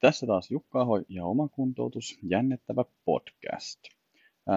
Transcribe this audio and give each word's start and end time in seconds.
Tässä 0.00 0.26
taas 0.26 0.50
Jukka 0.50 0.80
Aho 0.80 1.02
ja 1.08 1.24
Oma 1.24 1.48
kuntoutus, 1.48 2.18
jännittävä 2.22 2.84
podcast. 3.04 3.80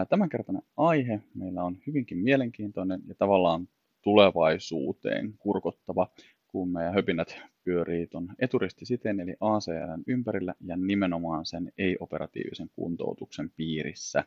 Tämänkertainen 0.10 0.62
aihe 0.78 1.22
meillä 1.36 1.64
on 1.64 1.78
hyvinkin 1.88 2.18
mielenkiintoinen 2.18 3.02
ja 3.08 3.16
tavallaan 3.16 3.68
tulevaisuuteen 4.02 5.34
kurkottava, 5.38 6.08
kun 6.48 6.70
meidän 6.70 6.94
höpinät 6.94 7.38
pyörii 7.64 8.08
tuon 8.08 8.28
eturistisiten 8.40 9.20
eli 9.20 9.36
ACLn 9.40 10.04
ympärillä 10.08 10.56
ja 10.62 10.78
nimenomaan 10.78 11.46
sen 11.46 11.71
ei-operatiivisen 11.78 12.69
kuntoutuksen 12.75 13.51
piirissä. 13.55 14.23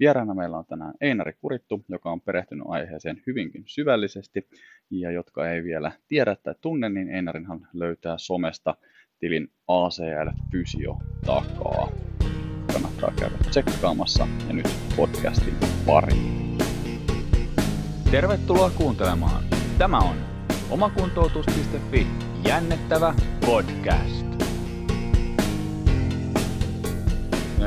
Vieraana 0.00 0.34
meillä 0.34 0.58
on 0.58 0.66
tänään 0.66 0.94
Einari 1.00 1.32
Kurittu, 1.32 1.84
joka 1.88 2.12
on 2.12 2.20
perehtynyt 2.20 2.64
aiheeseen 2.68 3.22
hyvinkin 3.26 3.62
syvällisesti, 3.66 4.48
ja 4.90 5.10
jotka 5.10 5.50
ei 5.50 5.64
vielä 5.64 5.92
tiedä 6.08 6.36
tai 6.36 6.54
tunne, 6.60 6.88
niin 6.88 7.08
Einarinhan 7.08 7.68
löytää 7.72 8.18
somesta 8.18 8.76
tilin 9.20 9.48
ACL 9.68 10.30
Fysio 10.52 10.98
takaa. 11.26 11.88
Kannattaa 12.72 13.12
käydä 13.18 13.36
tsekkaamassa 13.50 14.28
ja 14.48 14.54
nyt 14.54 14.68
podcastin 14.96 15.54
pariin. 15.86 16.58
Tervetuloa 18.10 18.70
kuuntelemaan. 18.70 19.44
Tämä 19.78 19.98
on 19.98 20.16
omakuntoutus.fi 20.70 22.06
jännettävä 22.48 23.14
podcast. 23.46 24.26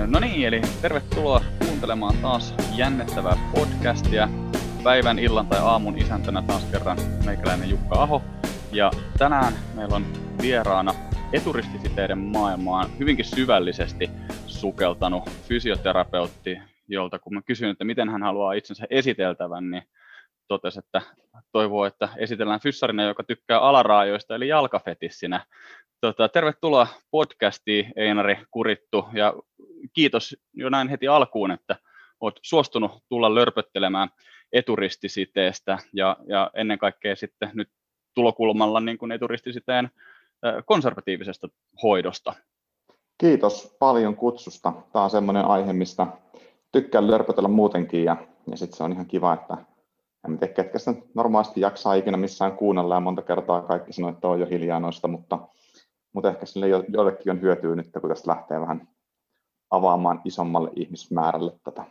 No 0.07 0.19
niin, 0.19 0.47
eli 0.47 0.61
tervetuloa 0.81 1.41
kuuntelemaan 1.65 2.17
taas 2.17 2.53
jännettävää 2.75 3.37
podcastia. 3.55 4.29
Päivän, 4.83 5.19
illan 5.19 5.47
tai 5.47 5.59
aamun 5.59 5.97
isäntänä 5.97 6.41
taas 6.41 6.65
kerran 6.71 6.97
meikäläinen 7.25 7.69
Jukka 7.69 8.03
Aho. 8.03 8.21
Ja 8.71 8.91
tänään 9.17 9.53
meillä 9.75 9.95
on 9.95 10.05
vieraana 10.41 11.06
eturistisiteiden 11.33 12.17
maailmaan 12.17 12.89
hyvinkin 12.99 13.25
syvällisesti 13.25 14.09
sukeltanut 14.47 15.29
fysioterapeutti, 15.29 16.59
jolta 16.87 17.19
kun 17.19 17.33
mä 17.33 17.41
kysyin, 17.41 17.71
että 17.71 17.83
miten 17.83 18.09
hän 18.09 18.23
haluaa 18.23 18.53
itsensä 18.53 18.87
esiteltävän, 18.89 19.71
niin 19.71 19.83
totesi, 20.47 20.79
että 20.79 21.01
toivoo, 21.51 21.85
että 21.85 22.09
esitellään 22.17 22.59
fyssarina, 22.59 23.03
joka 23.03 23.23
tykkää 23.23 23.59
alaraajoista, 23.59 24.35
eli 24.35 24.47
jalkafetissinä. 24.47 25.45
Tota, 26.01 26.29
tervetuloa 26.29 26.87
podcastiin, 27.11 27.93
Einari 27.95 28.37
Kurittu, 28.51 29.05
ja 29.13 29.33
kiitos 29.93 30.35
jo 30.53 30.69
näin 30.69 30.87
heti 30.87 31.07
alkuun, 31.07 31.51
että 31.51 31.75
olet 32.19 32.39
suostunut 32.41 32.91
tulla 33.09 33.35
lörpöttelemään 33.35 34.09
eturistisiteestä, 34.53 35.77
ja, 35.93 36.17
ja 36.27 36.51
ennen 36.53 36.79
kaikkea 36.79 37.15
sitten 37.15 37.51
nyt 37.53 37.69
tulokulmalla 38.13 38.79
niin 38.79 38.97
kuin 38.97 39.11
eturistisiteen 39.11 39.89
konservatiivisesta 40.65 41.47
hoidosta. 41.83 42.33
Kiitos 43.17 43.75
paljon 43.79 44.15
kutsusta. 44.15 44.73
Tämä 44.93 45.03
on 45.03 45.09
semmoinen 45.09 45.45
aihe, 45.45 45.73
mistä 45.73 46.07
tykkään 46.71 47.11
lörpötellä 47.11 47.49
muutenkin 47.49 48.03
ja, 48.03 48.17
ja 48.51 48.57
sitten 48.57 48.77
se 48.77 48.83
on 48.83 48.91
ihan 48.91 49.05
kiva, 49.05 49.33
että 49.33 49.57
en 50.27 50.39
tiedä, 50.39 50.53
ketkä 50.53 50.79
sitä 50.79 50.93
normaalisti 51.13 51.61
jaksaa 51.61 51.93
ikinä 51.93 52.17
missään 52.17 52.57
kuunnella 52.57 52.95
ja 52.95 52.99
monta 52.99 53.21
kertaa 53.21 53.61
kaikki 53.61 53.93
sanoo, 53.93 54.09
että 54.09 54.27
on 54.27 54.39
jo 54.39 54.45
hiljaa 54.45 54.79
noista, 54.79 55.07
mutta, 55.07 55.39
mutta 56.13 56.29
ehkä 56.29 56.45
sille 56.45 56.67
joillekin 56.67 57.31
on 57.31 57.41
hyötyä 57.41 57.75
nyt, 57.75 57.89
kun 58.01 58.09
tästä 58.09 58.31
lähtee 58.31 58.61
vähän 58.61 58.87
avaamaan 59.71 60.21
isommalle 60.25 60.71
ihmismäärälle 60.75 61.51
tätä. 61.63 61.83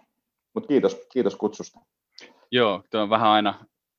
Mutta 0.55 0.69
kiitos, 0.69 1.07
kiitos 1.13 1.37
kutsusta. 1.37 1.81
Joo, 2.51 2.83
tuo 2.91 3.01
on 3.01 3.11
vähän 3.11 3.31
aina 3.31 3.55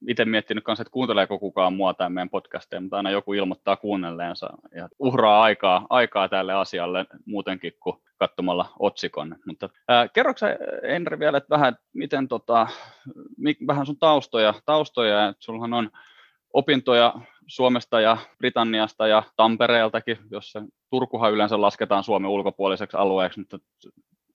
itse 0.08 0.26
miettinyt 0.26 0.64
kanssa, 0.64 0.82
että 0.82 0.92
kuunteleeko 0.92 1.40
kukaan 1.40 1.74
mua 1.74 1.94
tai 1.94 2.10
meidän 2.10 2.30
podcasteja, 2.30 2.82
mutta 2.82 2.98
aina 2.98 3.12
joku 3.12 3.34
ilmoittaa 3.34 3.76
kuunnelleensa 3.76 4.50
ja 4.76 4.90
uhraa 5.00 5.42
aikaa, 5.44 5.86
aikaa 5.90 6.30
tälle 6.30 6.54
asialle 6.54 7.06
muutenkin 7.26 7.74
kuin 7.80 7.98
katsomalla 8.18 8.70
otsikon. 8.80 9.36
Mutta 9.46 9.70
ää, 9.88 10.08
kerroksä 10.08 10.58
Henri 10.84 11.20
vielä, 11.20 11.38
että 11.38 11.50
vähän, 11.50 11.78
miten 11.94 12.28
tota, 12.28 12.68
vähän 13.68 13.86
sun 13.86 14.00
taustoja, 14.00 14.54
taustoja 14.66 15.28
että 15.28 15.44
sullahan 15.44 15.74
on 15.74 15.90
opintoja 16.54 17.14
Suomesta 17.48 18.02
ja 18.02 18.18
Britanniasta 18.38 19.08
ja 19.08 19.24
Tampereeltakin, 19.36 20.18
jossa 20.32 20.64
Turkuhan 20.90 21.34
yleensä 21.34 21.62
lasketaan 21.62 22.04
Suomen 22.04 22.32
ulkopuoliseksi 22.32 22.98
alueeksi, 22.98 23.40
mutta 23.40 23.58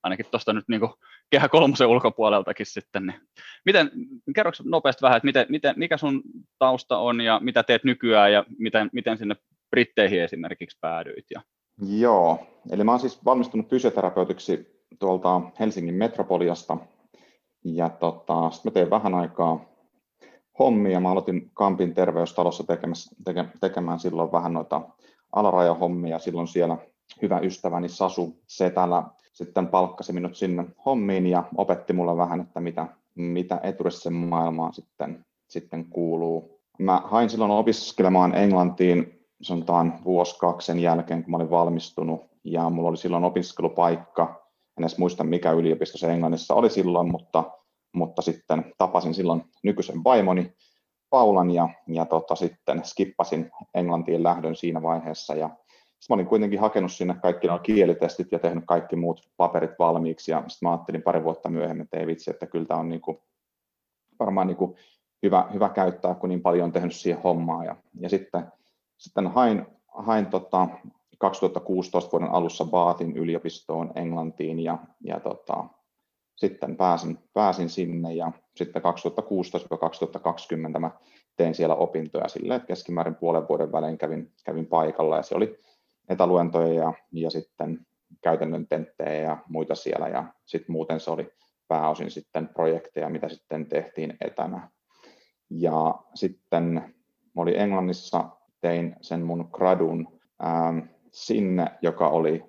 ainakin 0.02 0.26
tuosta 0.30 0.52
nyt 0.52 0.64
niin 0.68 0.80
kehä 1.30 1.48
kolmosen 1.48 1.86
ulkopuoleltakin 1.86 2.66
sitten. 2.66 3.06
Niin. 3.06 3.20
Miten, 3.64 3.90
kerroks 4.34 4.62
nopeasti 4.64 5.02
vähän, 5.02 5.16
että 5.16 5.26
miten, 5.26 5.46
miten, 5.48 5.74
mikä 5.76 5.96
sun 5.96 6.22
tausta 6.58 6.98
on 6.98 7.20
ja 7.20 7.40
mitä 7.42 7.62
teet 7.62 7.84
nykyään 7.84 8.32
ja 8.32 8.44
miten, 8.58 8.90
miten 8.92 9.18
sinne 9.18 9.36
Britteihin 9.70 10.22
esimerkiksi 10.22 10.78
päädyit? 10.80 11.26
Ja... 11.30 11.42
Joo, 11.98 12.46
eli 12.70 12.84
mä 12.84 12.90
oon 12.90 13.00
siis 13.00 13.24
valmistunut 13.24 13.70
fysioterapeutiksi 13.70 14.84
tuolta 14.98 15.40
Helsingin 15.60 15.94
metropoliasta 15.94 16.76
ja 17.64 17.88
tota, 17.88 18.50
sitten 18.50 18.70
mä 18.70 18.74
tein 18.74 18.90
vähän 18.90 19.14
aikaa 19.14 19.64
hommia. 20.58 21.00
Mä 21.00 21.10
aloitin 21.10 21.50
Kampin 21.54 21.94
terveystalossa 21.94 22.64
tekemään 23.60 24.00
silloin 24.00 24.32
vähän 24.32 24.52
noita 24.52 24.80
alarajahommia. 25.32 26.18
Silloin 26.18 26.48
siellä 26.48 26.78
hyvä 27.22 27.38
ystäväni 27.38 27.88
Sasu 27.88 28.42
Setälä 28.46 29.02
sitten 29.32 29.66
palkkasi 29.66 30.12
minut 30.12 30.36
sinne 30.36 30.64
hommiin 30.86 31.26
ja 31.26 31.44
opetti 31.56 31.92
mulle 31.92 32.16
vähän, 32.16 32.40
että 32.40 32.60
mitä, 32.60 32.86
mitä 33.14 33.60
eturisen 33.62 34.12
maailmaan 34.12 34.74
sitten, 34.74 35.24
sitten 35.48 35.84
kuuluu. 35.84 36.60
Mä 36.78 37.02
hain 37.04 37.30
silloin 37.30 37.50
opiskelemaan 37.50 38.34
Englantiin 38.34 39.26
sanotaan 39.42 40.00
vuosi 40.04 40.38
kaksi 40.38 40.66
sen 40.66 40.78
jälkeen, 40.78 41.22
kun 41.22 41.30
mä 41.30 41.36
olin 41.36 41.50
valmistunut, 41.50 42.20
ja 42.44 42.70
mulla 42.70 42.88
oli 42.88 42.96
silloin 42.96 43.24
opiskelupaikka, 43.24 44.42
en 44.78 44.84
edes 44.84 44.98
muista 44.98 45.24
mikä 45.24 45.52
yliopisto 45.52 45.98
se 45.98 46.12
Englannissa 46.12 46.54
oli 46.54 46.70
silloin, 46.70 47.10
mutta, 47.10 47.44
mutta 47.94 48.22
sitten 48.22 48.72
tapasin 48.78 49.14
silloin 49.14 49.44
nykyisen 49.62 50.04
vaimoni 50.04 50.52
Paulan 51.10 51.50
ja, 51.50 51.68
ja 51.88 52.04
tota, 52.04 52.34
sitten 52.34 52.84
skippasin 52.84 53.50
Englantiin 53.74 54.22
lähdön 54.22 54.56
siinä 54.56 54.82
vaiheessa. 54.82 55.34
Ja 55.34 55.50
sitten 56.02 56.14
mä 56.14 56.20
olin 56.20 56.26
kuitenkin 56.26 56.60
hakenut 56.60 56.92
sinne 56.92 57.14
kaikki 57.14 57.46
nuo 57.46 57.58
kielitestit 57.58 58.32
ja 58.32 58.38
tehnyt 58.38 58.64
kaikki 58.66 58.96
muut 58.96 59.28
paperit 59.36 59.70
valmiiksi. 59.78 60.30
Ja 60.30 60.44
sitten 60.48 60.68
mä 60.68 60.72
ajattelin 60.72 61.02
pari 61.02 61.24
vuotta 61.24 61.48
myöhemmin, 61.48 61.84
että 61.84 61.96
ei 61.96 62.06
vitsi, 62.06 62.30
että 62.30 62.46
kyllä 62.46 62.66
tämä 62.66 62.80
on 62.80 62.88
niin 62.88 63.00
kuin, 63.00 63.18
varmaan 64.20 64.46
niin 64.46 64.56
kuin 64.56 64.74
hyvä, 65.22 65.48
hyvä 65.52 65.68
käyttää, 65.68 66.14
kun 66.14 66.28
niin 66.28 66.42
paljon 66.42 66.64
on 66.64 66.72
tehnyt 66.72 66.94
siihen 66.94 67.22
hommaa. 67.22 67.64
Ja, 67.64 67.76
ja 68.00 68.08
sitten, 68.08 68.44
sitten 68.98 69.26
hain, 69.26 69.66
hain 69.88 70.26
tota 70.26 70.68
2016 71.18 72.12
vuoden 72.12 72.30
alussa 72.30 72.64
Baatin 72.64 73.16
yliopistoon 73.16 73.92
Englantiin 73.94 74.60
ja, 74.60 74.78
ja 75.04 75.20
tota, 75.20 75.64
sitten 76.36 76.76
pääsin, 76.76 77.18
pääsin 77.32 77.68
sinne 77.68 78.14
ja 78.14 78.32
sitten 78.56 78.82
2016-2020 80.76 80.78
mä 80.78 80.90
tein 81.36 81.54
siellä 81.54 81.74
opintoja 81.74 82.28
silleen, 82.28 82.56
että 82.56 82.66
keskimäärin 82.66 83.14
puolen 83.14 83.48
vuoden 83.48 83.72
välein 83.72 83.98
kävin, 83.98 84.32
kävin 84.44 84.66
paikalla 84.66 85.16
ja 85.16 85.22
se 85.22 85.34
oli 85.34 85.58
etäluentoja 86.12 86.74
ja, 86.74 86.92
ja 87.12 87.30
sitten 87.30 87.86
käytännön 88.22 88.66
tenttejä 88.66 89.22
ja 89.22 89.36
muita 89.48 89.74
siellä 89.74 90.08
ja 90.08 90.24
sitten 90.46 90.72
muuten 90.72 91.00
se 91.00 91.10
oli 91.10 91.32
pääosin 91.68 92.10
sitten 92.10 92.48
projekteja, 92.48 93.10
mitä 93.10 93.28
sitten 93.28 93.66
tehtiin 93.66 94.16
etänä. 94.20 94.70
Ja 95.50 95.94
sitten 96.14 96.94
oli 97.36 97.58
Englannissa, 97.58 98.24
tein 98.60 98.96
sen 99.00 99.22
mun 99.22 99.48
gradun 99.52 100.20
ähm, 100.44 100.78
sinne, 101.10 101.66
joka 101.82 102.08
oli 102.08 102.44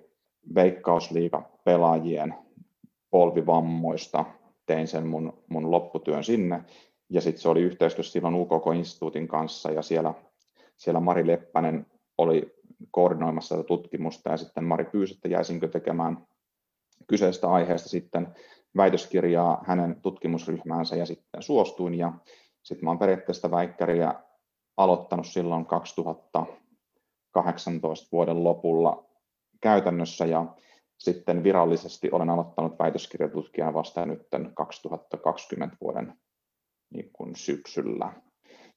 Veikkausliiga 0.54 1.50
pelaajien 1.64 2.34
polvivammoista. 3.10 4.24
Tein 4.66 4.88
sen 4.88 5.06
mun, 5.06 5.44
mun 5.48 5.70
lopputyön 5.70 6.24
sinne. 6.24 6.64
Ja 7.10 7.20
sitten 7.20 7.42
se 7.42 7.48
oli 7.48 7.62
yhteistyössä 7.62 8.12
silloin 8.12 8.34
UKK-instituutin 8.34 9.28
kanssa 9.28 9.70
ja 9.70 9.82
siellä, 9.82 10.14
siellä 10.76 11.00
Mari 11.00 11.26
Leppänen 11.26 11.86
oli 12.18 12.54
koordinoimassa 12.90 13.56
tätä 13.56 13.66
tutkimusta. 13.66 14.30
Ja 14.30 14.36
sitten 14.36 14.64
Mari 14.64 14.84
pyysi, 14.84 15.14
että 15.14 15.28
jäisinkö 15.28 15.68
tekemään 15.68 16.26
kyseistä 17.06 17.50
aiheesta 17.50 17.88
sitten 17.88 18.34
väitöskirjaa 18.76 19.64
hänen 19.66 20.00
tutkimusryhmäänsä. 20.02 20.96
Ja 20.96 21.06
sitten 21.06 21.42
suostuin 21.42 21.94
ja 21.94 22.12
sitten 22.62 22.88
olen 22.88 22.98
periaatteessa 22.98 23.50
väikkäriä 23.50 24.14
aloittanut 24.76 25.26
silloin 25.26 25.66
2018 25.66 28.08
vuoden 28.12 28.44
lopulla 28.44 29.04
käytännössä. 29.60 30.26
Ja 30.26 30.46
sitten 30.98 31.42
virallisesti 31.42 32.08
olen 32.12 32.30
aloittanut 32.30 32.78
väitöskirjatutkijana 32.78 33.74
vasta 33.74 34.06
nyt 34.06 34.28
2020 34.54 35.76
vuoden 35.80 36.14
niin 36.90 37.10
kuin 37.12 37.36
syksyllä. 37.36 38.12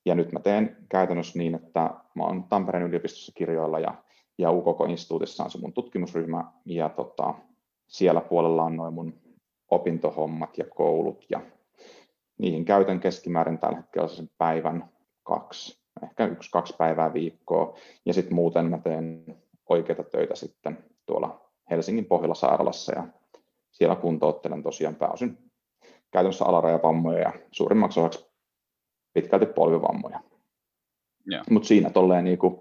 Ja 0.07 0.15
nyt 0.15 0.31
mä 0.31 0.39
teen 0.39 0.77
käytännössä 0.89 1.39
niin, 1.39 1.55
että 1.55 1.79
mä 2.15 2.23
oon 2.23 2.43
Tampereen 2.43 2.85
yliopistossa 2.85 3.31
kirjoilla 3.35 3.79
ja, 3.79 3.93
ja 4.37 4.51
UKK-instituutissa 4.51 5.43
on 5.43 5.51
se 5.51 5.57
mun 5.61 5.73
tutkimusryhmä 5.73 6.43
ja 6.65 6.89
tota, 6.89 7.33
siellä 7.87 8.21
puolella 8.21 8.63
on 8.63 8.75
noin 8.75 8.93
mun 8.93 9.13
opintohommat 9.71 10.57
ja 10.57 10.65
koulut 10.75 11.25
ja 11.29 11.41
niihin 12.37 12.65
käytän 12.65 12.99
keskimäärin 12.99 13.57
tällä 13.57 13.77
hetkellä 13.77 14.07
sen 14.07 14.29
päivän 14.37 14.89
kaksi, 15.23 15.79
ehkä 16.03 16.25
yksi, 16.25 16.51
kaksi 16.51 16.75
päivää 16.77 17.13
viikkoa. 17.13 17.77
Ja 18.05 18.13
sitten 18.13 18.35
muuten 18.35 18.65
mä 18.65 18.77
teen 18.77 19.37
oikeita 19.69 20.03
töitä 20.03 20.35
sitten 20.35 20.77
tuolla 21.05 21.41
Helsingin 21.69 22.05
Pohjola-sairaalassa 22.05 22.95
ja 22.95 23.07
siellä 23.71 23.95
kuntouttelen 23.95 24.63
tosiaan 24.63 24.95
pääosin 24.95 25.37
käytännössä 26.11 26.45
alarajavammoja 26.45 27.19
ja 27.19 27.33
suurimmaksi 27.51 27.99
osaksi 27.99 28.26
pitkälti 29.21 29.45
polvivammoja. 29.45 30.19
Mutta 31.49 31.67
siinä 31.67 31.89
tolleen 31.89 32.23
niin 32.23 32.37
kuin, 32.37 32.59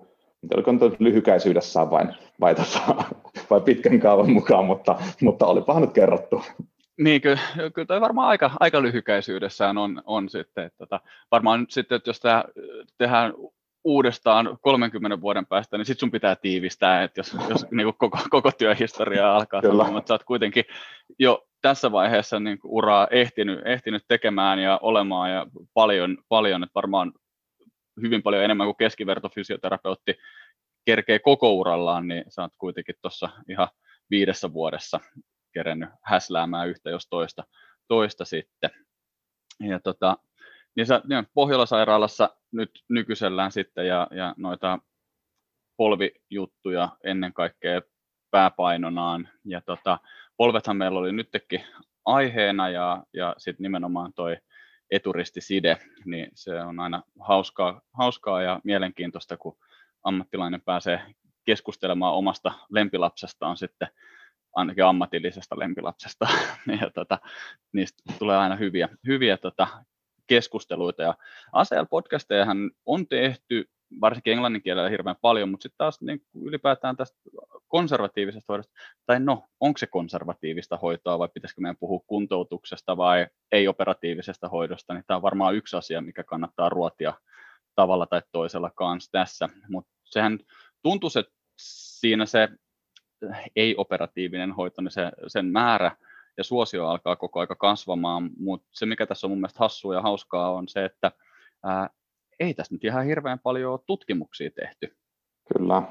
oliko 0.55 0.73
nyt 0.73 1.01
lyhykäisyydessään 1.01 1.91
vain, 1.91 2.15
vai, 2.41 2.55
tota, 2.55 3.05
vai 3.51 3.61
pitkän 3.61 4.01
kaavan 4.01 4.31
mukaan, 4.31 4.65
mutta, 4.65 4.99
mutta 5.21 5.47
olipahan 5.47 5.83
nyt 5.83 5.93
kerrottu. 5.93 6.43
Niin, 6.99 7.21
kyllä, 7.21 7.39
kyllä 7.75 7.87
toi 7.87 8.01
varmaan 8.01 8.29
aika, 8.29 8.51
aika 8.61 8.83
lyhykäisyydessään 8.83 9.79
on, 9.79 10.03
on 10.07 10.29
sitten. 10.29 10.65
Että, 10.65 10.79
tota, 10.79 11.01
varmaan 11.31 11.67
sitten, 11.69 11.97
että 11.97 12.11
jos 12.11 12.21
tämä 12.21 12.45
tehdään 12.99 13.35
uudestaan 13.87 14.59
30 14.61 15.21
vuoden 15.21 15.47
päästä, 15.47 15.77
niin 15.79 15.87
sitten 15.87 16.01
sun 16.01 16.11
pitää 16.11 16.37
tiivistää, 16.37 17.03
että 17.03 17.21
jos, 17.21 17.37
jos 17.49 17.67
niin 17.71 17.87
kuin 17.87 17.97
koko, 17.99 18.19
koko 18.31 18.53
työhistoria 18.53 19.37
alkaa 19.37 19.63
sanoa, 19.63 19.91
mutta 19.91 20.09
sä 20.09 20.15
oot 20.15 20.25
kuitenkin 20.25 20.65
jo 21.19 21.47
tässä 21.63 21.93
vaiheessa 21.93 22.41
niin 22.41 22.59
kuin 22.59 22.73
uraa 22.73 23.07
ehtinyt, 23.11 23.61
ehtinyt 23.65 24.05
tekemään 24.09 24.59
ja 24.59 24.79
olemaan 24.83 25.31
ja 25.31 25.47
paljon, 25.75 26.19
paljon 26.29 26.63
että 26.63 26.75
varmaan 26.75 27.13
hyvin 28.03 28.23
paljon 28.23 28.45
enemmän 28.45 28.67
kuin 28.67 28.77
keskivertofysioterapeutti 28.77 30.15
kerkee 30.85 31.19
koko 31.19 31.55
urallaan, 31.55 32.09
niin 32.09 32.25
sä 32.29 32.43
oot 32.43 32.53
kuitenkin 32.59 32.95
tuossa 33.03 33.29
ihan 33.49 33.69
viidessä 34.11 34.53
vuodessa 34.53 35.01
kerennyt 35.53 35.89
häsläämään 36.03 36.69
yhtä 36.69 36.91
jos 36.91 37.07
toista, 37.11 37.45
toista 37.89 38.25
sitten. 38.25 38.71
Ja 39.61 39.81
tota, 39.81 40.17
niin 40.77 40.87
sä 40.87 41.01
niin 41.09 41.27
Pohjola-sairaalassa 41.35 42.37
nyt 42.57 42.71
nykyisellään 42.89 43.53
sitten 43.53 43.87
ja, 43.87 44.09
ja 44.11 44.35
noita 44.37 44.79
polvijuttuja 45.77 46.89
ennen 47.05 47.33
kaikkea 47.33 47.83
pääpainonaan. 48.31 49.29
Ja 49.45 49.61
tota, 49.61 49.99
polvethan 50.37 50.77
meillä 50.77 50.99
oli 50.99 51.13
nytkin 51.13 51.65
aiheena 52.05 52.69
ja, 52.69 53.05
ja 53.13 53.35
sitten 53.39 53.63
nimenomaan 53.63 54.13
toi 54.13 54.37
eturistiside, 54.91 55.79
niin 56.05 56.29
se 56.35 56.61
on 56.61 56.81
aina 56.81 57.03
hauskaa, 57.21 57.81
hauskaa 57.93 58.43
ja 58.43 58.61
mielenkiintoista, 58.65 59.37
kun 59.37 59.59
ammattilainen 60.03 60.61
pääsee 60.61 61.01
keskustelemaan 61.45 62.15
omasta 62.15 62.53
lempilapsestaan 62.71 63.57
sitten 63.57 63.89
ainakin 64.55 64.85
ammatillisesta 64.85 65.59
lempilapsesta, 65.59 66.29
ja 66.81 66.91
tota, 66.91 67.19
niistä 67.73 68.03
tulee 68.19 68.37
aina 68.37 68.57
hyviä, 68.57 68.89
hyviä 69.07 69.37
tota, 69.37 69.69
keskusteluita. 70.27 71.03
Ja 71.03 71.15
ACL-podcastejahan 71.53 72.71
on 72.87 73.07
tehty 73.09 73.69
varsinkin 74.01 74.33
englannin 74.33 74.63
kielellä 74.63 74.91
hirveän 74.91 75.17
paljon, 75.21 75.49
mutta 75.49 75.63
sitten 75.63 75.79
taas 75.79 76.01
niin 76.01 76.21
ylipäätään 76.43 76.97
tästä 76.97 77.19
konservatiivisesta 77.69 78.53
hoidosta, 78.53 78.73
tai 79.07 79.21
no, 79.21 79.45
onko 79.61 79.79
se 79.79 79.87
konservatiivista 79.87 80.77
hoitoa 80.77 81.19
vai 81.19 81.29
pitäisikö 81.35 81.61
meidän 81.61 81.77
puhua 81.81 82.01
kuntoutuksesta 82.07 82.97
vai 82.97 83.27
ei-operatiivisesta 83.53 84.49
hoidosta, 84.49 84.95
niin 84.95 85.05
tämä 85.07 85.17
on 85.17 85.23
varmaan 85.23 85.55
yksi 85.55 85.77
asia, 85.77 86.01
mikä 86.01 86.25
kannattaa 86.25 86.69
ruotia 86.69 87.15
tavalla 87.75 88.07
tai 88.07 88.23
toisella 88.33 88.71
kanssa 88.71 89.13
tässä, 89.13 89.49
mutta 89.69 89.91
sehän 90.05 90.39
tuntuu, 90.83 91.11
että 91.21 91.33
siinä 91.57 92.27
se 92.27 92.49
ei-operatiivinen 93.57 94.53
hoito, 94.53 94.83
niin 94.83 94.91
se, 94.91 95.13
sen 95.27 95.47
määrä 95.47 95.97
ja 96.39 96.45
suosio 96.45 96.89
alkaa 96.89 97.17
koko 97.17 97.41
aika 97.41 97.55
kasvamaan, 97.55 98.31
mutta 98.39 98.69
se 98.73 98.87
mikä 98.87 99.07
tässä 99.07 99.27
on 99.27 99.31
mun 99.31 99.39
mielestä 99.39 99.59
hassua 99.59 99.95
ja 99.95 100.03
hauskaa 100.03 100.53
on 100.53 100.69
se, 100.69 100.85
että 100.85 101.13
ää, 101.65 101.91
ei 102.41 102.55
tässä 102.55 102.75
nyt 102.75 102.85
ihan 102.85 103.05
hirveän 103.05 103.39
paljon 103.39 103.79
tutkimuksia 103.87 104.51
tehty. 104.51 104.97
Kyllä, 105.53 105.83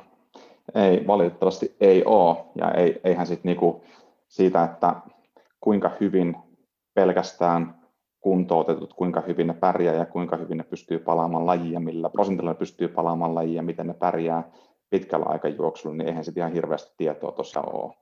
ei, 0.75 1.07
valitettavasti 1.07 1.75
ei 1.79 2.03
ole, 2.05 2.37
ja 2.55 2.71
ei, 2.71 3.01
eihän 3.03 3.27
sitten 3.27 3.49
niinku 3.49 3.83
siitä, 4.27 4.63
että 4.63 4.95
kuinka 5.59 5.91
hyvin 5.99 6.35
pelkästään 6.93 7.85
kuntoutetut, 8.21 8.93
kuinka 8.93 9.21
hyvin 9.21 9.47
ne 9.47 9.53
pärjää 9.53 9.95
ja 9.95 10.05
kuinka 10.05 10.37
hyvin 10.37 10.57
ne 10.57 10.63
pystyy 10.63 10.99
palaamaan 10.99 11.45
lajia, 11.45 11.79
millä 11.79 12.09
prosentilla 12.09 12.51
ne 12.51 12.55
pystyy 12.55 12.87
palaamaan 12.87 13.35
lajia, 13.35 13.63
miten 13.63 13.87
ne 13.87 13.93
pärjää 13.93 14.51
pitkällä 14.89 15.25
aikajuoksulla, 15.29 15.95
niin 15.95 16.07
eihän 16.07 16.25
sitten 16.25 16.41
ihan 16.41 16.53
hirveästi 16.53 16.93
tietoa 16.97 17.31
tosiaan 17.31 17.75
ole. 17.75 17.93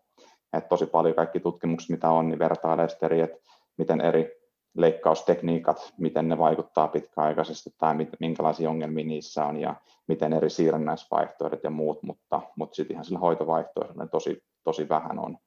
Et 0.54 0.70
tosi 0.70 0.86
paljon 0.86 1.16
kaikki 1.16 1.40
tutkimukset, 1.40 1.90
mitä 1.90 2.10
on, 2.10 2.28
niin 2.28 2.40
vertailee 2.40 2.88
eri, 3.02 3.22
että 3.22 3.38
miten 3.78 4.02
eri 4.02 4.44
leikkaustekniikat, 4.78 5.94
miten 5.98 6.30
ne 6.30 6.38
vaikuttaa 6.38 6.88
pitkäaikaisesti 6.88 7.70
tai 7.78 7.96
mit, 7.96 8.10
minkälaisia 8.20 8.70
ongelmia 8.70 9.06
niissä 9.06 9.46
on 9.46 9.58
ja 9.58 9.76
miten 10.08 10.34
eri 10.34 10.50
siirrännäisvaihtoehdot 10.50 11.64
ja 11.64 11.70
muut, 11.70 12.04
mutta, 12.04 12.42
mutta 12.56 12.76
sitten 12.76 12.96
ihan 12.96 13.06
sillä 13.06 13.20
hoitovaihtoehdolla 13.20 14.08
tosi, 14.08 14.44
tosi 14.64 14.90
vähän 14.90 15.20
on, 15.20 15.38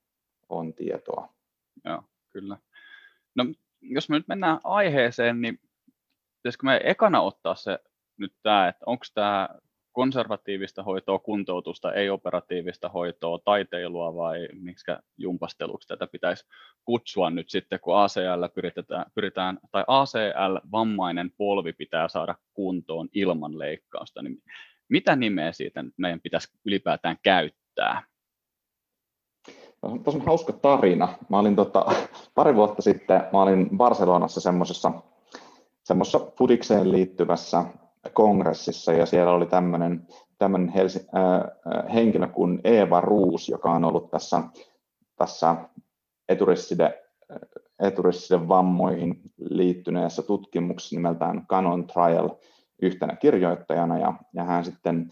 on 0.49 0.75
tietoa. 0.75 1.29
Joo, 1.85 2.03
kyllä. 2.31 2.59
No, 3.35 3.45
jos 3.81 4.09
me 4.09 4.17
nyt 4.17 4.29
mennään 4.29 4.61
aiheeseen, 4.65 5.41
niin 5.41 5.61
pitäisikö 6.37 6.67
me 6.67 6.81
ekana 6.85 7.21
ottaa 7.21 7.55
se 7.55 7.79
nyt 8.17 8.33
tämä, 8.43 8.69
että 8.69 8.85
onko 8.87 9.05
tämä 9.15 9.49
konservatiivista 9.97 10.83
hoitoa, 10.83 11.19
kuntoutusta, 11.19 11.93
ei-operatiivista 11.93 12.89
hoitoa, 12.89 13.39
taiteilua 13.45 14.15
vai 14.15 14.49
miksi 14.53 14.85
jumpasteluksi 15.19 15.89
tätä 15.89 16.07
pitäisi 16.07 16.45
kutsua 16.85 17.31
nyt 17.31 17.51
sitten, 17.51 17.81
kun 17.81 17.97
ACL 17.97 18.45
pyritään, 18.55 19.07
pyritään 19.15 19.59
tai 19.73 19.85
ACL-vammainen 19.87 21.31
polvi 21.37 21.73
pitää 21.73 22.09
saada 22.09 22.35
kuntoon 22.55 23.09
ilman 23.13 23.59
leikkausta, 23.59 24.23
niin 24.23 24.43
mitä 24.89 25.17
nimeä 25.17 25.53
siitä 25.53 25.85
meidän 25.97 26.21
pitäisi 26.21 26.49
ylipäätään 26.65 27.17
käyttää? 27.23 28.03
Tuossa 29.81 30.21
on 30.21 30.27
hauska 30.27 30.53
tarina. 30.53 31.09
Mä 31.29 31.39
olin 31.39 31.57
tota, 31.57 31.87
pari 32.35 32.55
vuotta 32.55 32.83
sitten, 32.83 33.23
mä 33.33 33.43
olin 33.43 33.69
Barcelonassa 33.77 34.41
semmoisessa 34.41 34.93
semmoisessa 35.85 36.21
fudikseen 36.39 36.93
liittyvässä 36.93 37.65
kongressissa 38.13 38.93
ja 38.93 39.07
siellä 39.07 39.33
oli 39.33 39.47
tämmöinen, 39.47 40.69
Helsi, 40.75 41.07
äh, 41.17 41.95
henkilö 41.95 42.27
kuin 42.27 42.61
Eeva 42.65 43.01
Ruus, 43.01 43.49
joka 43.49 43.71
on 43.71 43.85
ollut 43.85 44.11
tässä, 44.11 44.43
tässä 45.17 45.57
eturisside, 46.29 47.03
eturisside 47.79 48.49
vammoihin 48.49 49.21
liittyneessä 49.51 50.23
tutkimuksessa 50.23 50.97
nimeltään 50.97 51.47
Canon 51.47 51.87
Trial 51.87 52.31
yhtenä 52.83 53.17
kirjoittajana 53.17 53.99
ja, 53.99 54.15
ja 54.35 54.45
hän 54.45 54.65
sitten 54.65 55.11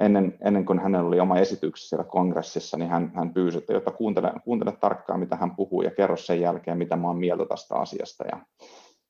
ennen, 0.00 0.38
ennen 0.44 0.64
kuin 0.64 0.78
hänellä 0.78 1.08
oli 1.08 1.20
oma 1.20 1.38
esityksessä 1.38 1.88
siellä 1.88 2.10
kongressissa, 2.10 2.76
niin 2.76 2.90
hän, 2.90 3.12
hän 3.14 3.34
pyysi, 3.34 3.58
että 3.58 3.72
jotta 3.72 3.90
kuuntele, 3.90 4.32
kuuntele 4.44 4.72
tarkkaan, 4.72 5.20
mitä 5.20 5.36
hän 5.36 5.56
puhuu 5.56 5.82
ja 5.82 5.90
kerro 5.90 6.16
sen 6.16 6.40
jälkeen, 6.40 6.78
mitä 6.78 6.96
mä 6.96 7.06
oon 7.06 7.18
mieltä 7.18 7.46
tästä 7.46 7.74
asiasta. 7.74 8.24
Ja 8.32 8.40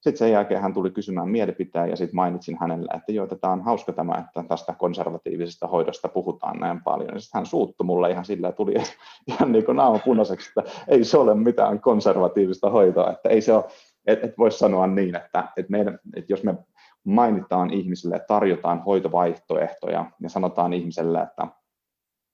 sitten 0.04 0.18
sen 0.18 0.32
jälkeen 0.32 0.62
hän 0.62 0.74
tuli 0.74 0.90
kysymään 0.90 1.28
mielipiteen 1.28 1.90
ja 1.90 1.96
sitten 1.96 2.16
mainitsin 2.16 2.56
hänelle, 2.60 2.92
että 2.96 3.12
joo, 3.12 3.26
tämä 3.26 3.52
on 3.52 3.62
hauska 3.62 3.92
tämä, 3.92 4.14
että 4.14 4.48
tästä 4.48 4.74
konservatiivisesta 4.78 5.66
hoidosta 5.66 6.08
puhutaan 6.08 6.60
näin 6.60 6.82
paljon. 6.82 7.20
Sitten 7.20 7.38
hän 7.38 7.46
suuttui 7.46 7.84
mulle 7.84 8.10
ihan 8.10 8.24
sillä 8.24 8.52
tuli 8.52 8.74
ihan 9.28 9.52
niin 9.52 9.64
kuin 9.64 9.76
naama 9.76 9.98
punaiseksi, 9.98 10.50
että 10.50 10.72
ei 10.88 11.04
se 11.04 11.18
ole 11.18 11.34
mitään 11.34 11.80
konservatiivista 11.80 12.70
hoitoa, 12.70 13.10
että 13.10 13.28
ei 13.28 13.40
se 13.40 13.52
ole, 13.52 13.64
et, 14.06 14.24
et 14.24 14.38
voisi 14.38 14.58
sanoa 14.58 14.86
niin, 14.86 15.16
että, 15.16 15.48
et 15.56 15.68
meidän, 15.68 15.98
et 16.16 16.30
jos 16.30 16.44
me 16.44 16.54
mainitaan 17.04 17.72
ihmisille, 17.72 18.20
tarjotaan 18.28 18.82
hoitovaihtoehtoja 18.82 20.10
ja 20.20 20.28
sanotaan 20.28 20.72
ihmiselle, 20.72 21.22
että, 21.22 21.46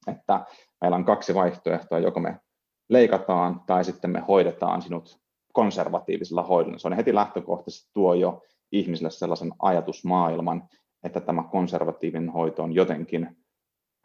että 0.06 0.40
meillä 0.80 0.96
on 0.96 1.04
kaksi 1.04 1.34
vaihtoehtoa, 1.34 1.98
joko 1.98 2.20
me 2.20 2.40
leikataan 2.88 3.60
tai 3.66 3.84
sitten 3.84 4.10
me 4.10 4.20
hoidetaan 4.28 4.82
sinut 4.82 5.20
konservatiivisella 5.52 6.42
hoidolla. 6.42 6.78
Se 6.78 6.88
on 6.88 6.96
heti 6.96 7.14
lähtökohtaisesti 7.14 7.90
tuo 7.94 8.14
jo 8.14 8.42
ihmisille 8.72 9.10
sellaisen 9.10 9.52
ajatusmaailman, 9.58 10.68
että 11.02 11.20
tämä 11.20 11.42
konservatiivinen 11.42 12.28
hoito 12.28 12.62
on 12.62 12.74
jotenkin 12.74 13.36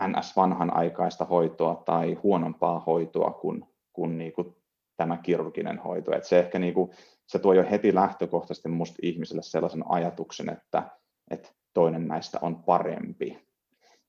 ns. 0.07 0.35
vanhanaikaista 0.35 1.25
hoitoa 1.25 1.83
tai 1.85 2.13
huonompaa 2.13 2.79
hoitoa 2.79 3.31
kuin, 3.31 3.65
kuin, 3.93 4.17
niin 4.17 4.33
kuin 4.33 4.55
tämä 4.97 5.17
kirurginen 5.17 5.79
hoito. 5.79 6.15
Et 6.15 6.23
se 6.23 6.39
ehkä 6.39 6.59
niin 6.59 6.73
kuin, 6.73 6.91
se 7.27 7.39
tuo 7.39 7.53
jo 7.53 7.65
heti 7.71 7.95
lähtökohtaisesti 7.95 8.69
musta 8.69 8.95
ihmiselle 9.01 9.43
sellaisen 9.43 9.83
ajatuksen, 9.89 10.49
että, 10.49 10.83
että 11.31 11.49
toinen 11.73 12.07
näistä 12.07 12.39
on 12.41 12.63
parempi. 12.63 13.45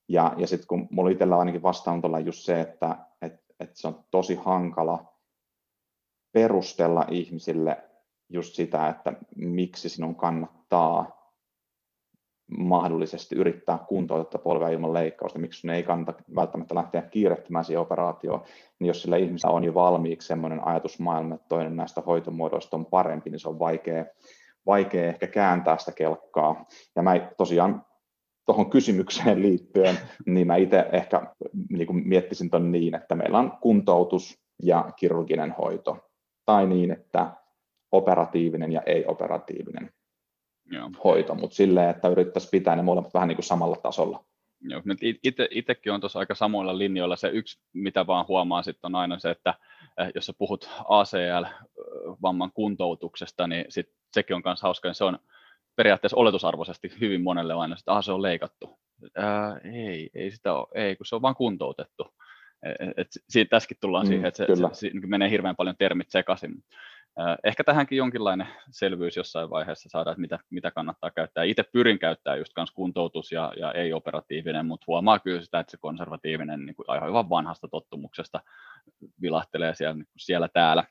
Ja, 0.09 0.35
ja 0.37 0.47
sitten 0.47 0.67
kun 0.67 0.89
mulla 0.91 1.11
itsellä 1.11 1.39
ainakin 1.39 1.63
vastaanotolla 1.63 2.21
just 2.21 2.45
se, 2.45 2.61
että 2.61 2.97
että 3.23 3.47
että 3.61 3.81
se 3.81 3.89
on 3.89 4.05
tosi 4.11 4.35
hankala 4.35 5.16
perustella 6.33 7.07
ihmisille 7.11 7.77
just 8.29 8.55
sitä, 8.55 8.89
että 8.89 9.13
miksi 9.37 9.89
sinun 9.89 10.17
kannattaa 10.17 11.17
mahdollisesti 12.59 13.37
yrittää 13.37 13.79
kuntouttaa 13.89 14.41
polvea 14.41 14.69
ilman 14.69 14.93
leikkausta, 14.93 15.39
miksi 15.39 15.61
sinun 15.61 15.75
ei 15.75 15.83
kannata 15.83 16.23
välttämättä 16.35 16.75
lähteä 16.75 17.03
kiirehtimään 17.03 17.65
siihen 17.65 17.81
operaatioon, 17.81 18.43
niin 18.79 18.89
jos 18.89 19.03
sillä 19.03 19.17
ihmisellä 19.17 19.55
on 19.55 19.65
jo 19.65 19.75
valmiiksi 19.75 20.29
sellainen 20.29 20.67
ajatusmaailma, 20.67 21.35
että 21.35 21.49
toinen 21.49 21.77
näistä 21.77 22.01
hoitomuodoista 22.07 22.77
on 22.77 22.87
parempi, 22.87 23.31
niin 23.31 23.41
se 23.41 23.49
on 23.49 23.59
vaikea, 23.59 24.05
vaikea 24.67 25.09
ehkä 25.09 25.27
kääntää 25.27 25.79
sitä 25.79 25.93
kelkkaa. 25.93 26.67
Ja 26.97 27.03
mä 27.03 27.31
tosiaan 27.37 27.85
tuohon 28.47 28.71
kysymykseen 28.71 29.43
liittyen, 29.43 29.99
niin 30.27 30.47
mä 30.47 30.57
itse 30.57 30.89
ehkä 30.93 31.35
niin 31.71 32.09
miettisin 32.09 32.51
ton 32.51 32.73
niin, 32.73 32.95
että 32.95 33.15
meillä 33.15 33.39
on 33.39 33.53
kuntoutus 33.61 34.39
ja 34.63 34.91
kirurginen 34.97 35.55
hoito, 35.59 36.06
tai 36.47 36.67
niin, 36.67 36.91
että 36.91 37.31
operatiivinen 37.93 38.73
ja 38.73 38.83
ei-operatiivinen 38.87 39.91
Joo. 40.71 40.91
hoito, 41.05 41.35
mutta 41.35 41.57
silleen, 41.57 41.91
että 41.91 42.09
yrittäisiin 42.09 42.51
pitää 42.51 42.77
ne 42.77 42.83
molemmat 42.83 43.15
vähän 43.15 43.29
niin 43.29 43.37
kuin 43.37 43.45
samalla 43.45 43.77
tasolla. 43.77 44.25
Joo, 44.61 44.83
nyt 44.85 44.99
ite, 45.23 45.49
itsekin 45.51 45.93
on 45.93 46.01
tuossa 46.01 46.19
aika 46.19 46.35
samoilla 46.35 46.79
linjoilla. 46.79 47.17
Se 47.17 47.29
yksi, 47.29 47.61
mitä 47.73 48.07
vaan 48.07 48.29
huomaa 48.29 48.63
sitten 48.63 48.89
on 48.89 48.95
aina 48.95 49.19
se, 49.19 49.31
että 49.31 49.55
eh, 49.99 50.13
jos 50.15 50.27
sä 50.27 50.33
puhut 50.39 50.71
ACL-vamman 50.89 52.53
kuntoutuksesta, 52.53 53.47
niin 53.47 53.65
sit 53.69 53.87
sekin 54.13 54.37
on 54.37 54.43
myös 54.45 54.63
hauska, 54.63 54.89
niin 54.89 54.95
se 54.95 55.05
on 55.05 55.19
periaatteessa 55.77 56.17
oletusarvoisesti 56.17 56.93
hyvin 57.01 57.23
monelle 57.23 57.55
aina, 57.55 57.77
että 57.79 58.03
se 58.03 58.13
on 58.13 58.23
leikattu. 58.23 58.79
Ää, 59.17 59.61
ei, 59.65 60.11
ei 60.15 60.31
sitä 60.31 60.55
ole, 60.55 60.67
ei, 60.75 60.97
kun 60.97 61.07
se 61.07 61.15
on 61.15 61.23
vain 61.23 61.35
kuntoutettu. 61.35 62.15
Et, 62.63 62.93
et, 62.97 63.09
siitä 63.29 63.49
tässäkin 63.49 63.77
tullaan 63.81 64.07
mm, 64.07 64.09
siihen, 64.09 64.27
että 64.27 64.47
se, 64.47 64.57
se, 64.57 64.63
se, 64.73 64.91
se 65.01 65.07
menee 65.07 65.31
hirveän 65.31 65.57
paljon 65.57 65.77
termit 65.79 66.11
sekaisin. 66.11 66.65
Ehkä 67.45 67.65
tähänkin 67.65 67.99
jonkinlainen 67.99 68.49
selvyys 68.71 69.17
jossain 69.17 69.51
vaiheessa 69.51 69.89
saada, 69.89 70.11
että 70.11 70.21
mitä, 70.21 70.39
mitä 70.51 70.71
kannattaa 70.71 71.11
käyttää. 71.11 71.45
Itse 71.45 71.63
pyrin 71.73 71.99
käyttää 71.99 72.37
just 72.37 72.53
kans 72.55 72.71
kuntoutus 72.71 73.33
ja, 73.33 73.53
ja 73.57 73.73
ei-operatiivinen, 73.73 74.67
mutta 74.67 74.85
huomaa 74.87 75.19
kyllä 75.19 75.43
sitä, 75.43 75.61
että 75.61 75.71
se 75.71 75.77
konservatiivinen 75.77 76.67
niin 76.67 76.77
kuin 76.77 76.87
aivan 76.89 77.31
vanhasta 77.31 77.69
tottumuksesta 77.69 78.41
vilahtelee 79.23 79.75
siellä, 79.75 79.95
niin 79.95 80.09
siellä 80.17 80.49
täällä, 80.49 80.85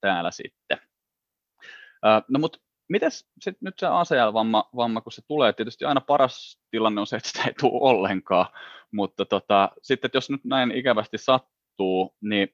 täällä 0.00 0.30
sitten. 0.30 0.78
No 2.28 2.38
mutta 2.38 2.58
mites 2.88 3.26
sit 3.40 3.56
nyt 3.60 3.78
se 3.78 3.86
ACL-vamma, 3.86 4.70
vamma, 4.76 5.00
kun 5.00 5.12
se 5.12 5.22
tulee, 5.28 5.52
tietysti 5.52 5.84
aina 5.84 6.00
paras 6.00 6.60
tilanne 6.70 7.00
on 7.00 7.06
se, 7.06 7.16
että 7.16 7.28
sitä 7.28 7.44
ei 7.44 7.54
tule 7.60 7.90
ollenkaan, 7.90 8.46
mutta 8.92 9.24
tota, 9.24 9.68
sitten 9.82 10.10
jos 10.14 10.30
nyt 10.30 10.44
näin 10.44 10.70
ikävästi 10.70 11.18
sattuu, 11.18 12.14
niin 12.20 12.48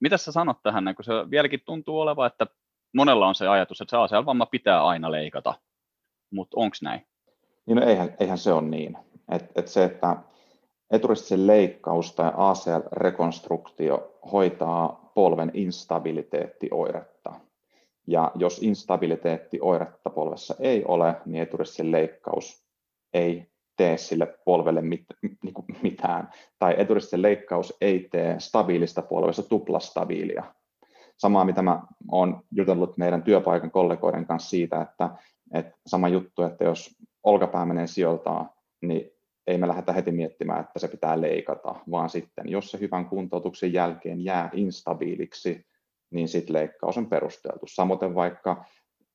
mitä 0.00 0.16
sä 0.16 0.32
sanot 0.32 0.62
tähän, 0.62 0.94
kun 0.96 1.04
se 1.04 1.12
vieläkin 1.30 1.60
tuntuu 1.64 2.00
olevan, 2.00 2.26
että 2.26 2.46
monella 2.94 3.26
on 3.26 3.34
se 3.34 3.48
ajatus, 3.48 3.80
että 3.80 3.90
se 3.90 3.96
ACL-vamma 3.96 4.46
pitää 4.46 4.84
aina 4.84 5.10
leikata, 5.10 5.54
mutta 6.30 6.60
onko 6.60 6.76
näin? 6.82 7.06
Niin 7.66 7.76
no 7.76 7.86
eihän, 7.86 8.14
eihän 8.20 8.38
se 8.38 8.52
ole 8.52 8.62
niin. 8.62 8.96
Et, 9.28 9.52
et 9.54 9.68
se, 9.68 9.84
että 9.84 10.16
eturistisen 10.90 11.46
leikkaus 11.46 12.12
tai 12.12 12.32
ACL-rekonstruktio 12.36 14.18
hoitaa 14.32 15.10
polven 15.14 15.50
instabiliteettioiretta. 15.54 17.32
Ja 18.06 18.32
jos 18.34 18.62
instabiliteettioiretta 18.62 20.10
polvessa 20.10 20.54
ei 20.60 20.84
ole, 20.84 21.16
niin 21.26 21.42
eturistisen 21.42 21.92
leikkaus 21.92 22.64
ei 23.14 23.46
tee 23.76 23.96
sille 23.96 24.38
polvelle 24.44 24.82
mit, 24.82 25.04
niin 25.42 25.54
kuin 25.54 25.66
mitään, 25.82 26.30
tai 26.58 26.74
eturistisen 26.78 27.22
leikkaus 27.22 27.76
ei 27.80 28.08
tee 28.10 28.40
stabiilista 28.40 29.02
polvesta 29.02 29.42
tuplastabiilia. 29.42 30.44
Samaa, 31.16 31.44
mitä 31.44 31.62
mä 31.62 31.82
oon 32.12 32.42
jutellut 32.50 32.96
meidän 32.98 33.22
työpaikan 33.22 33.70
kollegoiden 33.70 34.26
kanssa 34.26 34.50
siitä, 34.50 34.82
että, 34.82 35.10
että 35.54 35.72
sama 35.86 36.08
juttu, 36.08 36.42
että 36.42 36.64
jos 36.64 36.96
olkapää 37.22 37.66
menee 37.66 37.86
sijoiltaan, 37.86 38.50
niin 38.82 39.10
ei 39.46 39.58
me 39.58 39.68
lähdetä 39.68 39.92
heti 39.92 40.12
miettimään, 40.12 40.60
että 40.60 40.78
se 40.78 40.88
pitää 40.88 41.20
leikata, 41.20 41.74
vaan 41.90 42.10
sitten, 42.10 42.48
jos 42.48 42.70
se 42.70 42.80
hyvän 42.80 43.06
kuntoutuksen 43.06 43.72
jälkeen 43.72 44.24
jää 44.24 44.50
instabiiliksi, 44.52 45.66
niin 46.14 46.28
sitten 46.28 46.54
leikkaus 46.54 46.98
on 46.98 47.06
perusteltu. 47.06 47.66
Samoin 47.66 48.14
vaikka 48.14 48.64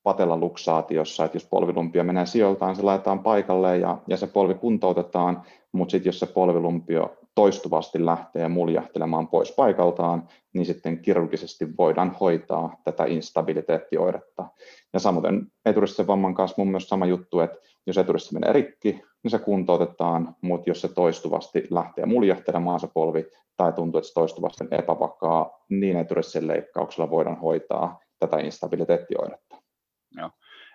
patelaluksaatiossa, 0.02 1.24
että 1.24 1.36
jos 1.36 1.46
polvilumpio 1.50 2.04
menee 2.04 2.26
sijoiltaan, 2.26 2.76
se 2.76 2.82
laitetaan 2.82 3.22
paikalle 3.22 3.78
ja, 3.78 3.98
ja 4.06 4.16
se 4.16 4.26
polvi 4.26 4.54
kuntoutetaan, 4.54 5.42
mutta 5.72 5.90
sitten 5.90 6.08
jos 6.08 6.18
se 6.18 6.26
polvilumpio 6.26 7.16
toistuvasti 7.34 8.06
lähtee 8.06 8.48
muljahtelemaan 8.48 9.28
pois 9.28 9.52
paikaltaan, 9.52 10.28
niin 10.52 10.66
sitten 10.66 10.98
kirurgisesti 10.98 11.76
voidaan 11.78 12.16
hoitaa 12.20 12.76
tätä 12.84 13.04
instabiliteettioiretta. 13.04 14.46
Ja 14.92 15.00
samoin 15.00 15.46
eturistisen 15.64 16.06
vamman 16.06 16.34
kanssa 16.34 16.54
mun 16.58 16.70
myös 16.70 16.88
sama 16.88 17.06
juttu, 17.06 17.40
että 17.40 17.58
jos 17.86 17.98
eturissa 17.98 18.32
menee 18.32 18.52
rikki, 18.52 19.02
niin 19.22 19.30
se 19.30 19.38
kuntoutetaan, 19.38 20.36
mutta 20.40 20.70
jos 20.70 20.80
se 20.80 20.88
toistuvasti 20.88 21.66
lähtee 21.70 22.06
muljahtelemaan 22.06 22.80
se 22.80 22.88
polvi 22.94 23.26
tai 23.60 23.72
tuntuu, 23.72 23.98
että 23.98 24.08
se 24.08 24.14
toistuvasti 24.14 24.64
epävakaa, 24.70 25.64
niin 25.68 25.96
eturistisen 25.96 26.48
leikkauksella 26.48 27.10
voidaan 27.10 27.40
hoitaa 27.40 28.00
tätä 28.18 28.38
instabiliteettioiretta. 28.38 29.56
Joo. 30.16 30.30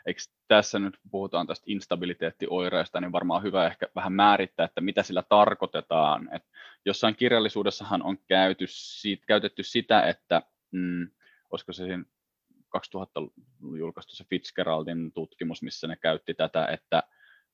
Eikö 0.05 0.19
tässä 0.47 0.79
nyt 0.79 0.97
puhutaan 1.11 1.47
tästä 1.47 1.63
instabiliteettioireesta, 1.67 3.01
niin 3.01 3.11
varmaan 3.11 3.43
hyvä 3.43 3.67
ehkä 3.67 3.87
vähän 3.95 4.13
määrittää, 4.13 4.65
että 4.65 4.81
mitä 4.81 5.03
sillä 5.03 5.23
tarkoitetaan. 5.29 6.29
Et 6.35 6.43
jossain 6.85 7.15
kirjallisuudessahan 7.15 8.03
on 8.03 8.17
käyty, 8.27 8.65
siitä, 8.69 9.25
käytetty 9.27 9.63
sitä, 9.63 10.01
että 10.01 10.41
mm, 10.71 11.07
olisiko 11.51 11.73
se 11.73 11.85
siinä 11.85 12.03
2000 12.69 13.21
julkaistu 13.77 14.15
se 14.15 14.23
Fitzgeraldin 14.23 15.11
tutkimus, 15.11 15.61
missä 15.61 15.87
ne 15.87 15.95
käytti 15.95 16.33
tätä, 16.33 16.65
että 16.65 17.03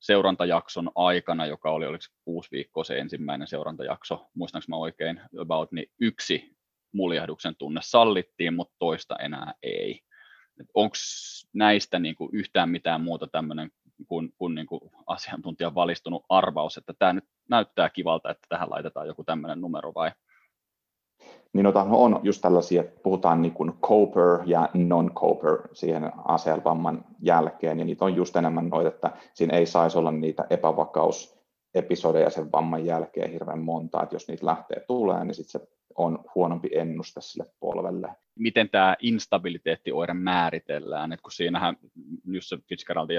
seurantajakson 0.01 0.91
aikana, 0.95 1.45
joka 1.45 1.71
oli 1.71 1.85
oliko 1.85 2.03
kuusi 2.25 2.51
viikkoa 2.51 2.83
se 2.83 2.97
ensimmäinen 2.97 3.47
seurantajakso, 3.47 4.27
muistanko 4.33 4.65
mä 4.67 4.75
oikein, 4.75 5.21
about, 5.39 5.71
niin 5.71 5.91
yksi 6.01 6.55
muljahduksen 6.93 7.55
tunne 7.55 7.79
sallittiin, 7.83 8.53
mutta 8.53 8.75
toista 8.79 9.15
enää 9.15 9.53
ei 9.63 10.01
onko 10.73 10.95
näistä 11.53 11.99
niin 11.99 12.15
kuin 12.15 12.29
yhtään 12.33 12.69
mitään 12.69 13.01
muuta 13.01 13.27
tämmöinen 13.27 13.71
kuin, 14.07 14.33
kuin, 14.37 14.55
niin 14.55 14.67
kuin 14.67 14.81
asiantuntijan 15.07 15.75
valistunut 15.75 16.25
arvaus, 16.29 16.77
että 16.77 16.93
tämä 16.99 17.13
nyt 17.13 17.23
näyttää 17.49 17.89
kivalta, 17.89 18.29
että 18.29 18.47
tähän 18.49 18.69
laitetaan 18.69 19.07
joku 19.07 19.23
tämmöinen 19.23 19.61
numero 19.61 19.93
vai? 19.93 20.11
Niin 21.53 21.63
no, 21.63 21.73
on 21.91 22.19
just 22.23 22.41
tällaisia, 22.41 22.83
puhutaan 23.03 23.41
niin 23.41 23.53
kuin 23.53 23.73
coper 23.81 24.39
ja 24.45 24.69
non-coper 24.73 25.67
siihen 25.73 26.11
ACL-vamman 26.25 27.05
jälkeen, 27.21 27.79
ja 27.79 27.85
niitä 27.85 28.05
on 28.05 28.15
just 28.15 28.35
enemmän 28.35 28.69
noita, 28.69 28.89
että 28.89 29.11
siinä 29.33 29.57
ei 29.57 29.65
saisi 29.65 29.97
olla 29.97 30.11
niitä 30.11 30.45
epävakausepisodeja 30.49 32.29
sen 32.29 32.51
vamman 32.51 32.85
jälkeen 32.85 33.31
hirveän 33.31 33.59
monta, 33.59 34.03
että 34.03 34.15
jos 34.15 34.27
niitä 34.27 34.45
lähtee 34.45 34.79
tulee, 34.87 35.25
niin 35.25 35.35
sitten 35.35 35.61
se 35.61 35.67
on 35.95 36.19
huonompi 36.35 36.69
ennuste 36.73 37.21
sille 37.21 37.45
polvelle. 37.59 38.09
Miten 38.39 38.69
tämä 38.69 38.95
instabiliteettioire 39.01 40.13
määritellään, 40.13 41.13
että 41.13 41.23
kun 41.23 41.31
siinähän 41.31 41.77
just 42.25 42.49
se 42.49 42.57
Fitzgerald, 42.69 43.09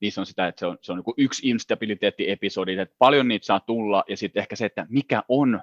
niin 0.00 0.12
se 0.12 0.20
on 0.20 0.26
sitä, 0.26 0.48
että 0.48 0.60
se 0.60 0.66
on, 0.66 0.78
se 0.80 0.92
on 0.92 0.98
niin 0.98 1.14
yksi 1.16 1.48
instabiliteettiepisodi, 1.48 2.78
että 2.78 2.94
paljon 2.98 3.28
niitä 3.28 3.46
saa 3.46 3.60
tulla, 3.60 4.04
ja 4.08 4.16
sitten 4.16 4.40
ehkä 4.40 4.56
se, 4.56 4.66
että 4.66 4.86
mikä 4.88 5.22
on 5.28 5.60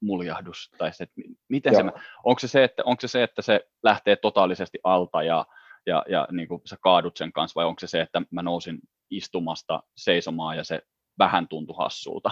muljahdus, 0.00 0.70
tai 0.78 0.92
se, 0.92 1.04
että 1.04 1.20
miten 1.48 1.74
se, 1.74 1.82
onko 2.24 2.38
se 2.38 2.48
se, 2.48 2.64
että, 2.64 2.82
onko 2.84 3.00
se 3.00 3.08
se, 3.08 3.22
että 3.22 3.42
se 3.42 3.60
lähtee 3.82 4.16
totaalisesti 4.16 4.78
alta 4.84 5.22
ja, 5.22 5.46
ja, 5.86 6.04
ja 6.08 6.28
niin 6.32 6.48
kuin 6.48 6.62
sä 6.64 6.76
kaadut 6.80 7.16
sen 7.16 7.32
kanssa, 7.32 7.60
vai 7.60 7.66
onko 7.66 7.80
se 7.80 7.86
se, 7.86 8.00
että 8.00 8.22
mä 8.30 8.42
nousin 8.42 8.78
istumasta 9.10 9.82
seisomaan 9.96 10.56
ja 10.56 10.64
se 10.64 10.82
vähän 11.18 11.48
tuntui 11.48 11.76
hassulta? 11.78 12.30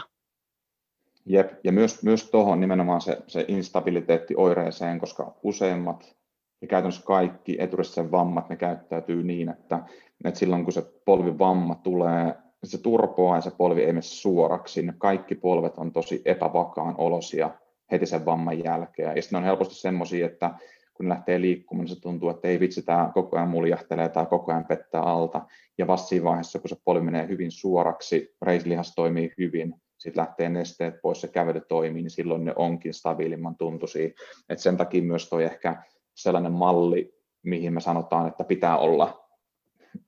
Jep, 1.27 1.53
ja 1.65 1.73
myös, 1.73 2.03
myös 2.03 2.31
tuohon 2.31 2.61
nimenomaan 2.61 3.01
se, 3.01 3.19
se 3.27 3.45
instabiliteetti 3.49 4.35
oireeseen, 4.37 4.99
koska 4.99 5.35
useimmat 5.43 6.17
ja 6.61 6.69
käytännössä 6.69 7.03
kaikki 7.05 7.57
eturisten 7.61 8.11
vammat, 8.11 8.49
ne 8.49 8.57
käyttäytyy 8.57 9.23
niin, 9.23 9.49
että, 9.49 9.83
että 10.25 10.39
silloin 10.39 10.65
kun 10.65 10.73
se 10.73 10.83
polvivamma 11.05 11.75
tulee, 11.75 12.35
se 12.65 12.79
turpoaa 12.79 13.37
ja 13.37 13.41
se 13.41 13.51
polvi 13.51 13.81
ei 13.81 13.93
mene 13.93 14.03
suoraksi, 14.03 14.83
niin 14.83 14.99
kaikki 14.99 15.35
polvet 15.35 15.79
on 15.79 15.93
tosi 15.93 16.23
epävakaan 16.25 16.95
olosia 16.99 17.51
heti 17.93 18.07
sen 18.07 18.25
vamman 18.25 18.65
jälkeen. 18.65 19.17
Ja 19.17 19.23
sitten 19.23 19.37
on 19.37 19.45
helposti 19.45 19.75
semmoisia, 19.75 20.27
että 20.27 20.51
kun 20.95 21.09
ne 21.09 21.09
lähtee 21.09 21.41
liikkumaan, 21.41 21.85
niin 21.85 21.95
se 21.95 22.01
tuntuu, 22.01 22.29
että 22.29 22.49
ei 22.49 22.61
vitsi, 22.61 22.83
tämä 22.83 23.11
koko 23.15 23.37
ajan 23.37 23.49
muljahtelee 23.49 24.09
tai 24.09 24.27
koko 24.27 24.53
ajan 24.53 24.65
pettää 24.65 25.03
alta. 25.03 25.47
Ja 25.79 25.87
vasta 25.87 26.09
siinä 26.09 26.25
vaiheessa, 26.25 26.59
kun 26.59 26.69
se 26.69 26.77
polvi 26.85 27.01
menee 27.01 27.29
hyvin 27.29 27.51
suoraksi, 27.51 28.35
reislihas 28.43 28.95
toimii 28.95 29.33
hyvin, 29.39 29.75
sitten 29.99 30.21
lähtee 30.21 30.49
nesteet 30.49 30.95
pois 31.03 31.23
ja 31.23 31.29
kävely 31.29 31.61
toimii, 31.61 32.03
niin 32.03 32.11
silloin 32.11 32.45
ne 32.45 32.53
onkin 32.57 32.95
stabiilimman 32.95 33.57
tuntuisia. 33.57 34.11
Et 34.49 34.59
sen 34.59 34.77
takia 34.77 35.03
myös 35.03 35.29
toi 35.29 35.45
ehkä 35.45 35.83
sellainen 36.15 36.53
malli, 36.53 37.15
mihin 37.43 37.75
me 37.75 37.81
sanotaan, 37.81 38.29
että 38.29 38.45
pitää 38.45 38.79
olla 38.79 39.29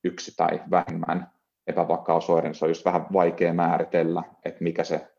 yksi 0.05 0.33
tai 0.37 0.61
vähemmän 0.71 1.31
epävakausoire, 1.67 2.49
niin 2.49 2.55
se 2.55 2.65
on 2.65 2.71
just 2.71 2.85
vähän 2.85 3.07
vaikea 3.13 3.55
määritellä, 3.55 4.23
että 4.45 4.65
mikä 4.65 4.85
se, 4.85 5.13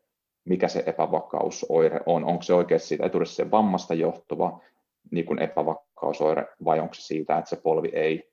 mikä 0.45 0.67
se 0.67 0.83
epävakausoire 0.85 1.99
on. 2.05 2.25
Onko 2.25 2.41
se 2.41 2.53
oikeasti 2.53 2.87
siitä 2.87 3.05
etuudessa 3.05 3.51
vammasta 3.51 3.93
johtuva 3.93 4.59
niin 5.11 5.25
kuin 5.25 5.39
epävakausoire 5.39 6.47
vai 6.65 6.79
onko 6.79 6.93
se 6.93 7.01
siitä, 7.01 7.37
että 7.37 7.49
se 7.49 7.55
polvi 7.55 7.89
ei, 7.93 8.31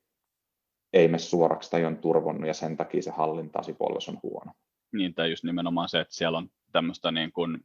ei 0.93 1.09
mene 1.09 1.19
suoraksi 1.19 1.71
tai 1.71 1.85
on 1.85 1.97
turvonnut 1.97 2.47
ja 2.47 2.55
sen 2.55 2.77
takia 2.77 3.03
se 3.03 3.11
hallinta 3.11 3.61
polvessa 3.79 4.13
on 4.13 4.19
huono 4.23 4.53
niin, 4.93 5.15
tai 5.15 5.31
just 5.31 5.45
nimenomaan 5.45 5.89
se, 5.89 6.01
että 6.01 6.15
siellä 6.15 6.39
on 6.39 6.51
tämmöistä 6.73 7.11
niin 7.11 7.33
kuin, 7.33 7.65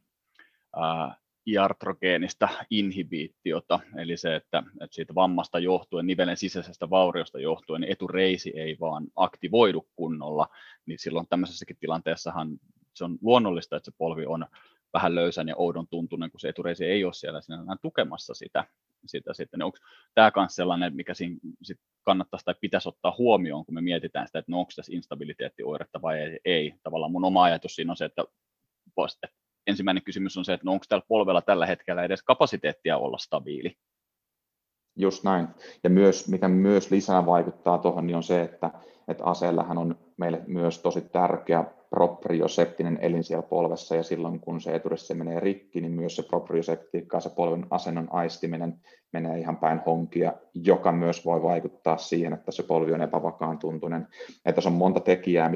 ää, 0.76 1.16
iatrogeenista 1.46 2.48
inhibiitiota, 2.70 3.80
eli 3.96 4.16
se, 4.16 4.36
että, 4.36 4.62
että 4.80 4.94
siitä 4.94 5.14
vammasta 5.14 5.58
johtuen, 5.58 6.06
nivelen 6.06 6.36
sisäisestä 6.36 6.90
vauriosta 6.90 7.40
johtuen, 7.40 7.80
niin 7.80 7.92
etureisi 7.92 8.52
ei 8.56 8.76
vaan 8.80 9.06
aktivoidu 9.16 9.86
kunnolla, 9.96 10.48
niin 10.86 10.98
silloin 10.98 11.26
tämmöisessäkin 11.28 11.76
tilanteessahan 11.80 12.58
se 12.94 13.04
on 13.04 13.18
luonnollista, 13.22 13.76
että 13.76 13.90
se 13.90 13.96
polvi 13.98 14.26
on 14.26 14.46
vähän 14.92 15.14
löysän 15.14 15.48
ja 15.48 15.56
oudon 15.56 15.88
tuntunen, 15.88 16.30
kun 16.30 16.40
se 16.40 16.48
etureisi 16.48 16.84
ei 16.84 17.04
ole 17.04 17.12
siellä 17.12 17.40
sinällään 17.40 17.78
tukemassa 17.82 18.34
sitä. 18.34 18.64
sitä 19.06 19.34
sitten. 19.34 19.62
Onko 19.62 19.78
tämä 20.14 20.32
myös 20.36 20.54
sellainen, 20.54 20.96
mikä 20.96 21.14
siinä 21.14 21.36
sit 21.62 21.78
kannattaisi 22.02 22.44
tai 22.44 22.54
pitäisi 22.60 22.88
ottaa 22.88 23.14
huomioon, 23.18 23.64
kun 23.64 23.74
me 23.74 23.80
mietitään 23.80 24.26
sitä, 24.26 24.38
että 24.38 24.52
no 24.52 24.58
onko 24.58 24.72
tässä 24.76 24.92
instabiliteettioiretta 24.92 26.02
vai 26.02 26.38
ei. 26.44 26.74
Tavallaan 26.82 27.12
mun 27.12 27.24
oma 27.24 27.42
ajatus 27.42 27.74
siinä 27.74 27.92
on 27.92 27.96
se, 27.96 28.04
että 28.04 28.24
ensimmäinen 29.66 30.02
kysymys 30.02 30.36
on 30.36 30.44
se, 30.44 30.52
että 30.52 30.64
no 30.64 30.72
onko 30.72 30.84
tällä 30.88 31.04
polvella 31.08 31.42
tällä 31.42 31.66
hetkellä 31.66 32.02
edes 32.02 32.22
kapasiteettia 32.22 32.98
olla 32.98 33.18
stabiili. 33.18 33.76
Just 34.96 35.24
näin. 35.24 35.48
Ja 35.84 35.90
myös, 35.90 36.28
mikä 36.28 36.48
myös 36.48 36.90
lisää 36.90 37.26
vaikuttaa 37.26 37.78
tuohon, 37.78 38.06
niin 38.06 38.16
on 38.16 38.22
se, 38.22 38.42
että, 38.42 38.70
että 39.08 39.24
aseellahan 39.24 39.78
on 39.78 39.98
meille 40.16 40.42
myös 40.46 40.78
tosi 40.78 41.00
tärkeä 41.00 41.64
proprioseptinen 41.90 42.98
elin 43.00 43.24
siellä 43.24 43.42
polvessa, 43.42 43.96
ja 43.96 44.02
silloin 44.02 44.40
kun 44.40 44.60
se 44.60 44.74
eturissa 44.74 45.14
menee 45.14 45.40
rikki, 45.40 45.80
niin 45.80 45.92
myös 45.92 46.16
se 46.16 46.22
proprioseptiikka, 46.22 47.20
se 47.20 47.30
polven 47.30 47.66
asennon 47.70 48.08
aistiminen 48.10 48.80
menee 49.12 49.38
ihan 49.38 49.56
päin 49.56 49.80
honkia, 49.86 50.32
joka 50.54 50.92
myös 50.92 51.24
voi 51.24 51.42
vaikuttaa 51.42 51.96
siihen, 51.96 52.32
että 52.32 52.52
se 52.52 52.62
polvi 52.62 52.92
on 52.92 53.02
epävakaan 53.02 53.58
tuntunen. 53.58 54.08
Että 54.44 54.52
tässä 54.52 54.70
on 54.70 54.76
monta 54.76 55.00
tekijää, 55.00 55.48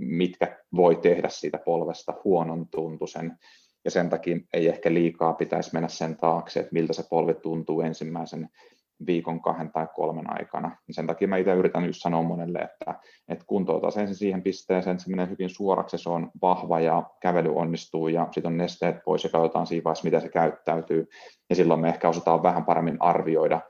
mitkä 0.00 0.58
voi 0.76 0.96
tehdä 0.96 1.28
siitä 1.28 1.58
polvesta 1.58 2.14
huonon 2.24 2.68
tuntuisen, 2.68 3.38
ja 3.84 3.90
sen 3.90 4.10
takia 4.10 4.36
ei 4.52 4.68
ehkä 4.68 4.94
liikaa 4.94 5.32
pitäisi 5.32 5.70
mennä 5.72 5.88
sen 5.88 6.16
taakse, 6.16 6.60
että 6.60 6.72
miltä 6.72 6.92
se 6.92 7.04
polvi 7.10 7.34
tuntuu 7.34 7.80
ensimmäisen 7.80 8.48
viikon, 9.06 9.42
kahden 9.42 9.72
tai 9.72 9.86
kolmen 9.94 10.32
aikana. 10.32 10.76
Sen 10.90 11.06
takia 11.06 11.28
mä 11.28 11.36
itse 11.36 11.52
yritän 11.52 11.84
just 11.84 12.02
sanoa 12.02 12.22
monelle, 12.22 12.58
että, 12.58 12.94
että 13.28 13.44
kuntouta 13.46 13.90
sen 13.90 14.14
siihen 14.14 14.42
pisteeseen, 14.42 14.94
että 14.94 15.04
se 15.04 15.10
menee 15.10 15.28
hyvin 15.28 15.50
suoraksi, 15.50 15.98
se 15.98 16.10
on 16.10 16.30
vahva 16.42 16.80
ja 16.80 17.10
kävely 17.20 17.54
onnistuu 17.54 18.08
ja 18.08 18.28
sitten 18.30 18.52
on 18.52 18.56
nesteet 18.58 18.96
pois 19.04 19.24
ja 19.24 19.30
katsotaan 19.30 19.66
siinä 19.66 19.84
vaiheessa, 19.84 20.04
miten 20.04 20.20
se 20.20 20.28
käyttäytyy. 20.28 21.08
Ja 21.50 21.56
silloin 21.56 21.80
me 21.80 21.88
ehkä 21.88 22.08
osataan 22.08 22.42
vähän 22.42 22.64
paremmin 22.64 22.96
arvioida, 23.00 23.60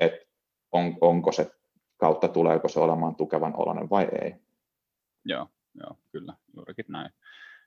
että 0.00 0.26
on, 0.72 0.96
onko 1.00 1.32
se 1.32 1.50
kautta, 1.96 2.28
tuleeko 2.28 2.68
se 2.68 2.80
olemaan 2.80 3.14
tukevan 3.14 3.54
oloinen 3.56 3.90
vai 3.90 4.08
ei. 4.22 4.34
Joo, 5.24 5.46
joo 5.80 5.98
kyllä, 6.12 6.34
juurikin 6.56 6.84
näin. 6.88 7.10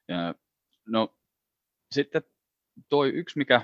Ja, 0.07 0.35
no 0.87 1.15
sitten 1.91 2.21
toi 2.89 3.09
yksi, 3.09 3.37
mikä 3.37 3.61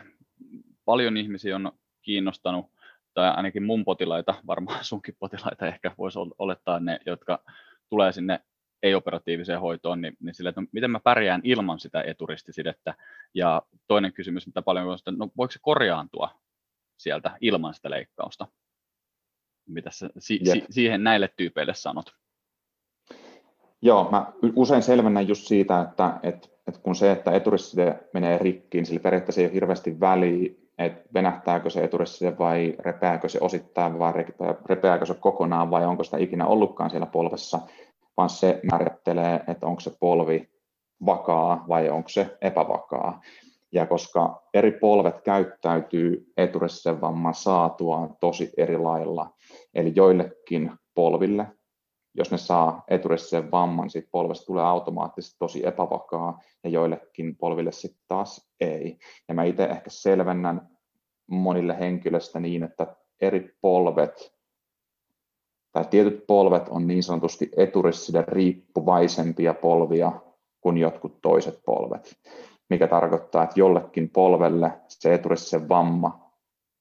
paljon 0.85 1.17
ihmisiä 1.17 1.55
on 1.55 1.71
kiinnostanut, 2.01 2.71
tai 3.13 3.29
ainakin 3.29 3.63
mun 3.63 3.85
potilaita, 3.85 4.35
varmaan 4.47 4.85
sunkin 4.85 5.15
potilaita 5.19 5.67
ehkä 5.67 5.91
voisi 5.97 6.19
olettaa 6.39 6.79
ne, 6.79 6.99
jotka 7.05 7.43
tulee 7.89 8.11
sinne 8.11 8.39
ei-operatiiviseen 8.83 9.59
hoitoon, 9.59 10.01
niin, 10.01 10.17
niin 10.19 10.33
sille, 10.35 10.49
että 10.49 10.61
no, 10.61 10.67
miten 10.71 10.91
mä 10.91 10.99
pärjään 10.99 11.41
ilman 11.43 11.79
sitä 11.79 12.01
eturistisidettä. 12.01 12.95
Ja 13.33 13.61
toinen 13.87 14.13
kysymys, 14.13 14.47
mitä 14.47 14.61
paljon 14.61 14.87
on, 14.87 14.95
että 14.95 15.11
no, 15.11 15.31
voiko 15.37 15.51
se 15.51 15.59
korjaantua 15.61 16.41
sieltä 16.97 17.37
ilman 17.41 17.73
sitä 17.73 17.89
leikkausta? 17.89 18.47
Mitä 19.67 19.91
sä 19.91 20.09
si- 20.19 20.39
si- 20.43 20.65
siihen 20.69 21.03
näille 21.03 21.33
tyypeille 21.37 21.73
sanot? 21.73 22.15
Joo, 23.81 24.07
mä 24.11 24.31
usein 24.55 24.83
selvennän 24.83 25.27
just 25.27 25.47
siitä, 25.47 25.81
että, 25.81 26.19
että, 26.23 26.47
että 26.67 26.79
kun 26.83 26.95
se, 26.95 27.11
että 27.11 27.31
eturistide 27.31 27.99
menee 28.13 28.37
rikkiin, 28.37 28.85
sillä 28.85 28.99
periaatteessa 28.99 29.41
ei 29.41 29.47
ole 29.47 29.53
hirveästi 29.53 29.99
väliä, 29.99 30.51
että 30.77 31.09
venähtääkö 31.13 31.69
se 31.69 31.83
eturistide 31.83 32.37
vai 32.37 32.75
repeääkö 32.79 33.29
se 33.29 33.39
osittain 33.41 33.99
vai 33.99 34.13
repeääkö 34.65 35.05
se 35.05 35.13
kokonaan 35.13 35.71
vai 35.71 35.85
onko 35.85 36.03
sitä 36.03 36.17
ikinä 36.17 36.47
ollutkaan 36.47 36.89
siellä 36.89 37.05
polvessa, 37.05 37.59
vaan 38.17 38.29
se 38.29 38.59
määrittelee, 38.71 39.43
että 39.47 39.67
onko 39.67 39.79
se 39.79 39.91
polvi 39.99 40.49
vakaa 41.05 41.65
vai 41.67 41.89
onko 41.89 42.09
se 42.09 42.37
epävakaa. 42.41 43.21
Ja 43.71 43.85
koska 43.85 44.43
eri 44.53 44.71
polvet 44.71 45.21
käyttäytyy 45.21 46.31
eturistisen 46.37 47.01
vamman 47.01 47.33
saatuaan 47.33 48.15
tosi 48.19 48.53
eri 48.57 48.77
lailla, 48.77 49.29
eli 49.73 49.91
joillekin 49.95 50.71
polville 50.95 51.47
jos 52.17 52.31
ne 52.31 52.37
saa 52.37 52.83
eturistisen 52.87 53.51
vamman, 53.51 53.89
siitä 53.89 54.07
polvesta 54.11 54.45
tulee 54.45 54.63
automaattisesti 54.63 55.35
tosi 55.39 55.67
epävakaa 55.67 56.39
ja 56.63 56.69
joillekin 56.69 57.35
polville 57.35 57.71
sitten 57.71 58.03
taas 58.07 58.49
ei. 58.59 58.97
Ja 59.27 59.33
mä 59.33 59.43
itse 59.43 59.63
ehkä 59.63 59.89
selvennän 59.89 60.69
monille 61.27 61.79
henkilöistä 61.79 62.39
niin, 62.39 62.63
että 62.63 62.95
eri 63.21 63.55
polvet 63.61 64.37
tai 65.71 65.85
tietyt 65.85 66.27
polvet 66.27 66.69
on 66.69 66.87
niin 66.87 67.03
sanotusti 67.03 67.51
eturissiden 67.57 68.27
riippuvaisempia 68.27 69.53
polvia 69.53 70.11
kuin 70.61 70.77
jotkut 70.77 71.21
toiset 71.21 71.59
polvet, 71.65 72.17
mikä 72.69 72.87
tarkoittaa, 72.87 73.43
että 73.43 73.59
jollekin 73.59 74.09
polvelle 74.09 74.73
se 74.87 75.13
eturissisen 75.13 75.69
vamma 75.69 76.31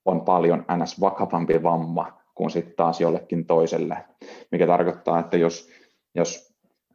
on 0.05 0.21
paljon 0.21 0.65
ns. 0.83 1.01
vakavampi 1.01 1.63
vamma 1.63 2.26
kuin 2.37 2.51
sitten 2.51 2.77
taas 2.77 3.01
jollekin 3.01 3.47
toiselle, 3.47 3.97
mikä 4.53 4.67
tarkoittaa, 4.67 5.19
että 5.19 5.37
jos, 5.37 5.71
jos 6.15 6.55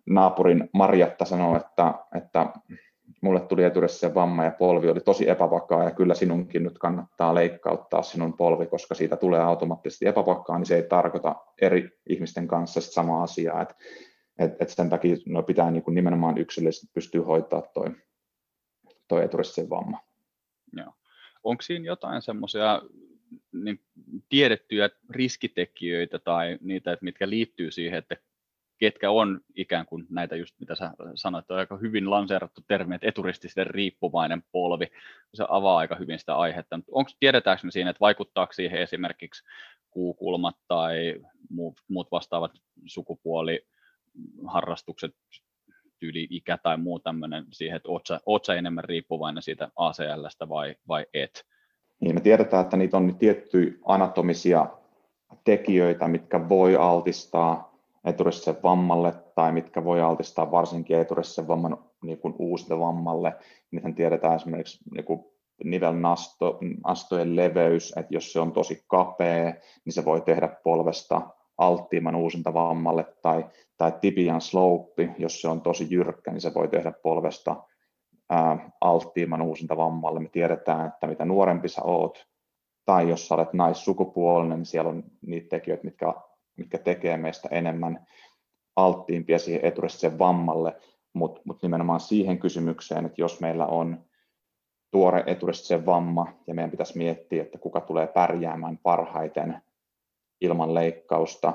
naapurin 0.10 0.70
Marjatta 0.74 1.26
sanoo, 1.26 1.58
että, 1.58 1.94
että 2.16 2.54
mulle 3.22 3.40
tuli 3.40 3.64
eturissa 3.64 4.14
vamma 4.14 4.44
ja 4.44 4.52
polvi 4.52 4.90
oli 4.90 5.00
tosi 5.00 5.30
epävakaa 5.30 5.84
ja 5.84 5.92
kyllä 5.92 6.14
sinunkin 6.14 6.64
nyt 6.64 6.78
kannattaa 6.78 7.36
leikkauttaa 7.36 8.04
sinun 8.04 8.34
polvi, 8.34 8.66
koska 8.66 8.96
siitä 8.96 9.18
tulee 9.18 9.42
automaattisesti 9.42 10.08
epävakaa, 10.08 10.58
niin 10.58 10.66
se 10.66 10.76
ei 10.76 10.84
tarkoita 10.84 11.36
eri 11.62 11.90
ihmisten 12.10 12.48
kanssa 12.48 12.82
samaa 12.82 13.24
asiaa. 13.24 13.62
Et, 13.62 13.76
et, 14.40 14.62
et 14.62 14.70
sen 14.70 14.90
takia 14.90 15.16
no 15.26 15.44
pitää 15.44 15.72
niin 15.72 15.84
kuin 15.84 15.96
nimenomaan 15.96 16.38
yksilöllisesti 16.38 16.88
pystyä 16.94 17.26
hoitaa 17.26 17.62
toi, 17.62 17.88
toi 19.08 19.24
eturissa 19.24 19.62
vamma. 19.70 20.00
Joo. 20.78 20.94
Onko 21.44 21.62
siinä 21.62 21.86
jotain 21.86 22.22
semmoisia 22.22 22.82
niin 23.52 23.80
tiedettyjä 24.30 24.90
riskitekijöitä 25.10 26.20
tai 26.20 26.58
niitä, 26.62 26.92
että 26.92 27.04
mitkä 27.04 27.30
liittyy 27.30 27.72
siihen, 27.72 28.00
että 28.00 28.18
ketkä 28.78 29.12
on 29.12 29.42
ikään 29.56 29.86
kuin 29.86 30.06
näitä 30.10 30.36
just 30.36 30.56
mitä 30.60 30.76
sä 30.76 30.92
sanoit, 31.16 31.52
on 31.52 31.58
aika 31.58 31.78
hyvin 31.78 32.10
lanseerattu 32.10 32.62
termi, 32.68 32.96
että 32.96 33.08
eturististen 33.08 33.68
riippuvainen 33.68 34.44
polvi, 34.52 34.88
se 35.34 35.46
avaa 35.50 35.78
aika 35.78 35.96
hyvin 35.96 36.20
sitä 36.20 36.36
aihetta. 36.36 36.80
Onko, 36.92 37.12
tiedetäänkö 37.20 37.62
me 37.64 37.72
siinä, 37.72 37.90
että 37.90 38.00
vaikuttaako 38.00 38.54
siihen 38.54 38.82
esimerkiksi 38.82 39.44
kuukulmat 39.92 40.56
tai 40.68 41.16
muut, 41.50 41.82
muut 41.88 42.12
vastaavat 42.12 42.52
sukupuoliharrastukset, 42.86 45.16
tyyli 46.00 46.28
ikä 46.30 46.58
tai 46.58 46.78
muu 46.78 47.00
tämmöinen 47.00 47.46
siihen, 47.52 47.76
että 47.76 47.90
oot 47.90 48.08
sä, 48.08 48.20
oot 48.26 48.46
sä 48.46 48.56
enemmän 48.56 48.84
riippuvainen 48.84 49.44
siitä 49.44 49.70
ACLstä 49.76 50.50
vai, 50.50 50.76
vai 50.88 51.06
et? 51.14 51.46
Niin 52.02 52.16
me 52.16 52.22
tiedetään, 52.22 52.64
että 52.64 52.78
niitä 52.78 52.98
on 52.98 53.16
tiettyjä 53.20 53.74
anatomisia 53.86 54.68
tekijöitä, 55.44 56.08
mitkä 56.08 56.50
voi 56.50 56.76
altistaa 56.76 57.72
eturissisen 58.06 58.64
vammalle 58.64 59.14
tai 59.36 59.52
mitkä 59.52 59.84
voi 59.84 60.02
altistaa 60.02 60.52
varsinkin 60.52 61.00
eturissisen 61.00 61.48
vamman 61.48 61.78
niin 62.04 62.18
kuin 62.18 62.34
vammalle. 62.80 63.34
Niitä 63.72 63.92
tiedetään 63.96 64.36
esimerkiksi 64.36 64.80
niin 64.92 65.06
kuin 65.06 65.26
nivelnastojen 65.64 67.36
leveys, 67.36 67.94
että 67.98 68.14
jos 68.14 68.34
se 68.34 68.40
on 68.40 68.52
tosi 68.52 68.84
kapea, 68.88 69.54
niin 69.86 69.94
se 69.94 70.06
voi 70.06 70.22
tehdä 70.22 70.48
polvesta 70.64 71.22
alttiimman 71.58 72.16
vammalle 72.54 73.06
tai, 73.22 73.46
tai 73.78 73.94
tibian 74.02 74.42
slope, 74.42 75.16
jos 75.18 75.42
se 75.42 75.48
on 75.48 75.62
tosi 75.62 75.88
jyrkkä, 75.90 76.32
niin 76.32 76.42
se 76.42 76.54
voi 76.54 76.68
tehdä 76.68 76.92
polvesta 77.04 77.56
alttiimman 78.82 79.42
uusinta 79.42 79.78
vammalle. 79.78 80.20
Me 80.20 80.30
tiedetään, 80.30 80.88
että 80.88 81.08
mitä 81.08 81.26
nuorempi 81.26 81.70
sä 81.70 81.82
oot, 81.84 82.28
tai 82.86 83.10
jos 83.10 83.28
sä 83.28 83.36
olet 83.36 83.54
naissukupuolinen, 83.54 84.58
niin 84.58 84.66
siellä 84.66 84.90
on 84.90 85.04
niitä 85.22 85.50
tekijöitä, 85.50 85.84
mitkä, 85.84 86.14
mitkä 86.58 86.78
tekee 86.78 87.18
meistä 87.18 87.50
enemmän 87.52 88.06
alttiimpia 88.76 89.40
siihen 89.40 89.66
eturistiseen 89.66 90.20
vammalle, 90.20 90.76
mutta 91.14 91.42
mut 91.46 91.62
nimenomaan 91.62 92.00
siihen 92.00 92.40
kysymykseen, 92.40 93.06
että 93.06 93.22
jos 93.22 93.40
meillä 93.40 93.66
on 93.66 94.06
tuore 94.92 95.24
eturistisen 95.26 95.86
vamma 95.86 96.34
ja 96.48 96.54
meidän 96.54 96.72
pitäisi 96.72 96.98
miettiä, 96.98 97.44
että 97.44 97.58
kuka 97.58 97.82
tulee 97.82 98.08
pärjäämään 98.08 98.78
parhaiten 98.78 99.62
ilman 100.42 100.74
leikkausta 100.74 101.54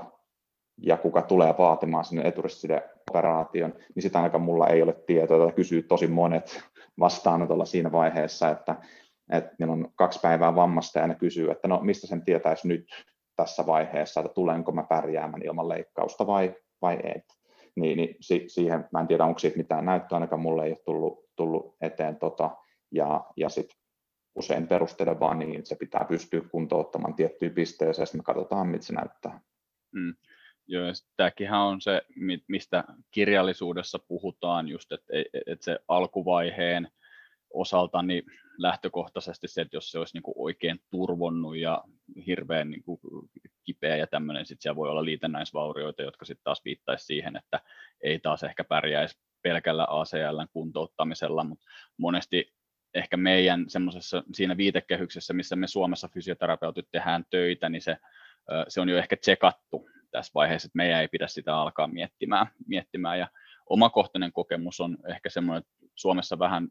ja 0.76 0.96
kuka 0.96 1.22
tulee 1.22 1.54
vaatimaan 1.58 2.04
sinne 2.04 2.28
eturistisen 2.28 2.82
operaation, 3.10 3.74
niin 3.94 4.02
sitä 4.02 4.18
ainakaan 4.18 4.42
mulla 4.42 4.66
ei 4.66 4.82
ole 4.82 4.92
tietoa. 5.06 5.38
Tätä 5.38 5.56
kysyy 5.56 5.82
tosi 5.82 6.06
monet 6.06 6.62
vastaanotolla 7.00 7.64
siinä 7.64 7.92
vaiheessa, 7.92 8.50
että, 8.50 8.76
että 9.32 9.54
niillä 9.58 9.72
on 9.72 9.92
kaksi 9.94 10.20
päivää 10.22 10.54
vammasta 10.54 10.98
ja 10.98 11.06
ne 11.06 11.14
kysyy, 11.14 11.50
että 11.50 11.68
no 11.68 11.80
mistä 11.82 12.06
sen 12.06 12.24
tietäisi 12.24 12.68
nyt 12.68 12.86
tässä 13.36 13.66
vaiheessa, 13.66 14.20
että 14.20 14.34
tulenko 14.34 14.72
mä 14.72 14.82
pärjäämään 14.82 15.42
ilman 15.42 15.68
leikkausta 15.68 16.26
vai, 16.26 16.54
vai 16.82 16.98
ei. 17.04 17.22
Niin, 17.76 17.96
niin 17.96 18.16
si, 18.20 18.44
siihen 18.48 18.88
mä 18.92 19.00
en 19.00 19.06
tiedä, 19.06 19.24
onko 19.24 19.38
siitä 19.38 19.56
mitään 19.56 19.84
näyttöä, 19.84 20.16
ainakaan 20.16 20.42
mulle 20.42 20.64
ei 20.64 20.70
ole 20.70 20.78
tullut, 20.84 21.24
tullut 21.36 21.76
eteen 21.80 22.16
tota, 22.16 22.50
ja, 22.90 23.24
ja 23.36 23.48
sitten 23.48 23.76
usein 24.34 24.66
perustelen 24.66 25.20
vaan 25.20 25.38
niin, 25.38 25.56
että 25.56 25.68
se 25.68 25.74
pitää 25.74 26.04
pystyä 26.08 26.40
kuntouttamaan 26.50 27.14
tiettyyn 27.14 27.54
pisteeseen, 27.54 28.02
ja 28.02 28.06
sitten 28.06 28.18
me 28.18 28.24
katsotaan, 28.24 28.68
mitä 28.68 28.84
se 28.84 28.92
näyttää. 28.92 29.40
Mm 29.92 30.14
Joo, 30.68 30.84
on 31.52 31.80
se, 31.80 32.02
mistä 32.48 32.84
kirjallisuudessa 33.10 33.98
puhutaan, 33.98 34.68
just, 34.68 34.92
että, 34.92 35.12
että 35.46 35.64
se 35.64 35.78
alkuvaiheen 35.88 36.88
osalta 37.50 38.02
niin 38.02 38.22
lähtökohtaisesti 38.58 39.48
se, 39.48 39.60
että 39.60 39.76
jos 39.76 39.90
se 39.90 39.98
olisi 39.98 40.14
niin 40.14 40.22
kuin 40.22 40.34
oikein 40.38 40.80
turvonnut 40.90 41.56
ja 41.56 41.84
hirveän 42.26 42.70
niin 42.70 42.82
kuin 42.82 43.00
kipeä 43.64 43.96
ja 43.96 44.06
tämmöinen, 44.06 44.46
sitten 44.46 44.62
siellä 44.62 44.76
voi 44.76 44.88
olla 44.88 45.04
liitännäisvaurioita, 45.04 46.02
jotka 46.02 46.24
sitten 46.24 46.44
taas 46.44 46.64
viittaisi 46.64 47.06
siihen, 47.06 47.36
että 47.36 47.60
ei 48.00 48.18
taas 48.18 48.42
ehkä 48.42 48.64
pärjäisi 48.64 49.18
pelkällä 49.42 49.86
ACL 49.88 50.46
kuntouttamisella, 50.52 51.44
mutta 51.44 51.66
monesti 51.96 52.52
ehkä 52.94 53.16
meidän 53.16 53.64
semmoisessa 53.68 54.22
siinä 54.32 54.56
viitekehyksessä, 54.56 55.34
missä 55.34 55.56
me 55.56 55.66
Suomessa 55.66 56.08
fysioterapeutit 56.08 56.88
tehdään 56.90 57.24
töitä, 57.30 57.68
niin 57.68 57.82
se, 57.82 57.96
se 58.68 58.80
on 58.80 58.88
jo 58.88 58.98
ehkä 58.98 59.16
tsekattu 59.16 59.88
tässä 60.16 60.32
vaiheessa, 60.34 60.66
että 60.66 60.76
meidän 60.76 61.00
ei 61.00 61.08
pidä 61.08 61.26
sitä 61.26 61.56
alkaa 61.56 61.86
miettimään, 61.86 62.46
miettimään. 62.66 63.18
ja 63.18 63.28
omakohtainen 63.70 64.32
kokemus 64.32 64.80
on 64.80 64.96
ehkä 65.08 65.30
semmoinen, 65.30 65.58
että 65.58 65.86
Suomessa 65.94 66.38
vähän 66.38 66.68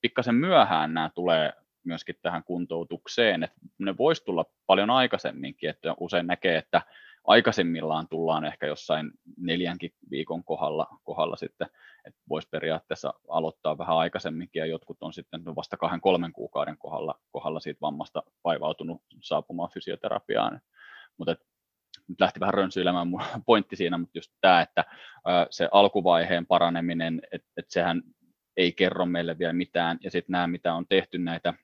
pikkasen 0.00 0.34
myöhään 0.34 0.94
nämä 0.94 1.10
tulee 1.14 1.52
myöskin 1.84 2.14
tähän 2.22 2.44
kuntoutukseen, 2.44 3.42
että 3.42 3.56
ne 3.78 3.96
voisi 3.96 4.24
tulla 4.24 4.44
paljon 4.66 4.90
aikaisemminkin, 4.90 5.70
että 5.70 5.94
usein 6.00 6.26
näkee, 6.26 6.56
että 6.56 6.82
aikaisemmillaan 7.24 8.08
tullaan 8.08 8.44
ehkä 8.44 8.66
jossain 8.66 9.10
neljänkin 9.36 9.92
viikon 10.10 10.44
kohdalla, 10.44 10.86
kohdalla 11.04 11.36
sitten, 11.36 11.66
että 12.04 12.20
voisi 12.28 12.48
periaatteessa 12.48 13.14
aloittaa 13.28 13.78
vähän 13.78 13.96
aikaisemminkin 13.96 14.60
ja 14.60 14.66
jotkut 14.66 15.02
on 15.02 15.12
sitten 15.12 15.44
vasta 15.44 15.76
kahden 15.76 16.00
kolmen 16.00 16.32
kuukauden 16.32 16.78
kohdalla, 16.78 17.20
kohdalla 17.30 17.60
siitä 17.60 17.80
vammasta 17.80 18.22
vaivautunut 18.44 19.02
saapumaan 19.20 19.70
fysioterapiaan. 19.70 20.60
Mutta 21.18 21.36
nyt 22.10 22.20
lähti 22.20 22.40
vähän 22.40 22.54
rönsyilemään 22.54 23.08
mun 23.08 23.22
pointti 23.46 23.76
siinä, 23.76 23.98
mutta 23.98 24.18
just 24.18 24.32
tämä, 24.40 24.60
että 24.60 24.84
se 25.50 25.68
alkuvaiheen 25.72 26.46
paraneminen, 26.46 27.22
että, 27.32 27.48
että 27.56 27.72
sehän 27.72 28.02
ei 28.56 28.72
kerro 28.72 29.06
meille 29.06 29.38
vielä 29.38 29.52
mitään, 29.52 29.98
ja 30.02 30.10
sitten 30.10 30.32
nämä, 30.32 30.46
mitä 30.46 30.74
on 30.74 30.86
tehty 30.88 31.18
näitä, 31.18 31.54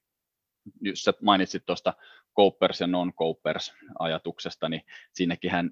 jos 0.80 1.02
sä 1.02 1.12
mainitsit 1.22 1.66
tuosta 1.66 1.94
Coopers 2.37 2.80
ja 2.80 2.87
non-Coopers 2.87 3.74
ajatuksesta, 3.98 4.68
niin 4.68 4.82
siinäkinhän 5.12 5.70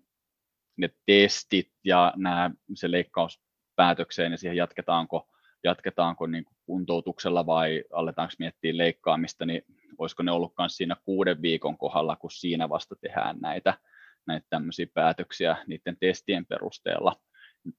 ne 0.76 0.90
testit 1.06 1.72
ja 1.84 2.12
nämä, 2.16 2.50
se 2.74 2.90
leikkaus 2.90 3.40
päätökseen 3.76 4.32
ja 4.32 4.38
siihen 4.38 4.56
jatketaanko, 4.56 5.28
jatketaanko 5.64 6.26
niin 6.26 6.44
kuin 6.44 6.56
kuntoutuksella 6.66 7.46
vai 7.46 7.84
aletaanko 7.92 8.34
miettiä 8.38 8.76
leikkaamista, 8.76 9.46
niin 9.46 9.62
olisiko 9.98 10.22
ne 10.22 10.32
ollut 10.32 10.54
myös 10.58 10.76
siinä 10.76 10.96
kuuden 11.04 11.42
viikon 11.42 11.78
kohdalla, 11.78 12.16
kun 12.16 12.30
siinä 12.30 12.68
vasta 12.68 12.96
tehdään 12.96 13.37
näitä, 13.40 13.78
näitä 14.26 14.46
tämmöisiä 14.50 14.87
päätöksiä 14.94 15.56
niiden 15.66 15.96
testien 16.00 16.46
perusteella. 16.46 17.16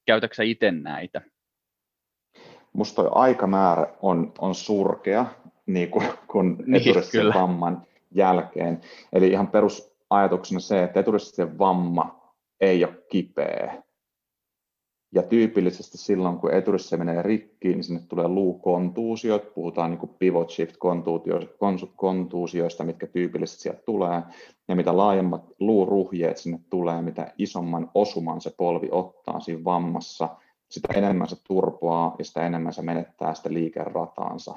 Käytätkö 0.05 0.43
itse 0.43 0.71
näitä? 0.71 1.21
Musta 2.73 2.95
toi 2.95 3.11
aikamäärä 3.15 3.87
on, 4.01 4.33
on 4.39 4.55
surkea 4.55 5.25
niin 5.65 5.89
kuin, 5.89 6.07
kun 6.27 6.63
niin, 6.65 7.33
vamman 7.33 7.87
jälkeen. 8.11 8.81
Eli 9.13 9.27
ihan 9.27 9.47
perusajatuksena 9.47 10.59
se, 10.59 10.83
että 10.83 10.99
eturistisen 10.99 11.57
vamma 11.57 12.33
ei 12.61 12.85
ole 12.85 13.03
kipeä. 13.11 13.83
Ja 15.11 15.23
tyypillisesti 15.23 15.97
silloin, 15.97 16.37
kun 16.37 16.53
eturissa 16.53 16.97
menee 16.97 17.21
rikki, 17.21 17.67
niin 17.67 17.83
sinne 17.83 18.01
tulee 18.09 18.27
luukontuusiot, 18.27 19.53
puhutaan 19.53 19.91
niin 19.91 20.09
pivot 20.19 20.51
shift 20.51 20.75
kontuusioista, 21.95 22.83
mitkä 22.83 23.07
tyypillisesti 23.07 23.61
sieltä 23.61 23.81
tulee. 23.85 24.21
Ja 24.67 24.75
mitä 24.75 24.97
laajemmat 24.97 25.45
luuruhjeet 25.59 26.37
sinne 26.37 26.59
tulee, 26.69 27.01
mitä 27.01 27.33
isomman 27.37 27.91
osuman 27.93 28.41
se 28.41 28.51
polvi 28.57 28.87
ottaa 28.91 29.39
siinä 29.39 29.63
vammassa, 29.63 30.29
sitä 30.69 30.93
enemmän 30.93 31.27
se 31.27 31.35
turpoaa 31.47 32.15
ja 32.19 32.25
sitä 32.25 32.45
enemmän 32.45 32.73
se 32.73 32.81
menettää 32.81 33.33
sitä 33.33 33.53
liikerataansa. 33.53 34.55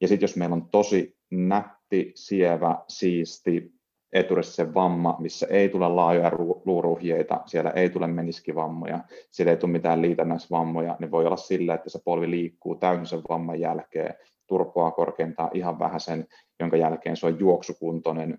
Ja 0.00 0.08
sitten 0.08 0.24
jos 0.24 0.36
meillä 0.36 0.54
on 0.54 0.68
tosi 0.68 1.16
nätti, 1.30 2.12
sievä, 2.14 2.78
siisti, 2.88 3.75
eturissa 4.12 4.74
vamma, 4.74 5.16
missä 5.18 5.46
ei 5.50 5.68
tule 5.68 5.88
laajoja 5.88 6.30
luuruhjeita, 6.64 7.40
siellä 7.46 7.70
ei 7.70 7.90
tule 7.90 8.06
meniskivammoja, 8.06 9.00
siellä 9.30 9.50
ei 9.50 9.56
tule 9.56 9.72
mitään 9.72 10.02
liitännäisvammoja, 10.02 10.96
niin 10.98 11.10
voi 11.10 11.26
olla 11.26 11.36
sillä, 11.36 11.74
että 11.74 11.90
se 11.90 11.98
polvi 12.04 12.30
liikkuu 12.30 12.74
täysin 12.74 13.06
sen 13.06 13.22
vamman 13.28 13.60
jälkeen, 13.60 14.14
turpoaa 14.46 14.90
korkeintaan 14.90 15.50
ihan 15.54 15.78
vähän 15.78 16.00
sen, 16.00 16.26
jonka 16.60 16.76
jälkeen 16.76 17.16
se 17.16 17.26
on 17.26 17.40
juoksukuntoinen 17.40 18.38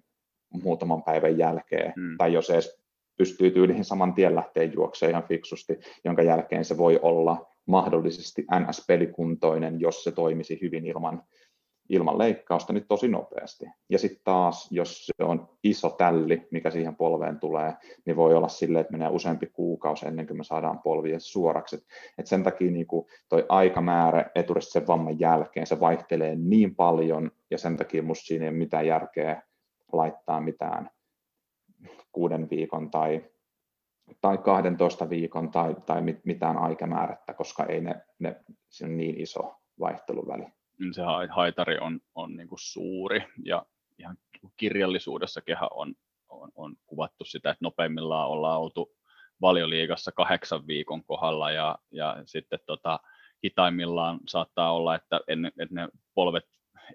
muutaman 0.63 1.03
päivän 1.03 1.37
jälkeen, 1.37 1.93
hmm. 1.95 2.17
tai 2.17 2.33
jos 2.33 2.49
edes 2.49 2.81
pystyy 3.17 3.51
tyyliin 3.51 3.85
saman 3.85 4.13
tien 4.13 4.35
lähteä 4.35 4.63
juoksemaan 4.63 5.11
ihan 5.11 5.27
fiksusti, 5.27 5.79
jonka 6.05 6.21
jälkeen 6.21 6.65
se 6.65 6.77
voi 6.77 6.99
olla 7.01 7.47
mahdollisesti 7.65 8.45
NS-pelikuntoinen, 8.51 9.79
jos 9.79 10.03
se 10.03 10.11
toimisi 10.11 10.59
hyvin 10.61 10.85
ilman 10.85 11.23
ilman 11.89 12.17
leikkausta 12.17 12.73
niin 12.73 12.87
tosi 12.87 13.07
nopeasti. 13.07 13.65
Ja 13.89 13.99
sitten 13.99 14.21
taas, 14.23 14.71
jos 14.71 15.05
se 15.05 15.23
on 15.23 15.49
iso 15.63 15.89
tälli, 15.89 16.47
mikä 16.51 16.69
siihen 16.69 16.95
polveen 16.95 17.39
tulee, 17.39 17.73
niin 18.05 18.15
voi 18.15 18.35
olla 18.35 18.47
silleen, 18.47 18.81
että 18.81 18.91
menee 18.91 19.09
useampi 19.09 19.47
kuukausi 19.47 20.07
ennen 20.07 20.27
kuin 20.27 20.37
me 20.37 20.43
saadaan 20.43 20.79
polvien 20.79 21.21
suoraksi. 21.21 21.85
Et, 22.17 22.27
sen 22.27 22.43
takia 22.43 22.71
niin 22.71 22.87
toi 23.29 23.45
aikamäärä 23.49 24.31
eturista 24.35 24.71
sen 24.71 24.87
vamman 24.87 25.19
jälkeen, 25.19 25.67
se 25.67 25.79
vaihtelee 25.79 26.35
niin 26.35 26.75
paljon, 26.75 27.31
ja 27.51 27.57
sen 27.57 27.77
takia 27.77 28.03
musta 28.03 28.25
siinä 28.25 28.45
ei 28.45 28.49
ole 28.49 28.57
mitään 28.57 28.87
järkeä 28.87 29.41
laittaa 29.93 30.41
mitään 30.41 30.89
kuuden 32.11 32.49
viikon 32.49 32.91
tai, 32.91 33.25
tai 34.21 34.37
12 34.37 35.09
viikon 35.09 35.51
tai, 35.51 35.75
tai 35.85 36.01
mitään 36.23 36.57
aikamäärättä, 36.57 37.33
koska 37.33 37.65
ei 37.65 37.81
ne, 37.81 38.01
ne, 38.19 38.35
se 38.69 38.85
on 38.85 38.97
niin 38.97 39.21
iso 39.21 39.55
vaihteluväli. 39.79 40.56
Niin 40.79 40.93
se 40.93 41.01
haitari 41.29 41.77
on, 41.77 41.99
on 42.15 42.35
niin 42.35 42.47
kuin 42.47 42.59
suuri 42.59 43.23
ja 43.45 43.65
ihan 43.99 44.17
kirjallisuudessakin 44.57 45.57
on, 45.71 45.93
on, 46.29 46.51
on 46.55 46.75
kuvattu 46.85 47.25
sitä, 47.25 47.49
että 47.49 47.65
nopeimmillaan 47.65 48.29
ollaan 48.29 48.61
oltu 48.61 48.95
valioliigassa 49.41 50.11
kahdeksan 50.11 50.67
viikon 50.67 51.03
kohdalla 51.03 51.51
ja, 51.51 51.77
ja 51.91 52.17
sitten 52.25 52.59
tota, 52.65 52.99
hitaimmillaan 53.43 54.19
saattaa 54.27 54.73
olla, 54.73 54.95
että, 54.95 55.19
en, 55.27 55.45
että 55.45 55.75
ne 55.75 55.89
polvet 56.13 56.45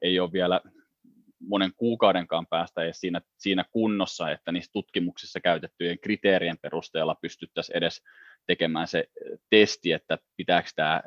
ei 0.03 0.21
ole 0.21 0.33
vielä 0.33 0.61
monen 1.41 1.73
kuukaudenkaan 1.77 2.47
päästä 2.47 2.83
edes 2.83 3.01
siinä, 3.01 3.21
siinä 3.39 3.65
kunnossa, 3.71 4.31
että 4.31 4.53
niissä 4.53 4.73
tutkimuksissa 4.73 5.41
käytettyjen 5.41 5.99
kriteerien 5.99 6.59
perusteella 6.63 7.15
pystyttäisiin 7.15 7.77
edes 7.77 8.03
tekemään 8.47 8.89
se 8.89 9.05
testi, 9.51 9.93
että 9.93 10.19
pitääkö 10.37 10.69
tämä 10.77 11.03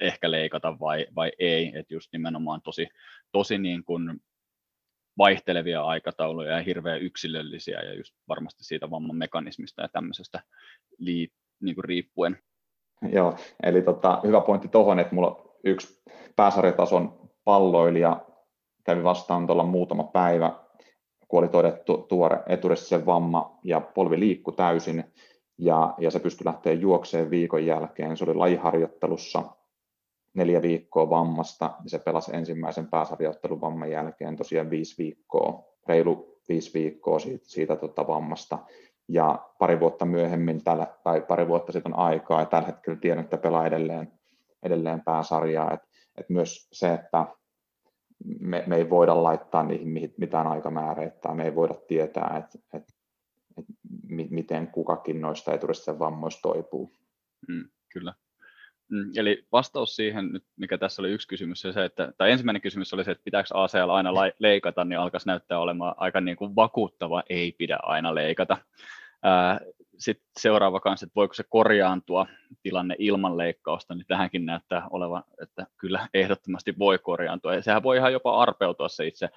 ehkä 0.00 0.30
leikata 0.30 0.78
vai, 0.80 1.06
vai 1.16 1.32
ei, 1.38 1.72
että 1.74 1.94
just 1.94 2.08
nimenomaan 2.12 2.62
tosi, 2.62 2.88
tosi 3.32 3.58
niin 3.58 3.84
kuin 3.84 4.20
vaihtelevia 5.18 5.82
aikatauluja 5.82 6.52
ja 6.56 6.62
hirveän 6.62 7.02
yksilöllisiä 7.02 7.80
ja 7.80 7.94
just 7.94 8.14
varmasti 8.28 8.64
siitä 8.64 8.90
vamman 8.90 9.16
mekanismista 9.16 9.82
ja 9.82 9.88
tämmöisestä 9.88 10.42
lii, 10.98 11.28
niin 11.60 11.74
kuin 11.74 11.84
riippuen. 11.84 12.38
Joo, 13.12 13.36
eli 13.62 13.82
tota, 13.82 14.20
hyvä 14.26 14.40
pointti 14.40 14.68
tuohon, 14.68 14.98
että 14.98 15.14
mulla 15.14 15.56
yksi 15.64 16.02
pääsarjatason 16.36 17.30
palloilija 17.44 18.26
kävi 18.84 19.04
vastaan 19.04 19.46
tuolla 19.46 19.64
muutama 19.64 20.04
päivä, 20.04 20.52
kun 21.28 21.38
oli 21.38 21.48
todettu 21.48 22.06
tuore 22.08 22.38
eturissisen 22.46 23.06
vamma 23.06 23.58
ja 23.64 23.80
polvi 23.80 24.20
liikku 24.20 24.52
täysin 24.52 25.04
ja, 25.58 25.94
ja 25.98 26.10
se 26.10 26.18
pystyi 26.18 26.44
lähteä 26.44 26.72
juokseen 26.72 27.30
viikon 27.30 27.66
jälkeen. 27.66 28.16
Se 28.16 28.24
oli 28.24 28.34
lajiharjoittelussa 28.34 29.42
neljä 30.34 30.62
viikkoa 30.62 31.10
vammasta 31.10 31.64
ja 31.84 31.90
se 31.90 31.98
pelasi 31.98 32.36
ensimmäisen 32.36 32.86
pääsarjoittelun 32.86 33.60
vamman 33.60 33.90
jälkeen 33.90 34.36
tosiaan 34.36 34.70
viisi 34.70 35.02
viikkoa, 35.02 35.64
reilu 35.88 36.40
viisi 36.48 36.74
viikkoa 36.74 37.18
siitä, 37.18 37.44
siitä 37.48 37.76
tota 37.76 38.06
vammasta. 38.06 38.58
Ja 39.08 39.48
pari 39.58 39.80
vuotta 39.80 40.04
myöhemmin, 40.04 40.64
tällä, 40.64 40.86
tai 41.04 41.20
pari 41.20 41.48
vuotta 41.48 41.72
sitten 41.72 41.94
on 41.94 41.98
aikaa, 41.98 42.40
ja 42.40 42.46
tällä 42.46 42.66
hetkellä 42.66 42.98
tiedän, 42.98 43.24
että 43.24 43.38
pelaa 43.38 43.66
edelleen, 43.66 44.12
edelleen 44.62 45.02
pääsarjaa. 45.04 45.74
Et, 45.74 45.80
et 46.16 46.28
myös 46.28 46.68
se, 46.72 46.94
että 46.94 47.26
me, 48.40 48.64
me 48.66 48.76
ei 48.76 48.90
voida 48.90 49.22
laittaa 49.22 49.62
niihin 49.62 50.12
mitään 50.18 50.46
aikamäärää, 50.46 51.10
tai 51.10 51.34
me 51.34 51.44
ei 51.44 51.54
voida 51.54 51.74
tietää, 51.74 52.36
että, 52.44 52.58
että, 52.78 52.92
että 53.58 53.72
miten 54.30 54.66
kukakin 54.66 55.20
noista 55.20 55.54
eturisten 55.54 55.98
vammoista 55.98 56.42
toipuu. 56.42 56.92
Mm, 57.48 57.68
kyllä. 57.92 58.14
Mm, 58.90 59.10
eli 59.16 59.44
vastaus 59.52 59.96
siihen, 59.96 60.32
nyt, 60.32 60.44
mikä 60.56 60.78
tässä 60.78 61.02
oli 61.02 61.10
yksi 61.10 61.28
kysymys, 61.28 61.60
se, 61.60 61.84
että, 61.84 62.12
tai 62.18 62.30
ensimmäinen 62.30 62.62
kysymys 62.62 62.94
oli 62.94 63.04
se, 63.04 63.10
että 63.10 63.24
pitääkö 63.24 63.48
ACL 63.54 63.90
aina 63.90 64.10
leikata, 64.38 64.84
niin 64.84 64.98
alkaisi 64.98 65.26
näyttää 65.26 65.58
olemaan 65.58 65.94
aika 65.96 66.20
niin 66.20 66.36
kuin 66.36 66.56
vakuuttava, 66.56 67.22
ei 67.28 67.52
pidä 67.52 67.78
aina 67.82 68.14
leikata. 68.14 68.56
Sitten 69.98 70.26
seuraava 70.38 70.80
kanssa, 70.80 71.04
että 71.06 71.14
voiko 71.16 71.34
se 71.34 71.44
korjaantua 71.48 72.26
tilanne 72.62 72.96
ilman 72.98 73.38
leikkausta, 73.38 73.94
niin 73.94 74.06
tähänkin 74.08 74.46
näyttää 74.46 74.86
olevan, 74.90 75.22
että 75.42 75.66
kyllä 75.76 76.08
ehdottomasti 76.14 76.78
voi 76.78 76.98
korjaantua. 76.98 77.54
Ja 77.54 77.62
sehän 77.62 77.82
voi 77.82 77.96
ihan 77.96 78.12
jopa 78.12 78.42
arpeutua 78.42 78.88
se 78.88 79.06
itse 79.06 79.28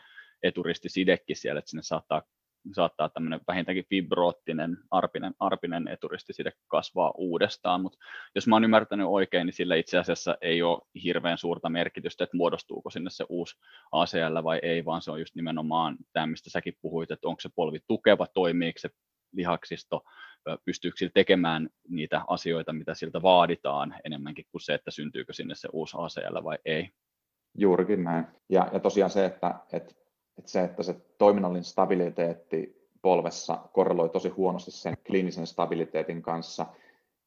eturistisidekin 0.43 1.35
siellä, 1.35 1.59
että 1.59 1.69
sinne 1.69 1.83
saattaa 1.83 2.21
saattaa 2.71 3.09
tämmöinen 3.09 3.41
vähintäänkin 3.47 3.85
fibroottinen 3.89 4.77
arpinen, 4.91 5.33
arpinen 5.39 5.87
eturistiside 5.87 6.51
kasvaa 6.67 7.13
uudestaan, 7.17 7.81
mutta 7.81 7.97
jos 8.35 8.47
mä 8.47 8.55
oon 8.55 8.63
ymmärtänyt 8.63 9.07
oikein, 9.09 9.45
niin 9.45 9.53
sillä 9.53 9.75
itse 9.75 9.97
asiassa 9.97 10.37
ei 10.41 10.61
ole 10.61 10.81
hirveän 11.03 11.37
suurta 11.37 11.69
merkitystä, 11.69 12.23
että 12.23 12.37
muodostuuko 12.37 12.89
sinne 12.89 13.09
se 13.09 13.25
uusi 13.29 13.55
ACL 13.91 14.43
vai 14.43 14.59
ei, 14.63 14.85
vaan 14.85 15.01
se 15.01 15.11
on 15.11 15.19
just 15.19 15.35
nimenomaan 15.35 15.97
tämä, 16.13 16.27
mistä 16.27 16.49
säkin 16.49 16.77
puhuit, 16.81 17.11
että 17.11 17.27
onko 17.27 17.39
se 17.41 17.49
polvi 17.55 17.79
tukeva, 17.87 18.27
toimiiko 18.27 18.79
se 18.79 18.89
lihaksisto, 19.33 20.03
pystyykö 20.65 20.97
sillä 20.97 21.11
tekemään 21.13 21.69
niitä 21.89 22.21
asioita, 22.27 22.73
mitä 22.73 22.93
siltä 22.93 23.21
vaaditaan 23.21 23.95
enemmänkin 24.05 24.45
kuin 24.51 24.61
se, 24.61 24.73
että 24.73 24.91
syntyykö 24.91 25.33
sinne 25.33 25.55
se 25.55 25.69
uusi 25.73 25.97
ACL 25.99 26.43
vai 26.43 26.57
ei. 26.65 26.89
Juurikin 27.57 28.03
näin. 28.03 28.27
Ja, 28.49 28.69
ja 28.73 28.79
tosiaan 28.79 29.11
se, 29.11 29.25
että, 29.25 29.55
että, 29.73 29.93
että 30.37 30.51
se, 30.51 30.63
että 30.63 30.83
se 30.83 30.95
toiminnallinen 31.17 31.63
stabiliteetti 31.63 32.89
polvessa 33.01 33.57
korreloi 33.73 34.09
tosi 34.09 34.29
huonosti 34.29 34.71
sen 34.71 34.97
kliinisen 35.07 35.47
stabiliteetin 35.47 36.21
kanssa, 36.21 36.65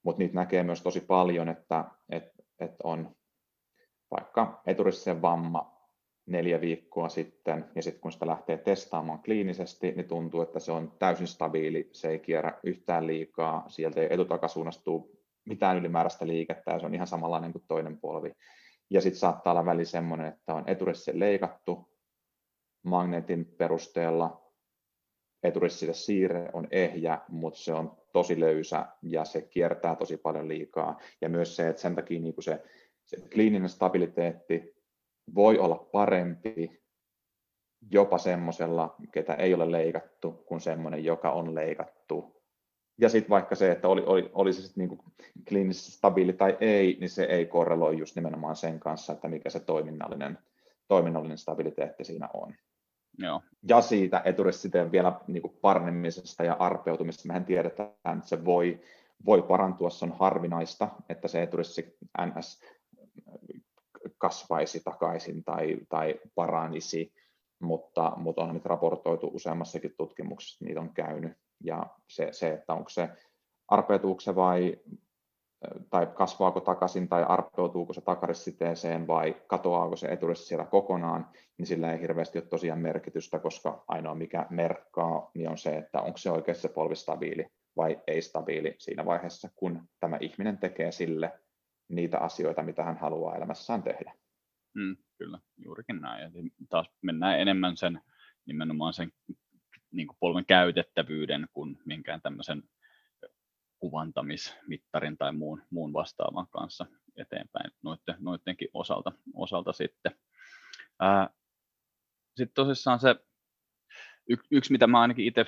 mutta 0.03 0.19
niitä 0.19 0.35
näkee 0.35 0.63
myös 0.63 0.83
tosi 0.83 1.01
paljon, 1.01 1.49
että, 1.49 1.85
että, 2.11 2.43
että 2.61 2.77
on 2.85 3.17
vaikka 4.11 4.63
eturistisen 4.67 5.23
vamma 5.23 5.77
neljä 6.27 6.61
viikkoa 6.61 7.09
sitten, 7.09 7.65
ja 7.75 7.83
sitten 7.83 8.01
kun 8.01 8.13
sitä 8.13 8.27
lähtee 8.27 8.59
testaamaan 8.59 9.23
kliinisesti, 9.23 9.93
niin 9.93 10.09
tuntuu, 10.09 10.41
että 10.41 10.61
se 10.61 10.73
on 10.73 10.93
täysin 10.99 11.27
stabiili, 11.27 11.89
se 11.93 12.09
ei 12.09 12.19
kierrä 12.19 12.59
yhtään 12.65 13.07
liikaa, 13.07 13.65
sieltä 13.69 14.01
ei 14.01 14.09
etutakasuunnastuu 14.11 15.21
mitään 15.45 15.77
ylimääräistä 15.77 16.27
liikettä, 16.27 16.73
ja 16.73 16.79
se 16.79 16.87
on 16.87 16.95
ihan 16.95 17.07
samanlainen 17.07 17.53
kuin 17.53 17.65
toinen 17.69 17.99
polvi. 17.99 18.33
Ja 18.91 19.01
sitten 19.01 19.19
saattaa 19.19 19.51
olla 19.53 19.65
väli 19.65 19.85
semmoinen, 19.85 20.27
että 20.27 20.55
on 20.55 20.65
eturisse 20.67 21.13
leikattu 21.15 21.89
magneetin 22.87 23.45
perusteella, 23.45 24.47
eturissille 25.43 25.95
siirre 25.95 26.51
on 26.53 26.69
ehjä, 26.71 27.21
mutta 27.29 27.59
se 27.59 27.75
on 27.75 27.97
tosi 28.13 28.41
löysä 28.41 28.87
ja 29.03 29.25
se 29.25 29.43
kiertää 29.43 29.97
tosi 29.97 30.17
paljon 30.17 30.49
liikaa. 30.49 31.01
Ja 31.21 31.29
myös 31.29 31.57
se, 31.57 31.69
että 31.69 31.83
sen 31.83 31.95
takia 31.95 32.21
niin 32.21 32.35
se, 32.41 32.63
se 33.05 33.17
kliininen 33.33 33.69
stabiliteetti 33.69 34.77
voi 35.35 35.59
olla 35.59 35.89
parempi 35.93 36.83
jopa 37.91 38.19
semmoisella, 38.19 38.97
ketä 39.13 39.35
ei 39.35 39.55
ole 39.55 39.73
leikattu, 39.73 40.33
kuin 40.33 40.61
semmoinen, 40.61 41.05
joka 41.05 41.31
on 41.31 41.55
leikattu. 41.55 42.43
Ja 42.99 43.09
sitten 43.09 43.31
vaikka 43.31 43.55
se, 43.55 43.71
että 43.73 43.89
oli, 43.89 44.03
oli, 44.07 44.31
oli 44.33 44.53
se 44.53 44.63
sitten 44.63 44.83
niinku 44.83 45.05
kliinisesti 45.49 45.91
stabiili 45.91 46.33
tai 46.33 46.57
ei, 46.61 46.97
niin 47.01 47.11
se 47.11 47.25
ei 47.25 47.47
korreloi 47.47 47.99
just 47.99 48.17
nimenomaan 48.17 48.57
sen 48.57 48.81
kanssa, 48.81 49.13
että 49.13 49.29
mikä 49.29 49.51
se 49.51 49.61
toiminnallinen, 49.61 50.39
toiminnallinen 50.89 51.39
stabiliteetti 51.39 52.05
siinä 52.05 52.29
on. 52.35 52.55
Joo. 53.19 53.43
Ja 53.69 53.81
siitä 53.81 54.23
eturisiteen 54.25 54.93
vielä 54.93 55.21
niin 55.27 55.43
kuin 55.43 55.57
ja 56.45 56.57
arpeutumisesta 56.59 57.27
mehän 57.27 57.45
tiedetään, 57.45 57.91
että 57.91 58.29
se 58.29 58.45
voi, 58.45 58.81
voi 59.27 59.43
parantua, 59.43 59.91
se 59.91 60.05
on 60.05 60.17
harvinaista, 60.19 60.89
että 61.09 61.29
se 61.29 61.43
eturissi 61.43 61.97
NS 62.21 62.61
kasvaisi 64.19 64.81
takaisin 64.85 65.45
tai, 65.45 65.77
tai 65.89 66.21
paranisi, 66.35 67.13
mutta, 67.61 68.13
mutta 68.17 68.43
on 68.43 68.55
nyt 68.55 68.67
raportoitu 68.67 69.31
useammassakin 69.35 69.95
tutkimuksessa, 69.97 70.65
niitä 70.65 70.81
on 70.81 70.95
käynyt. 70.95 71.33
Ja 71.65 71.87
se, 72.09 72.29
se 72.33 72.53
että 72.53 72.75
onko 72.75 72.89
se 72.89 73.09
arpeutuuko 73.69 74.21
se 74.21 74.35
vai 74.35 74.77
tai 75.91 76.07
kasvaako 76.07 76.61
takaisin 76.61 77.09
tai 77.09 77.25
arpeutuuko 77.29 77.93
se 77.93 78.01
takarissiteeseen 78.01 79.07
vai 79.07 79.43
katoaako 79.47 79.97
se 79.97 80.07
eturissi 80.07 80.47
siellä 80.47 80.65
kokonaan, 80.65 81.29
niin 81.59 81.67
sillä 81.67 81.93
ei 81.93 82.01
hirveästi 82.01 82.39
ole 82.39 82.47
tosiaan 82.47 82.81
merkitystä, 82.81 83.39
koska 83.39 83.85
ainoa 83.89 84.15
mikä 84.15 84.47
merkkaa 84.51 85.31
niin 85.35 85.49
on 85.49 85.59
se, 85.59 85.77
että 85.77 86.01
onko 86.01 86.19
se 86.19 86.31
oikeasti 86.31 86.63
se 86.63 86.69
polvi 86.69 86.97
stabiili 86.97 87.47
vai 87.77 88.01
ei 88.07 88.23
stabiili 88.23 88.75
siinä 88.79 89.05
vaiheessa, 89.05 89.49
kun 89.55 89.89
tämä 90.01 90.19
ihminen 90.21 90.59
tekee 90.59 90.93
sille 90.93 91.33
niitä 91.89 92.19
asioita, 92.19 92.63
mitä 92.63 92.85
hän 92.85 92.97
haluaa 92.97 93.37
elämässään 93.37 93.83
tehdä. 93.83 94.13
Mm, 94.75 94.97
kyllä, 95.19 95.39
juurikin 95.57 96.01
näin. 96.01 96.23
Ja 96.23 96.31
taas 96.69 96.91
mennään 97.03 97.41
enemmän 97.41 97.77
sen 97.77 98.01
nimenomaan 98.47 98.93
sen 98.93 99.13
niin 99.91 100.09
polven 100.21 100.47
käytettävyyden 100.47 101.47
kuin 101.53 101.79
minkään 101.85 102.21
tämmöisen 102.23 102.63
kuvantamismittarin 103.79 105.17
tai 105.17 105.33
muun, 105.33 105.63
muun 105.71 105.93
vastaavan 105.93 106.47
kanssa 106.51 106.87
eteenpäin 107.17 107.71
noiden, 107.83 108.17
noidenkin 108.19 108.69
osalta, 108.75 109.13
osalta 109.35 109.73
sitten. 109.73 110.13
sitten 112.37 112.55
tosissaan 112.55 113.01
se 113.01 113.17
yksi, 114.51 114.73
mitä 114.73 114.87
mä 114.87 115.01
ainakin 115.01 115.27
itse 115.27 115.47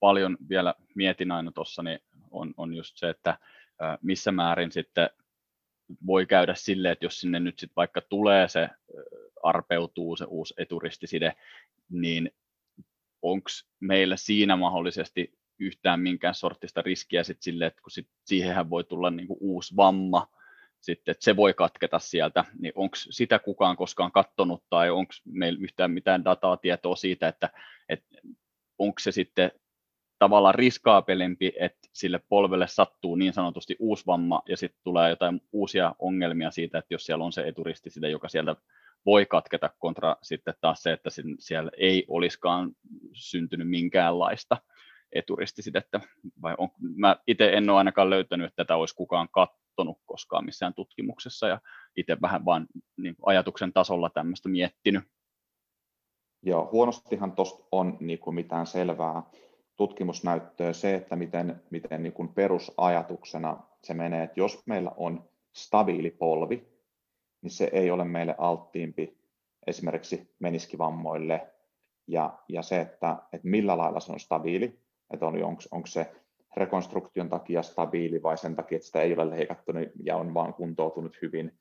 paljon 0.00 0.36
vielä 0.48 0.74
mietin 0.94 1.30
aina 1.32 1.52
tuossa, 1.52 1.82
niin 1.82 1.98
on, 2.30 2.54
on 2.56 2.74
just 2.74 2.96
se, 2.96 3.08
että 3.08 3.38
ää, 3.80 3.98
missä 4.02 4.32
määrin 4.32 4.72
sitten 4.72 5.10
voi 6.06 6.26
käydä 6.26 6.54
silleen, 6.54 6.92
että 6.92 7.04
jos 7.04 7.20
sinne 7.20 7.40
nyt 7.40 7.58
sitten 7.58 7.76
vaikka 7.76 8.00
tulee 8.00 8.48
se, 8.48 8.68
arpeutuu 9.42 10.16
se 10.16 10.24
uusi 10.24 10.54
eturistiside, 10.56 11.36
niin 11.90 12.30
onko 13.22 13.48
meillä 13.80 14.16
siinä 14.16 14.56
mahdollisesti 14.56 15.38
yhtään 15.58 16.00
minkään 16.00 16.34
sortista 16.34 16.82
riskiä 16.82 17.22
sitten 17.22 17.42
sille, 17.42 17.66
että 17.66 17.82
kun 17.82 17.90
sit 17.90 18.08
siihenhän 18.24 18.70
voi 18.70 18.84
tulla 18.84 19.10
niinku 19.10 19.36
uusi 19.40 19.76
vamma, 19.76 20.28
sitten, 20.80 21.12
että 21.12 21.24
se 21.24 21.36
voi 21.36 21.54
katketa 21.54 21.98
sieltä, 21.98 22.44
niin 22.58 22.72
onko 22.74 22.96
sitä 22.96 23.38
kukaan 23.38 23.76
koskaan 23.76 24.12
katsonut 24.12 24.64
tai 24.70 24.90
onko 24.90 25.12
meillä 25.24 25.58
yhtään 25.62 25.90
mitään 25.90 26.24
dataa, 26.24 26.56
tietoa 26.56 26.96
siitä, 26.96 27.28
että, 27.28 27.50
että 27.88 28.16
onko 28.78 28.98
se 28.98 29.12
sitten 29.12 29.50
tavallaan 30.18 30.54
riskaapelempi, 30.54 31.52
että 31.60 31.88
sille 31.92 32.20
polvelle 32.28 32.66
sattuu 32.68 33.16
niin 33.16 33.32
sanotusti 33.32 33.76
uusi 33.78 34.06
vamma 34.06 34.42
ja 34.48 34.56
sitten 34.56 34.80
tulee 34.84 35.10
jotain 35.10 35.40
uusia 35.52 35.94
ongelmia 35.98 36.50
siitä, 36.50 36.78
että 36.78 36.94
jos 36.94 37.06
siellä 37.06 37.24
on 37.24 37.32
se 37.32 37.48
eturisti 37.48 37.90
sitä, 37.90 38.08
joka 38.08 38.28
sieltä 38.28 38.56
voi 39.06 39.26
katketa 39.26 39.70
kontra 39.78 40.16
sitten 40.22 40.54
taas 40.60 40.82
se, 40.82 40.92
että 40.92 41.10
siellä 41.38 41.70
ei 41.78 42.04
olisikaan 42.08 42.72
syntynyt 43.12 43.68
minkäänlaista 43.68 44.56
eturistisidettä. 45.16 46.00
Vai 46.42 46.54
on, 46.58 46.68
mä 46.96 47.16
itse 47.26 47.50
en 47.52 47.70
ole 47.70 47.78
ainakaan 47.78 48.10
löytänyt, 48.10 48.46
että 48.46 48.64
tätä 48.64 48.76
olisi 48.76 48.94
kukaan 48.94 49.28
katsonut 49.32 49.98
koskaan 50.06 50.44
missään 50.44 50.74
tutkimuksessa 50.74 51.48
ja 51.48 51.60
itse 51.96 52.16
vähän 52.22 52.44
vaan 52.44 52.66
niin 52.96 53.16
ajatuksen 53.22 53.72
tasolla 53.72 54.10
tämmöistä 54.10 54.48
miettinyt. 54.48 55.04
Joo, 56.42 56.68
huonostihan 56.72 57.32
tuosta 57.32 57.64
on 57.72 57.96
niin 58.00 58.18
kuin 58.18 58.34
mitään 58.34 58.66
selvää 58.66 59.22
tutkimusnäyttöä 59.76 60.72
se, 60.72 60.94
että 60.94 61.16
miten, 61.16 61.62
miten 61.70 62.02
niin 62.02 62.12
kuin 62.12 62.28
perusajatuksena 62.28 63.62
se 63.84 63.94
menee, 63.94 64.24
että 64.24 64.40
jos 64.40 64.66
meillä 64.66 64.92
on 64.96 65.28
stabiili 65.52 66.10
polvi, 66.10 66.68
niin 67.42 67.50
se 67.50 67.70
ei 67.72 67.90
ole 67.90 68.04
meille 68.04 68.34
alttiimpi 68.38 69.18
esimerkiksi 69.66 70.34
meniskivammoille. 70.38 71.52
Ja, 72.08 72.38
ja 72.48 72.62
se, 72.62 72.80
että, 72.80 73.16
että 73.32 73.48
millä 73.48 73.78
lailla 73.78 74.00
se 74.00 74.12
on 74.12 74.20
stabiili, 74.20 74.80
että 75.12 75.26
on, 75.26 75.44
onko, 75.44 75.62
onko 75.70 75.86
se 75.86 76.12
rekonstruktion 76.56 77.28
takia 77.28 77.62
stabiili 77.62 78.22
vai 78.22 78.38
sen 78.38 78.56
takia, 78.56 78.76
että 78.76 78.86
sitä 78.86 79.00
ei 79.00 79.14
ole 79.14 79.30
leikattu 79.30 79.72
niin, 79.72 79.92
ja 80.02 80.16
on 80.16 80.34
vaan 80.34 80.54
kuntoutunut 80.54 81.18
hyvin, 81.22 81.58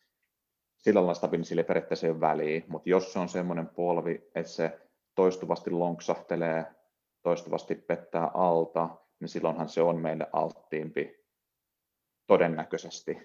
sillä 0.77 0.99
lailla 0.99 1.13
stabiili, 1.13 1.45
sillä 1.45 1.59
ei 1.59 1.67
periaatteessa 1.67 2.07
ole 2.07 2.19
väliä, 2.19 2.61
mutta 2.67 2.89
jos 2.89 3.13
se 3.13 3.19
on 3.19 3.29
semmoinen 3.29 3.67
polvi, 3.67 4.13
että 4.35 4.51
se 4.51 4.79
toistuvasti 5.15 5.71
lonksahtelee 5.71 6.65
toistuvasti 7.23 7.75
pettää 7.75 8.31
alta, 8.33 8.89
niin 9.19 9.29
silloinhan 9.29 9.69
se 9.69 9.81
on 9.81 10.01
meille 10.01 10.27
alttiimpi 10.33 11.25
todennäköisesti 12.27 13.17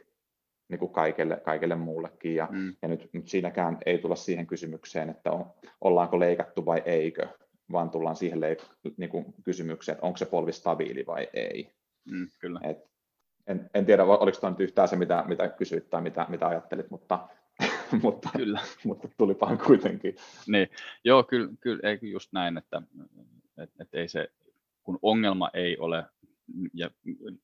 niin 0.68 0.78
kuin 0.78 0.92
kaikille, 0.92 1.37
kaikille 1.37 1.76
muullekin. 1.76 2.35
Ja, 2.35 2.48
mm. 2.50 2.76
ja 2.83 2.88
nyt, 2.88 3.09
nyt 3.12 3.28
siinäkään 3.28 3.78
ei 3.87 3.98
tulla 3.98 4.16
siihen 4.16 4.46
kysymykseen, 4.46 5.11
että 5.11 5.33
on, 5.33 5.46
ollaanko 5.80 6.20
leikattu 6.20 6.66
vai 6.66 6.83
eikö, 6.85 7.28
vaan 7.72 7.90
tullaan 7.90 8.16
siihen 8.16 8.38
leik- 8.40 8.92
niin 8.96 9.11
kuin 9.11 9.35
kysymykseen, 9.44 9.94
että 9.94 10.06
onko 10.06 10.16
se 10.16 10.26
polvi 10.26 10.52
stabiili 10.52 11.06
vai 11.06 11.28
ei. 11.35 11.72
Mm, 12.11 12.28
kyllä. 12.38 12.61
Et, 12.64 12.90
en, 13.46 13.70
en 13.74 13.87
tiedä, 13.87 14.04
oliko 14.04 14.40
tämä 14.40 14.50
nyt 14.50 14.61
yhtään 14.61 14.88
se, 14.88 14.96
mitä, 14.96 15.24
mitä 15.28 15.48
kysyit 15.48 15.90
tai 15.90 16.02
mitä, 16.02 16.26
mitä 16.28 16.46
ajattelit, 16.46 16.90
mutta, 16.90 17.28
mutta, 18.02 18.30
kyllä. 18.37 18.61
mutta 18.85 19.09
tulipahan 19.18 19.59
kuitenkin. 19.59 20.16
Niin, 20.46 20.68
joo, 21.04 21.24
kyllä, 21.24 21.52
kyllä 21.61 21.80
ei 21.90 21.98
just 22.02 22.33
näin, 22.33 22.59
että 22.59 22.83
et, 23.59 23.70
et 23.80 23.94
ei 23.94 24.09
se, 24.09 24.28
kun 24.83 24.98
ongelma 25.02 25.50
ei 25.54 25.78
ole, 25.78 26.04
ja 26.74 26.90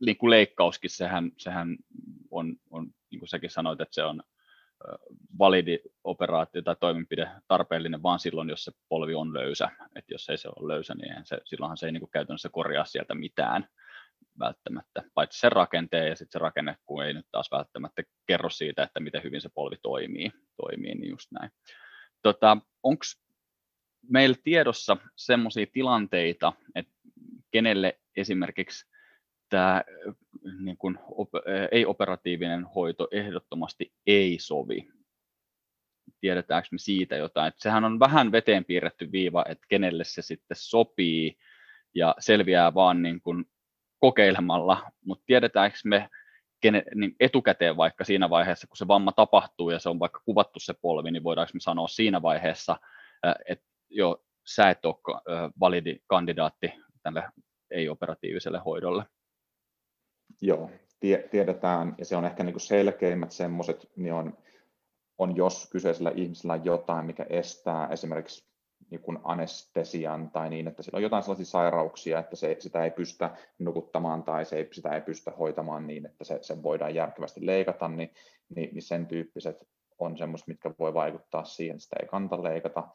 niin 0.06 0.16
kuin 0.16 0.30
leikkauskin, 0.30 0.90
sehän, 0.90 1.32
sehän 1.36 1.76
on, 2.30 2.56
on, 2.70 2.94
niin 3.10 3.18
kuin 3.18 3.28
säkin 3.28 3.50
sanoit, 3.50 3.80
että 3.80 3.94
se 3.94 4.04
on 4.04 4.22
validi 5.38 5.78
operaatio 6.04 6.62
tai 6.62 6.76
toimenpide 6.80 7.30
tarpeellinen 7.48 8.02
vaan 8.02 8.18
silloin, 8.18 8.48
jos 8.48 8.64
se 8.64 8.72
polvi 8.88 9.14
on 9.14 9.34
löysä. 9.34 9.70
Et 9.96 10.04
jos 10.08 10.28
ei 10.28 10.38
se 10.38 10.48
ole 10.48 10.74
löysä, 10.74 10.94
niin 10.94 11.14
se, 11.24 11.38
silloinhan 11.44 11.76
se 11.76 11.86
ei 11.86 11.92
niin 11.92 12.00
kuin 12.00 12.10
käytännössä 12.10 12.48
korjaa 12.48 12.84
sieltä 12.84 13.14
mitään 13.14 13.68
välttämättä, 14.38 15.02
paitsi 15.14 15.40
sen 15.40 15.52
rakenteen 15.52 16.08
ja 16.08 16.16
sitten 16.16 16.32
se 16.32 16.38
rakenne, 16.38 16.76
kun 16.86 17.04
ei 17.04 17.14
nyt 17.14 17.26
taas 17.30 17.50
välttämättä 17.50 18.02
kerro 18.26 18.50
siitä, 18.50 18.82
että 18.82 19.00
miten 19.00 19.22
hyvin 19.22 19.40
se 19.40 19.48
polvi 19.54 19.76
toimii, 19.82 20.32
toimii 20.56 20.94
niin 20.94 21.10
just 21.10 21.32
näin. 21.32 21.50
Tota, 22.22 22.56
Onko 22.82 23.04
meillä 24.10 24.36
tiedossa 24.44 24.96
semmoisia 25.16 25.66
tilanteita, 25.72 26.52
että 26.74 26.92
kenelle 27.50 28.00
esimerkiksi 28.16 28.86
tämä 29.48 29.82
niin 30.60 30.76
kuin, 30.76 30.98
ei-operatiivinen 31.72 32.64
hoito 32.64 33.08
ehdottomasti 33.10 33.92
ei 34.06 34.38
sovi. 34.40 34.88
Tiedetäänkö 36.20 36.68
me 36.72 36.78
siitä 36.78 37.16
jotain? 37.16 37.48
Että 37.48 37.62
sehän 37.62 37.84
on 37.84 38.00
vähän 38.00 38.32
veteen 38.32 38.64
piirretty 38.64 39.12
viiva, 39.12 39.44
että 39.48 39.66
kenelle 39.68 40.04
se 40.04 40.22
sitten 40.22 40.56
sopii 40.60 41.36
ja 41.94 42.14
selviää 42.18 42.74
vaan 42.74 43.02
niin 43.02 43.20
kuin 43.20 43.44
kokeilemalla, 43.98 44.90
mutta 45.04 45.24
tiedetäänkö 45.26 45.78
me 45.84 46.08
kene, 46.60 46.84
niin 46.94 47.16
etukäteen 47.20 47.76
vaikka 47.76 48.04
siinä 48.04 48.30
vaiheessa, 48.30 48.66
kun 48.66 48.76
se 48.76 48.88
vamma 48.88 49.12
tapahtuu 49.12 49.70
ja 49.70 49.78
se 49.78 49.88
on 49.88 49.98
vaikka 49.98 50.20
kuvattu 50.24 50.60
se 50.60 50.74
polvi, 50.82 51.10
niin 51.10 51.24
voidaanko 51.24 51.50
me 51.54 51.60
sanoa 51.60 51.88
siinä 51.88 52.22
vaiheessa, 52.22 52.76
että 53.48 53.64
jo 53.90 54.24
sä 54.46 54.70
et 54.70 54.84
ole 54.84 54.96
validi 55.60 55.98
kandidaatti 56.06 56.72
tälle 57.02 57.24
ei-operatiiviselle 57.70 58.58
hoidolle? 58.58 59.04
Joo, 60.40 60.70
tie, 61.00 61.28
tiedetään, 61.30 61.94
ja 61.98 62.04
se 62.04 62.16
on 62.16 62.24
ehkä 62.24 62.44
niin 62.44 62.60
selkeimmät 62.60 63.32
semmoiset, 63.32 63.90
niin 63.96 64.12
on, 64.12 64.38
on 65.18 65.36
jos 65.36 65.70
kyseisellä 65.70 66.12
ihmisellä 66.14 66.52
on 66.52 66.64
jotain, 66.64 67.06
mikä 67.06 67.26
estää 67.28 67.88
esimerkiksi 67.88 68.46
niin 68.90 69.18
anestesian 69.24 70.30
tai 70.30 70.50
niin, 70.50 70.68
että 70.68 70.82
sillä 70.82 70.96
on 70.96 71.02
jotain 71.02 71.22
sellaisia 71.22 71.46
sairauksia, 71.46 72.18
että 72.18 72.36
se, 72.36 72.56
sitä 72.58 72.84
ei 72.84 72.90
pystytä 72.90 73.36
nukuttamaan 73.58 74.22
tai 74.22 74.44
se 74.44 74.56
ei, 74.56 74.68
sitä 74.72 74.88
ei 74.88 75.00
pystytä 75.00 75.30
hoitamaan 75.30 75.86
niin, 75.86 76.06
että 76.06 76.24
se, 76.24 76.38
se 76.42 76.62
voidaan 76.62 76.94
järkevästi 76.94 77.46
leikata, 77.46 77.88
niin, 77.88 78.10
niin, 78.54 78.70
niin 78.72 78.82
sen 78.82 79.06
tyyppiset 79.06 79.68
on 79.98 80.18
semmoista, 80.18 80.48
mitkä 80.48 80.70
voi 80.78 80.94
vaikuttaa 80.94 81.44
siihen, 81.44 81.74
että 81.74 81.84
sitä 81.84 81.96
ei 82.00 82.08
kanta 82.08 82.42
leikata. 82.42 82.88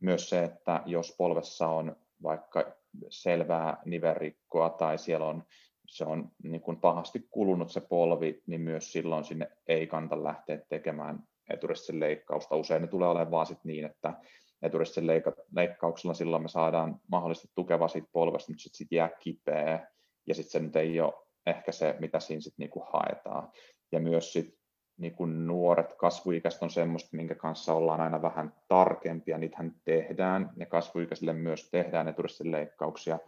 Myös 0.00 0.30
se, 0.30 0.44
että 0.44 0.82
jos 0.86 1.14
polvessa 1.18 1.68
on 1.68 1.96
vaikka 2.22 2.72
selvää 3.08 3.76
niverikkoa 3.84 4.70
tai 4.70 4.98
siellä 4.98 5.26
on 5.26 5.44
se 5.88 6.04
on 6.04 6.30
niin 6.42 6.60
kuin 6.60 6.76
pahasti 6.76 7.26
kulunut 7.30 7.70
se 7.70 7.80
polvi, 7.80 8.42
niin 8.46 8.60
myös 8.60 8.92
silloin 8.92 9.24
sinne 9.24 9.50
ei 9.68 9.86
kanta 9.86 10.22
lähteä 10.24 10.58
tekemään 10.68 11.22
eturistisen 11.50 12.00
leikkausta. 12.00 12.56
Usein 12.56 12.82
ne 12.82 12.88
tulee 12.88 13.08
olemaan 13.08 13.30
vaan 13.30 13.46
sit 13.46 13.64
niin, 13.64 13.84
että 13.84 14.14
eturistisen 14.62 15.06
leikkauksella 15.52 16.14
silloin 16.14 16.42
me 16.42 16.48
saadaan 16.48 17.00
mahdollisesti 17.10 17.48
tukeva 17.54 17.88
siitä 17.88 18.08
polvesta, 18.12 18.52
mutta 18.52 18.62
sitten 18.62 18.78
sit 18.78 18.92
jää 18.92 19.10
kipeä, 19.20 19.86
ja 20.26 20.34
sitten 20.34 20.50
se 20.50 20.60
nyt 20.60 20.76
ei 20.76 21.00
ole 21.00 21.14
ehkä 21.46 21.72
se, 21.72 21.96
mitä 21.98 22.20
siinä 22.20 22.40
sitten 22.40 22.62
niinku 22.62 22.86
haetaan. 22.92 23.48
Ja 23.92 24.00
myös 24.00 24.32
sit 24.32 24.58
niinku 24.96 25.26
nuoret 25.26 25.92
kasvuikäiset 25.92 26.62
on 26.62 26.70
semmoista, 26.70 27.16
minkä 27.16 27.34
kanssa 27.34 27.74
ollaan 27.74 28.00
aina 28.00 28.22
vähän 28.22 28.52
tarkempia, 28.68 29.38
niitähän 29.38 29.74
tehdään, 29.84 30.50
ja 30.56 30.66
kasvuikäisille 30.66 31.32
myös 31.32 31.70
tehdään 31.70 32.08
eturistisen 32.08 32.52
leikkauksia, 32.52 33.18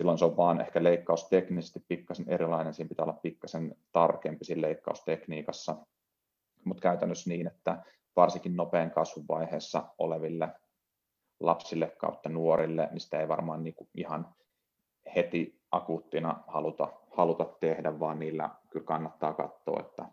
silloin 0.00 0.18
se 0.18 0.24
on 0.24 0.36
vaan 0.36 0.60
ehkä 0.60 0.82
leikkaus 0.82 1.28
teknisesti 1.28 1.84
pikkasen 1.88 2.28
erilainen, 2.28 2.74
siinä 2.74 2.88
pitää 2.88 3.04
olla 3.04 3.18
pikkasen 3.22 3.76
tarkempi 3.92 4.44
siinä 4.44 4.62
leikkaustekniikassa, 4.62 5.76
mutta 6.64 6.80
käytännössä 6.80 7.30
niin, 7.30 7.46
että 7.46 7.82
varsinkin 8.16 8.56
nopean 8.56 8.90
kasvun 8.90 9.28
vaiheessa 9.28 9.84
oleville 9.98 10.48
lapsille 11.40 11.92
kautta 11.98 12.28
nuorille, 12.28 12.88
niin 12.90 13.00
sitä 13.00 13.20
ei 13.20 13.28
varmaan 13.28 13.64
niin 13.64 13.74
kuin 13.74 13.88
ihan 13.94 14.34
heti 15.16 15.60
akuuttina 15.70 16.44
haluta, 16.46 16.92
haluta 17.10 17.44
tehdä, 17.60 18.00
vaan 18.00 18.18
niillä 18.18 18.50
kyllä 18.70 18.86
kannattaa 18.86 19.32
katsoa, 19.32 19.80
että 19.80 20.08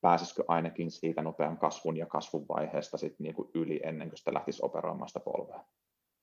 pääsisikö 0.00 0.44
ainakin 0.48 0.90
siitä 0.90 1.22
nopean 1.22 1.58
kasvun 1.58 1.96
ja 1.96 2.06
kasvun 2.06 2.48
vaiheesta 2.48 2.98
sit 2.98 3.14
niin 3.18 3.34
kuin 3.34 3.50
yli 3.54 3.80
ennen 3.84 4.08
kuin 4.08 4.18
sitä 4.18 4.34
lähtisi 4.34 4.60
operoimaan 4.62 5.08
sitä 5.08 5.20
polvea. 5.20 5.64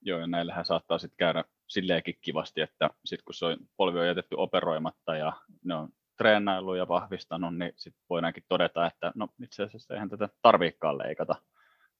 Joo, 0.01 0.19
ja 0.19 0.27
näillähän 0.27 0.65
saattaa 0.65 0.97
sitten 0.97 1.17
käydä 1.17 1.43
silleenkin 1.67 2.17
kivasti, 2.21 2.61
että 2.61 2.89
sitten 3.05 3.25
kun 3.25 3.33
se 3.33 3.45
on, 3.45 3.57
polvi 3.77 3.99
on 3.99 4.07
jätetty 4.07 4.35
operoimatta 4.35 5.15
ja 5.15 5.33
ne 5.63 5.75
on 5.75 5.89
treenailu 6.17 6.75
ja 6.75 6.87
vahvistanut, 6.87 7.57
niin 7.57 7.73
sitten 7.75 8.03
voidaankin 8.09 8.43
todeta, 8.47 8.85
että 8.85 9.11
no 9.15 9.27
itse 9.43 9.63
asiassa 9.63 9.93
eihän 9.93 10.09
tätä 10.09 10.29
tarviikaan 10.41 10.97
leikata. 10.97 11.35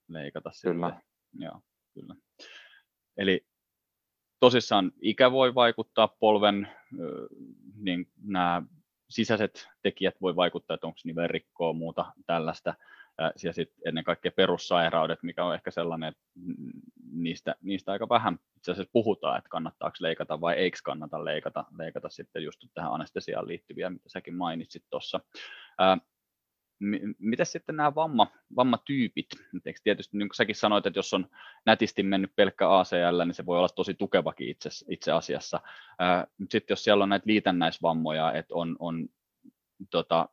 leikata 0.08 0.50
kyllä. 0.62 0.88
Sitten. 0.88 1.04
Joo, 1.44 1.60
kyllä. 1.94 2.14
Eli 3.16 3.46
tosissaan 4.40 4.92
ikä 5.00 5.32
voi 5.32 5.54
vaikuttaa, 5.54 6.08
polven 6.08 6.68
niin 7.74 8.10
nämä 8.24 8.62
sisäiset 9.10 9.68
tekijät 9.82 10.20
voi 10.20 10.36
vaikuttaa, 10.36 10.74
että 10.74 10.86
onko 10.86 10.98
nivelrikkoa 11.04 11.72
muuta 11.72 12.12
tällaista 12.26 12.74
ja 13.44 13.52
sitten 13.52 13.82
ennen 13.86 14.04
kaikkea 14.04 14.32
perussairaudet, 14.32 15.22
mikä 15.22 15.44
on 15.44 15.54
ehkä 15.54 15.70
sellainen, 15.70 16.08
että 16.08 16.22
niistä, 17.12 17.54
niistä 17.62 17.92
aika 17.92 18.08
vähän 18.08 18.38
itse 18.56 18.72
asiassa 18.72 18.90
puhutaan, 18.92 19.38
että 19.38 19.48
kannattaako 19.48 19.96
leikata 20.00 20.40
vai 20.40 20.54
eikö 20.54 20.78
kannata 20.84 21.24
leikata, 21.24 21.64
leikata 21.78 22.08
sitten 22.08 22.42
just 22.42 22.60
tähän 22.74 22.92
anestesiaan 22.92 23.48
liittyviä, 23.48 23.90
mitä 23.90 24.08
säkin 24.08 24.34
mainitsit 24.34 24.84
tuossa. 24.90 25.20
Miten 27.18 27.46
sitten 27.46 27.76
nämä 27.76 27.94
vamma, 27.94 28.32
vammatyypit? 28.56 29.26
Eikö 29.66 29.80
tietysti 29.84 30.18
niin 30.18 30.28
kuin 30.28 30.36
säkin 30.36 30.54
sanoit, 30.54 30.86
että 30.86 30.98
jos 30.98 31.14
on 31.14 31.26
nätisti 31.66 32.02
mennyt 32.02 32.32
pelkkä 32.36 32.78
ACL, 32.78 33.24
niin 33.24 33.34
se 33.34 33.46
voi 33.46 33.58
olla 33.58 33.68
tosi 33.68 33.94
tukevakin 33.94 34.48
itse, 34.48 34.68
itse 34.90 35.12
asiassa. 35.12 35.60
Mutta 36.38 36.52
sitten 36.52 36.72
jos 36.72 36.84
siellä 36.84 37.02
on 37.02 37.08
näitä 37.08 37.26
liitännäisvammoja, 37.26 38.32
että 38.32 38.54
on, 38.54 38.76
on 38.78 39.08
tota, 39.90 40.28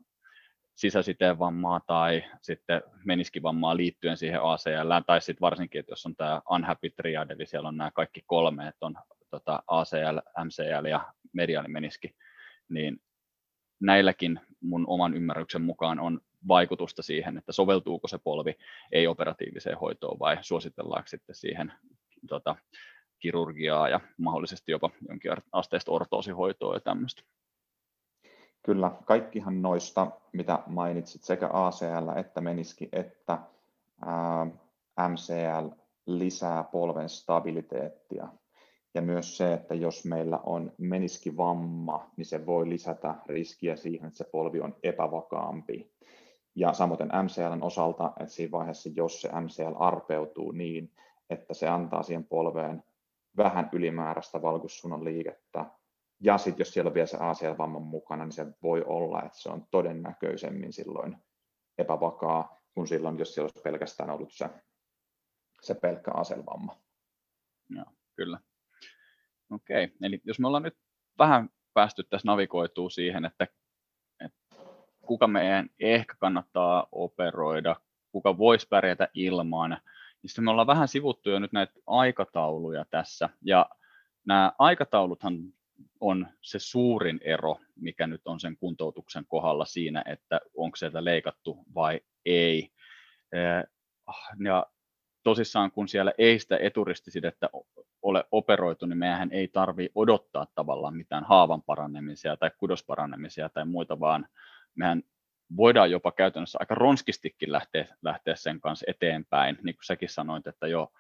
sisäsiteen 0.76 1.40
vammaa 1.40 1.82
tai 1.88 2.24
sitten 2.42 2.82
meniskivammaa 3.06 3.78
liittyen 3.78 4.18
siihen 4.18 4.42
ACL, 4.44 5.02
tai 5.08 5.22
sitten 5.22 5.42
varsinkin, 5.42 5.80
että 5.80 5.92
jos 5.92 6.06
on 6.06 6.16
tämä 6.16 6.42
unhappy 6.50 6.90
triad, 6.90 7.32
eli 7.32 7.46
siellä 7.46 7.70
on 7.70 7.78
nämä 7.78 7.92
kaikki 7.92 8.22
kolme, 8.26 8.68
että 8.68 8.86
on 8.86 8.96
tota 9.30 9.64
ACL, 9.68 10.44
MCL 10.46 10.86
ja 10.86 11.14
mediaalimeniski, 11.34 12.16
niin 12.70 12.98
näilläkin 13.80 14.40
mun 14.62 14.86
oman 14.88 15.14
ymmärryksen 15.14 15.62
mukaan 15.62 16.00
on 16.00 16.20
vaikutusta 16.48 17.02
siihen, 17.04 17.38
että 17.38 17.52
soveltuuko 17.52 18.08
se 18.08 18.18
polvi 18.18 18.56
ei-operatiiviseen 18.92 19.78
hoitoon 19.78 20.20
vai 20.20 20.38
suositellaanko 20.42 21.08
sitten 21.08 21.36
siihen 21.36 21.74
tota, 22.30 22.56
kirurgiaa 23.20 23.90
ja 23.90 24.00
mahdollisesti 24.18 24.72
jopa 24.72 24.90
jonkin 25.10 25.32
asteista 25.52 25.92
ortoosihoitoa 25.92 26.74
ja 26.74 26.80
tämmöistä. 26.80 27.24
Kyllä, 28.66 28.92
kaikkihan 29.06 29.62
noista, 29.62 30.12
mitä 30.34 30.60
mainitsit, 30.68 31.24
sekä 31.24 31.50
ACL 31.54 32.18
että 32.18 32.42
meniski 32.42 32.90
että 32.92 33.38
ää, 34.06 34.48
MCL 35.10 35.70
lisää 36.06 36.64
polven 36.64 37.10
stabiliteettia. 37.10 38.28
Ja 38.94 39.02
myös 39.02 39.38
se, 39.38 39.54
että 39.54 39.76
jos 39.76 40.06
meillä 40.06 40.40
on 40.44 40.72
meniskivamma, 40.78 42.12
niin 42.18 42.26
se 42.26 42.46
voi 42.46 42.70
lisätä 42.70 43.16
riskiä 43.26 43.76
siihen, 43.76 44.08
että 44.08 44.18
se 44.18 44.26
polvi 44.32 44.62
on 44.62 44.76
epävakaampi. 44.84 45.92
Ja 46.56 46.74
samoin 46.74 47.00
MCLn 47.24 47.64
osalta, 47.64 48.14
että 48.20 48.34
siinä 48.34 48.52
vaiheessa, 48.52 48.90
jos 48.96 49.22
se 49.22 49.30
MCL 49.42 49.76
arpeutuu 49.76 50.52
niin, 50.52 50.92
että 51.30 51.54
se 51.54 51.68
antaa 51.68 52.04
siihen 52.04 52.26
polveen 52.26 52.84
vähän 53.38 53.70
ylimääräistä 53.74 54.42
valgussuunnan 54.42 55.04
liikettä, 55.04 55.66
ja 56.20 56.38
sitten 56.38 56.62
jos 56.62 56.74
siellä 56.74 56.90
on 56.90 56.94
vielä 56.94 57.08
se 57.08 57.18
ACL-vamman 57.18 57.82
mukana, 57.82 58.24
niin 58.26 58.32
se 58.32 58.46
voi 58.64 58.84
olla, 58.84 59.24
että 59.24 59.40
se 59.40 59.50
on 59.50 59.68
todennäköisemmin 59.72 60.74
silloin 60.74 61.18
epävakaa 61.78 62.58
kuin 62.74 62.88
silloin, 62.88 63.20
jos 63.20 63.34
siellä 63.34 63.46
olisi 63.46 63.62
pelkästään 63.62 64.10
ollut 64.10 64.34
se, 64.34 64.50
se 65.62 65.76
pelkkä 65.76 66.12
ACL-vamma. 66.14 66.78
Joo, 67.70 67.86
kyllä. 68.16 68.40
Okei, 69.50 69.92
eli 70.02 70.22
jos 70.24 70.40
me 70.40 70.48
ollaan 70.48 70.64
nyt 70.64 70.78
vähän 71.18 71.50
päästy 71.74 72.04
tässä 72.04 72.28
navigoituu 72.28 72.90
siihen, 72.90 73.26
että, 73.26 73.48
että 74.20 74.56
kuka 75.06 75.28
meidän 75.28 75.70
ehkä 75.80 76.16
kannattaa 76.20 76.88
operoida, 76.92 77.76
kuka 78.12 78.38
voisi 78.38 78.68
pärjätä 78.68 79.08
ilman, 79.14 79.70
niin 80.22 80.30
sitten 80.30 80.44
me 80.44 80.52
ollaan 80.52 80.68
vähän 80.68 80.88
sivuttu 80.88 81.30
jo 81.30 81.40
nyt 81.40 81.52
näitä 81.52 81.74
aikatauluja 81.88 82.86
tässä, 82.90 83.30
ja 83.42 83.70
nämä 84.26 84.54
aikatauluthan 84.60 85.54
on 86.00 86.28
se 86.42 86.60
suurin 86.60 87.20
ero, 87.24 87.58
mikä 87.76 88.08
nyt 88.08 88.22
on 88.26 88.40
sen 88.40 88.58
kuntoutuksen 88.58 89.26
kohdalla 89.28 89.66
siinä, 89.66 90.04
että 90.06 90.42
onko 90.58 90.76
sieltä 90.76 91.04
leikattu 91.04 91.58
vai 91.76 92.02
ei. 92.26 92.70
Ja 94.44 94.66
tosissaan, 95.24 95.72
kun 95.72 95.88
siellä 95.88 96.14
ei 96.18 96.40
sitä 96.40 96.58
eturistisidettä 96.58 97.50
ole 98.02 98.24
operoitu, 98.32 98.86
niin 98.86 98.98
meidän 98.98 99.32
ei 99.32 99.48
tarvitse 99.48 99.92
odottaa 99.96 100.48
tavallaan 100.56 100.96
mitään 100.96 101.24
haavan 101.24 101.62
parannemisia 101.62 102.38
tai 102.38 102.52
kudosparannemisia 102.58 103.50
tai 103.50 103.66
muita, 103.66 104.00
vaan 104.00 104.28
mehän 104.76 105.04
voidaan 105.58 105.92
jopa 105.92 106.12
käytännössä 106.12 106.58
aika 106.62 106.76
ronskistikin 106.76 107.52
lähteä, 107.52 107.86
lähteä 108.02 108.36
sen 108.36 108.62
kanssa 108.62 108.86
eteenpäin, 108.90 109.58
niin 109.64 109.76
kuin 109.76 109.86
säkin 109.86 110.10
sanoit, 110.10 110.48
että 110.48 110.68
jo 110.68 110.92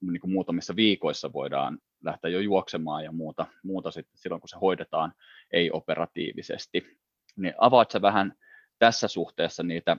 niin 0.00 0.20
kuin 0.20 0.32
muutamissa 0.32 0.76
viikoissa 0.76 1.32
voidaan 1.32 1.78
lähteä 2.04 2.30
jo 2.30 2.40
juoksemaan 2.40 3.04
ja 3.04 3.12
muuta, 3.12 3.46
muuta 3.62 3.90
sitten 3.90 4.18
silloin, 4.18 4.40
kun 4.40 4.48
se 4.48 4.56
hoidetaan 4.60 5.12
ei-operatiivisesti. 5.52 6.98
Niin 7.36 7.54
avaatko 7.58 8.02
vähän 8.02 8.34
tässä 8.78 9.08
suhteessa 9.08 9.62
niitä 9.62 9.96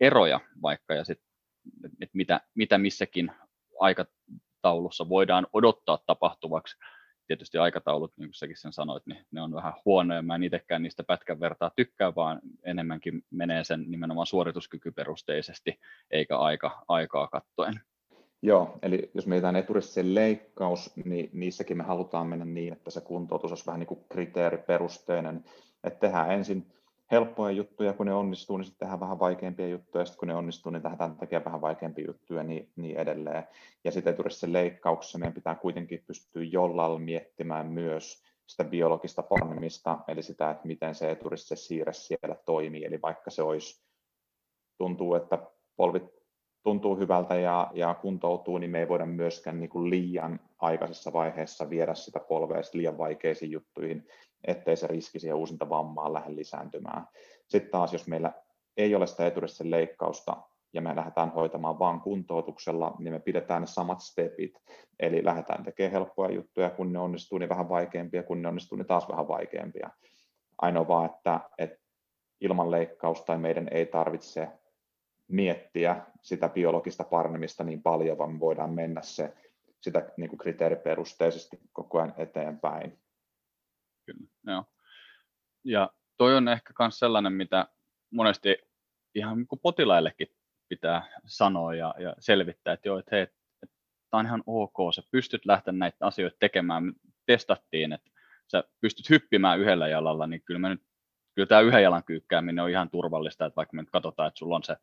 eroja 0.00 0.40
vaikka 0.62 0.94
ja 0.94 1.04
sitten, 1.04 1.26
että 2.00 2.16
mitä, 2.16 2.40
mitä 2.54 2.78
missäkin 2.78 3.32
aika 3.80 4.04
aikataulussa 4.62 5.08
voidaan 5.08 5.46
odottaa 5.52 5.98
tapahtuvaksi. 6.06 6.76
Tietysti 7.26 7.58
aikataulut, 7.58 8.12
niin 8.16 8.28
kuin 8.28 8.34
säkin 8.34 8.56
sen 8.56 8.72
sanoit, 8.72 9.06
niin 9.06 9.26
ne 9.30 9.42
on 9.42 9.54
vähän 9.54 9.72
huonoja. 9.84 10.22
Mä 10.22 10.34
en 10.34 10.42
itsekään 10.42 10.82
niistä 10.82 11.04
pätkän 11.04 11.40
vertaa 11.40 11.70
tykkää, 11.76 12.14
vaan 12.14 12.40
enemmänkin 12.62 13.24
menee 13.30 13.64
sen 13.64 13.84
nimenomaan 13.88 14.26
suorituskykyperusteisesti, 14.26 15.80
eikä 16.10 16.38
aika, 16.38 16.84
aikaa 16.88 17.28
kattoen. 17.28 17.80
Joo, 18.42 18.78
eli 18.82 19.10
jos 19.14 19.26
mietitään 19.26 19.56
eturistisen 19.56 20.14
leikkaus, 20.14 20.96
niin 21.04 21.30
niissäkin 21.32 21.76
me 21.76 21.84
halutaan 21.84 22.26
mennä 22.26 22.44
niin, 22.44 22.72
että 22.72 22.90
se 22.90 23.00
kuntoutus 23.00 23.50
olisi 23.50 23.66
vähän 23.66 23.78
niin 23.78 23.86
kuin 23.86 24.04
kriteeriperusteinen, 24.08 25.44
että 25.84 26.00
tehdään 26.00 26.30
ensin 26.30 26.72
helppoja 27.10 27.50
juttuja, 27.52 27.92
kun 27.92 28.06
ne 28.06 28.14
onnistuu, 28.14 28.56
niin 28.56 28.64
sitten 28.64 28.78
tehdään 28.78 29.00
vähän 29.00 29.18
vaikeampia 29.18 29.68
juttuja, 29.68 30.02
ja 30.02 30.06
sitten 30.06 30.18
kun 30.18 30.28
ne 30.28 30.34
onnistuu, 30.34 30.72
niin 30.72 30.82
tehdään 30.82 31.16
tekemään 31.16 31.44
vähän 31.44 31.60
vaikeampia 31.60 32.04
juttuja 32.06 32.42
niin, 32.42 32.70
niin 32.76 32.96
edelleen. 32.96 33.48
Ja 33.84 33.92
sitten 33.92 34.12
eturistisen 34.12 34.52
leikkauksessa 34.52 35.18
meidän 35.18 35.34
pitää 35.34 35.54
kuitenkin 35.54 36.04
pystyä 36.06 36.42
jollain 36.42 37.02
miettimään 37.02 37.66
myös 37.66 38.22
sitä 38.46 38.64
biologista 38.64 39.22
panemista, 39.22 39.98
eli 40.08 40.22
sitä, 40.22 40.50
että 40.50 40.66
miten 40.66 40.94
se 40.94 41.10
eturistisen 41.10 41.56
siirre 41.56 41.92
siellä 41.92 42.36
toimii, 42.46 42.84
eli 42.84 43.02
vaikka 43.02 43.30
se 43.30 43.42
olisi, 43.42 43.82
tuntuu, 44.78 45.14
että 45.14 45.38
polvit 45.76 46.21
tuntuu 46.62 46.96
hyvältä 46.96 47.34
ja, 47.34 47.70
ja 47.74 47.94
kuntoutuu, 47.94 48.58
niin 48.58 48.70
me 48.70 48.78
ei 48.78 48.88
voida 48.88 49.06
myöskään 49.06 49.60
niin 49.60 49.70
kuin 49.70 49.90
liian 49.90 50.40
aikaisessa 50.58 51.12
vaiheessa 51.12 51.70
viedä 51.70 51.94
sitä 51.94 52.20
polvea 52.20 52.60
liian 52.72 52.98
vaikeisiin 52.98 53.50
juttuihin, 53.50 54.06
ettei 54.44 54.76
se 54.76 54.86
riski 54.86 55.18
siihen 55.18 55.36
uusinta 55.36 55.68
vammaa 55.68 56.12
lähde 56.12 56.36
lisääntymään. 56.36 57.06
Sitten 57.48 57.70
taas, 57.70 57.92
jos 57.92 58.06
meillä 58.06 58.32
ei 58.76 58.94
ole 58.94 59.06
sitä 59.06 59.26
eturistisen 59.26 59.70
leikkausta 59.70 60.36
ja 60.72 60.80
me 60.80 60.96
lähdetään 60.96 61.32
hoitamaan 61.32 61.78
vain 61.78 62.00
kuntoutuksella, 62.00 62.94
niin 62.98 63.12
me 63.12 63.20
pidetään 63.20 63.62
ne 63.62 63.66
samat 63.66 64.00
stepit. 64.00 64.62
Eli 65.00 65.24
lähdetään 65.24 65.64
tekemään 65.64 65.92
helppoja 65.92 66.34
juttuja, 66.34 66.70
kun 66.70 66.92
ne 66.92 66.98
onnistuu, 66.98 67.38
niin 67.38 67.48
vähän 67.48 67.68
vaikeampia, 67.68 68.22
kun 68.22 68.42
ne 68.42 68.48
onnistuu, 68.48 68.78
niin 68.78 68.86
taas 68.86 69.08
vähän 69.08 69.28
vaikeampia. 69.28 69.90
Ainoa 70.58 70.88
vaan, 70.88 71.10
että, 71.10 71.40
että 71.58 71.78
ilman 72.40 72.70
leikkausta 72.70 73.38
meidän 73.38 73.68
ei 73.70 73.86
tarvitse 73.86 74.48
miettiä 75.32 76.06
sitä 76.22 76.48
biologista 76.48 77.04
paranemista 77.04 77.64
niin 77.64 77.82
paljon, 77.82 78.18
vaan 78.18 78.32
me 78.32 78.40
voidaan 78.40 78.72
mennä 78.72 79.02
se 79.02 79.34
sitä 79.80 80.12
niin 80.16 80.28
kuin 80.30 80.38
kriteeriperusteisesti 80.38 81.60
koko 81.72 81.98
ajan 81.98 82.14
eteenpäin. 82.16 82.98
Kyllä, 84.06 84.26
joo. 84.46 84.64
Ja 85.64 85.90
toi 86.16 86.36
on 86.36 86.48
ehkä 86.48 86.72
myös 86.78 86.98
sellainen, 86.98 87.32
mitä 87.32 87.68
monesti 88.10 88.56
ihan 89.14 89.38
niin 89.38 89.46
kuin 89.46 89.60
potilaillekin 89.62 90.28
pitää 90.68 91.20
sanoa 91.26 91.74
ja, 91.74 91.94
ja 91.98 92.16
selvittää, 92.18 92.74
että 92.74 92.88
joo, 92.88 92.98
että 92.98 93.16
hei, 93.16 93.26
tämä 94.10 94.20
on 94.20 94.26
ihan 94.26 94.42
ok, 94.46 94.76
sä 94.94 95.02
pystyt 95.10 95.46
lähteä 95.46 95.72
näitä 95.72 96.06
asioita 96.06 96.36
tekemään. 96.40 96.84
Me 96.84 96.92
testattiin, 97.26 97.92
että 97.92 98.10
sä 98.48 98.64
pystyt 98.80 99.10
hyppimään 99.10 99.60
yhdellä 99.60 99.88
jalalla, 99.88 100.26
niin 100.26 100.42
kyllä, 100.42 100.60
me 100.60 100.68
nyt, 100.68 100.82
kyllä 101.34 101.46
tämä 101.46 101.60
yhden 101.60 101.82
jalan 101.82 102.04
kyykkääminen 102.04 102.64
on 102.64 102.70
ihan 102.70 102.90
turvallista, 102.90 103.46
että 103.46 103.56
vaikka 103.56 103.76
me 103.76 103.82
nyt 103.82 103.90
katsotaan, 103.90 104.28
että 104.28 104.38
sulla 104.38 104.56
on 104.56 104.62
se 104.62 104.76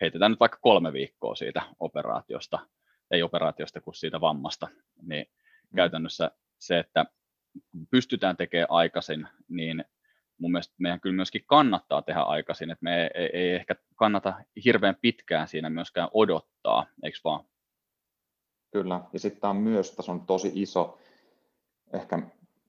heitetään 0.00 0.30
nyt 0.30 0.40
vaikka 0.40 0.58
kolme 0.60 0.92
viikkoa 0.92 1.34
siitä 1.34 1.62
operaatiosta, 1.80 2.58
ei 3.10 3.22
operaatiosta 3.22 3.80
kuin 3.80 3.94
siitä 3.94 4.20
vammasta, 4.20 4.68
niin 5.02 5.26
mm. 5.70 5.76
käytännössä 5.76 6.30
se, 6.58 6.78
että 6.78 7.06
pystytään 7.90 8.36
tekemään 8.36 8.70
aikaisin, 8.70 9.28
niin 9.48 9.84
mun 10.38 10.52
mielestä 10.52 10.74
meidän 10.78 11.00
kyllä 11.00 11.16
myöskin 11.16 11.44
kannattaa 11.46 12.02
tehdä 12.02 12.20
aikaisin, 12.20 12.70
että 12.70 12.84
me 12.84 13.10
ei, 13.14 13.30
ei 13.32 13.50
ehkä 13.54 13.76
kannata 13.96 14.34
hirveän 14.64 14.96
pitkään 15.00 15.48
siinä 15.48 15.70
myöskään 15.70 16.08
odottaa, 16.12 16.86
eikö 17.02 17.18
vaan? 17.24 17.44
Kyllä, 18.70 19.00
ja 19.12 19.18
sitten 19.18 19.40
tämä 19.40 19.50
on 19.50 19.56
myös, 19.56 19.92
tässä 19.92 20.12
on 20.12 20.26
tosi 20.26 20.52
iso, 20.54 20.98
ehkä 21.92 22.18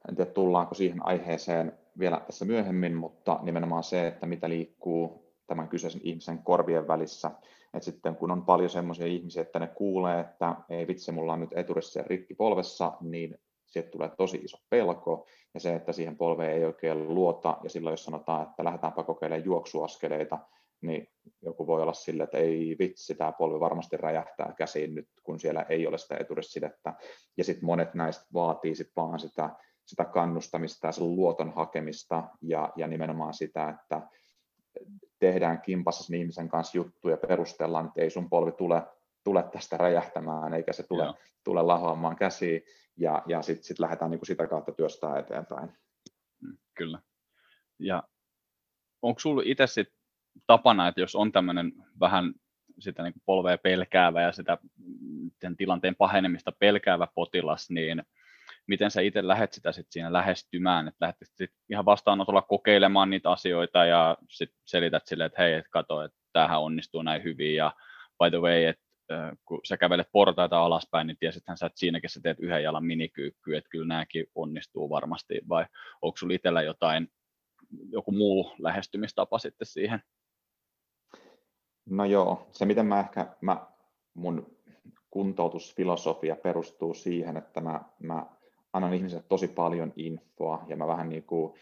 en 0.09 0.15
tiedä 0.15 0.31
tullaanko 0.31 0.75
siihen 0.75 1.05
aiheeseen 1.05 1.79
vielä 1.99 2.21
tässä 2.25 2.45
myöhemmin, 2.45 2.95
mutta 2.95 3.39
nimenomaan 3.41 3.83
se, 3.83 4.07
että 4.07 4.25
mitä 4.25 4.49
liikkuu 4.49 5.26
tämän 5.47 5.67
kyseisen 5.69 6.01
ihmisen 6.03 6.43
korvien 6.43 6.87
välissä. 6.87 7.31
Et 7.73 7.83
sitten 7.83 8.15
kun 8.15 8.31
on 8.31 8.45
paljon 8.45 8.69
sellaisia 8.69 9.07
ihmisiä, 9.07 9.41
että 9.41 9.59
ne 9.59 9.67
kuulee, 9.67 10.19
että 10.19 10.55
ei 10.69 10.87
vitsi, 10.87 11.11
mulla 11.11 11.33
on 11.33 11.39
nyt 11.39 11.57
eturissa 11.57 12.03
rikki 12.03 12.35
polvessa, 12.35 12.93
niin 13.01 13.37
sieltä 13.65 13.89
tulee 13.89 14.09
tosi 14.17 14.37
iso 14.37 14.57
pelko, 14.69 15.27
ja 15.53 15.59
se, 15.59 15.75
että 15.75 15.91
siihen 15.93 16.17
polveen 16.17 16.51
ei 16.51 16.65
oikein 16.65 17.15
luota, 17.15 17.57
ja 17.63 17.69
silloin 17.69 17.93
jos 17.93 18.05
sanotaan, 18.05 18.47
että 18.49 18.63
lähdetäänpä 18.63 19.03
kokeilemaan 19.03 19.45
juoksuaskeleita, 19.45 20.39
niin 20.81 21.07
joku 21.41 21.67
voi 21.67 21.81
olla 21.81 21.93
sille, 21.93 22.23
että 22.23 22.37
ei 22.37 22.75
vitsi, 22.79 23.15
tämä 23.15 23.31
polvi 23.31 23.59
varmasti 23.59 23.97
räjähtää 23.97 24.53
käsiin 24.57 24.95
nyt, 24.95 25.07
kun 25.23 25.39
siellä 25.39 25.65
ei 25.69 25.87
ole 25.87 25.97
sitä 25.97 26.17
eturissidettä. 26.19 26.93
Ja 27.37 27.43
sitten 27.43 27.65
monet 27.65 27.93
näistä 27.93 28.25
vaatii 28.33 28.75
sit 28.75 28.91
vaan 28.95 29.19
sitä, 29.19 29.49
sitä 29.85 30.05
kannustamista 30.05 30.87
ja 30.87 30.91
sen 30.91 31.15
luoton 31.15 31.53
hakemista 31.53 32.23
ja, 32.41 32.73
ja 32.75 32.87
nimenomaan 32.87 33.33
sitä, 33.33 33.69
että 33.69 34.01
tehdään 35.19 35.61
kimpassa 35.61 36.03
sen 36.03 36.19
ihmisen 36.19 36.49
kanssa 36.49 36.77
juttuja 36.77 37.13
ja 37.21 37.27
perustellaan, 37.27 37.85
että 37.85 38.01
ei 38.01 38.09
sun 38.09 38.29
polvi 38.29 38.51
tule, 38.51 38.83
tule 39.23 39.43
tästä 39.43 39.77
räjähtämään, 39.77 40.53
eikä 40.53 40.73
se 40.73 40.83
tule, 40.83 41.13
tule 41.43 41.61
lahoamaan 41.61 42.15
käsiin, 42.15 42.61
ja, 42.97 43.23
ja 43.25 43.41
sitten 43.41 43.63
sit 43.63 43.79
lähdetään 43.79 44.11
niin 44.11 44.19
kuin 44.19 44.27
sitä 44.27 44.47
kautta 44.47 44.71
työstää 44.71 45.19
eteenpäin. 45.19 45.73
Mm, 46.41 46.57
kyllä. 46.73 46.99
Ja 47.79 48.03
onko 49.01 49.19
sinulla 49.19 49.41
itse 49.45 49.67
sit 49.67 49.89
tapana, 50.47 50.87
että 50.87 51.01
jos 51.01 51.15
on 51.15 51.31
tämmöinen 51.31 51.73
vähän 51.99 52.33
sitä 52.79 53.03
niin 53.03 53.13
polvea 53.25 53.57
pelkäävä 53.57 54.21
ja 54.21 54.31
sitä 54.31 54.57
sen 55.41 55.57
tilanteen 55.57 55.95
pahenemista 55.95 56.51
pelkäävä 56.51 57.07
potilas, 57.15 57.69
niin 57.69 58.03
miten 58.67 58.91
sä 58.91 59.01
itse 59.01 59.27
lähdet 59.27 59.53
sitä 59.53 59.71
sit 59.71 59.87
siinä 59.89 60.13
lähestymään, 60.13 60.87
että 60.87 61.05
lähdet 61.05 61.17
sit 61.33 61.51
ihan 61.69 61.85
vastaanotolla 61.85 62.41
kokeilemaan 62.41 63.09
niitä 63.09 63.31
asioita 63.31 63.85
ja 63.85 64.17
sit 64.29 64.51
selität 64.65 65.05
sille, 65.05 65.25
että 65.25 65.41
hei, 65.41 65.53
et 65.53 65.67
kato, 65.69 66.01
että 66.01 66.17
tämähän 66.33 66.61
onnistuu 66.61 67.01
näin 67.01 67.23
hyvin 67.23 67.55
ja 67.55 67.71
by 68.23 68.29
the 68.29 68.41
way, 68.41 68.63
että 68.63 68.87
kun 69.45 69.59
sä 69.63 69.77
kävelet 69.77 70.07
portaita 70.11 70.59
alaspäin, 70.59 71.07
niin 71.07 71.17
tiesithän 71.19 71.57
sä, 71.57 71.65
että 71.65 71.79
siinäkin 71.79 72.09
sä 72.09 72.19
teet 72.23 72.39
yhden 72.39 72.63
jalan 72.63 72.85
minikyykky, 72.85 73.55
että 73.55 73.69
kyllä 73.69 73.87
nämäkin 73.87 74.25
onnistuu 74.35 74.89
varmasti, 74.89 75.41
vai 75.49 75.65
onko 76.01 76.17
sulla 76.17 76.33
itsellä 76.33 76.61
jotain, 76.61 77.07
joku 77.91 78.11
muu 78.11 78.53
lähestymistapa 78.59 79.39
sitten 79.39 79.67
siihen? 79.67 80.01
No 81.89 82.05
joo, 82.05 82.47
se 82.51 82.65
miten 82.65 82.85
mä 82.85 82.99
ehkä, 82.99 83.35
mä, 83.41 83.67
mun 84.13 84.57
kuntoutusfilosofia 85.09 86.35
perustuu 86.35 86.93
siihen, 86.93 87.37
että 87.37 87.61
mä, 87.61 87.81
mä 87.99 88.25
annan 88.73 88.93
ihmisille 88.93 89.23
tosi 89.29 89.47
paljon 89.47 89.93
infoa 89.95 90.65
ja 90.67 90.75
mä 90.75 90.87
vähän 90.87 91.09
niin 91.09 91.23
kuin 91.23 91.53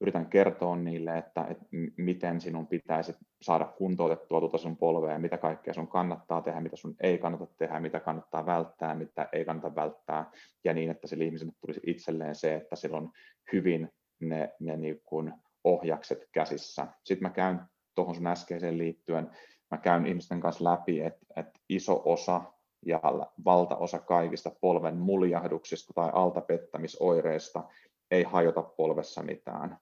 yritän 0.00 0.26
kertoa 0.26 0.76
niille, 0.76 1.18
että, 1.18 1.46
että 1.50 1.64
miten 1.96 2.40
sinun 2.40 2.66
pitäisi 2.66 3.14
saada 3.42 3.64
kuntoutettua 3.64 4.40
tuota 4.40 4.58
sun 4.58 4.76
polvea 4.76 5.12
ja 5.12 5.18
mitä 5.18 5.38
kaikkea 5.38 5.74
sun 5.74 5.88
kannattaa 5.88 6.42
tehdä, 6.42 6.60
mitä 6.60 6.76
sun 6.76 6.96
ei 7.00 7.18
kannata 7.18 7.46
tehdä, 7.46 7.80
mitä 7.80 8.00
kannattaa 8.00 8.46
välttää, 8.46 8.94
mitä 8.94 9.28
ei 9.32 9.44
kannata 9.44 9.74
välttää 9.74 10.30
ja 10.64 10.74
niin, 10.74 10.90
että 10.90 11.06
sille 11.06 11.24
ihmiselle 11.24 11.52
tulisi 11.60 11.80
itselleen 11.86 12.34
se, 12.34 12.54
että 12.54 12.76
sillä 12.76 12.96
on 12.96 13.10
hyvin 13.52 13.88
ne, 14.20 14.54
ne 14.60 14.76
niin 14.76 15.00
kuin 15.04 15.32
ohjakset 15.64 16.28
käsissä. 16.32 16.86
Sitten 17.04 17.28
mä 17.28 17.34
käyn 17.34 17.60
tuohon 17.94 18.14
sun 18.14 18.26
äskeiseen 18.26 18.78
liittyen, 18.78 19.30
mä 19.70 19.78
käyn 19.78 20.06
ihmisten 20.06 20.40
kanssa 20.40 20.64
läpi, 20.64 21.00
että, 21.00 21.26
että 21.36 21.60
iso 21.68 22.02
osa 22.04 22.42
ja 22.86 23.00
valtaosa 23.44 23.98
kaikista 23.98 24.50
polven 24.60 24.96
muljahduksista 24.96 25.92
tai 25.94 26.10
altapettämisoireista 26.12 27.64
ei 28.10 28.22
hajota 28.22 28.62
polvessa 28.62 29.22
mitään. 29.22 29.78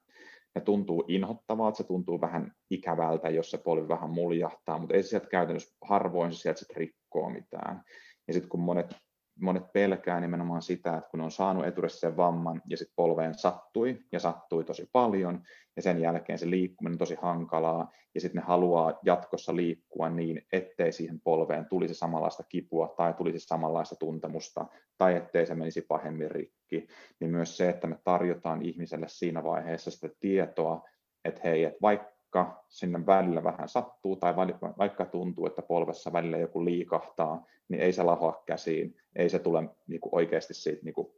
Ne 0.54 0.60
tuntuu 0.60 1.04
inhottavalta, 1.08 1.76
se 1.76 1.84
tuntuu 1.84 2.20
vähän 2.20 2.52
ikävältä, 2.70 3.28
jos 3.28 3.50
se 3.50 3.58
polvi 3.58 3.88
vähän 3.88 4.10
muljahtaa, 4.10 4.78
mutta 4.78 4.94
ei 4.94 5.02
sieltä 5.02 5.28
käytännössä 5.28 5.76
harvoin 5.82 6.32
sieltä 6.32 6.60
rikkoo 6.76 7.30
mitään. 7.30 7.82
Ja 8.28 8.34
sitten 8.34 8.48
kun 8.48 8.60
monet 8.60 8.96
monet 9.40 9.72
pelkää 9.72 10.20
nimenomaan 10.20 10.62
sitä, 10.62 10.96
että 10.96 11.10
kun 11.10 11.20
on 11.20 11.30
saanut 11.30 11.66
eturissa 11.66 12.16
vamman 12.16 12.62
ja 12.66 12.76
sitten 12.76 12.94
polveen 12.96 13.34
sattui 13.34 13.98
ja 14.12 14.20
sattui 14.20 14.64
tosi 14.64 14.88
paljon 14.92 15.42
ja 15.76 15.82
sen 15.82 16.00
jälkeen 16.00 16.38
se 16.38 16.50
liikkuminen 16.50 16.94
on 16.94 16.98
tosi 16.98 17.16
hankalaa 17.22 17.90
ja 18.14 18.20
sitten 18.20 18.40
ne 18.40 18.46
haluaa 18.46 18.98
jatkossa 19.02 19.56
liikkua 19.56 20.08
niin, 20.08 20.46
ettei 20.52 20.92
siihen 20.92 21.20
polveen 21.20 21.66
tulisi 21.66 21.94
samanlaista 21.94 22.42
kipua 22.42 22.94
tai 22.96 23.14
tulisi 23.14 23.38
samanlaista 23.38 23.96
tuntemusta 23.96 24.66
tai 24.98 25.16
ettei 25.16 25.46
se 25.46 25.54
menisi 25.54 25.80
pahemmin 25.80 26.30
rikki, 26.30 26.86
niin 27.20 27.30
myös 27.30 27.56
se, 27.56 27.68
että 27.68 27.86
me 27.86 27.98
tarjotaan 28.04 28.62
ihmiselle 28.62 29.08
siinä 29.08 29.44
vaiheessa 29.44 29.90
sitä 29.90 30.08
tietoa, 30.20 30.88
että 31.24 31.40
hei, 31.44 31.64
että 31.64 31.78
vaikka 31.82 32.17
vaikka 32.34 32.64
sinne 32.68 33.06
välillä 33.06 33.44
vähän 33.44 33.68
sattuu 33.68 34.16
tai 34.16 34.36
vaikka 34.78 35.04
tuntuu, 35.04 35.46
että 35.46 35.62
polvessa 35.62 36.12
välillä 36.12 36.38
joku 36.38 36.64
liikahtaa, 36.64 37.46
niin 37.68 37.80
ei 37.80 37.92
se 37.92 38.02
lahoa 38.02 38.42
käsiin, 38.46 38.96
ei 39.16 39.28
se 39.28 39.38
tule 39.38 39.68
niin 39.86 40.00
kuin 40.00 40.14
oikeasti 40.14 40.54
siitä 40.54 40.84
niin 40.84 40.94
kuin 40.94 41.08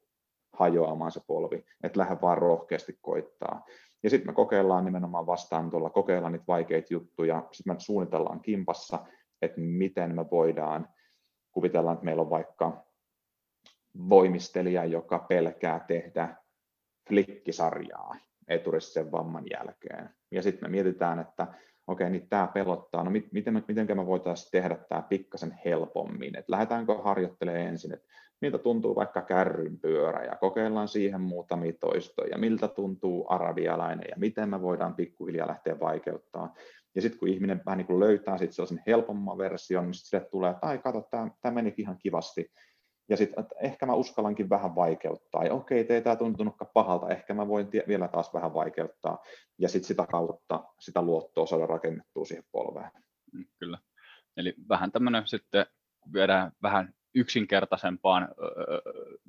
hajoamaan 0.52 1.12
se 1.12 1.20
polvi, 1.26 1.64
että 1.82 1.98
lähde 2.00 2.16
vaan 2.22 2.38
rohkeasti 2.38 2.98
koittaa. 3.00 3.64
Ja 4.02 4.10
sitten 4.10 4.28
me 4.28 4.34
kokeillaan 4.34 4.84
nimenomaan 4.84 5.26
vastaan 5.26 5.70
tuolla, 5.70 5.90
kokeillaan 5.90 6.32
niitä 6.32 6.44
vaikeita 6.48 6.94
juttuja, 6.94 7.48
sitten 7.52 7.74
me 7.74 7.80
suunnitellaan 7.80 8.40
kimpassa, 8.40 8.98
että 9.42 9.60
miten 9.60 10.14
me 10.14 10.30
voidaan, 10.30 10.88
kuvitellaan, 11.52 11.94
että 11.94 12.04
meillä 12.04 12.22
on 12.22 12.30
vaikka 12.30 12.84
voimistelija, 14.08 14.84
joka 14.84 15.18
pelkää 15.18 15.84
tehdä 15.88 16.36
flikkisarjaa 17.08 18.29
eturisten 18.50 19.12
vamman 19.12 19.44
jälkeen. 19.50 20.10
Ja 20.30 20.42
sitten 20.42 20.68
me 20.68 20.70
mietitään, 20.70 21.18
että 21.18 21.46
okei, 21.86 22.10
niin 22.10 22.28
tämä 22.28 22.48
pelottaa, 22.54 23.04
no 23.04 23.10
miten, 23.10 23.64
miten 23.68 23.96
me 23.96 24.06
voitaisiin 24.06 24.50
tehdä 24.50 24.76
tämä 24.88 25.02
pikkasen 25.02 25.58
helpommin, 25.64 26.38
että 26.38 26.52
lähdetäänkö 26.52 26.94
harjoittelemaan 26.94 27.66
ensin, 27.66 27.94
että 27.94 28.06
miltä 28.40 28.58
tuntuu 28.58 28.96
vaikka 28.96 29.22
kärrynpyörä 29.22 30.24
ja 30.24 30.36
kokeillaan 30.36 30.88
siihen 30.88 31.20
muutamia 31.20 31.72
toistoja, 31.80 32.38
miltä 32.38 32.68
tuntuu 32.68 33.26
arabialainen 33.28 34.06
ja 34.08 34.16
miten 34.18 34.48
me 34.48 34.62
voidaan 34.62 34.94
pikkuhiljaa 34.94 35.48
lähteä 35.48 35.80
vaikeuttaa. 35.80 36.54
Ja 36.94 37.02
sitten 37.02 37.18
kun 37.18 37.28
ihminen 37.28 37.62
vähän 37.66 37.78
niin 37.78 37.86
kuin 37.86 38.00
löytää 38.00 38.38
sit 38.38 38.52
sellaisen 38.52 38.82
helpomman 38.86 39.38
version, 39.38 39.84
niin 39.84 39.94
sille 39.94 40.24
tulee, 40.30 40.50
että 40.50 40.66
ai 40.66 40.78
kato, 40.78 41.08
tämä 41.10 41.54
menikin 41.54 41.82
ihan 41.82 41.98
kivasti. 41.98 42.50
Ja 43.10 43.16
sitten, 43.16 43.44
että 43.44 43.54
ehkä 43.60 43.86
mä 43.86 43.94
uskallankin 43.94 44.50
vähän 44.50 44.74
vaikeuttaa. 44.74 45.44
Ja 45.44 45.54
okei, 45.54 45.86
ei 45.88 46.02
tämä 46.02 46.16
tuntunutkaan 46.16 46.70
pahalta, 46.74 47.08
ehkä 47.08 47.34
mä 47.34 47.48
voin 47.48 47.66
tie- 47.66 47.84
vielä 47.88 48.08
taas 48.08 48.34
vähän 48.34 48.54
vaikeuttaa. 48.54 49.18
Ja 49.58 49.68
sitten 49.68 49.88
sitä 49.88 50.06
kautta 50.06 50.64
sitä 50.78 51.02
luottoa 51.02 51.46
saada 51.46 51.66
rakennettua 51.66 52.24
siihen 52.24 52.44
polveen. 52.52 52.90
Mm, 53.32 53.44
kyllä. 53.58 53.78
Eli 54.36 54.54
vähän 54.68 54.92
tämmöinen 54.92 55.26
sitten, 55.26 55.66
kun 56.00 56.12
viedään 56.12 56.52
vähän 56.62 56.94
yksinkertaisempaan 57.14 58.28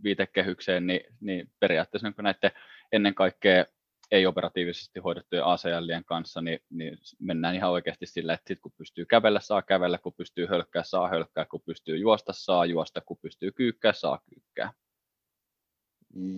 viitekehykseen, 0.04 0.88
niin, 0.88 1.02
niin 1.22 1.52
periaatteessa 1.60 2.08
niin 2.08 2.24
näiden 2.24 2.52
ennen 2.92 3.16
kaikkea 3.16 3.66
ei-operatiivisesti 4.12 5.00
hoidettujen 5.00 5.46
ACLien 5.46 6.06
kanssa, 6.06 6.42
niin, 6.42 6.60
niin 6.70 6.98
mennään 7.20 7.56
ihan 7.56 7.72
oikeasti 7.72 8.06
sillä, 8.06 8.34
että 8.34 8.48
sit 8.48 8.60
kun 8.62 8.72
pystyy 8.78 9.06
kävellä, 9.06 9.40
saa 9.40 9.62
kävellä, 9.62 9.98
kun 9.98 10.14
pystyy 10.18 10.46
hölkkää, 10.46 10.84
saa 10.84 11.08
hölkkää, 11.08 11.46
kun 11.46 11.62
pystyy 11.66 11.98
juosta, 11.98 12.34
saa 12.34 12.66
juosta, 12.66 13.02
kun 13.02 13.18
pystyy 13.22 13.52
kyykkää, 13.52 13.94
saa 13.94 14.20
kyykkää. 14.30 14.74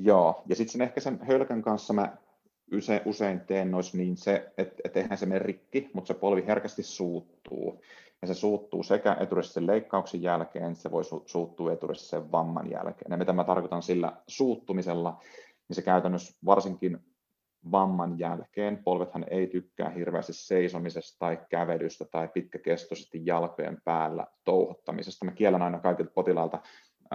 Joo, 0.03 0.43
ja 0.49 0.55
sitten 0.55 0.81
ehkä 0.81 1.01
sen 1.01 1.19
hölkän 1.27 1.61
kanssa 1.61 1.93
mä 1.93 2.17
usein, 2.73 3.01
usein 3.05 3.39
teen 3.39 3.71
nois 3.71 3.93
niin 3.93 4.17
se, 4.17 4.53
että 4.57 4.75
et 4.83 4.97
eihän 4.97 5.17
se 5.17 5.25
mene 5.25 5.39
rikki, 5.39 5.89
mutta 5.93 6.07
se 6.07 6.19
polvi 6.19 6.47
herkästi 6.47 6.83
suuttuu. 6.83 7.83
Ja 8.21 8.27
se 8.27 8.33
suuttuu 8.33 8.83
sekä 8.83 9.17
eturistisen 9.19 9.67
leikkauksen 9.67 10.21
jälkeen, 10.21 10.75
se 10.75 10.91
voi 10.91 11.03
su- 11.03 11.23
suuttua 11.25 11.73
eturistisen 11.73 12.31
vamman 12.31 12.71
jälkeen. 12.71 13.11
Ja 13.11 13.17
mitä 13.17 13.33
mä 13.33 13.43
tarkoitan 13.43 13.83
sillä 13.83 14.13
suuttumisella, 14.27 15.21
niin 15.67 15.75
se 15.75 15.81
käytännössä 15.81 16.37
varsinkin 16.45 16.99
vamman 17.71 18.19
jälkeen. 18.19 18.83
Polvethan 18.83 19.25
ei 19.29 19.47
tykkää 19.47 19.89
hirveästi 19.89 20.33
seisomisesta 20.33 21.19
tai 21.19 21.39
kävelystä 21.49 22.05
tai 22.05 22.27
pitkäkestoisesti 22.27 23.25
jalkojen 23.25 23.77
päällä 23.85 24.27
touhottamisesta. 24.43 25.25
Mä 25.25 25.31
kiellän 25.31 25.61
aina 25.61 25.79
kaikilta 25.79 26.11
potilailta 26.15 26.59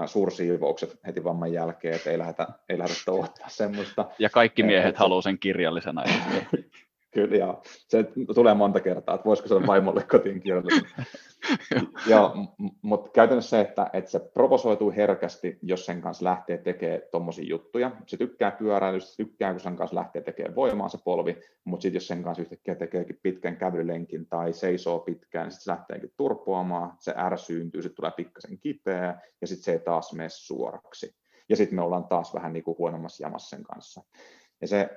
suursiivoukset 0.07 0.99
heti 1.07 1.25
vamman 1.25 1.53
jälkeen, 1.53 1.95
että 1.95 2.11
ei 2.11 2.19
lähdetä, 2.19 2.47
ei 2.69 2.79
lähdetä 2.79 3.01
touhottaa 3.05 3.49
semmoista. 3.49 4.11
Ja 4.19 4.31
kaikki 4.31 4.63
miehet 4.63 4.97
haluaa 4.97 5.23
sen 5.23 5.39
kirjallisena. 5.39 6.05
Kyllä, 7.19 7.37
joo. 7.37 7.62
Se 7.64 8.05
tulee 8.35 8.55
monta 8.55 8.81
kertaa, 8.81 9.14
että 9.14 9.25
voisiko 9.25 9.49
se 9.49 9.55
olla 9.55 9.66
vaimolle 9.66 10.03
kotiin 10.03 10.41
kirjoittaa. 10.41 11.05
joo, 12.11 12.37
mutta 12.83 13.11
käytännössä 13.11 13.51
se, 13.51 13.61
että, 13.61 13.91
että 13.93 14.11
se 14.11 14.19
provosoituu 14.19 14.93
herkästi, 14.97 15.59
jos 15.62 15.87
sen 15.87 16.01
kanssa 16.01 16.25
lähtee 16.25 16.59
tekemään 16.59 17.01
tuommoisia 17.11 17.45
juttuja. 17.49 17.91
Se 18.07 18.16
tykkää 18.16 18.51
pyöräilystä, 18.51 19.11
se 19.11 19.16
tykkää, 19.16 19.53
kun 19.53 19.61
sen 19.61 19.77
kanssa 19.77 19.97
lähtee 19.97 20.23
tekemään 20.23 20.55
voimaa 20.55 20.89
se 20.89 20.99
polvi, 21.05 21.37
mutta 21.64 21.83
sitten 21.83 21.97
jos 21.97 22.07
sen 22.07 22.23
kanssa 22.23 22.43
yhtäkkiä 22.43 22.75
tekeekin 22.75 23.19
pitkän 23.23 23.57
kävelylenkin 23.57 24.27
tai 24.27 24.53
seisoo 24.53 24.99
pitkään, 24.99 25.45
niin 25.47 25.53
sitten 25.53 25.64
se 25.64 25.71
lähteekin 25.71 26.12
turpoamaan, 26.16 26.93
se 26.99 27.14
ärsyyntyy, 27.16 27.83
sitten 27.83 27.97
tulee 27.97 28.12
pikkasen 28.16 28.59
kipeä 28.59 29.21
ja 29.41 29.47
sitten 29.47 29.64
se 29.64 29.73
ei 29.73 29.79
taas 29.79 30.12
mene 30.12 30.29
suoraksi. 30.29 31.14
Ja 31.49 31.57
sitten 31.57 31.77
me 31.77 31.83
ollaan 31.83 32.09
taas 32.09 32.35
vähän 32.35 32.53
niin 32.53 32.64
kuin 32.64 32.79
huonommassa 32.79 33.25
jamassa 33.25 33.57
sen 33.57 33.64
kanssa. 33.64 34.03
Ja 34.61 34.69
se 34.69 34.91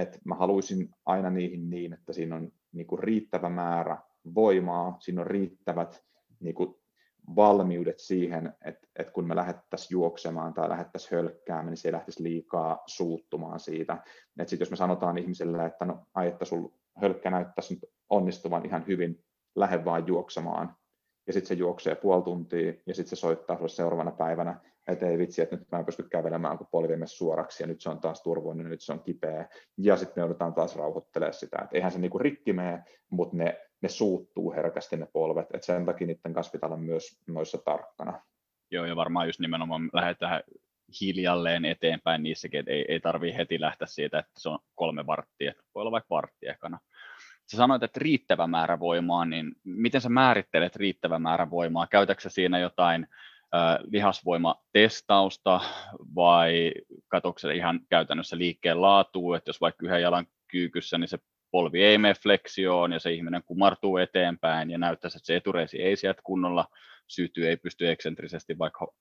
että 0.00 0.18
mä 0.24 0.34
haluaisin 0.34 0.90
aina 1.06 1.30
niihin 1.30 1.70
niin, 1.70 1.92
että 1.92 2.12
siinä 2.12 2.36
on 2.36 2.52
niin 2.72 2.86
kuin 2.86 2.98
riittävä 2.98 3.48
määrä 3.48 3.98
voimaa, 4.34 4.96
siinä 5.00 5.20
on 5.20 5.26
riittävät 5.26 6.04
niin 6.40 6.54
kuin 6.54 6.74
valmiudet 7.36 7.98
siihen, 7.98 8.54
että, 8.64 8.88
että 8.96 9.12
kun 9.12 9.28
me 9.28 9.36
lähdettäisiin 9.36 9.90
juoksemaan 9.90 10.54
tai 10.54 10.68
lähdettäisiin 10.68 11.18
hölkkäämään, 11.18 11.66
niin 11.66 11.76
se 11.76 11.88
ei 11.88 11.92
lähtisi 11.92 12.22
liikaa 12.22 12.82
suuttumaan 12.86 13.60
siitä. 13.60 13.92
Että 14.38 14.50
sitten 14.50 14.64
jos 14.64 14.70
me 14.70 14.76
sanotaan 14.76 15.18
ihmiselle, 15.18 15.66
että 15.66 15.84
no 15.84 16.06
ai, 16.14 16.28
että 16.28 16.44
sun 16.44 16.74
hölkkä 16.96 17.30
näyttäisi 17.30 17.74
nyt 17.74 17.84
onnistuvan 18.10 18.66
ihan 18.66 18.86
hyvin, 18.86 19.24
lähde 19.56 19.84
vaan 19.84 20.06
juoksemaan, 20.06 20.76
ja 21.26 21.32
sitten 21.32 21.48
se 21.48 21.54
juoksee 21.54 21.94
puoli 21.94 22.22
tuntia, 22.22 22.74
ja 22.86 22.94
sitten 22.94 23.16
se 23.16 23.16
soittaa 23.16 23.56
sulle 23.56 23.68
seuraavana 23.68 24.10
päivänä, 24.10 24.60
että 24.88 25.06
ei 25.06 25.18
vitsi, 25.18 25.42
että 25.42 25.56
nyt 25.56 25.70
mä 25.72 25.78
en 25.78 25.86
pysty 25.86 26.02
kävelemään, 26.02 26.58
kun 26.58 26.66
polvi 26.70 26.94
suoraksi, 27.04 27.62
ja 27.62 27.66
nyt 27.66 27.80
se 27.80 27.90
on 27.90 28.00
taas 28.00 28.22
turvoinen, 28.22 28.68
nyt 28.68 28.82
se 28.82 28.92
on 28.92 29.02
kipeä, 29.02 29.48
ja 29.78 29.96
sitten 29.96 30.12
me 30.16 30.20
joudutaan 30.20 30.54
taas 30.54 30.76
rauhoittelemaan 30.76 31.34
sitä, 31.34 31.58
että 31.62 31.76
eihän 31.76 31.92
se 31.92 31.98
niinku 31.98 32.18
rikki 32.18 32.52
mene, 32.52 32.84
mutta 33.10 33.36
ne, 33.36 33.60
ne 33.82 33.88
suuttuu 33.88 34.52
herkästi 34.52 34.96
ne 34.96 35.06
polvet, 35.12 35.46
että 35.54 35.66
sen 35.66 35.86
takia 35.86 36.06
niiden 36.06 36.34
kanssa 36.34 36.52
pitää 36.52 36.66
olla 36.66 36.76
myös 36.76 37.20
noissa 37.26 37.58
tarkkana. 37.58 38.22
Joo, 38.70 38.84
ja 38.84 38.96
varmaan 38.96 39.26
just 39.26 39.40
nimenomaan 39.40 39.90
lähdetään 39.92 40.42
hiljalleen 41.00 41.64
eteenpäin 41.64 42.22
niissäkin, 42.22 42.60
että 42.60 42.72
ei, 42.72 42.84
ei 42.88 43.00
tarvitse 43.00 43.38
heti 43.38 43.60
lähteä 43.60 43.86
siitä, 43.86 44.18
että 44.18 44.32
se 44.38 44.48
on 44.48 44.58
kolme 44.74 45.06
varttia, 45.06 45.52
voi 45.74 45.80
olla 45.80 45.90
vaikka 45.90 46.14
vartti 46.14 46.48
ekana. 46.48 46.78
Sä 47.50 47.56
sanoit, 47.56 47.82
että 47.82 48.00
riittävä 48.02 48.46
määrä 48.46 48.80
voimaa, 48.80 49.24
niin 49.24 49.52
miten 49.64 50.00
sä 50.00 50.08
määrittelet 50.08 50.76
riittävä 50.76 51.18
määrä 51.18 51.50
voimaa? 51.50 51.86
Käytätkö 51.86 52.30
siinä 52.30 52.58
jotain 52.58 53.06
lihasvoimatestausta 53.90 55.60
vai 56.14 56.72
katsokse 57.08 57.54
ihan 57.54 57.80
käytännössä 57.90 58.38
liikkeen 58.38 58.80
laatua, 58.80 59.36
että 59.36 59.48
jos 59.48 59.60
vaikka 59.60 59.86
yhden 59.86 60.02
jalan 60.02 60.26
kyykyssä, 60.50 60.98
niin 60.98 61.08
se 61.08 61.18
polvi 61.50 61.84
ei 61.84 61.98
mene 61.98 62.14
fleksioon 62.14 62.92
ja 62.92 63.00
se 63.00 63.12
ihminen 63.12 63.42
kumartuu 63.46 63.96
eteenpäin 63.96 64.70
ja 64.70 64.78
näyttäisi, 64.78 65.16
että 65.16 65.26
se 65.26 65.36
etureisi 65.36 65.82
ei 65.82 65.96
sieltä 65.96 66.22
kunnolla 66.24 66.68
syty, 67.06 67.48
ei 67.48 67.56
pysty 67.56 67.90
eksentrisesti 67.90 68.58
vaikka 68.58 68.92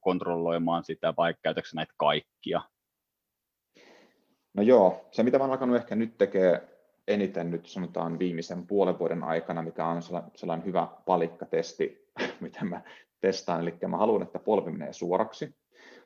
kontrolloimaan 0.00 0.84
sitä, 0.84 1.14
vai 1.16 1.34
käytätkö 1.42 1.70
näitä 1.74 1.94
kaikkia? 1.96 2.62
No 4.54 4.62
joo, 4.62 5.08
se 5.10 5.22
mitä 5.22 5.38
mä 5.38 5.44
olen 5.44 5.52
alkanut 5.52 5.76
ehkä 5.76 5.96
nyt 5.96 6.18
tekee 6.18 6.71
eniten 7.08 7.50
nyt 7.50 7.66
sanotaan 7.66 8.18
viimeisen 8.18 8.66
puolen 8.66 8.98
vuoden 8.98 9.24
aikana, 9.24 9.62
mikä 9.62 9.86
on 9.86 10.02
sellainen 10.34 10.66
hyvä 10.66 10.88
palikkatesti, 11.06 12.08
mitä 12.40 12.64
mä 12.64 12.82
testaan. 13.20 13.60
Eli 13.60 13.74
mä 13.88 13.96
haluan, 13.96 14.22
että 14.22 14.38
polvi 14.38 14.70
menee 14.70 14.92
suoraksi. 14.92 15.54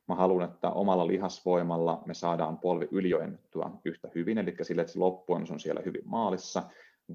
Mä 0.09 0.15
haluan, 0.15 0.51
että 0.51 0.71
omalla 0.71 1.07
lihasvoimalla 1.07 2.03
me 2.07 2.15
saadaan 2.15 2.59
polvi 2.59 2.89
yliojennettua 2.91 3.81
yhtä 3.85 4.09
hyvin, 4.15 4.39
eli 4.39 4.57
sille, 4.63 4.81
että 4.81 4.93
se 4.93 4.99
loppuun 4.99 5.47
on 5.51 5.61
siellä 5.61 5.83
hyvin 5.85 6.03
maalissa. 6.05 6.63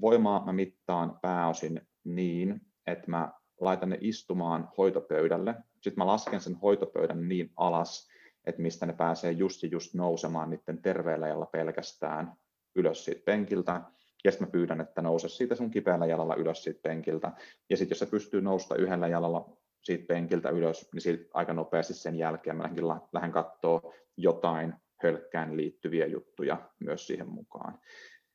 Voimaa 0.00 0.44
mä 0.44 0.52
mittaan 0.52 1.18
pääosin 1.22 1.80
niin, 2.04 2.60
että 2.86 3.10
mä 3.10 3.32
laitan 3.60 3.90
ne 3.90 3.98
istumaan 4.00 4.68
hoitopöydälle. 4.78 5.54
Sitten 5.72 6.04
mä 6.04 6.06
lasken 6.06 6.40
sen 6.40 6.54
hoitopöydän 6.54 7.28
niin 7.28 7.50
alas, 7.56 8.08
että 8.44 8.62
mistä 8.62 8.86
ne 8.86 8.92
pääsee 8.92 9.32
just 9.32 9.62
ja 9.62 9.68
just 9.68 9.94
nousemaan 9.94 10.50
niiden 10.50 10.82
terveellä 10.82 11.28
jalalla 11.28 11.46
pelkästään 11.46 12.32
ylös 12.76 13.04
siitä 13.04 13.22
penkiltä. 13.24 13.80
Ja 14.24 14.30
sitten 14.30 14.48
mä 14.48 14.52
pyydän, 14.52 14.80
että 14.80 15.02
nouse 15.02 15.28
siitä 15.28 15.54
sun 15.54 15.70
kipeällä 15.70 16.06
jalalla 16.06 16.34
ylös 16.34 16.64
siitä 16.64 16.80
penkiltä. 16.82 17.32
Ja 17.70 17.76
sitten 17.76 17.90
jos 17.90 17.98
se 17.98 18.06
pystyy 18.06 18.40
nousta 18.40 18.74
yhdellä 18.76 19.08
jalalla 19.08 19.56
siitä 19.82 20.04
penkiltä 20.06 20.50
ylös, 20.50 20.88
niin 20.92 21.00
siitä 21.00 21.24
aika 21.34 21.52
nopeasti 21.52 21.94
sen 21.94 22.16
jälkeen 22.16 22.56
mä 22.56 22.62
lähden, 22.62 22.84
lähden 23.12 23.32
katsoa 23.32 23.94
jotain 24.16 24.74
hölkkään 25.02 25.56
liittyviä 25.56 26.06
juttuja 26.06 26.70
myös 26.80 27.06
siihen 27.06 27.28
mukaan. 27.28 27.78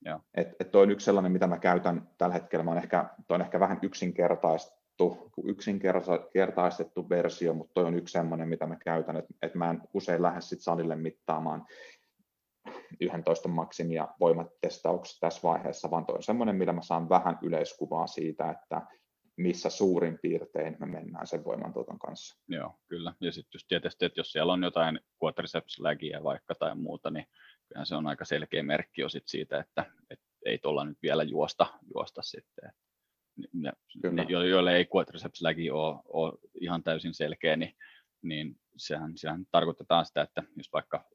Joo. 0.05 0.19
Et, 0.33 0.47
et 0.59 0.71
toi 0.71 0.83
on 0.83 0.91
yksi 0.91 1.05
sellainen, 1.05 1.31
mitä 1.31 1.47
mä 1.47 1.59
käytän 1.59 2.09
tällä 2.17 2.33
hetkellä. 2.33 2.63
Mä 2.63 2.71
on 2.71 2.77
ehkä, 2.77 3.09
toi 3.27 3.35
on 3.35 3.41
ehkä 3.41 3.59
vähän 3.59 3.79
yksinkertaistettu, 3.81 5.31
yksinkertaistettu 5.43 7.09
versio, 7.09 7.53
mutta 7.53 7.73
toi 7.73 7.85
on 7.85 7.95
yksi 7.95 8.11
sellainen, 8.11 8.49
mitä 8.49 8.65
mä 8.65 8.77
käytän, 8.85 9.17
että 9.17 9.33
et 9.41 9.55
mä 9.55 9.69
en 9.69 9.81
usein 9.93 10.21
lähde 10.21 10.41
sit 10.41 10.61
salille 10.61 10.95
mittaamaan 10.95 11.65
11 12.99 13.49
maksimia 13.49 14.07
voimatestauksessa 14.19 15.19
tässä 15.19 15.41
vaiheessa, 15.43 15.91
vaan 15.91 16.05
toi 16.05 16.15
on 16.15 16.23
semmoinen, 16.23 16.55
millä 16.55 16.73
mä 16.73 16.81
saan 16.81 17.09
vähän 17.09 17.39
yleiskuvaa 17.41 18.07
siitä, 18.07 18.49
että 18.49 18.81
missä 19.37 19.69
suurin 19.69 20.19
piirtein 20.21 20.77
me 20.79 20.85
mennään 20.85 21.27
sen 21.27 21.43
voimantuoton 21.43 21.99
kanssa. 21.99 22.41
Joo, 22.47 22.75
kyllä. 22.87 23.13
Ja 23.21 23.31
sitten 23.31 23.49
just 23.55 23.67
tietysti, 23.67 24.05
että 24.05 24.19
jos 24.19 24.31
siellä 24.31 24.53
on 24.53 24.63
jotain 24.63 24.99
quadriceps 25.23 25.79
vaikka 26.23 26.55
tai 26.55 26.75
muuta, 26.75 27.11
niin 27.11 27.25
kyllähän 27.67 27.85
se 27.85 27.95
on 27.95 28.07
aika 28.07 28.25
selkeä 28.25 28.63
merkki 28.63 29.01
jo 29.01 29.09
sit 29.09 29.27
siitä, 29.27 29.59
että, 29.59 29.85
että 30.09 30.25
ei 30.45 30.57
tuolla 30.57 30.85
nyt 30.85 30.97
vielä 31.01 31.23
juosta, 31.23 31.67
juosta 31.93 32.21
sitten. 32.21 32.71
Ne, 33.53 33.71
ne, 34.11 34.25
joille 34.29 34.75
ei 34.75 34.87
quadriceps 34.95 35.41
ole, 35.71 35.99
ole 36.05 36.33
ihan 36.61 36.83
täysin 36.83 37.13
selkeä, 37.13 37.55
niin, 37.55 37.73
niin 38.21 38.55
sehän, 38.77 39.11
sehän 39.15 39.45
tarkoitetaan 39.51 40.05
sitä, 40.05 40.21
että 40.21 40.43
jos 40.55 40.69
vaikka 40.73 41.05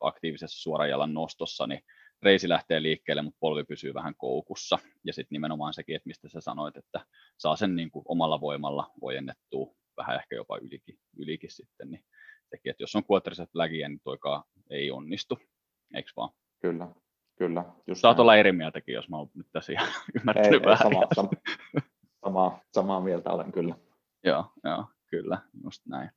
aktiivisessa 0.00 0.62
suorajalan 0.62 1.14
nostossa, 1.14 1.66
niin 1.66 1.80
reisi 2.22 2.48
lähtee 2.48 2.82
liikkeelle, 2.82 3.22
mutta 3.22 3.38
polvi 3.40 3.64
pysyy 3.64 3.94
vähän 3.94 4.14
koukussa. 4.18 4.78
Ja 5.04 5.12
sitten 5.12 5.34
nimenomaan 5.36 5.74
sekin, 5.74 5.96
että 5.96 6.06
mistä 6.08 6.28
sä 6.28 6.40
sanoit, 6.40 6.76
että 6.76 7.04
saa 7.38 7.56
sen 7.56 7.76
niin 7.76 7.90
kuin 7.90 8.04
omalla 8.08 8.40
voimalla 8.40 8.90
ojennettua 9.00 9.74
vähän 9.96 10.16
ehkä 10.16 10.36
jopa 10.36 10.58
ylikin, 10.58 10.98
ylikin 11.16 11.50
sitten, 11.50 11.90
niin 11.90 12.04
tekijät. 12.50 12.80
Jos 12.80 12.96
on 12.96 13.02
quadricep 13.10 13.50
lägiä, 13.54 13.88
niin 13.88 14.00
toikaan 14.04 14.42
ei 14.70 14.90
onnistu, 14.90 15.38
eikö 15.94 16.10
vaan? 16.16 16.30
Kyllä, 16.62 16.88
kyllä. 17.38 17.64
Just 17.86 18.00
Saat 18.00 18.16
näin. 18.16 18.20
olla 18.20 18.36
eri 18.36 18.52
mieltäkin, 18.52 18.94
jos 18.94 19.08
mä 19.08 19.16
oon 19.16 19.30
nyt 19.34 19.46
tässä 19.52 19.72
ihan 19.72 19.88
ymmärtänyt 20.20 20.62
ei, 20.62 20.66
vähän. 20.66 20.86
Ei, 20.86 20.92
sama, 20.92 21.06
sama, 21.14 21.30
samaa, 22.24 22.60
samaa 22.72 23.00
mieltä 23.00 23.30
olen 23.30 23.52
kyllä. 23.52 23.74
Joo, 24.24 24.52
joo, 24.64 24.84
kyllä, 25.10 25.38
just 25.64 25.86
näin. 25.86 26.10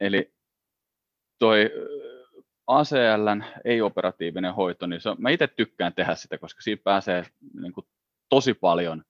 Eli 0.00 0.32
toi 1.38 1.70
ACLn 2.66 3.44
ei-operatiivinen 3.64 4.54
hoito, 4.54 4.86
niin 4.86 5.00
se 5.00 5.10
mä 5.18 5.30
itse 5.30 5.46
tykkään 5.46 5.94
tehdä 5.94 6.14
sitä, 6.14 6.38
koska 6.38 6.60
siinä 6.62 6.82
pääsee 6.84 7.24
niin 7.60 7.72
kuin, 7.72 7.86
tosi 8.28 8.54
paljon 8.54 9.04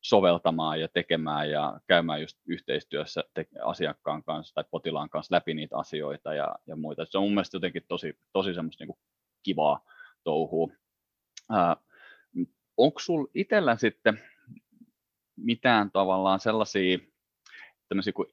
soveltamaan 0.00 0.80
ja 0.80 0.88
tekemään 0.88 1.50
ja 1.50 1.80
käymään 1.86 2.20
just 2.20 2.38
yhteistyössä 2.46 3.24
te- 3.34 3.48
asiakkaan 3.64 4.24
kanssa 4.24 4.54
tai 4.54 4.64
potilaan 4.70 5.10
kanssa 5.10 5.34
läpi 5.34 5.54
niitä 5.54 5.78
asioita 5.78 6.34
ja, 6.34 6.54
ja 6.66 6.76
muita. 6.76 7.06
Se 7.10 7.18
on 7.18 7.24
mun 7.24 7.34
mielestä 7.34 7.56
jotenkin 7.56 7.84
tosi, 7.88 8.18
tosi 8.32 8.54
semmoista 8.54 8.84
niin 8.84 8.94
kuin 8.94 8.98
kivaa 9.42 9.80
touhua. 10.24 10.68
Ää, 11.50 11.76
onko 12.76 13.00
sulla 13.00 13.30
itsellä 13.34 13.76
sitten 13.76 14.20
mitään 15.36 15.90
tavallaan 15.90 16.40
sellaisia 16.40 16.98
kuin 18.14 18.28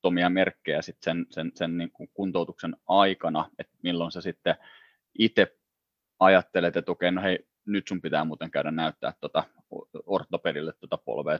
ehdottomia 0.00 0.30
merkkejä 0.30 0.82
sit 0.82 0.96
sen, 1.02 1.26
sen, 1.30 1.52
sen 1.54 1.78
niin 1.78 1.90
kuin 1.90 2.10
kuntoutuksen 2.14 2.76
aikana, 2.88 3.50
että 3.58 3.76
milloin 3.82 4.12
sä 4.12 4.20
sitten 4.20 4.54
itse 5.18 5.56
ajattelet, 6.20 6.76
että 6.76 6.92
okei, 6.92 7.10
no 7.10 7.22
hei, 7.22 7.38
nyt 7.66 7.88
sun 7.88 8.00
pitää 8.00 8.24
muuten 8.24 8.50
käydä 8.50 8.70
näyttää 8.70 9.12
tuota 9.20 9.44
ortopedille 10.06 10.72
tuota 10.80 10.96
polvea, 10.96 11.38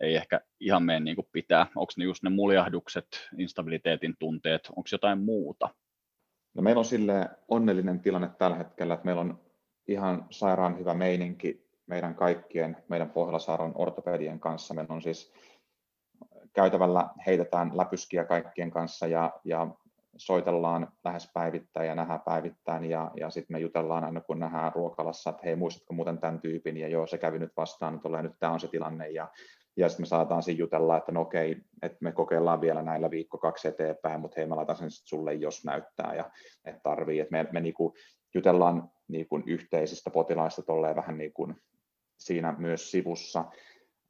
ei 0.00 0.16
ehkä 0.16 0.40
ihan 0.60 0.82
mene 0.82 1.00
niin 1.00 1.16
kuin 1.16 1.28
pitää. 1.32 1.66
Onko 1.76 1.92
ne 1.96 2.04
just 2.04 2.22
ne 2.22 2.30
muljahdukset, 2.30 3.06
instabiliteetin 3.38 4.16
tunteet, 4.18 4.68
onko 4.76 4.88
jotain 4.92 5.18
muuta? 5.18 5.68
No 6.54 6.62
meillä 6.62 6.78
on 6.78 6.84
sille 6.84 7.30
onnellinen 7.48 8.00
tilanne 8.00 8.30
tällä 8.38 8.56
hetkellä, 8.56 8.94
että 8.94 9.04
meillä 9.04 9.20
on 9.20 9.40
ihan 9.88 10.26
sairaan 10.30 10.78
hyvä 10.78 10.94
meininki 10.94 11.68
meidän 11.86 12.14
kaikkien, 12.14 12.76
meidän 12.88 13.10
Pohjola-Saaron 13.10 13.72
ortopedien 13.74 14.40
kanssa. 14.40 14.74
Meillä 14.74 14.94
on 14.94 15.02
siis 15.02 15.32
käytävällä 16.52 17.08
heitetään 17.26 17.70
läpyskiä 17.74 18.24
kaikkien 18.24 18.70
kanssa 18.70 19.06
ja, 19.06 19.32
ja 19.44 19.66
soitellaan 20.16 20.88
lähes 21.04 21.30
päivittäin 21.34 21.88
ja 21.88 21.94
nähdään 21.94 22.20
päivittäin 22.20 22.84
ja, 22.84 23.10
ja 23.16 23.30
sitten 23.30 23.54
me 23.54 23.60
jutellaan 23.60 24.04
aina 24.04 24.20
kun 24.20 24.38
nähdään 24.38 24.72
ruokalassa, 24.72 25.30
että 25.30 25.42
hei 25.44 25.56
muistatko 25.56 25.94
muuten 25.94 26.18
tämän 26.18 26.40
tyypin? 26.40 26.76
Ja 26.76 26.88
joo 26.88 27.06
se 27.06 27.18
kävi 27.18 27.38
nyt 27.38 27.52
vastaan, 27.56 28.00
tulee 28.00 28.22
nyt 28.22 28.38
tämä 28.38 28.52
on 28.52 28.60
se 28.60 28.68
tilanne. 28.68 29.10
Ja, 29.10 29.28
ja 29.76 29.88
sitten 29.88 30.02
me 30.02 30.06
saataan 30.06 30.42
siinä 30.42 30.58
jutella, 30.58 30.96
että 30.96 31.12
no 31.12 31.20
okei, 31.20 31.56
että 31.82 31.98
me 32.00 32.12
kokeillaan 32.12 32.60
vielä 32.60 32.82
näillä 32.82 33.10
viikko 33.10 33.38
kaksi 33.38 33.68
eteenpäin, 33.68 34.20
mutta 34.20 34.34
hei 34.36 34.46
mä 34.46 34.56
laitan 34.56 34.76
sen 34.76 34.90
sitten 34.90 35.08
sulle, 35.08 35.34
jos 35.34 35.64
näyttää 35.64 36.14
ja 36.14 36.30
että 36.64 36.80
tarvii, 36.82 37.20
että 37.20 37.32
me, 37.32 37.48
me 37.52 37.60
niinku 37.60 37.94
jutellaan 38.34 38.90
niinku 39.08 39.42
yhteisistä 39.46 40.10
potilaista 40.10 40.62
tolleen 40.62 40.96
vähän 40.96 41.18
niinku 41.18 41.52
siinä 42.18 42.54
myös 42.58 42.90
sivussa. 42.90 43.44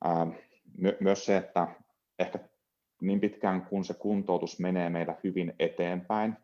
Ää, 0.04 0.26
my, 0.78 0.96
myös 1.00 1.24
se, 1.24 1.36
että 1.36 1.68
ehkä 2.18 2.38
niin 3.00 3.20
pitkään 3.20 3.66
kun 3.66 3.84
se 3.84 3.94
kuntoutus 3.94 4.60
menee 4.60 4.90
meillä 4.90 5.14
hyvin 5.24 5.54
eteenpäin, 5.58 6.36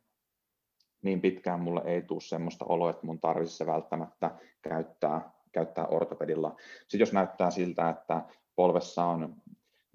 niin 1.03 1.21
pitkään 1.21 1.61
mulle 1.61 1.83
ei 1.85 2.03
tule 2.03 2.21
sellaista 2.21 2.65
oloa, 2.69 2.91
että 2.91 3.07
mun 3.07 3.21
tarvitsisi 3.21 3.67
välttämättä 3.67 4.31
käyttää, 4.63 5.31
käyttää 5.53 5.87
ortopedilla. 5.87 6.57
Sitten 6.81 7.01
jos 7.01 7.13
näyttää 7.13 7.51
siltä, 7.51 7.89
että 7.89 8.23
polvessa 8.57 9.05
on 9.05 9.37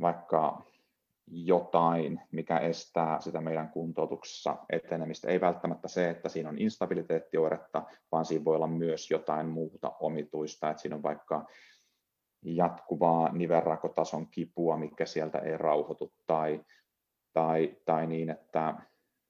vaikka 0.02 0.64
jotain, 1.28 2.22
mikä 2.32 2.58
estää 2.58 3.22
sitä 3.22 3.42
meidän 3.42 3.70
kuntoutuksessa 3.70 4.58
etenemistä. 4.70 5.28
Ei 5.28 5.42
välttämättä 5.42 5.88
se, 5.88 6.10
että 6.10 6.30
siinä 6.30 6.50
on 6.50 6.58
instabiliteettioiretta, 6.58 7.84
vaan 8.12 8.26
siinä 8.26 8.46
voi 8.46 8.56
olla 8.56 8.68
myös 8.68 9.12
jotain 9.12 9.50
muuta 9.50 9.92
omituista, 10.00 10.70
että 10.70 10.82
siinä 10.82 10.96
on 10.96 11.04
vaikka 11.04 11.46
jatkuvaa 12.46 13.32
nivelrakotason 13.32 14.28
kipua, 14.28 14.78
mikä 14.78 15.06
sieltä 15.06 15.40
ei 15.40 15.58
rauhoitu, 15.58 16.14
tai, 16.28 16.66
tai, 17.34 17.78
tai 17.86 18.08
niin, 18.08 18.30
että 18.30 18.76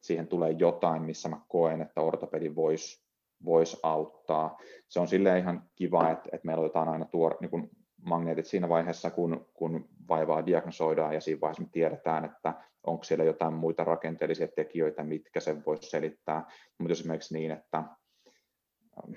siihen 0.01 0.27
tulee 0.27 0.51
jotain, 0.51 1.01
missä 1.01 1.29
mä 1.29 1.41
koen, 1.47 1.81
että 1.81 2.01
ortopedi 2.01 2.55
voisi 2.55 3.03
vois 3.45 3.79
auttaa. 3.83 4.57
Se 4.89 4.99
on 4.99 5.07
silleen 5.07 5.37
ihan 5.37 5.63
kiva, 5.75 6.09
että, 6.09 6.29
että 6.31 6.45
meillä 6.45 6.63
otetaan 6.63 6.89
aina 6.89 7.05
tuo, 7.05 7.37
niin 7.41 7.49
kun 7.51 7.69
magneetit 8.05 8.45
siinä 8.45 8.69
vaiheessa, 8.69 9.11
kun, 9.11 9.45
kun 9.53 9.89
vaivaa 10.09 10.45
diagnosoidaan 10.45 11.13
ja 11.13 11.21
siinä 11.21 11.41
vaiheessa 11.41 11.63
me 11.63 11.69
tiedetään, 11.71 12.25
että 12.25 12.53
onko 12.83 13.03
siellä 13.03 13.25
jotain 13.25 13.53
muita 13.53 13.83
rakenteellisia 13.83 14.47
tekijöitä, 14.47 15.03
mitkä 15.03 15.39
sen 15.39 15.63
voisi 15.65 15.89
selittää. 15.89 16.45
Mutta 16.77 16.91
esimerkiksi 16.91 17.33
niin, 17.33 17.51
että 17.51 17.77
ähm, 17.77 19.13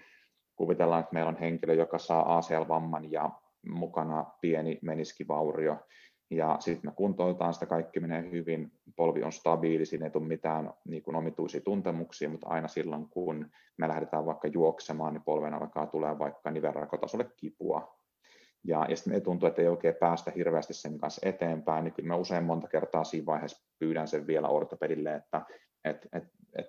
kuvitellaan, 0.56 1.00
että 1.00 1.14
meillä 1.14 1.28
on 1.28 1.38
henkilö, 1.38 1.74
joka 1.74 1.98
saa 1.98 2.38
ACL-vamman 2.38 3.12
ja 3.12 3.30
mukana 3.68 4.24
pieni 4.40 4.78
meniskivaurio, 4.82 5.76
ja 6.30 6.56
sitten 6.60 6.90
me 6.90 6.94
kuntoiltaan 6.96 7.54
sitä, 7.54 7.66
kaikki 7.66 8.00
menee 8.00 8.30
hyvin, 8.30 8.72
polvi 8.96 9.22
on 9.22 9.32
stabiili, 9.32 9.86
siinä 9.86 10.06
ei 10.06 10.10
tule 10.10 10.26
mitään 10.26 10.72
niin 10.84 11.02
kuin 11.02 11.16
omituisia 11.16 11.60
tuntemuksia, 11.60 12.28
mutta 12.28 12.48
aina 12.48 12.68
silloin, 12.68 13.08
kun 13.08 13.50
me 13.78 13.88
lähdetään 13.88 14.26
vaikka 14.26 14.48
juoksemaan, 14.48 15.14
niin 15.14 15.22
polven 15.22 15.54
alkaa 15.54 15.86
tulee 15.86 16.18
vaikka 16.18 16.50
nivelrakotasolle 16.50 17.30
kipua. 17.36 17.96
Ja, 18.64 18.86
ja 18.88 18.96
sitten 18.96 19.12
me 19.12 19.20
tuntuu, 19.20 19.48
että 19.48 19.62
ei 19.62 19.68
oikein 19.68 19.94
päästä 19.94 20.30
hirveästi 20.30 20.74
sen 20.74 20.98
kanssa 20.98 21.28
eteenpäin, 21.28 21.84
niin 21.84 21.94
kyllä 21.94 22.08
mä 22.08 22.16
usein 22.16 22.44
monta 22.44 22.68
kertaa 22.68 23.04
siinä 23.04 23.26
vaiheessa 23.26 23.68
pyydän 23.78 24.08
sen 24.08 24.26
vielä 24.26 24.48
ortopedille, 24.48 25.14
että 25.14 25.42
et, 25.84 26.08
et, 26.12 26.24
et, 26.58 26.66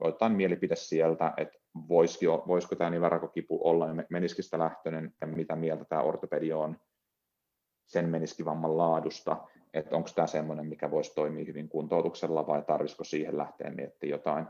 otetaan 0.00 0.32
mielipide 0.32 0.76
sieltä, 0.76 1.32
että 1.36 1.58
voisiko, 1.88 2.44
voisiko 2.46 2.74
tämä 2.76 2.90
nivelrakokipu 2.90 3.68
olla 3.68 3.86
meniskistä 4.10 4.58
lähtöinen 4.58 5.14
ja 5.20 5.26
mitä 5.26 5.56
mieltä 5.56 5.84
tämä 5.84 6.02
ortopedi 6.02 6.52
on 6.52 6.76
sen 7.86 8.08
meniskivamman 8.08 8.76
laadusta, 8.76 9.48
että 9.74 9.96
onko 9.96 10.08
tämä 10.14 10.26
sellainen, 10.26 10.66
mikä 10.66 10.90
voisi 10.90 11.14
toimia 11.14 11.44
hyvin 11.44 11.68
kuntoutuksella 11.68 12.46
vai 12.46 12.62
tarvitsisiko 12.62 13.04
siihen 13.04 13.38
lähteä 13.38 13.70
miettimään 13.70 14.10
jotain 14.10 14.46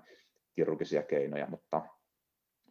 kirurgisia 0.54 1.02
keinoja, 1.02 1.46
mutta, 1.46 1.82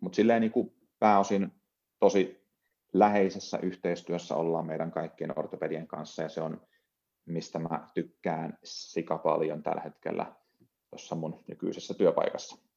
mutta 0.02 0.16
silleen 0.16 0.42
niin 0.42 0.52
kuin 0.52 0.76
pääosin 1.00 1.52
tosi 2.00 2.50
läheisessä 2.94 3.60
yhteistyössä 3.62 4.36
ollaan 4.36 4.66
meidän 4.66 4.92
kaikkien 4.92 5.40
ortopedien 5.40 5.88
kanssa 5.88 6.24
ja 6.24 6.30
se 6.30 6.42
on, 6.42 6.62
mistä 7.26 7.60
mä 7.60 7.88
tykkään 7.94 8.58
sika 8.64 9.18
paljon 9.18 9.64
tällä 9.64 9.82
hetkellä 9.82 10.36
tuossa 10.90 11.16
mun 11.16 11.44
nykyisessä 11.48 11.94
työpaikassa. 11.94 12.69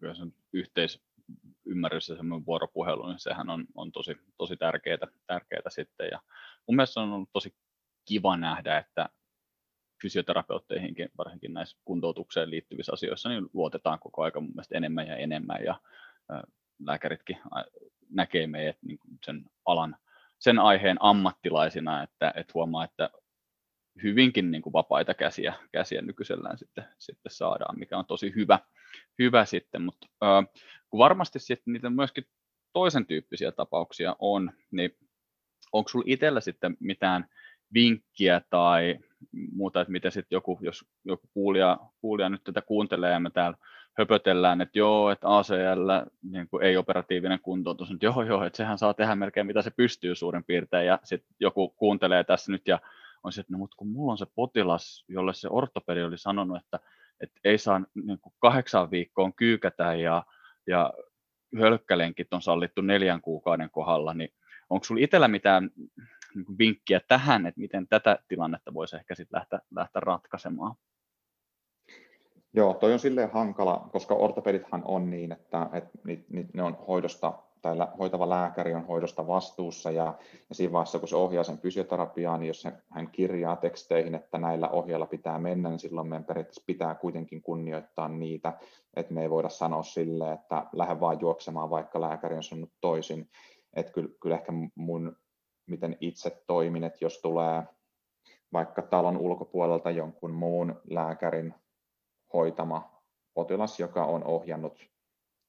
Kyllä 0.00 0.14
se 0.14 0.22
yhteisymmärrys 0.52 2.08
ja 2.08 2.16
semmoinen 2.16 2.46
vuoropuhelu, 2.46 3.06
niin 3.06 3.18
sehän 3.18 3.50
on, 3.50 3.64
on 3.74 3.92
tosi, 3.92 4.16
tosi 4.38 4.56
tärkeää, 4.56 4.98
tärkeää 5.26 5.62
sitten. 5.68 6.08
Ja 6.10 6.20
mun 6.68 6.76
mielestä 6.76 7.00
on 7.00 7.12
ollut 7.12 7.32
tosi 7.32 7.54
kiva 8.04 8.36
nähdä, 8.36 8.78
että 8.78 9.08
fysioterapeutteihinkin, 10.02 11.08
varsinkin 11.18 11.54
näissä 11.54 11.78
kuntoutukseen 11.84 12.50
liittyvissä 12.50 12.92
asioissa, 12.92 13.28
niin 13.28 13.48
luotetaan 13.52 13.98
koko 13.98 14.22
ajan 14.22 14.42
mun 14.42 14.52
mielestä 14.54 14.76
enemmän 14.76 15.06
ja 15.06 15.16
enemmän, 15.16 15.64
ja 15.64 15.80
lääkäritkin 16.86 17.40
näkee 18.10 18.46
meidät 18.46 18.76
niin 18.82 18.98
sen 19.24 19.44
alan, 19.64 19.96
sen 20.38 20.58
aiheen 20.58 20.96
ammattilaisina, 21.00 22.02
että, 22.02 22.32
että 22.36 22.52
huomaa, 22.54 22.84
että 22.84 23.10
hyvinkin 24.02 24.50
niin 24.50 24.62
kuin 24.62 24.72
vapaita 24.72 25.14
käsiä, 25.14 25.54
käsiä 25.72 26.02
nykyisellään 26.02 26.58
sitten, 26.58 26.84
sitten 26.98 27.32
saadaan, 27.32 27.78
mikä 27.78 27.98
on 27.98 28.06
tosi 28.06 28.32
hyvä, 28.36 28.58
hyvä 29.18 29.44
sitten, 29.44 29.82
mutta 29.82 30.06
kun 30.90 30.98
varmasti 30.98 31.38
sitten 31.38 31.72
niitä 31.72 31.90
myöskin 31.90 32.24
toisen 32.72 33.06
tyyppisiä 33.06 33.52
tapauksia 33.52 34.16
on, 34.18 34.52
niin 34.70 34.90
onko 35.72 35.88
sinulla 35.88 36.06
itsellä 36.08 36.40
sitten 36.40 36.76
mitään 36.80 37.28
vinkkiä 37.74 38.40
tai 38.50 38.98
muuta, 39.52 39.80
että 39.80 39.92
miten 39.92 40.12
sitten 40.12 40.36
joku, 40.36 40.58
jos 40.62 40.84
joku 41.04 41.28
kuulija, 41.34 41.78
kuulija 42.00 42.28
nyt 42.28 42.44
tätä 42.44 42.62
kuuntelee 42.62 43.12
ja 43.12 43.20
me 43.20 43.30
täällä 43.30 43.58
höpötellään, 43.98 44.60
että 44.60 44.78
joo, 44.78 45.10
että 45.10 45.38
ACL 45.38 45.90
niin 46.22 46.48
kuin 46.48 46.62
ei 46.62 46.76
operatiivinen 46.76 47.40
kuntoutus, 47.40 47.90
että 47.90 48.06
joo, 48.06 48.22
joo, 48.22 48.44
että 48.44 48.56
sehän 48.56 48.78
saa 48.78 48.94
tehdä 48.94 49.14
melkein 49.14 49.46
mitä 49.46 49.62
se 49.62 49.70
pystyy 49.70 50.14
suurin 50.14 50.44
piirtein, 50.44 50.86
ja 50.86 50.98
sitten 51.04 51.34
joku 51.40 51.68
kuuntelee 51.68 52.24
tässä 52.24 52.52
nyt 52.52 52.68
ja 52.68 52.78
on 53.22 53.32
se, 53.32 53.40
että 53.40 53.52
no, 53.52 53.58
mutta 53.58 53.76
kun 53.76 53.88
mulla 53.88 54.12
on 54.12 54.18
se 54.18 54.26
potilas, 54.34 55.04
jolle 55.08 55.34
se 55.34 55.48
ortopedi 55.50 56.02
oli 56.02 56.18
sanonut, 56.18 56.56
että, 56.56 56.80
että 57.20 57.40
ei 57.44 57.58
saa 57.58 57.80
niin 57.94 58.18
kuin 58.18 58.34
kahdeksan 58.38 58.90
viikkoon 58.90 59.32
kyykätä 59.34 59.94
ja, 59.94 60.24
ja 60.66 60.92
hölkkälenkit 61.60 62.32
on 62.32 62.42
sallittu 62.42 62.80
neljän 62.80 63.20
kuukauden 63.20 63.70
kohdalla, 63.70 64.14
niin 64.14 64.32
onko 64.70 64.84
sinulla 64.84 65.04
itsellä 65.04 65.28
mitään 65.28 65.70
niin 66.34 66.44
kuin 66.44 66.58
vinkkiä 66.58 67.00
tähän, 67.08 67.46
että 67.46 67.60
miten 67.60 67.88
tätä 67.88 68.18
tilannetta 68.28 68.74
voisi 68.74 68.96
ehkä 68.96 69.14
sitten 69.14 69.38
lähteä, 69.38 69.58
lähteä 69.74 70.00
ratkaisemaan? 70.00 70.74
Joo, 72.52 72.74
toi 72.74 72.92
on 72.92 72.98
silleen 72.98 73.32
hankala, 73.32 73.88
koska 73.92 74.14
ortopedithan 74.14 74.82
on 74.84 75.10
niin, 75.10 75.32
että, 75.32 75.70
että 75.72 75.98
ne 76.52 76.62
on 76.62 76.78
hoidosta 76.88 77.38
tai 77.62 77.76
hoitava 77.98 78.28
lääkäri 78.28 78.74
on 78.74 78.86
hoidosta 78.86 79.26
vastuussa 79.26 79.90
ja, 79.90 80.14
ja 80.48 80.54
siinä 80.54 80.72
vaiheessa, 80.72 80.98
kun 80.98 81.08
se 81.08 81.16
ohjaa 81.16 81.44
sen 81.44 81.58
fysioterapiaan, 81.58 82.40
niin 82.40 82.48
jos 82.48 82.68
hän 82.90 83.10
kirjaa 83.10 83.56
teksteihin, 83.56 84.14
että 84.14 84.38
näillä 84.38 84.68
ohjeilla 84.68 85.06
pitää 85.06 85.38
mennä, 85.38 85.68
niin 85.68 85.78
silloin 85.78 86.08
meidän 86.08 86.24
periaatteessa 86.24 86.64
pitää 86.66 86.94
kuitenkin 86.94 87.42
kunnioittaa 87.42 88.08
niitä, 88.08 88.52
että 88.96 89.14
me 89.14 89.22
ei 89.22 89.30
voida 89.30 89.48
sanoa 89.48 89.82
sille, 89.82 90.32
että 90.32 90.66
lähde 90.72 91.00
vaan 91.00 91.20
juoksemaan, 91.20 91.70
vaikka 91.70 92.00
lääkäri 92.00 92.36
on 92.36 92.42
sanonut 92.42 92.72
toisin. 92.80 93.28
Että 93.76 93.92
kyllä, 93.92 94.08
kyllä 94.20 94.36
ehkä 94.36 94.52
mun, 94.74 95.16
miten 95.66 95.96
itse 96.00 96.42
toimin, 96.46 96.84
että 96.84 97.04
jos 97.04 97.18
tulee 97.18 97.62
vaikka 98.52 98.82
talon 98.82 99.16
ulkopuolelta 99.16 99.90
jonkun 99.90 100.30
muun 100.30 100.80
lääkärin 100.90 101.54
hoitama 102.32 103.02
potilas, 103.34 103.80
joka 103.80 104.04
on 104.04 104.24
ohjannut 104.24 104.92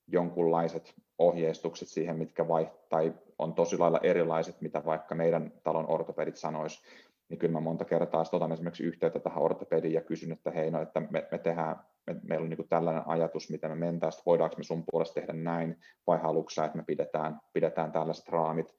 jonkunlaiset 0.07 0.93
ohjeistukset 1.27 1.87
siihen, 1.87 2.17
mitkä 2.17 2.47
vai, 2.47 2.71
tai 2.89 3.13
on 3.39 3.53
tosi 3.53 3.77
lailla 3.77 3.99
erilaiset, 4.03 4.61
mitä 4.61 4.85
vaikka 4.85 5.15
meidän 5.15 5.51
talon 5.63 5.89
ortopedit 5.89 6.37
sanois, 6.37 6.83
niin 7.29 7.39
kyllä 7.39 7.53
mä 7.53 7.59
monta 7.59 7.85
kertaa 7.85 8.23
otan 8.31 8.51
esimerkiksi 8.51 8.83
yhteyttä 8.83 9.19
tähän 9.19 9.43
ortopediin 9.43 9.93
ja 9.93 10.01
kysyn, 10.01 10.31
että 10.31 10.51
hei, 10.51 10.71
no, 10.71 10.81
että 10.81 10.99
me, 10.99 11.27
me 11.31 11.37
tehdään, 11.37 11.75
me, 12.07 12.15
meillä 12.23 12.43
on 12.43 12.49
niin 12.49 12.67
tällainen 12.69 13.03
ajatus, 13.05 13.49
mitä 13.49 13.69
me 13.69 13.75
mentäisiin, 13.75 14.23
voidaanko 14.25 14.57
me 14.57 14.63
sun 14.63 14.83
puolesta 14.91 15.13
tehdä 15.13 15.33
näin, 15.33 15.77
vai 16.07 16.19
haluatko 16.19 16.65
että 16.65 16.77
me 16.77 16.83
pidetään, 16.83 17.39
pidetään 17.53 17.91
tällaiset 17.91 18.29
raamit. 18.29 18.75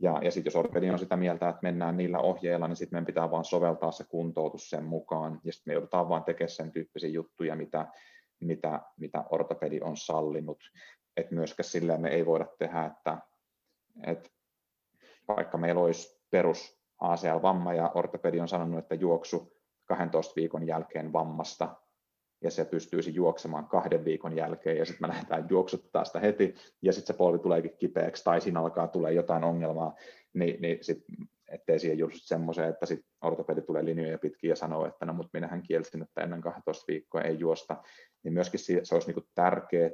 Ja, 0.00 0.20
ja 0.22 0.30
sitten 0.30 0.50
jos 0.50 0.56
ortopedi 0.56 0.90
on 0.90 0.98
sitä 0.98 1.16
mieltä, 1.16 1.48
että 1.48 1.60
mennään 1.62 1.96
niillä 1.96 2.18
ohjeilla, 2.18 2.68
niin 2.68 2.76
sitten 2.76 2.96
meidän 2.96 3.06
pitää 3.06 3.30
vaan 3.30 3.44
soveltaa 3.44 3.92
se 3.92 4.04
kuntoutus 4.04 4.70
sen 4.70 4.84
mukaan, 4.84 5.40
ja 5.44 5.52
sitten 5.52 5.70
me 5.70 5.74
joudutaan 5.74 6.08
vaan 6.08 6.24
tekemään 6.24 6.50
sen 6.50 6.72
tyyppisiä 6.72 7.10
juttuja, 7.10 7.56
mitä, 7.56 7.86
mitä, 8.40 8.80
mitä 8.96 9.24
ortopedi 9.30 9.80
on 9.82 9.96
sallinut. 9.96 10.58
Että 11.18 11.34
myöskään 11.34 11.68
silleen 11.68 12.00
me 12.00 12.08
ei 12.08 12.26
voida 12.26 12.46
tehdä, 12.58 12.84
että, 12.84 13.18
että 14.06 14.30
vaikka 15.28 15.58
meillä 15.58 15.80
olisi 15.80 16.22
perus 16.30 16.78
ACL-vamma 17.00 17.74
ja 17.74 17.92
ortopedi 17.94 18.40
on 18.40 18.48
sanonut, 18.48 18.78
että 18.78 18.94
juoksu 18.94 19.52
12 19.84 20.32
viikon 20.36 20.66
jälkeen 20.66 21.12
vammasta, 21.12 21.76
ja 22.42 22.50
se 22.50 22.64
pystyisi 22.64 23.14
juoksemaan 23.14 23.68
kahden 23.68 24.04
viikon 24.04 24.36
jälkeen, 24.36 24.76
ja 24.76 24.84
sitten 24.84 25.08
me 25.08 25.14
lähdetään 25.14 25.46
juoksuttaa 25.50 26.04
sitä 26.04 26.20
heti, 26.20 26.54
ja 26.82 26.92
sitten 26.92 27.14
se 27.14 27.18
polvi 27.18 27.38
tuleekin 27.38 27.76
kipeäksi, 27.78 28.24
tai 28.24 28.40
siinä 28.40 28.60
alkaa 28.60 28.88
tulee 28.88 29.12
jotain 29.12 29.44
ongelmaa, 29.44 29.94
niin, 30.34 30.62
niin 30.62 30.78
sit, 30.84 31.04
ettei 31.48 31.78
siihen 31.78 31.98
just 31.98 32.16
semmoiseen, 32.22 32.68
että 32.68 32.86
sitten 32.86 33.10
ortopedi 33.20 33.62
tulee 33.62 33.84
linjoja 33.84 34.18
pitkin 34.18 34.50
ja 34.50 34.56
sanoo, 34.56 34.86
että 34.86 35.06
no 35.06 35.12
mutta 35.12 35.30
minähän 35.32 35.62
kielsin, 35.62 36.02
että 36.02 36.20
ennen 36.20 36.40
12 36.40 36.84
viikkoa 36.88 37.22
ei 37.22 37.38
juosta, 37.38 37.76
niin 38.22 38.34
myöskin 38.34 38.60
se 38.60 38.94
olisi 38.94 39.12
niin 39.12 39.28
tärkeää, 39.34 39.90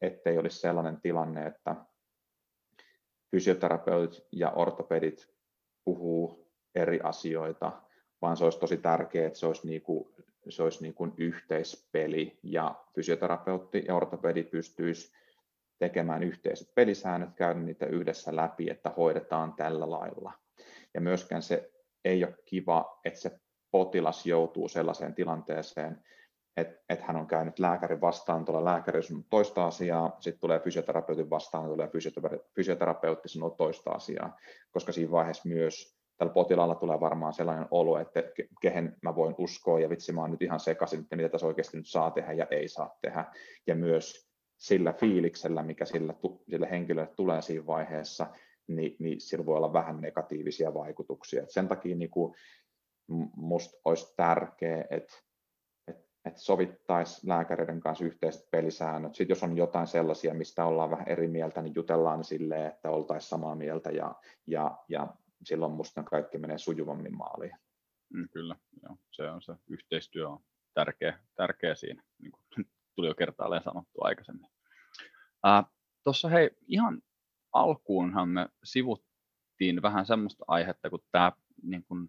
ettei 0.00 0.38
olisi 0.38 0.58
sellainen 0.58 1.00
tilanne, 1.00 1.46
että 1.46 1.76
fysioterapeutit 3.30 4.26
ja 4.32 4.50
ortopedit 4.50 5.34
puhuu 5.84 6.50
eri 6.74 7.00
asioita, 7.02 7.72
vaan 8.22 8.36
se 8.36 8.44
olisi 8.44 8.58
tosi 8.58 8.76
tärkeää, 8.76 9.26
että 9.26 9.38
se 9.38 9.46
olisi, 9.46 9.66
niin 9.66 9.82
kuin, 9.82 10.14
se 10.48 10.62
olisi 10.62 10.82
niin 10.82 10.94
kuin 10.94 11.12
yhteispeli 11.16 12.38
ja 12.42 12.84
fysioterapeutti 12.94 13.84
ja 13.88 13.94
ortopedi 13.94 14.42
pystyisi 14.42 15.12
tekemään 15.78 16.22
yhteiset 16.22 16.74
pelisäännöt, 16.74 17.34
käydä 17.36 17.60
niitä 17.60 17.86
yhdessä 17.86 18.36
läpi, 18.36 18.70
että 18.70 18.90
hoidetaan 18.96 19.52
tällä 19.52 19.90
lailla. 19.90 20.32
Ja 20.94 21.00
myöskään 21.00 21.42
se 21.42 21.72
ei 22.04 22.24
ole 22.24 22.34
kiva, 22.44 23.00
että 23.04 23.20
se 23.20 23.40
potilas 23.70 24.26
joutuu 24.26 24.68
sellaiseen 24.68 25.14
tilanteeseen, 25.14 26.04
että 26.56 26.84
et 26.88 27.02
hän 27.02 27.16
on 27.16 27.26
käynyt 27.26 27.58
lääkärin 27.58 28.00
vastaan, 28.00 28.44
tulee 28.44 28.64
lääkäri 28.64 29.02
sanoo 29.02 29.22
toista 29.30 29.66
asiaa, 29.66 30.16
sitten 30.20 30.40
tulee 30.40 30.60
fysioterapeutin 30.60 31.30
vastaan, 31.30 31.68
tulee 31.68 31.90
fysioterapeutti 32.54 33.28
sanoo 33.28 33.50
toista 33.50 33.90
asiaa, 33.90 34.36
koska 34.70 34.92
siinä 34.92 35.10
vaiheessa 35.10 35.48
myös 35.48 35.98
tällä 36.16 36.32
potilaalla 36.32 36.74
tulee 36.74 37.00
varmaan 37.00 37.32
sellainen 37.32 37.66
olo, 37.70 37.98
että 37.98 38.22
kehen 38.60 38.96
mä 39.02 39.14
voin 39.14 39.34
uskoa 39.38 39.80
ja 39.80 39.88
vitsi 39.90 40.12
mä 40.12 40.20
oon 40.20 40.30
nyt 40.30 40.42
ihan 40.42 40.60
sekaisin, 40.60 41.00
että 41.00 41.16
mitä 41.16 41.28
tässä 41.28 41.46
oikeasti 41.46 41.76
nyt 41.76 41.88
saa 41.88 42.10
tehdä 42.10 42.32
ja 42.32 42.46
ei 42.50 42.68
saa 42.68 42.98
tehdä. 43.00 43.24
Ja 43.66 43.74
myös 43.74 44.28
sillä 44.56 44.92
fiiliksellä, 44.92 45.62
mikä 45.62 45.84
sillä, 45.84 46.14
sillä 46.50 46.66
henkilölle 46.66 47.12
tulee 47.16 47.42
siinä 47.42 47.66
vaiheessa, 47.66 48.26
niin, 48.66 48.96
niin 48.98 49.20
sillä 49.20 49.46
voi 49.46 49.56
olla 49.56 49.72
vähän 49.72 50.00
negatiivisia 50.00 50.74
vaikutuksia. 50.74 51.42
Et 51.42 51.50
sen 51.50 51.68
takia 51.68 51.96
niin 51.96 52.10
kuin, 52.10 52.34
musta 53.36 53.80
olisi 53.84 54.14
tärkeää, 54.16 54.84
että 54.90 55.14
että 56.24 56.40
sovittaisi 56.40 57.28
lääkäreiden 57.28 57.80
kanssa 57.80 58.04
yhteiset 58.04 58.50
pelisäännöt. 58.50 59.14
Sitten 59.14 59.34
jos 59.34 59.42
on 59.42 59.56
jotain 59.56 59.86
sellaisia, 59.86 60.34
mistä 60.34 60.64
ollaan 60.64 60.90
vähän 60.90 61.08
eri 61.08 61.28
mieltä, 61.28 61.62
niin 61.62 61.74
jutellaan 61.74 62.24
silleen, 62.24 62.66
että 62.66 62.90
oltaisiin 62.90 63.28
samaa 63.28 63.54
mieltä 63.54 63.90
ja, 63.90 64.14
ja, 64.46 64.78
ja 64.88 65.06
silloin 65.44 65.72
musta 65.72 66.02
kaikki 66.02 66.38
menee 66.38 66.58
sujuvammin 66.58 67.16
maaliin. 67.16 67.56
Mm, 68.14 68.28
kyllä, 68.32 68.56
joo. 68.82 68.96
se 69.10 69.30
on 69.30 69.42
se 69.42 69.52
yhteistyö 69.70 70.28
on 70.28 70.38
tärkeä, 70.74 71.18
tärkeä 71.36 71.74
siinä, 71.74 72.02
niin 72.18 72.32
kuin 72.32 72.66
tuli 72.94 73.06
jo 73.06 73.14
kertaalleen 73.14 73.62
sanottu 73.62 73.98
aikaisemmin. 74.04 74.48
Äh, 75.46 75.64
Tuossa 76.04 76.28
hei, 76.28 76.50
ihan 76.68 77.02
alkuunhan 77.52 78.28
me 78.28 78.48
sivuttiin 78.64 79.82
vähän 79.82 80.06
semmoista 80.06 80.44
aihetta 80.48 80.90
kuin 80.90 81.02
tämä 81.12 81.32
niin 81.62 81.84
kuin, 81.84 82.08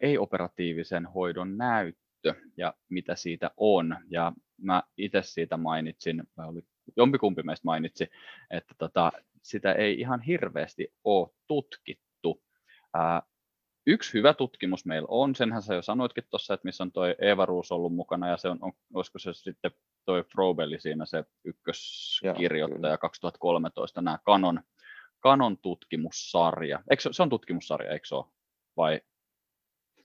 ei-operatiivisen 0.00 1.06
hoidon 1.06 1.56
näyttö 1.56 2.07
käyttö 2.22 2.48
ja 2.56 2.74
mitä 2.88 3.16
siitä 3.16 3.50
on. 3.56 3.96
Ja 4.10 4.32
mä 4.56 4.82
itse 4.96 5.22
siitä 5.22 5.56
mainitsin, 5.56 6.22
vai 6.36 6.48
oli 6.48 6.60
jompikumpi 6.96 7.42
meistä 7.42 7.64
mainitsi, 7.64 8.10
että 8.50 8.74
tota, 8.78 9.12
sitä 9.42 9.72
ei 9.72 10.00
ihan 10.00 10.20
hirveästi 10.20 10.94
ole 11.04 11.28
tutkittu. 11.46 12.42
Ää, 12.94 13.22
yksi 13.86 14.14
hyvä 14.14 14.34
tutkimus 14.34 14.86
meillä 14.86 15.08
on, 15.10 15.34
senhän 15.34 15.62
sä 15.62 15.74
jo 15.74 15.82
sanoitkin 15.82 16.24
tuossa, 16.30 16.54
että 16.54 16.64
missä 16.64 16.84
on 16.84 16.92
toi 16.92 17.14
Eeva 17.20 17.46
Ruus 17.46 17.72
ollut 17.72 17.94
mukana, 17.94 18.28
ja 18.28 18.36
se 18.36 18.48
on, 18.48 18.58
on 18.60 18.72
olisiko 18.94 19.18
se 19.18 19.34
sitten 19.34 19.70
toi 20.04 20.22
Frobeli 20.22 20.80
siinä 20.80 21.06
se 21.06 21.24
ykköskirjoittaja 21.44 22.92
Joo, 22.92 22.98
2013, 22.98 24.02
nämä 24.02 24.18
Canon, 24.26 24.60
Canon 25.22 25.58
tutkimussarja. 25.58 26.82
Eikö 26.90 27.02
se, 27.02 27.08
se 27.12 27.22
on 27.22 27.28
tutkimussarja, 27.28 27.92
eikö 27.92 28.06
se 28.06 28.14
ole? 28.14 28.26
Vai 28.76 29.00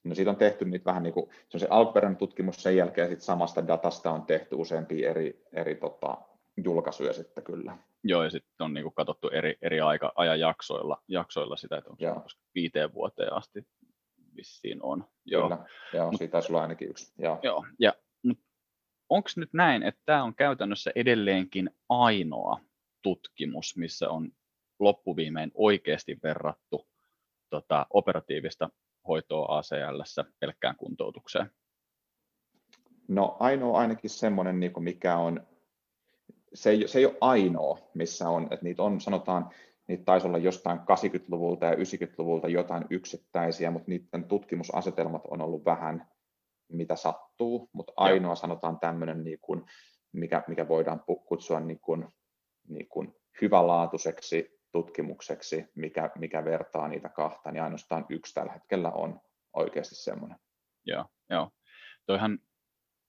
No 0.04 0.16
siitä 0.16 0.32
on 0.32 0.38
tehty 0.38 0.66
niitä 0.66 0.86
vähän 0.86 1.04
niin 1.04 1.14
kuin, 1.14 1.30
se 1.50 1.58
on 1.58 1.60
se 1.60 1.68
alkuperäinen 1.70 2.18
tutkimus, 2.18 2.64
sen 2.64 2.78
jälkeen 2.78 3.10
sit 3.10 3.22
samasta 3.22 3.68
datasta 3.68 4.12
on 4.12 4.26
tehty 4.26 4.56
useampia 4.56 5.10
eri, 5.10 5.44
eri 5.54 5.76
tota, 5.76 6.18
julkaisuja 6.64 7.14
sitten 7.14 7.44
kyllä. 7.44 7.78
Joo, 8.04 8.24
ja 8.24 8.30
sitten 8.30 8.66
on 8.66 8.74
niin 8.74 8.84
kuin 8.84 8.94
katsottu 8.94 9.30
eri, 9.30 9.58
eri 9.62 9.82
aika, 9.82 10.14
ajanjaksoilla 10.16 11.04
jaksoilla 11.08 11.56
sitä, 11.56 11.78
että 11.78 11.90
onko 11.90 12.30
se 12.30 12.38
viiteen 12.56 12.94
vuoteen 12.94 13.34
asti 13.34 13.68
vissiin 14.36 14.84
on. 14.84 15.06
Joo, 15.26 15.44
kyllä. 15.50 15.66
joo 15.94 16.12
Mut, 16.12 16.18
siitä 16.18 16.32
taisi 16.32 16.52
olla 16.52 16.62
ainakin 16.62 16.90
yksi. 16.90 17.14
Joo, 17.18 17.40
joo 17.44 17.66
ja, 17.80 17.94
onko 19.10 19.30
nyt 19.36 19.54
näin, 19.54 19.84
että 19.84 20.02
tämä 20.06 20.24
on 20.24 20.36
käytännössä 20.36 20.92
edelleenkin 20.96 21.70
ainoa 21.90 22.60
tutkimus, 23.02 23.78
missä 23.78 24.10
on 24.10 24.32
loppuviimein 24.80 25.52
oikeasti 25.54 26.20
verrattu 26.24 26.88
tota, 27.50 27.86
operatiivista 27.90 28.70
hoitoa 29.08 29.58
ACL 29.58 30.02
pelkkään 30.40 30.76
kuntoutukseen? 30.76 31.50
No 33.08 33.38
ainoa 33.40 33.80
ainakin 33.80 34.10
semmoinen, 34.10 34.60
niin 34.60 34.72
mikä 34.80 35.18
on, 35.18 35.48
se 36.54 36.70
ei, 36.70 36.88
se 36.88 37.00
ei 37.00 37.06
ole 37.06 37.18
ainoa, 37.22 37.80
missä 37.94 38.30
on, 38.30 38.44
että 38.44 38.64
niitä 38.64 38.84
on, 38.84 39.02
sanotaan, 39.02 39.50
niitä 39.88 40.04
taisi 40.04 40.28
olla 40.28 40.38
jostain 40.38 40.80
80-luvulta 40.80 41.66
ja 41.66 41.76
90-luvulta 41.76 42.48
jotain 42.48 42.86
yksittäisiä, 42.90 43.72
mutta 43.72 43.92
niiden 43.92 44.24
tutkimusasetelmat 44.28 45.22
on 45.28 45.42
ollut 45.42 45.66
vähän 45.66 46.08
mitä 46.72 46.96
sattuu, 46.96 47.70
mutta 47.74 47.94
ainoa 47.96 48.30
Joo. 48.30 48.36
sanotaan 48.36 48.80
tämmöinen, 48.80 49.24
niin 49.24 49.40
kuin, 49.42 49.66
mikä, 50.12 50.44
mikä 50.48 50.68
voidaan 50.68 51.04
kutsua 51.28 51.60
niin 51.60 51.80
kuin, 51.80 52.08
niin 52.68 52.88
kuin 52.88 53.16
hyvälaatuiseksi 53.42 54.60
tutkimukseksi, 54.74 55.66
mikä, 55.76 56.12
mikä 56.18 56.46
vertaa 56.46 56.88
niitä 56.88 57.10
kahta, 57.10 57.52
niin 57.52 57.64
ainoastaan 57.64 58.06
yksi 58.10 58.34
tällä 58.34 58.54
hetkellä 58.54 58.92
on 58.92 59.22
oikeasti 59.54 59.96
semmoinen. 59.96 60.38
Joo, 60.86 61.06
joo. 61.30 61.52
Toihan 62.06 62.40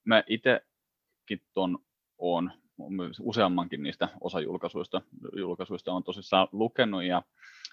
mä 0.05 0.23
itsekin 0.27 1.43
tuon 1.55 1.79
on 2.19 2.53
useammankin 3.21 3.83
niistä 3.83 4.09
osajulkaisuista 4.21 5.03
julkaisuista 5.37 5.93
on 5.93 6.05
tosissaan 6.05 6.49
lukenut. 6.53 7.05
Ja, 7.05 7.23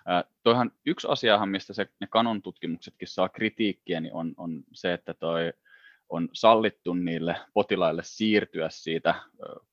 ää, 0.06 0.24
toihan 0.44 0.72
yksi 0.86 1.08
asiahan, 1.10 1.50
mistä 1.50 1.74
se, 1.74 1.88
ne 2.00 2.08
kanon 2.08 2.42
tutkimuksetkin 2.42 3.08
saa 3.08 3.30
kritiikkiä, 3.30 4.00
niin 4.00 4.14
on, 4.14 4.34
on 4.38 4.64
se, 4.74 4.94
että 4.94 5.14
toi 5.14 5.54
on 6.12 6.30
sallittu 6.34 6.94
niille 6.94 7.36
potilaille 7.54 8.02
siirtyä 8.06 8.70
siitä 8.70 9.16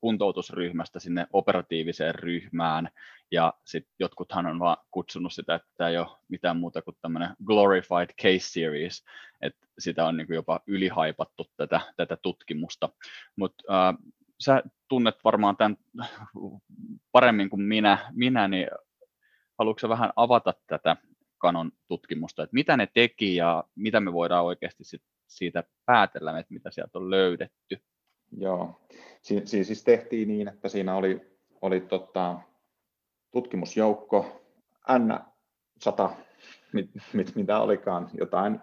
kuntoutusryhmästä 0.01 0.99
sinne 0.99 1.27
operatiiviseen 1.33 2.15
ryhmään. 2.15 2.89
Ja 3.31 3.53
sitten 3.65 3.93
jotkuthan 3.99 4.45
on 4.45 4.59
vaan 4.59 4.77
kutsunut 4.91 5.33
sitä, 5.33 5.55
että 5.55 5.67
tämä 5.77 5.89
ei 5.89 5.97
ole 5.97 6.17
mitään 6.27 6.57
muuta 6.57 6.81
kuin 6.81 6.97
tämmöinen 7.01 7.35
glorified 7.45 8.09
case 8.21 8.39
series, 8.39 9.05
että 9.41 9.67
sitä 9.79 10.05
on 10.05 10.17
niin 10.17 10.27
jopa 10.29 10.59
ylihaipattu 10.67 11.45
tätä, 11.57 11.81
tätä 11.97 12.17
tutkimusta. 12.21 12.89
Mutta 13.35 13.89
äh, 13.89 13.95
sä 14.39 14.63
tunnet 14.87 15.15
varmaan 15.23 15.57
tämän 15.57 15.77
paremmin 17.11 17.49
kuin 17.49 17.61
minä, 17.61 17.97
minä 18.11 18.47
niin 18.47 18.67
haluatko 19.59 19.89
vähän 19.89 20.13
avata 20.15 20.53
tätä 20.67 20.95
Canon 21.41 21.71
tutkimusta, 21.87 22.43
että 22.43 22.53
mitä 22.53 22.77
ne 22.77 22.87
teki 22.93 23.35
ja 23.35 23.63
mitä 23.75 23.99
me 23.99 24.13
voidaan 24.13 24.45
oikeasti 24.45 24.83
sit 24.83 25.01
siitä 25.29 25.63
päätellä, 25.85 26.39
että 26.39 26.53
mitä 26.53 26.71
sieltä 26.71 26.99
on 26.99 27.09
löydetty? 27.09 27.81
Joo, 28.37 28.81
siinä, 29.21 29.45
siinä 29.45 29.63
siis 29.63 29.83
tehtiin 29.83 30.27
niin, 30.27 30.47
että 30.47 30.69
siinä 30.69 30.95
oli, 30.95 31.21
oli 31.61 31.81
tota, 31.81 32.39
tutkimusjoukko 33.31 34.41
N100, 34.91 36.09
mit, 36.73 36.89
mit, 37.13 37.35
mitä 37.35 37.59
olikaan, 37.59 38.09
jotain 38.13 38.59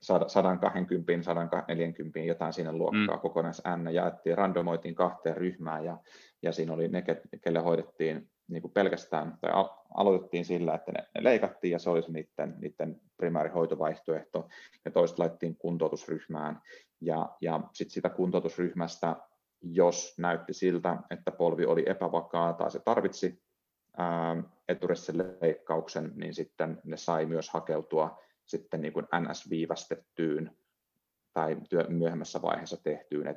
120, 0.00 1.24
140, 1.24 2.18
jotain 2.20 2.52
siinä 2.52 2.72
luokkaa 2.72 3.16
mm. 3.16 3.20
kokonais 3.20 3.62
N, 3.76 3.94
jaettiin, 3.94 4.38
randomoitiin 4.38 4.94
kahteen 4.94 5.36
ryhmään 5.36 5.84
ja, 5.84 5.98
ja 6.42 6.52
siinä 6.52 6.72
oli 6.72 6.88
ne, 6.88 7.04
kelle 7.40 7.58
hoidettiin 7.58 8.30
niin 8.48 8.62
kuin 8.62 8.72
pelkästään, 8.72 9.38
tai 9.40 9.50
aloitettiin 9.94 10.44
sillä, 10.44 10.74
että 10.74 10.92
ne, 10.92 11.06
ne 11.14 11.24
leikattiin 11.24 11.72
ja 11.72 11.78
se 11.78 11.90
olisi 11.90 12.12
niiden, 12.12 12.54
niiden 12.60 13.00
primäärihoitovaihtoehto, 13.16 14.48
ja 14.84 14.90
toista 14.90 15.22
laitettiin 15.22 15.56
kuntoutusryhmään, 15.56 16.60
ja, 17.00 17.28
ja 17.40 17.60
sitten 17.72 17.94
sitä 17.94 18.08
kuntoutusryhmästä, 18.08 19.16
jos 19.62 20.14
näytti 20.18 20.52
siltä, 20.52 20.96
että 21.10 21.30
polvi 21.30 21.66
oli 21.66 21.84
epävakaa 21.86 22.52
tai 22.52 22.70
se 22.70 22.78
tarvitsi 22.78 23.42
eturesseleikkauksen, 24.68 26.12
niin 26.16 26.34
sitten 26.34 26.80
ne 26.84 26.96
sai 26.96 27.26
myös 27.26 27.50
hakeutua 27.50 28.18
sitten 28.44 28.80
niin 28.80 28.92
kuin 28.92 29.06
NS-viivästettyyn 29.06 30.56
tai 31.38 31.56
työ, 31.68 31.84
myöhemmässä 31.88 32.42
vaiheessa 32.42 32.76
tehtyyn 32.82 33.36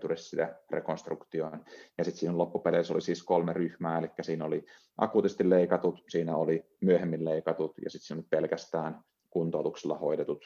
rekonstruktioon. 0.71 1.65
Ja 1.97 2.03
sitten 2.03 2.19
siinä 2.19 2.37
loppupeleissä 2.37 2.93
oli 2.93 3.01
siis 3.01 3.23
kolme 3.23 3.53
ryhmää, 3.53 3.99
eli 3.99 4.11
siinä 4.21 4.45
oli 4.45 4.65
akuutisti 4.97 5.49
leikatut, 5.49 6.03
siinä 6.07 6.35
oli 6.35 6.65
myöhemmin 6.81 7.25
leikatut 7.25 7.73
ja 7.83 7.89
sitten 7.89 8.07
siinä 8.07 8.19
oli 8.19 8.27
pelkästään 8.29 9.01
kuntoutuksella 9.29 9.97
hoidetut, 9.97 10.45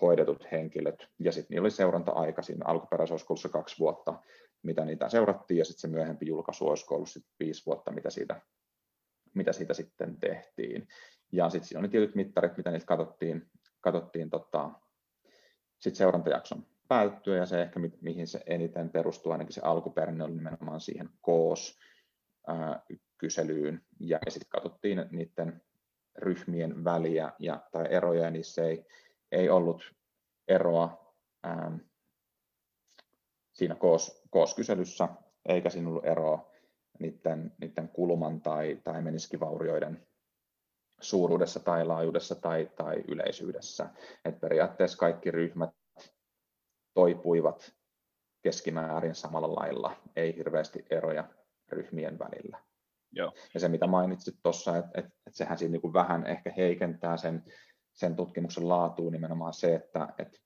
hoidetut 0.00 0.46
henkilöt. 0.52 1.08
Ja 1.18 1.32
sitten 1.32 1.54
niillä 1.54 1.64
oli 1.64 1.70
seuranta-aika 1.70 2.42
siinä 2.42 2.64
alkuperäisessä 2.66 3.48
kaksi 3.48 3.78
vuotta, 3.78 4.22
mitä 4.62 4.84
niitä 4.84 5.08
seurattiin, 5.08 5.58
ja 5.58 5.64
sitten 5.64 5.80
se 5.80 5.88
myöhempi 5.88 6.26
julkaisu 6.26 6.68
olisi 6.68 6.86
ollut 6.90 7.10
sitten 7.10 7.32
viisi 7.40 7.66
vuotta, 7.66 7.92
mitä 7.92 8.10
siitä, 8.10 8.40
mitä 9.34 9.52
siitä 9.52 9.74
sitten 9.74 10.16
tehtiin. 10.20 10.88
Ja 11.32 11.50
sitten 11.50 11.68
siinä 11.68 11.80
oli 11.80 11.88
tietyt 11.88 12.14
mittarit, 12.14 12.56
mitä 12.56 12.70
niitä 12.70 12.86
katsottiin, 12.86 13.50
katsottiin 13.80 14.30
tota, 14.30 14.70
sit 15.78 15.96
seurantajakson 15.96 16.69
päättyä 16.90 17.36
ja 17.36 17.46
se 17.46 17.62
ehkä 17.62 17.78
mi- 17.78 17.98
mihin 18.00 18.26
se 18.26 18.40
eniten 18.46 18.90
perustuu, 18.90 19.32
ainakin 19.32 19.52
se 19.52 19.60
alkuperäinen 19.64 20.22
oli 20.22 20.34
nimenomaan 20.34 20.80
siihen 20.80 21.08
koos 21.20 21.78
kyselyyn 23.18 23.82
ja 24.00 24.18
sitten 24.28 24.48
katsottiin 24.48 25.06
niiden 25.10 25.62
ryhmien 26.18 26.84
väliä 26.84 27.32
ja, 27.38 27.62
tai 27.72 27.86
eroja, 27.90 28.24
ja 28.24 28.30
niissä 28.30 28.62
ei, 28.62 28.86
ei 29.32 29.50
ollut 29.50 29.94
eroa 30.48 31.14
ää, 31.42 31.78
siinä 33.52 33.74
koos, 33.74 34.22
kooskyselyssä, 34.30 35.08
eikä 35.48 35.70
siinä 35.70 35.88
ollut 35.88 36.06
eroa 36.06 36.50
niiden, 36.98 37.52
niiden 37.60 37.88
kulman 37.88 38.40
tai, 38.40 38.80
tai 38.84 39.02
meniskivaurioiden 39.02 40.06
suuruudessa 41.00 41.60
tai 41.60 41.84
laajuudessa 41.84 42.34
tai, 42.34 42.70
tai 42.76 43.04
yleisyydessä. 43.08 43.90
Et 44.24 44.40
periaatteessa 44.40 44.98
kaikki 44.98 45.30
ryhmät 45.30 45.70
toipuivat 47.00 47.72
keskimäärin 48.42 49.14
samalla 49.14 49.54
lailla, 49.54 49.96
ei 50.16 50.36
hirveästi 50.36 50.84
eroja 50.90 51.24
ryhmien 51.72 52.18
välillä. 52.18 52.58
Joo. 53.12 53.32
Ja 53.54 53.60
se, 53.60 53.68
mitä 53.68 53.86
mainitsit 53.86 54.34
tuossa, 54.42 54.76
että 54.76 55.00
et, 55.00 55.04
et 55.04 55.34
sehän 55.34 55.58
siinä 55.58 55.72
niin 55.72 55.80
kuin 55.80 55.92
vähän 55.92 56.26
ehkä 56.26 56.52
heikentää 56.56 57.16
sen, 57.16 57.44
sen 57.92 58.16
tutkimuksen 58.16 58.68
laatuun 58.68 59.12
nimenomaan 59.12 59.52
se, 59.52 59.74
että 59.74 60.08
et 60.18 60.40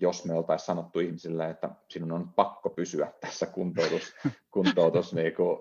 jos 0.00 0.24
me 0.24 0.34
oltaisiin 0.34 0.66
sanottu 0.66 1.00
ihmisille, 1.00 1.50
että 1.50 1.70
sinun 1.90 2.12
on 2.12 2.32
pakko 2.32 2.70
pysyä 2.70 3.12
tässä 3.20 3.46
kuntoutus, 3.46 4.14
kuntoutus 4.54 5.14
niin 5.14 5.34
kuin, 5.34 5.58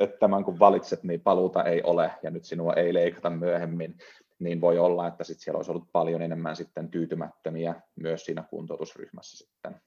että 0.00 0.18
tämän 0.18 0.44
kun 0.44 0.58
valitset, 0.58 1.02
niin 1.02 1.20
paluuta 1.20 1.64
ei 1.64 1.82
ole 1.82 2.10
ja 2.22 2.30
nyt 2.30 2.44
sinua 2.44 2.74
ei 2.74 2.94
leikata 2.94 3.30
myöhemmin, 3.30 3.98
niin 4.38 4.60
voi 4.60 4.78
olla, 4.78 5.08
että 5.08 5.24
sit 5.24 5.40
siellä 5.40 5.56
olisi 5.56 5.70
ollut 5.70 5.92
paljon 5.92 6.22
enemmän 6.22 6.56
sitten 6.56 6.90
tyytymättömiä 6.90 7.74
myös 7.96 8.24
siinä 8.24 8.42
kuntoutusryhmässä 8.42 9.36
sitten. 9.36 9.80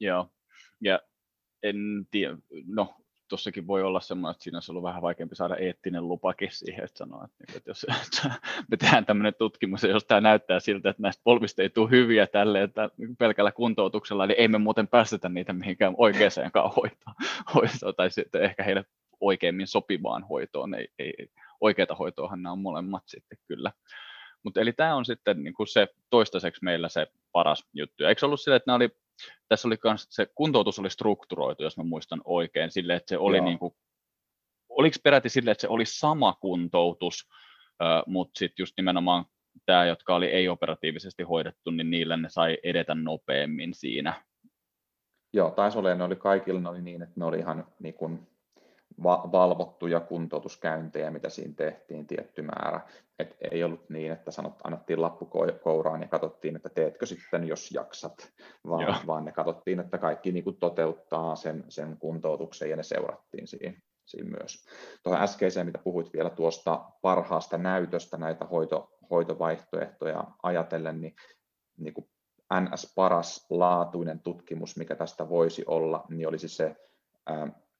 Joo, 0.00 0.30
ja 0.80 1.00
en 1.62 1.76
tiedä, 2.10 2.36
no 2.66 2.94
tuossakin 3.28 3.66
voi 3.66 3.82
olla 3.82 4.00
semmoinen, 4.00 4.30
että 4.30 4.44
siinä 4.44 4.56
olisi 4.56 4.72
ollut 4.72 4.82
vähän 4.82 5.02
vaikeampi 5.02 5.36
saada 5.36 5.56
eettinen 5.56 6.08
lupakin 6.08 6.48
siihen, 6.52 6.84
että 6.84 6.98
sanoo, 6.98 7.24
että, 7.24 7.44
niin, 7.48 7.56
että 7.56 7.70
jos 7.70 7.86
että 8.06 8.30
me 8.70 8.76
tehdään 8.76 9.06
tämmöinen 9.06 9.34
tutkimus, 9.38 9.82
ja 9.82 9.88
jos 9.88 10.04
tämä 10.04 10.20
näyttää 10.20 10.60
siltä, 10.60 10.90
että 10.90 11.02
näistä 11.02 11.20
polvista 11.24 11.62
ei 11.62 11.70
tule 11.70 11.90
hyviä 11.90 12.26
tälle, 12.26 12.62
että 12.62 12.90
pelkällä 13.18 13.52
kuntoutuksella, 13.52 14.26
niin 14.26 14.40
ei 14.40 14.48
me 14.48 14.58
muuten 14.58 14.88
päästetä 14.88 15.28
niitä 15.28 15.52
mihinkään 15.52 15.94
oikeaan 15.98 16.30
hoitoon, 16.76 17.14
hoitoon 17.54 17.94
tai 17.96 18.10
sitten 18.10 18.42
ehkä 18.42 18.62
heille 18.62 18.84
oikeimmin 19.20 19.66
sopivaan 19.66 20.24
hoitoon. 20.24 20.74
Ei, 20.74 20.88
ei, 20.98 21.14
oikeata 21.60 21.94
hoitoahan 21.94 22.42
nämä 22.42 22.52
on 22.52 22.58
molemmat 22.58 23.02
sitten 23.06 23.38
kyllä. 23.48 23.72
Mutta 24.42 24.60
eli 24.60 24.72
tämä 24.72 24.94
on 24.94 25.04
sitten 25.04 25.44
niin 25.44 25.54
kuin 25.54 25.66
se 25.66 25.88
toistaiseksi 26.10 26.64
meillä 26.64 26.88
se 26.88 27.06
paras 27.32 27.64
juttu. 27.74 28.02
Ja 28.02 28.08
eikö 28.08 28.26
ollut 28.26 28.40
sille, 28.40 28.56
että 28.56 28.68
nämä 28.68 28.76
oli 28.76 28.90
tässä 29.48 29.68
oli 29.68 29.76
myös 29.84 30.06
se 30.10 30.26
kuntoutus 30.34 30.78
oli 30.78 30.90
strukturoitu, 30.90 31.62
jos 31.62 31.76
mä 31.76 31.84
muistan 31.84 32.20
oikein, 32.24 32.70
sille, 32.70 32.94
että 32.94 33.08
se 33.08 33.18
oli 33.18 33.40
niin 33.40 33.58
kuin, 33.58 33.74
oliko 34.68 34.96
peräti 35.02 35.28
sille, 35.28 35.50
että 35.50 35.60
se 35.60 35.68
oli 35.68 35.84
sama 35.86 36.32
kuntoutus, 36.32 37.28
mutta 38.06 38.38
sitten 38.38 38.62
just 38.62 38.74
nimenomaan 38.76 39.24
tämä, 39.66 39.84
jotka 39.84 40.14
oli 40.14 40.26
ei-operatiivisesti 40.26 41.22
hoidettu, 41.22 41.70
niin 41.70 41.90
niillä 41.90 42.16
ne 42.16 42.28
sai 42.28 42.58
edetä 42.62 42.94
nopeammin 42.94 43.74
siinä. 43.74 44.24
Joo, 45.32 45.50
taisi 45.50 45.78
olla, 45.78 45.94
ne 45.94 46.04
oli 46.04 46.16
kaikilla 46.16 46.60
ne 46.60 46.68
oli 46.68 46.82
niin, 46.82 47.02
että 47.02 47.14
ne 47.16 47.24
oli 47.24 47.38
ihan 47.38 47.66
niin 47.78 47.94
kuin 47.94 48.28
valvottuja 49.02 50.00
kuntoutuskäyntejä, 50.00 51.10
mitä 51.10 51.28
siinä 51.28 51.54
tehtiin 51.56 52.06
tietty 52.06 52.42
määrä. 52.42 52.80
Et 53.18 53.36
ei 53.50 53.64
ollut 53.64 53.90
niin, 53.90 54.12
että 54.12 54.30
sanot, 54.30 54.54
annettiin 54.64 55.02
lappu 55.02 55.30
kouraan 55.62 56.02
ja 56.02 56.08
katsottiin, 56.08 56.56
että 56.56 56.68
teetkö 56.68 57.06
sitten, 57.06 57.48
jos 57.48 57.70
jaksat, 57.70 58.32
vaan, 58.68 59.06
vaan 59.06 59.24
ne 59.24 59.32
katsottiin, 59.32 59.80
että 59.80 59.98
kaikki 59.98 60.32
niin 60.32 60.44
kuin 60.44 60.56
toteuttaa 60.56 61.36
sen, 61.36 61.64
sen 61.68 61.96
kuntoutuksen 61.98 62.70
ja 62.70 62.76
ne 62.76 62.82
seurattiin 62.82 63.46
siinä, 63.46 63.80
siinä 64.04 64.30
myös. 64.38 64.66
Tuohon 65.02 65.22
äskeiseen, 65.22 65.66
mitä 65.66 65.78
puhuit 65.78 66.12
vielä 66.12 66.30
tuosta 66.30 66.84
parhaasta 67.02 67.58
näytöstä 67.58 68.16
näitä 68.16 68.44
hoito, 68.44 68.90
hoitovaihtoehtoja 69.10 70.24
ajatellen, 70.42 71.00
niin, 71.00 71.14
niin 71.76 71.94
kuin 71.94 72.08
NS 72.60 72.92
paras 72.94 73.46
laatuinen 73.50 74.20
tutkimus, 74.20 74.76
mikä 74.76 74.94
tästä 74.94 75.28
voisi 75.28 75.64
olla, 75.66 76.04
niin 76.08 76.28
olisi 76.28 76.48
se 76.48 76.76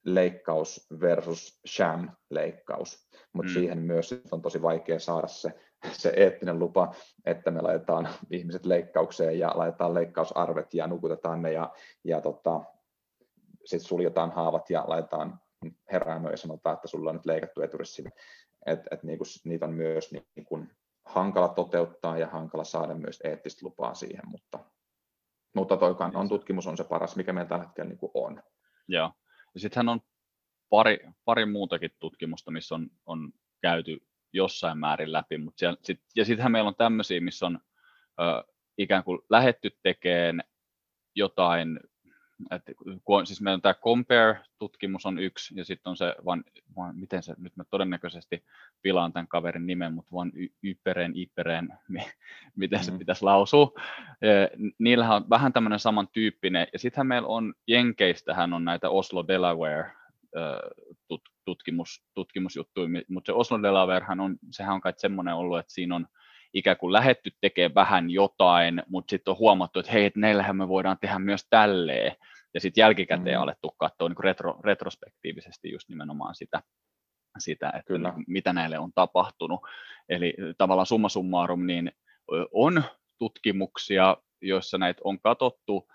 leikkaus 0.06 0.86
versus 1.00 1.60
sham-leikkaus, 1.68 3.08
mutta 3.32 3.50
mm. 3.50 3.54
siihen 3.54 3.78
myös 3.78 4.22
on 4.30 4.42
tosi 4.42 4.62
vaikea 4.62 4.98
saada 4.98 5.26
se, 5.26 5.52
se 5.92 6.12
eettinen 6.16 6.58
lupa, 6.58 6.94
että 7.24 7.50
me 7.50 7.60
laitetaan 7.60 8.08
ihmiset 8.30 8.66
leikkaukseen 8.66 9.38
ja 9.38 9.52
laitetaan 9.54 9.94
leikkausarvet 9.94 10.74
ja 10.74 10.86
nukutetaan 10.86 11.42
ne 11.42 11.52
ja, 11.52 11.72
ja 12.04 12.20
tota, 12.20 12.60
sitten 13.64 13.88
suljetaan 13.88 14.30
haavat 14.30 14.70
ja 14.70 14.84
laitetaan 14.86 15.40
heräämöön 15.92 16.32
ja 16.32 16.36
sanotaan, 16.36 16.74
että 16.74 16.88
sulla 16.88 17.10
on 17.10 17.16
nyt 17.16 17.26
leikattu 17.26 17.62
eturissi. 17.62 18.04
Et, 18.66 18.80
et 18.90 19.02
niinku, 19.02 19.24
niitä 19.44 19.66
on 19.66 19.72
myös 19.72 20.12
niinku, 20.36 20.66
hankala 21.04 21.48
toteuttaa 21.48 22.18
ja 22.18 22.26
hankala 22.26 22.64
saada 22.64 22.94
myös 22.94 23.20
eettistä 23.24 23.66
lupaa 23.66 23.94
siihen, 23.94 24.22
mutta, 24.26 24.58
mutta 25.54 25.76
toi 25.76 25.96
on 26.14 26.28
tutkimus 26.28 26.66
on 26.66 26.76
se 26.76 26.84
paras, 26.84 27.16
mikä 27.16 27.32
meillä 27.32 27.48
tällä 27.48 27.64
hetkellä 27.64 27.88
niinku 27.88 28.10
on. 28.14 28.42
Joo. 28.88 29.12
Ja 29.56 29.60
sittenhän 29.60 29.88
on 29.88 30.00
pari, 30.70 30.98
pari 31.24 31.46
muutakin 31.46 31.90
tutkimusta, 31.98 32.50
missä 32.50 32.74
on, 32.74 32.90
on 33.06 33.32
käyty 33.62 34.06
jossain 34.32 34.78
määrin 34.78 35.12
läpi, 35.12 35.38
mutta 35.38 35.58
siellä, 35.58 35.76
sit, 35.82 36.00
ja 36.16 36.24
sittenhän 36.24 36.52
meillä 36.52 36.68
on 36.68 36.74
tämmöisiä, 36.74 37.20
missä 37.20 37.46
on 37.46 37.58
ö, 38.20 38.52
ikään 38.78 39.04
kuin 39.04 39.18
lähetty 39.30 39.70
tekemään 39.82 40.42
jotain, 41.14 41.80
että 42.50 42.72
kun, 43.04 43.26
siis 43.26 43.40
meillä 43.40 43.54
on 43.54 43.62
tämä 43.62 43.74
Compare-tutkimus 43.74 45.06
on 45.06 45.18
yksi, 45.18 45.54
ja 45.56 45.64
sitten 45.64 45.90
on 45.90 45.96
se, 45.96 46.14
vaan, 46.24 46.44
vaan, 46.76 46.96
miten 46.96 47.22
se, 47.22 47.34
nyt 47.38 47.56
mä 47.56 47.64
todennäköisesti 47.70 48.44
pilaan 48.82 49.12
tämän 49.12 49.28
kaverin 49.28 49.66
nimen, 49.66 49.92
mutta 49.92 50.12
vaan 50.12 50.32
Yperen, 50.62 51.12
Iperen, 51.14 51.68
miten 52.56 52.84
se 52.84 52.90
mm. 52.90 52.98
pitäisi 52.98 53.24
lausua. 53.24 53.72
Niillähän 54.78 55.16
on 55.16 55.30
vähän 55.30 55.52
tämmöinen 55.52 55.78
samantyyppinen, 55.78 56.66
ja 56.72 56.78
sittenhän 56.78 57.06
meillä 57.06 57.28
on 57.28 57.54
Jenkeistähän 57.66 58.52
on 58.52 58.64
näitä 58.64 58.90
Oslo 58.90 59.28
Delaware 59.28 59.92
tutkimus, 61.44 62.04
tutkimusjuttuja, 62.14 62.88
mutta 63.08 63.26
se 63.26 63.32
Oslo 63.32 63.62
Delawarehan 63.62 64.20
on, 64.20 64.36
sehän 64.50 64.74
on 64.74 64.80
kai 64.80 64.92
semmoinen 64.96 65.34
ollut, 65.34 65.58
että 65.58 65.72
siinä 65.72 65.96
on 65.96 66.06
ikään 66.54 66.76
kuin 66.76 66.92
lähetty 66.92 67.30
tekemään 67.40 67.74
vähän 67.74 68.10
jotain, 68.10 68.82
mutta 68.88 69.10
sitten 69.10 69.32
on 69.32 69.38
huomattu, 69.38 69.78
että 69.78 69.92
hei, 69.92 70.04
että 70.04 70.20
näillähän 70.20 70.56
me 70.56 70.68
voidaan 70.68 70.98
tehdä 71.00 71.18
myös 71.18 71.46
tälleen, 71.50 72.16
ja 72.54 72.60
sitten 72.60 72.82
jälkikäteen 72.82 73.38
mm. 73.38 73.42
alettu 73.42 73.70
katsoa 73.78 74.08
niin 74.08 74.24
retro, 74.24 74.60
retrospektiivisesti 74.64 75.72
just 75.72 75.88
nimenomaan 75.88 76.34
sitä, 76.34 76.62
sitä, 77.38 77.66
että 77.66 77.86
Kyllä. 77.86 78.12
Niin 78.16 78.24
mitä 78.28 78.52
näille 78.52 78.78
on 78.78 78.92
tapahtunut. 78.94 79.60
Eli 80.08 80.34
tavallaan 80.58 80.86
summa 80.86 81.08
summarum, 81.08 81.66
niin 81.66 81.92
on 82.52 82.82
tutkimuksia, 83.18 84.16
joissa 84.42 84.78
näitä 84.78 85.00
on 85.04 85.20
katottu. 85.20 85.88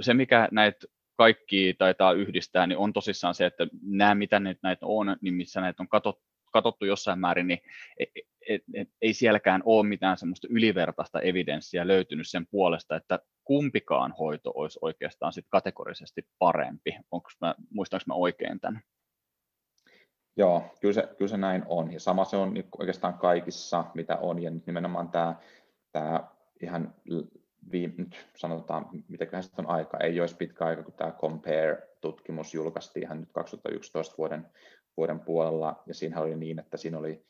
Se, 0.00 0.14
mikä 0.14 0.48
näitä 0.52 0.86
kaikki 1.16 1.74
taitaa 1.78 2.12
yhdistää, 2.12 2.66
niin 2.66 2.78
on 2.78 2.92
tosissaan 2.92 3.34
se, 3.34 3.46
että 3.46 3.66
nämä, 3.82 4.14
mitä 4.14 4.40
näitä 4.40 4.86
on, 4.86 5.16
niin 5.20 5.34
missä 5.34 5.60
näitä 5.60 5.82
on 5.82 5.88
katsottu, 5.88 6.29
katsottu 6.50 6.84
jossain 6.84 7.18
määrin, 7.18 7.46
niin 7.46 7.60
et, 7.98 8.08
et, 8.48 8.62
et, 8.74 8.88
ei 9.02 9.14
sielläkään 9.14 9.62
ole 9.64 9.88
mitään 9.88 10.16
semmoista 10.16 10.48
ylivertaista 10.50 11.20
evidenssiä 11.20 11.86
löytynyt 11.86 12.28
sen 12.28 12.46
puolesta, 12.46 12.96
että 12.96 13.18
kumpikaan 13.44 14.14
hoito 14.18 14.52
olisi 14.54 14.78
oikeastaan 14.82 15.32
sit 15.32 15.46
kategorisesti 15.48 16.22
parempi. 16.38 16.96
Onko 17.10 17.28
mä, 17.40 17.54
muistaanko 17.70 18.04
mä 18.06 18.14
oikein 18.14 18.60
tämän? 18.60 18.80
Joo, 20.36 20.64
kyllä 20.80 20.94
se, 20.94 21.08
kyllä 21.18 21.28
se 21.28 21.36
näin 21.36 21.62
on. 21.66 21.92
Ja 21.92 22.00
sama 22.00 22.24
se 22.24 22.36
on 22.36 22.54
niin 22.54 22.68
oikeastaan 22.78 23.14
kaikissa, 23.14 23.84
mitä 23.94 24.16
on. 24.16 24.42
Ja 24.42 24.50
nyt 24.50 24.66
nimenomaan 24.66 25.08
tämä, 25.08 25.34
tämä 25.92 26.28
ihan 26.62 26.94
viime, 27.72 27.94
nyt 27.96 28.26
sanotaan, 28.36 28.88
mitäköhän 29.08 29.42
sitten 29.42 29.66
on 29.66 29.72
aika, 29.72 29.98
ei 29.98 30.20
olisi 30.20 30.36
pitkä 30.36 30.64
aika, 30.64 30.82
kun 30.82 30.92
tämä 30.92 31.12
Compare-tutkimus 31.12 32.54
julkaistiin 32.54 33.04
ihan 33.04 33.20
nyt 33.20 33.32
2011 33.32 34.14
vuoden, 34.18 34.46
vuoden 35.00 35.20
puolella, 35.20 35.82
ja 35.86 35.94
siinä 35.94 36.20
oli 36.20 36.36
niin, 36.36 36.58
että 36.58 36.76
siinä 36.76 36.98
oli 36.98 37.26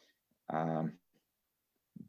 ää, 0.53 0.89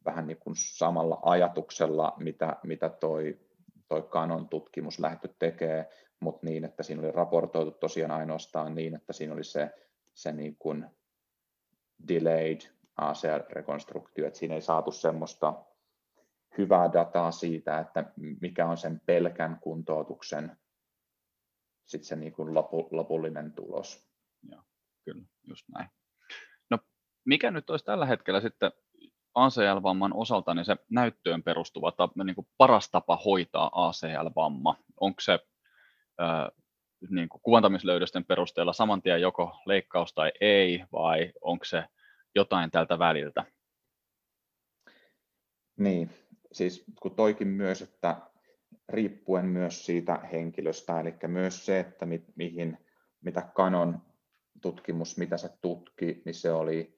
vähän 0.06 0.28
niin 0.28 0.38
kuin 0.38 0.56
samalla 0.56 1.20
ajatuksella, 1.22 2.14
mitä, 2.20 2.56
mitä 2.64 2.90
toi, 2.90 3.40
toi 3.88 4.02
Canon 4.02 4.50
tutkimus 4.50 5.00
lähdetty 5.00 5.36
tekee, 5.40 5.90
mutta 6.20 6.46
niin, 6.46 6.66
että 6.66 6.84
siinä 6.84 7.02
oli 7.02 7.12
raportoitu 7.12 7.72
tosiaan 7.72 8.12
ainoastaan 8.12 8.76
niin, 8.76 8.96
että 8.96 9.14
siinä 9.14 9.34
oli 9.34 9.44
se, 9.44 9.72
se 10.14 10.32
niin 10.32 10.56
kuin 10.60 10.86
delayed 12.08 12.62
ACR-rekonstruktio, 12.98 14.28
että 14.28 14.40
siinä 14.40 14.56
ei 14.56 14.62
saatu 14.62 14.92
semmoista 14.92 15.64
hyvää 16.58 16.94
dataa 16.94 17.32
siitä, 17.32 17.80
että 17.80 18.14
mikä 18.42 18.66
on 18.66 18.78
sen 18.78 19.02
pelkän 19.06 19.60
kuntoutuksen 19.62 20.58
sit 21.92 22.04
se 22.04 22.16
niin 22.16 22.34
kuin 22.34 22.54
lopu, 22.54 22.88
lopullinen 22.92 23.54
tulos. 23.54 24.08
Joo, 24.52 24.62
kyllä, 25.06 25.24
just 25.48 25.66
näin. 25.74 25.90
No, 26.70 26.78
mikä 27.26 27.52
nyt 27.52 27.70
olisi 27.70 27.86
tällä 27.86 28.06
hetkellä 28.06 28.42
sitten 28.42 28.72
ACL-vamman 29.36 30.14
osalta 30.14 30.54
niin 30.54 30.66
se 30.66 30.76
näyttöön 30.90 31.44
perustuva 31.44 31.94
niin 32.24 32.36
kuin 32.36 32.48
paras 32.58 32.90
tapa 32.92 33.22
hoitaa 33.26 33.72
ACL-vamma? 33.74 34.76
Onko 35.00 35.22
se 35.22 35.34
äh, 35.34 36.48
niin 37.10 37.30
kuin 37.30 37.42
kuvantamislöydösten 37.42 38.26
perusteella 38.26 38.74
saman 38.74 39.02
tien 39.02 39.22
joko 39.22 39.62
leikkaus 39.66 40.14
tai 40.14 40.32
ei, 40.42 40.84
vai 40.92 41.32
onko 41.42 41.66
se 41.66 41.84
jotain 42.36 42.72
tältä 42.72 43.00
väliltä? 43.00 43.46
Niin, 45.78 46.10
siis 46.52 46.86
kun 47.02 47.16
toikin 47.16 47.48
myös, 47.48 47.82
että 47.82 48.22
riippuen 48.90 49.46
myös 49.46 49.86
siitä 49.86 50.20
henkilöstä, 50.32 51.00
eli 51.00 51.14
myös 51.28 51.66
se, 51.66 51.80
että 51.80 52.06
mi, 52.06 52.26
mihin, 52.36 52.78
mitä 53.22 53.52
Canon 53.56 54.02
tutkimus, 54.62 55.18
mitä 55.18 55.38
se 55.38 55.50
tutki, 55.62 56.22
niin 56.26 56.36
se 56.36 56.52
oli, 56.52 56.98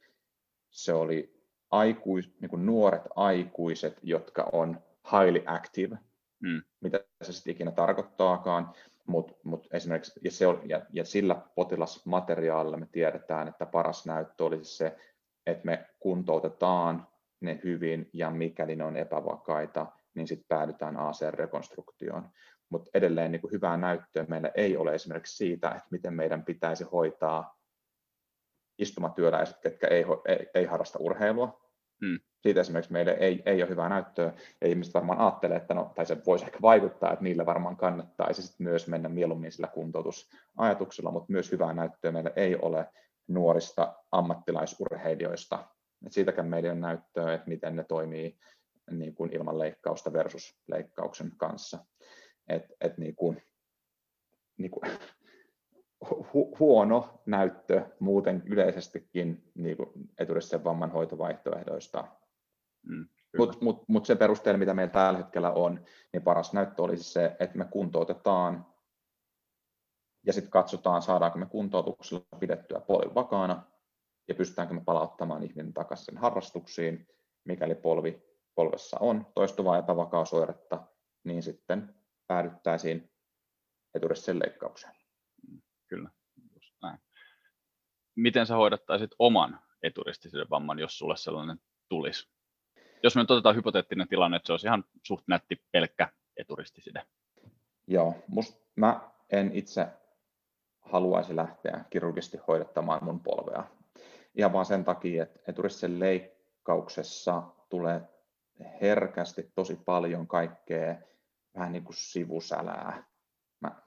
se 0.70 0.94
oli 0.94 1.44
aikuis, 1.72 2.32
niin 2.42 2.50
kuin 2.50 2.66
nuoret 2.66 3.04
aikuiset, 3.16 4.00
jotka 4.04 4.50
on 4.52 4.82
highly 5.12 5.44
active, 5.46 5.98
hmm. 6.48 6.62
mitä 6.82 7.00
se 7.22 7.34
sitten 7.34 7.52
ikinä 7.52 7.72
tarkoittaakaan, 7.72 8.74
mutta 9.08 9.34
mut 9.44 9.68
esimerkiksi, 9.74 10.20
ja, 10.24 10.32
se 10.32 10.48
on, 10.48 10.62
ja, 10.66 10.82
ja 10.94 11.06
sillä 11.06 11.36
potilasmateriaalilla 11.56 12.78
me 12.78 12.88
tiedetään, 12.92 13.48
että 13.48 13.66
paras 13.66 14.06
näyttö 14.06 14.46
olisi 14.46 14.78
se, 14.78 14.98
että 15.46 15.66
me 15.66 15.86
kuntoutetaan 16.00 17.08
ne 17.42 17.60
hyvin 17.64 18.10
ja 18.14 18.32
mikäli 18.32 18.76
ne 18.76 18.84
on 18.84 18.98
epävakaita, 18.98 19.88
niin 20.14 20.28
sitten 20.28 20.46
päädytään 20.48 20.98
ACR-rekonstruktioon. 20.98 22.30
Mutta 22.70 22.90
edelleen 22.94 23.32
niin 23.32 23.42
kuin 23.42 23.52
hyvää 23.52 23.78
näyttöä 23.78 24.26
meillä 24.30 24.52
ei 24.56 24.78
ole 24.78 24.96
esimerkiksi 24.96 25.38
siitä, 25.38 25.70
että 25.70 25.88
miten 25.92 26.14
meidän 26.14 26.46
pitäisi 26.46 26.84
hoitaa 26.84 27.58
istumatyöläiset, 28.78 29.58
ketkä 29.62 29.88
ei, 29.88 30.06
ei, 30.28 30.48
ei 30.54 30.66
harrasta 30.66 31.00
urheilua. 31.00 31.62
Hmm. 32.06 32.20
Siitä 32.42 32.62
esimerkiksi 32.62 32.94
meille 32.94 33.12
ei, 33.20 33.44
ei 33.46 33.62
ole 33.62 33.70
hyvää 33.70 33.90
näyttöä, 33.90 34.34
ja 34.62 34.68
ihmiset 34.68 34.94
varmaan 34.94 35.20
ajattelee, 35.20 35.58
että 35.58 35.74
no, 35.74 35.92
tai 35.96 36.06
se 36.06 36.18
voisi 36.26 36.46
ehkä 36.46 36.60
vaikuttaa, 36.62 37.12
että 37.12 37.24
niille 37.24 37.46
varmaan 37.46 37.78
kannattaisi 37.78 38.42
sit 38.42 38.60
myös 38.60 38.88
mennä 38.88 39.10
mieluummin 39.10 39.52
sillä 39.52 39.68
kuntoutusajatuksella, 39.68 41.12
mutta 41.12 41.32
myös 41.32 41.52
hyvää 41.52 41.74
näyttöä 41.74 42.12
meillä 42.12 42.32
ei 42.36 42.56
ole 42.56 42.90
nuorista 43.28 43.96
ammattilaisurheilijoista, 44.12 45.68
et 46.06 46.12
siitäkään 46.14 46.48
meillä 46.48 46.72
on 46.72 46.82
näyttöä, 46.82 47.34
että 47.34 47.48
miten 47.48 47.76
ne 47.76 47.84
toimii 47.84 48.38
niin 48.92 49.16
kuin 49.16 49.34
ilman 49.34 49.60
leikkausta 49.60 50.14
versus 50.14 50.60
leikkauksen 50.68 51.32
kanssa. 51.38 51.86
Et, 52.48 52.64
et 52.82 52.98
niin 52.98 53.16
kuin, 53.16 53.44
niin 54.58 54.72
kuin, 54.72 54.92
hu, 56.34 56.58
huono 56.60 57.22
näyttö 57.26 57.86
muuten 58.00 58.44
yleisestikin 58.46 59.52
niin 59.56 59.78
eturisten 60.20 60.64
vamman 60.64 60.92
hoitovaihtoehdoista. 60.92 62.08
Mm, 62.88 63.08
Mutta 63.38 63.58
mut, 63.62 63.84
mut 63.88 64.06
se 64.06 64.16
perusteella, 64.16 64.58
mitä 64.58 64.74
meillä 64.74 64.94
tällä 64.94 65.18
hetkellä 65.18 65.52
on, 65.52 65.86
niin 66.14 66.24
paras 66.24 66.54
näyttö 66.54 66.84
olisi 66.84 67.04
se, 67.04 67.36
että 67.40 67.58
me 67.58 67.66
kuntoutetaan 67.66 68.74
ja 70.26 70.34
sitten 70.34 70.52
katsotaan, 70.52 71.02
saadaanko 71.02 71.40
me 71.40 71.46
kuntoutuksella 71.46 72.26
pidettyä 72.40 72.80
polvi 72.80 73.16
vakaana 73.16 73.64
ja 74.28 74.36
pystytäänkö 74.36 74.74
me 74.74 74.82
palauttamaan 74.86 75.44
ihminen 75.44 75.74
takaisin 75.74 76.18
harrastuksiin, 76.18 77.08
mikäli 77.44 77.76
polvi, 77.76 78.24
polvessa 78.56 78.98
on 79.00 79.28
toistuvaa 79.36 79.78
epävakausoiretta, 79.78 80.88
niin 81.24 81.44
sitten 81.44 81.96
päädyttäisiin 82.28 83.12
eturistisen 83.96 84.40
leikkaukseen. 84.40 84.94
Mm, 85.48 85.62
kyllä, 85.88 86.10
just 86.54 86.76
näin. 86.82 87.00
Miten 88.16 88.46
sä 88.46 88.56
hoidattaisit 88.56 89.12
oman 89.20 89.60
eturistisen 89.84 90.50
vamman, 90.50 90.80
jos 90.80 90.98
sulle 90.98 91.18
sellainen 91.18 91.58
tulisi? 91.90 92.30
Jos 93.04 93.16
me 93.16 93.22
nyt 93.22 93.32
otetaan 93.32 93.56
hypoteettinen 93.56 94.08
tilanne, 94.08 94.38
että 94.38 94.48
se 94.48 94.54
olisi 94.54 94.68
ihan 94.68 94.84
suht 95.04 95.28
nätti 95.28 95.64
pelkkä 95.72 96.10
eturistiside. 96.38 97.06
Joo, 97.88 98.16
must, 98.28 98.58
mä 98.76 99.10
en 99.30 99.52
itse 99.54 99.88
haluaisi 100.82 101.36
lähteä 101.36 101.86
kirurgisesti 101.90 102.38
hoidattamaan 102.48 103.04
mun 103.04 103.20
polvea 103.20 103.64
ihan 104.36 104.54
vaan 104.54 104.66
sen 104.66 104.86
takia, 104.86 105.24
että 105.24 105.40
eturistisen 105.48 106.00
leikkauksessa 106.00 107.44
tulee 107.70 108.02
herkästi 108.82 109.52
tosi 109.56 109.76
paljon 109.86 110.28
kaikkea 110.28 110.96
vähän 111.56 111.72
niin 111.72 111.84
kuin 111.84 111.96
sivusälää. 111.96 113.04
Mä, 113.62 113.82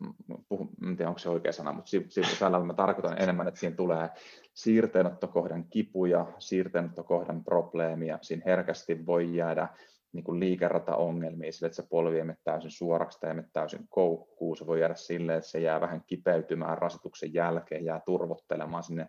puhun, 0.48 0.68
en 0.86 0.96
tiedä 0.96 1.08
onko 1.08 1.18
se 1.18 1.28
oikea 1.28 1.52
sana, 1.52 1.72
mutta 1.72 1.90
sivusälällä 2.08 2.66
mä 2.66 2.74
tarkoitan 2.74 3.22
enemmän, 3.22 3.48
että 3.48 3.60
siinä 3.60 3.76
tulee 3.76 4.10
siirteenottokohdan 4.54 5.64
kipuja, 5.64 6.26
siirteenottokohdan 6.38 7.44
probleemia. 7.44 8.18
Siinä 8.22 8.42
herkästi 8.46 9.06
voi 9.06 9.36
jäädä 9.36 9.68
niin 10.12 10.24
kuin 10.24 10.40
liikerata-ongelmia 10.40 11.52
sille, 11.52 11.66
että 11.66 11.76
se 11.76 11.88
polvi 11.88 12.18
ei 12.18 12.24
täysin 12.44 12.70
suoraksi 12.70 13.20
tai 13.20 13.34
täysin 13.52 13.86
koukkuun. 13.88 14.56
Se 14.56 14.66
voi 14.66 14.80
jäädä 14.80 14.94
silleen, 14.94 15.38
että 15.38 15.50
se 15.50 15.60
jää 15.60 15.80
vähän 15.80 16.02
kipeytymään 16.06 16.78
rasituksen 16.78 17.34
jälkeen, 17.34 17.84
jää 17.84 18.00
turvottelemaan 18.06 18.82
sinne 18.82 19.08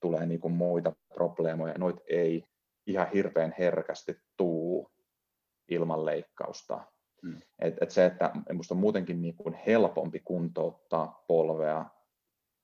tulee 0.00 0.26
niin 0.26 0.40
kuin 0.40 0.54
muita 0.54 0.92
probleemoja, 1.14 1.74
noit 1.78 1.96
ei 2.08 2.44
ihan 2.86 3.08
hirveän 3.14 3.54
herkästi 3.58 4.14
tuu 4.36 4.90
ilman 5.68 6.04
leikkausta. 6.04 6.80
Hmm. 7.22 7.36
Et, 7.58 7.74
et 7.80 7.90
se, 7.90 8.04
että 8.04 8.30
minusta 8.48 8.74
on 8.74 8.80
muutenkin 8.80 9.22
niin 9.22 9.36
kuin 9.36 9.54
helpompi 9.54 10.20
kuntouttaa 10.20 11.24
polvea 11.28 11.84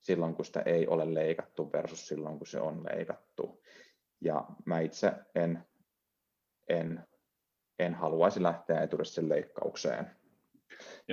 silloin, 0.01 0.35
kun 0.35 0.45
sitä 0.45 0.61
ei 0.61 0.87
ole 0.87 1.15
leikattu 1.15 1.73
versus 1.73 2.09
silloin, 2.09 2.39
kun 2.39 2.47
se 2.47 2.61
on 2.61 2.85
leikattu. 2.85 3.63
Ja 4.21 4.45
mä 4.65 4.81
itse 4.81 5.13
en, 5.35 5.65
en, 6.69 7.05
en 7.79 7.95
haluaisi 7.95 8.43
lähteä 8.43 8.81
eturisten 8.81 9.29
leikkaukseen. 9.29 10.11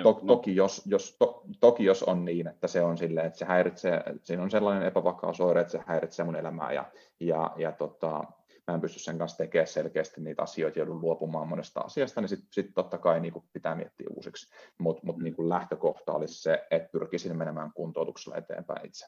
To, 0.03 0.19
no. 0.21 0.27
toki, 0.27 0.55
jos, 0.55 0.81
jos, 0.85 1.15
to, 1.19 1.43
toki 1.59 1.83
jos 1.83 2.03
on 2.03 2.25
niin, 2.25 2.47
että 2.47 2.67
se 2.67 2.81
on 2.81 2.97
silleen, 2.97 3.27
että 3.27 3.39
se 3.39 3.45
häiritsee, 3.45 4.03
siinä 4.23 4.43
on 4.43 4.51
sellainen 4.51 4.87
epävakausoire, 4.87 5.61
että 5.61 5.71
se 5.71 5.83
häiritsee 5.87 6.25
mun 6.25 6.35
elämää 6.35 6.73
ja, 6.73 6.91
ja, 7.19 7.53
ja 7.57 7.71
tota, 7.71 8.23
mä 8.67 8.73
en 8.73 8.81
pysty 8.81 8.99
sen 8.99 9.17
kanssa 9.17 9.37
tekemään 9.37 9.67
selkeästi 9.67 10.21
niitä 10.21 10.41
asioita, 10.41 10.79
joudun 10.79 11.01
luopumaan 11.01 11.47
monesta 11.47 11.81
asiasta, 11.81 12.21
niin 12.21 12.29
sitten 12.29 12.47
sit 12.51 12.71
totta 12.75 12.97
kai 12.97 13.19
niin 13.19 13.33
kuin 13.33 13.45
pitää 13.53 13.75
miettiä 13.75 14.07
uusiksi. 14.15 14.53
Mutta 14.79 15.01
mut, 15.05 15.17
niin 15.17 15.49
lähtökohta 15.49 16.13
olisi 16.13 16.41
se, 16.41 16.67
että 16.71 16.89
pyrkisin 16.91 17.37
menemään 17.37 17.71
kuntoutuksella 17.73 18.37
eteenpäin 18.37 18.85
itse. 18.85 19.05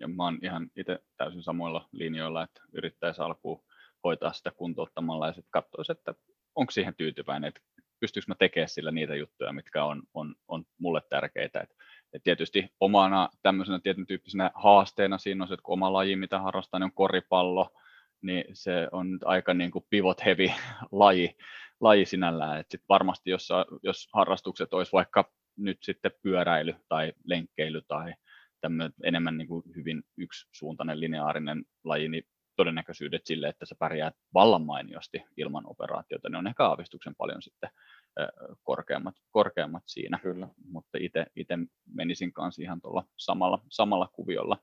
Ja 0.00 0.08
mä 0.08 0.24
oon 0.24 0.38
ihan 0.42 0.70
itse 0.76 0.98
täysin 1.16 1.42
samoilla 1.42 1.88
linjoilla, 1.92 2.42
että 2.42 2.60
yrittäisi 2.72 3.22
alkuun 3.22 3.64
hoitaa 4.04 4.32
sitä 4.32 4.50
kuntouttamalla 4.50 5.26
ja 5.26 5.32
sitten 5.32 5.50
katsoisi, 5.50 5.92
että 5.92 6.14
onko 6.54 6.70
siihen 6.70 6.94
tyytyväinen, 6.94 7.48
että 7.48 7.60
pystyykö 8.00 8.24
mä 8.28 8.34
tekemään 8.34 8.68
sillä 8.68 8.90
niitä 8.90 9.14
juttuja, 9.14 9.52
mitkä 9.52 9.84
on, 9.84 10.02
on, 10.14 10.34
on 10.48 10.64
mulle 10.78 11.02
tärkeitä. 11.10 11.60
Et 11.60 11.70
Et 12.12 12.22
tietysti 12.22 12.68
omana 12.80 13.28
tämmöisenä 13.42 13.80
tietyn 13.80 14.06
tyyppisenä 14.06 14.50
haasteena 14.54 15.18
siinä 15.18 15.44
on 15.44 15.48
se, 15.48 15.54
että 15.54 15.62
kun 15.62 15.72
oma 15.72 15.92
laji, 15.92 16.16
mitä 16.16 16.40
harrastaa, 16.40 16.80
niin 16.80 16.84
on 16.84 16.92
koripallo, 16.94 17.70
niin 18.22 18.44
se 18.52 18.88
on 18.92 19.10
nyt 19.10 19.22
aika 19.24 19.54
niin 19.54 19.70
kuin 19.70 19.84
pivot 19.90 20.24
heavy 20.24 20.50
laji, 20.92 21.36
laji 21.80 22.04
sinällään. 22.04 22.60
Et 22.60 22.70
sit 22.70 22.82
varmasti 22.88 23.30
jos, 23.30 23.48
jos 23.82 24.08
harrastukset 24.12 24.74
olisi 24.74 24.92
vaikka 24.92 25.32
nyt 25.56 25.78
sitten 25.82 26.12
pyöräily 26.22 26.74
tai 26.88 27.12
lenkkeily 27.24 27.82
tai 27.88 28.14
tämmöinen 28.60 28.92
enemmän 29.04 29.38
niin 29.38 29.48
kuin 29.48 29.62
hyvin 29.76 30.02
yksisuuntainen 30.18 31.00
lineaarinen 31.00 31.64
laji, 31.84 32.08
niin 32.08 32.24
todennäköisyydet 32.56 33.26
sille, 33.26 33.48
että 33.48 33.66
sä 33.66 33.74
pärjäät 33.78 34.14
vallan 34.34 34.62
mainiosti 34.62 35.22
ilman 35.36 35.64
operaatiota, 35.66 36.28
niin 36.28 36.36
on 36.36 36.46
ehkä 36.46 36.64
aavistuksen 36.64 37.14
paljon 37.14 37.42
sitten 37.42 37.70
korkeammat, 38.62 39.14
korkeammat 39.30 39.82
siinä. 39.86 40.18
Kyllä. 40.22 40.48
Mutta 40.64 40.98
itse 41.36 41.58
menisin 41.94 42.32
kanssa 42.32 42.62
ihan 42.62 42.80
tuolla 42.80 43.04
samalla, 43.16 43.58
samalla 43.68 44.08
kuviolla. 44.12 44.58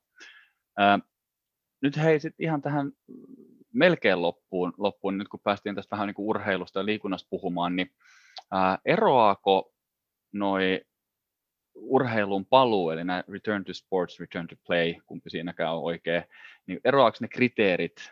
Nyt 1.82 1.97
hei 1.97 2.19
sitten 2.19 2.45
ihan 2.45 2.61
tähän 2.61 2.91
melkein 3.73 4.21
loppuun, 4.21 4.73
loppuun, 4.78 5.17
nyt 5.17 5.28
kun 5.28 5.39
päästiin 5.43 5.75
tästä 5.75 5.95
vähän 5.95 6.07
niin 6.07 6.15
kuin 6.15 6.25
urheilusta 6.25 6.80
ja 6.80 6.86
liikunnasta 6.86 7.28
puhumaan, 7.30 7.75
niin 7.75 7.91
ää, 8.51 8.78
eroaako 8.86 9.73
noi 10.32 10.82
urheilun 11.75 12.45
paluu, 12.45 12.89
eli 12.89 13.03
nämä 13.03 13.23
return 13.28 13.65
to 13.65 13.73
sports, 13.73 14.19
return 14.19 14.47
to 14.47 14.55
play, 14.67 14.93
kumpi 15.05 15.30
siinäkään 15.30 15.73
on 15.73 15.84
oikein, 15.84 16.23
niin 16.65 16.80
eroaako 16.84 17.17
ne 17.21 17.28
kriteerit 17.28 18.11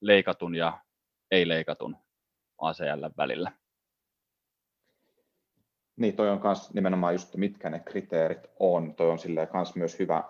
leikatun 0.00 0.54
ja 0.54 0.78
ei-leikatun 1.30 1.96
ACL 2.58 3.04
välillä? 3.16 3.52
Niin, 5.96 6.16
toi 6.16 6.30
on 6.30 6.40
myös 6.44 6.74
nimenomaan 6.74 7.14
just, 7.14 7.36
mitkä 7.36 7.70
ne 7.70 7.80
kriteerit 7.80 8.46
on. 8.60 8.94
Toi 8.94 9.10
on 9.10 9.18
silleen 9.18 9.48
kans 9.48 9.76
myös 9.76 9.98
hyvä, 9.98 10.24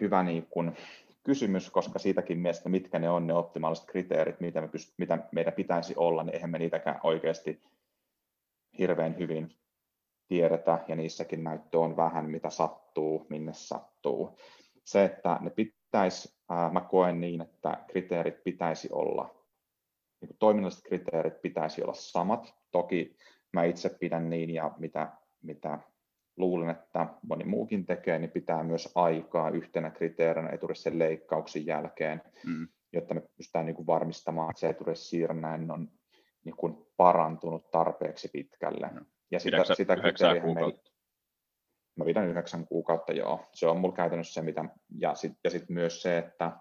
hyvä 0.00 0.22
niin 0.22 0.46
kun 0.50 0.76
kysymys, 1.28 1.70
koska 1.70 1.98
siitäkin 1.98 2.38
mielestä, 2.38 2.68
mitkä 2.68 2.98
ne 2.98 3.10
on 3.10 3.26
ne 3.26 3.34
optimaaliset 3.34 3.86
kriteerit, 3.86 4.40
mitä, 4.40 4.60
me 4.60 4.66
pyst- 4.66 4.94
mitä 4.96 5.18
meidän 5.32 5.52
pitäisi 5.52 5.94
olla, 5.96 6.22
niin 6.22 6.34
eihän 6.34 6.50
me 6.50 6.58
niitäkään 6.58 7.00
oikeasti 7.02 7.62
hirveän 8.78 9.18
hyvin 9.18 9.56
tiedetä, 10.28 10.84
ja 10.88 10.96
niissäkin 10.96 11.44
näyttö 11.44 11.78
on 11.78 11.96
vähän, 11.96 12.30
mitä 12.30 12.50
sattuu, 12.50 13.26
minne 13.28 13.52
sattuu. 13.54 14.38
Se, 14.84 15.04
että 15.04 15.38
ne 15.40 15.50
pitäisi, 15.50 16.38
ää, 16.48 16.70
mä 16.70 16.80
koen 16.80 17.20
niin, 17.20 17.40
että 17.40 17.84
kriteerit 17.86 18.44
pitäisi 18.44 18.88
olla, 18.92 19.34
niin 20.20 20.36
toiminnalliset 20.38 20.84
kriteerit 20.84 21.42
pitäisi 21.42 21.82
olla 21.82 21.94
samat. 21.94 22.54
Toki 22.70 23.16
mä 23.52 23.64
itse 23.64 23.88
pidän 23.88 24.30
niin, 24.30 24.50
ja 24.50 24.74
mitä, 24.78 25.12
mitä 25.42 25.78
luulen, 26.38 26.70
että 26.70 27.06
moni 27.22 27.44
muukin 27.44 27.86
tekee, 27.86 28.18
niin 28.18 28.30
pitää 28.30 28.62
myös 28.62 28.92
aikaa 28.94 29.50
yhtenä 29.50 29.90
kriteerinä 29.90 30.48
eturisen 30.48 30.98
leikkauksen 30.98 31.66
jälkeen, 31.66 32.22
mm. 32.46 32.68
jotta 32.92 33.14
me 33.14 33.22
pystytään 33.36 33.66
niin 33.66 33.76
kuin 33.76 33.86
varmistamaan, 33.86 34.50
että 34.50 34.60
se 34.60 34.68
eturisiirrännäin 34.68 35.70
on 35.70 35.88
niin 36.44 36.56
kuin 36.56 36.86
parantunut 36.96 37.70
tarpeeksi 37.70 38.28
pitkälle. 38.32 38.90
Mm. 38.92 39.06
Ja 39.30 39.40
sitä, 39.40 39.54
Pidäksä 39.54 39.74
sitä 39.74 39.96
kriteeriä 39.96 40.54
meillä, 40.54 40.78
mä 41.96 42.04
pidän 42.04 42.28
yhdeksän 42.28 42.66
kuukautta, 42.66 43.12
joo. 43.12 43.44
Se 43.54 43.66
on 43.66 43.80
mulla 43.80 43.94
käytännössä 43.94 44.34
se, 44.34 44.42
mitä, 44.42 44.64
ja 44.98 45.14
sitten 45.14 45.40
ja 45.44 45.50
sit 45.50 45.68
myös 45.68 46.02
se, 46.02 46.18
että 46.18 46.52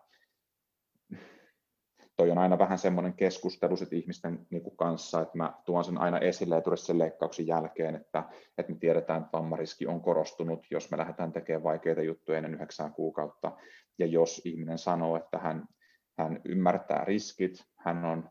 toi 2.17 2.31
on 2.31 2.37
aina 2.37 2.59
vähän 2.59 2.77
semmoinen 2.77 3.13
keskustelu 3.13 3.77
sit 3.77 3.93
ihmisten 3.93 4.47
niin 4.49 4.63
kuin 4.63 4.77
kanssa, 4.77 5.21
että 5.21 5.37
mä 5.37 5.53
tuon 5.65 5.83
sen 5.83 5.97
aina 5.97 6.19
esille 6.19 6.55
ja 6.55 6.75
sen 6.75 6.99
leikkauksen 6.99 7.47
jälkeen, 7.47 7.95
että, 7.95 8.23
että 8.57 8.71
me 8.71 8.79
tiedetään, 8.79 9.21
että 9.21 9.37
vammariski 9.37 9.87
on 9.87 10.01
korostunut, 10.01 10.67
jos 10.71 10.91
me 10.91 10.97
lähdetään 10.97 11.33
tekemään 11.33 11.63
vaikeita 11.63 12.01
juttuja 12.01 12.37
ennen 12.37 12.53
yhdeksää 12.53 12.89
kuukautta. 12.89 13.51
Ja 13.99 14.05
jos 14.05 14.41
ihminen 14.45 14.77
sanoo, 14.77 15.15
että 15.15 15.37
hän, 15.37 15.65
hän 16.17 16.41
ymmärtää 16.45 17.03
riskit, 17.05 17.65
hän 17.75 18.05
on, 18.05 18.29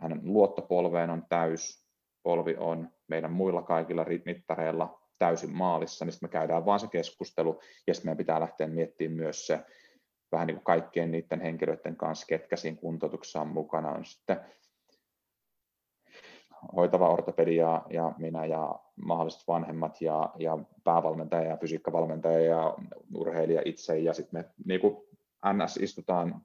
hänen 0.00 0.20
luottopolveen 0.24 1.10
on 1.10 1.22
täys, 1.28 1.86
polvi 2.22 2.56
on 2.58 2.88
meidän 3.08 3.32
muilla 3.32 3.62
kaikilla 3.62 4.06
mittareilla 4.24 5.02
täysin 5.18 5.56
maalissa, 5.56 6.04
niin 6.04 6.12
sitten 6.12 6.28
me 6.28 6.32
käydään 6.32 6.66
vaan 6.66 6.80
se 6.80 6.86
keskustelu, 6.86 7.60
ja 7.86 7.94
sitten 7.94 8.08
meidän 8.08 8.16
pitää 8.16 8.40
lähteä 8.40 8.68
miettimään 8.68 9.16
myös 9.16 9.46
se, 9.46 9.64
vähän 10.36 10.46
niin 10.46 10.56
kuin 10.56 10.64
kaikkien 10.64 11.10
niiden 11.10 11.40
henkilöiden 11.40 11.96
kanssa, 11.96 12.26
ketkä 12.26 12.56
siinä 12.56 12.78
kuntoutuksessa 12.80 13.40
on 13.40 13.48
mukana, 13.48 13.90
on 13.90 14.04
sitten 14.04 14.40
hoitava 16.76 17.08
ortopedia 17.08 17.82
ja 17.90 18.12
minä 18.18 18.44
ja 18.44 18.78
mahdolliset 19.04 19.48
vanhemmat 19.48 20.00
ja, 20.00 20.30
ja 20.38 20.58
päävalmentaja 20.84 21.48
ja 21.48 21.56
fysiikkavalmentaja 21.56 22.40
ja 22.40 22.74
urheilija 23.14 23.62
itse. 23.64 23.98
Ja 23.98 24.14
sitten 24.14 24.40
me 24.40 24.50
niin 24.64 24.80
kuin 24.80 24.96
NS 25.52 25.76
istutaan 25.76 26.42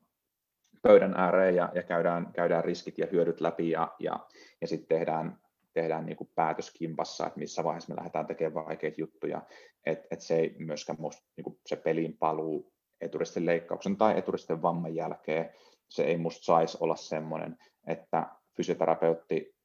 pöydän 0.82 1.14
ääreen 1.18 1.56
ja, 1.56 1.70
ja 1.76 1.84
käydään, 1.84 2.32
käydään 2.34 2.64
riskit 2.64 2.98
ja 2.98 3.08
hyödyt 3.12 3.42
läpi 3.42 3.70
ja, 3.70 3.96
ja, 4.00 4.20
ja 4.62 4.68
sitten 4.68 4.98
tehdään, 4.98 5.38
tehdään 5.74 6.06
niin 6.06 6.18
kuin 6.18 6.30
päätös 6.36 6.72
kimpassa, 6.72 7.28
että 7.28 7.40
missä 7.40 7.64
vaiheessa 7.64 7.94
me 7.94 7.98
lähdetään 7.98 8.28
tekemään 8.28 8.66
vaikeita 8.66 9.02
juttuja, 9.02 9.42
että 9.86 10.08
et 10.12 10.22
se 10.22 10.36
ei 10.36 10.56
myöskään 10.60 11.02
musta, 11.02 11.28
niin 11.38 11.44
kuin 11.44 11.60
se 11.66 11.76
pelin 11.76 12.18
paluu 12.18 12.71
eturisten 13.02 13.46
leikkauksen 13.46 13.98
tai 13.98 14.18
eturisten 14.18 14.62
vamman 14.62 14.96
jälkeen, 14.96 15.50
se 15.90 16.04
ei 16.04 16.18
musta 16.18 16.46
saisi 16.46 16.78
olla 16.82 16.96
semmoinen, 16.96 17.58
että 17.88 18.28
fysioterapeutti 18.58 19.56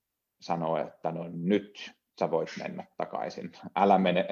sanoo, 0.40 0.76
että 0.76 1.12
no 1.12 1.24
nyt 1.32 1.92
sä 2.20 2.30
voit 2.30 2.48
mennä 2.62 2.84
takaisin. 2.96 3.52
Älä 3.76 3.98
mene 3.98 4.28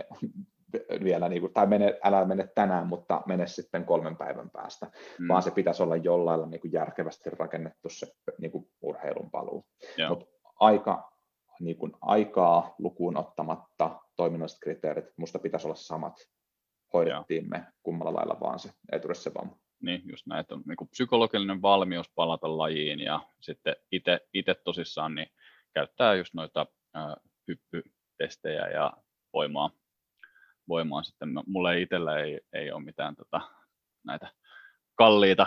vielä, 1.04 1.28
niin 1.28 1.40
kuin, 1.40 1.52
tai 1.52 1.66
mene, 1.66 1.98
älä 2.04 2.24
mene 2.24 2.48
tänään, 2.54 2.86
mutta 2.86 3.22
mene 3.26 3.46
sitten 3.46 3.84
kolmen 3.84 4.16
päivän 4.16 4.50
päästä, 4.50 4.86
mm. 5.18 5.28
vaan 5.28 5.42
se 5.42 5.50
pitäisi 5.50 5.82
olla 5.82 5.96
jollain 5.96 6.26
lailla 6.26 6.46
niin 6.46 6.60
kuin 6.60 6.72
järkevästi 6.72 7.30
rakennettu 7.30 7.88
se 7.88 8.06
niin 8.38 8.52
kuin 8.52 8.68
urheilun 8.80 9.30
paluu. 9.30 9.66
Mutta 10.08 10.26
aika, 10.60 11.12
niin 11.60 11.76
kuin 11.76 11.92
aikaa 12.00 12.74
lukuun 12.78 13.16
ottamatta 13.16 14.00
toiminnalliset 14.16 14.60
kriteerit, 14.60 15.04
musta 15.16 15.38
pitäisi 15.38 15.66
olla 15.66 15.74
samat 15.74 16.14
hoidettiin 16.94 17.50
me 17.50 17.64
kummalla 17.82 18.14
lailla 18.14 18.40
vaan 18.40 18.58
se 18.58 18.70
eturissa 18.92 19.30
vamma. 19.34 19.56
Niin, 19.82 20.02
just 20.04 20.26
näin, 20.26 20.40
että 20.40 20.54
on 20.54 20.62
niin 20.66 20.88
psykologinen 20.90 21.62
valmius 21.62 22.10
palata 22.14 22.58
lajiin 22.58 23.00
ja 23.00 23.20
sitten 23.40 23.76
itse 24.34 24.54
tosissaan 24.64 25.14
niin 25.14 25.28
käyttää 25.74 26.14
just 26.14 26.34
noita 26.34 26.66
äh, 26.96 27.16
hyppytestejä 27.48 28.68
ja 28.68 28.92
voimaa, 29.32 29.70
voimaa 30.68 31.02
sitten. 31.02 31.28
Mulla 31.46 31.72
ei 31.72 31.82
itsellä 31.82 32.18
ei, 32.18 32.40
ei 32.52 32.72
ole 32.72 32.84
mitään 32.84 33.16
tota, 33.16 33.40
näitä 34.04 34.32
kalliita 34.94 35.46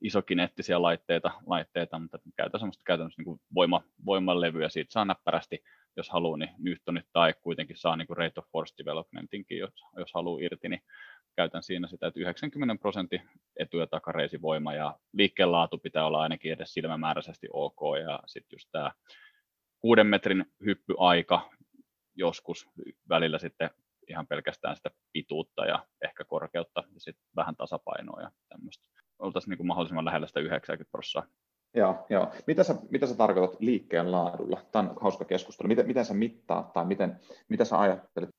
isokineettisiä 0.00 0.82
laitteita, 0.82 1.30
laitteita 1.46 1.98
mutta 1.98 2.18
käytän 2.36 2.60
semmoista 2.60 2.82
käytännössä 2.86 3.22
niin 3.22 3.40
voima, 3.54 3.82
voimalevyä, 4.06 4.68
siitä 4.68 4.92
saa 4.92 5.04
näppärästi 5.04 5.64
jos 5.96 6.10
haluaa, 6.10 6.36
niin 6.36 6.50
Newtonit 6.58 7.06
tai 7.12 7.34
kuitenkin 7.40 7.76
saa 7.76 7.96
niin 7.96 8.06
kuin 8.06 8.16
rate 8.16 8.40
of 8.40 8.46
force 8.52 8.74
developmentinkin, 8.78 9.58
jos, 9.58 9.74
jos 9.96 10.14
haluaa 10.14 10.42
irti, 10.42 10.68
niin 10.68 10.82
käytän 11.36 11.62
siinä 11.62 11.88
sitä, 11.88 12.06
että 12.06 12.20
90 12.20 12.80
prosentin 12.80 13.22
etu- 13.56 13.78
ja 13.78 13.86
takareisivoima 13.86 14.74
ja 14.74 14.98
liikkeenlaatu 15.12 15.78
pitää 15.78 16.06
olla 16.06 16.22
ainakin 16.22 16.52
edes 16.52 16.74
silmämääräisesti 16.74 17.46
ok 17.52 17.80
ja 18.02 18.20
sitten 18.26 18.56
just 18.56 18.68
tämä 18.72 18.92
kuuden 19.78 20.06
metrin 20.06 20.44
hyppyaika 20.64 21.50
joskus 22.16 22.66
välillä 23.08 23.38
sitten 23.38 23.70
ihan 24.08 24.26
pelkästään 24.26 24.76
sitä 24.76 24.90
pituutta 25.12 25.66
ja 25.66 25.86
ehkä 26.04 26.24
korkeutta 26.24 26.82
ja 26.94 27.00
sitten 27.00 27.26
vähän 27.36 27.56
tasapainoa 27.56 28.20
ja 28.20 28.30
tämmöistä. 28.48 28.84
Oltaisiin 29.18 29.50
niin 29.50 29.56
kuin 29.56 29.66
mahdollisimman 29.66 30.04
lähellä 30.04 30.26
sitä 30.26 30.40
90 30.40 30.90
prosenttia 30.90 31.53
Joo, 31.74 32.06
joo. 32.10 32.32
Mitä 32.46 32.64
sä, 32.64 32.74
mitä 32.90 33.06
sä 33.06 33.14
tarkoitat 33.14 33.60
liikkeen 33.60 34.12
laadulla? 34.12 34.60
Tämä 34.72 34.90
on 34.90 34.96
hauska 35.00 35.24
keskustelu. 35.24 35.68
Miten, 35.68 35.86
miten 35.86 36.04
sä 36.04 36.14
mittaat 36.14 36.72
tai 36.72 36.84
miten, 36.84 37.20
mitä 37.48 37.64
sä 37.64 37.80
ajattelet? 37.80 38.30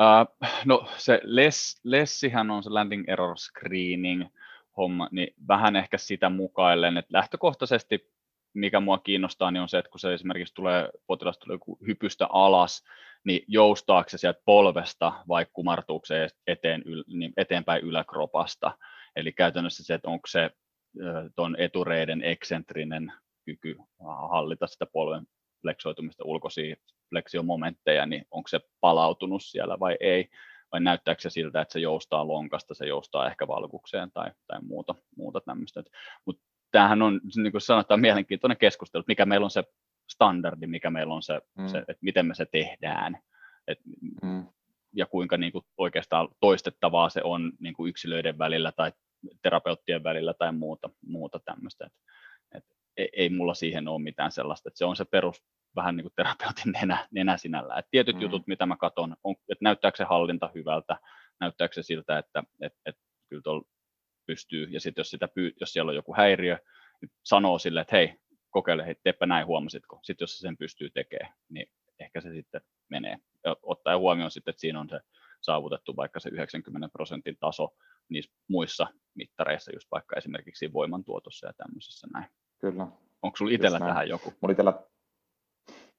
Uh, 0.00 0.48
no 0.64 0.86
se 0.96 1.20
less, 1.22 1.80
lessihän 1.84 2.50
on 2.50 2.62
se 2.62 2.70
landing 2.70 3.04
error 3.08 3.36
screening 3.38 4.24
homma, 4.76 5.08
niin 5.12 5.34
vähän 5.48 5.76
ehkä 5.76 5.98
sitä 5.98 6.28
mukaillen, 6.28 6.96
että 6.96 7.12
lähtökohtaisesti 7.12 8.14
mikä 8.54 8.80
mua 8.80 8.98
kiinnostaa, 8.98 9.50
niin 9.50 9.62
on 9.62 9.68
se, 9.68 9.78
että 9.78 9.90
kun 9.90 10.00
se 10.00 10.14
esimerkiksi 10.14 10.54
tulee, 10.54 10.88
potilas 11.06 11.38
tulee 11.38 11.58
hypystä 11.86 12.26
alas, 12.30 12.84
niin 13.24 13.44
joustaako 13.48 14.08
se 14.08 14.18
sieltä 14.18 14.40
polvesta 14.44 15.12
vai 15.28 15.46
kumartuuko 15.52 16.06
se 16.06 16.28
eteen, 16.46 16.82
niin 17.06 17.32
eteenpäin 17.36 17.82
yläkropasta. 17.82 18.78
Eli 19.16 19.32
käytännössä 19.32 19.84
se, 19.84 19.94
että 19.94 20.08
onko 20.08 20.26
se 20.26 20.50
tuon 21.36 21.56
etureiden 21.58 22.22
eksentrinen 22.22 23.12
kyky 23.44 23.76
hallita 24.28 24.66
sitä 24.66 24.86
polven 24.86 25.26
fleksoitumista 25.62 26.24
ulkoisia 26.24 26.76
fleksiomomentteja, 27.08 28.06
niin 28.06 28.24
onko 28.30 28.48
se 28.48 28.60
palautunut 28.80 29.42
siellä 29.44 29.80
vai 29.80 29.96
ei, 30.00 30.28
vai 30.72 30.80
näyttääkö 30.80 31.22
se 31.22 31.30
siltä, 31.30 31.60
että 31.60 31.72
se 31.72 31.80
joustaa 31.80 32.28
lonkasta, 32.28 32.74
se 32.74 32.86
joustaa 32.86 33.26
ehkä 33.26 33.46
valkukseen 33.46 34.10
tai, 34.12 34.30
tai 34.46 34.60
muuta, 34.62 34.94
muuta 35.16 35.40
tämmöistä. 35.40 35.82
Mutta 36.26 36.42
tämähän 36.70 37.02
on, 37.02 37.20
niin 37.36 37.52
kuin 37.52 37.60
sanotaan, 37.60 38.00
mielenkiintoinen 38.00 38.58
keskustelu, 38.58 39.00
että 39.00 39.10
mikä 39.10 39.26
meillä 39.26 39.44
on 39.44 39.50
se 39.50 39.64
standardi, 40.10 40.66
mikä 40.66 40.90
meillä 40.90 41.14
on 41.14 41.22
se, 41.22 41.40
mm. 41.58 41.66
se 41.66 41.78
että 41.78 41.98
miten 42.00 42.26
me 42.26 42.34
se 42.34 42.46
tehdään. 42.46 43.18
Et, 43.68 43.78
mm. 44.22 44.46
ja 44.94 45.06
kuinka 45.06 45.36
niin 45.36 45.52
kuin 45.52 45.64
oikeastaan 45.76 46.28
toistettavaa 46.40 47.08
se 47.08 47.20
on 47.24 47.52
niin 47.58 47.74
kuin 47.74 47.88
yksilöiden 47.88 48.38
välillä 48.38 48.72
tai 48.72 48.92
terapeuttien 49.42 50.04
välillä 50.04 50.34
tai 50.34 50.52
muuta, 50.52 50.90
muuta 51.06 51.40
tämmöistä. 51.44 51.86
Et, 51.86 51.92
et 52.54 52.64
ei, 52.96 53.08
ei 53.12 53.28
mulla 53.28 53.54
siihen 53.54 53.88
ole 53.88 54.02
mitään 54.02 54.32
sellaista, 54.32 54.68
että 54.68 54.78
se 54.78 54.84
on 54.84 54.96
se 54.96 55.04
perus 55.04 55.44
vähän 55.76 55.96
niin 55.96 56.04
kuin 56.04 56.12
terapeutin 56.16 56.72
nenä, 56.72 57.08
nenä 57.10 57.36
sinällä. 57.36 57.78
Et 57.78 57.86
tietyt 57.90 58.16
mm. 58.16 58.22
jutut, 58.22 58.46
mitä 58.46 58.66
mä 58.66 58.76
katson, 58.76 59.16
on, 59.24 59.34
että 59.48 59.64
näyttääkö 59.64 59.96
se 59.96 60.04
hallinta 60.04 60.50
hyvältä, 60.54 60.96
näyttääkö 61.40 61.74
se 61.74 61.82
siltä, 61.82 62.18
että 62.18 62.42
et, 62.60 62.72
et, 62.86 62.96
kyllä 63.28 63.42
tuolla 63.42 63.64
pystyy, 64.26 64.68
ja 64.70 64.80
sitten 64.80 65.00
jos, 65.00 65.10
sitä 65.10 65.28
pyy, 65.28 65.52
jos 65.60 65.72
siellä 65.72 65.90
on 65.90 65.96
joku 65.96 66.14
häiriö, 66.16 66.58
niin 67.00 67.10
sanoo 67.22 67.58
sille, 67.58 67.80
että 67.80 67.96
hei, 67.96 68.14
kokeile, 68.50 68.86
hei, 68.86 68.94
teepä 69.02 69.26
näin, 69.26 69.46
huomasitko. 69.46 70.00
Sitten 70.02 70.22
jos 70.22 70.38
se 70.38 70.40
sen 70.40 70.56
pystyy 70.56 70.90
tekemään, 70.90 71.34
niin 71.48 71.66
ehkä 71.98 72.20
se 72.20 72.30
sitten 72.30 72.60
menee. 72.88 73.18
Ja 73.44 73.56
ottaen 73.62 73.98
huomioon 73.98 74.30
sitten, 74.30 74.52
että 74.52 74.60
siinä 74.60 74.80
on 74.80 74.88
se 74.88 75.00
saavutettu 75.44 75.96
vaikka 75.96 76.20
se 76.20 76.28
90 76.28 76.88
prosentin 76.92 77.36
taso 77.40 77.68
niissä 78.08 78.32
muissa 78.48 78.86
mittareissa, 79.14 79.72
just 79.74 79.88
vaikka 79.90 80.16
esimerkiksi 80.16 80.72
voimantuotossa 80.72 81.46
ja 81.46 81.52
tämmöisessä 81.56 82.06
näin. 82.12 82.26
Kyllä. 82.58 82.86
Onko 83.22 83.36
sulla 83.36 83.52
itsellä 83.52 83.78
tähän 83.78 84.08
joku? 84.08 84.32
Mulla 84.40 84.52
itellä... 84.52 84.82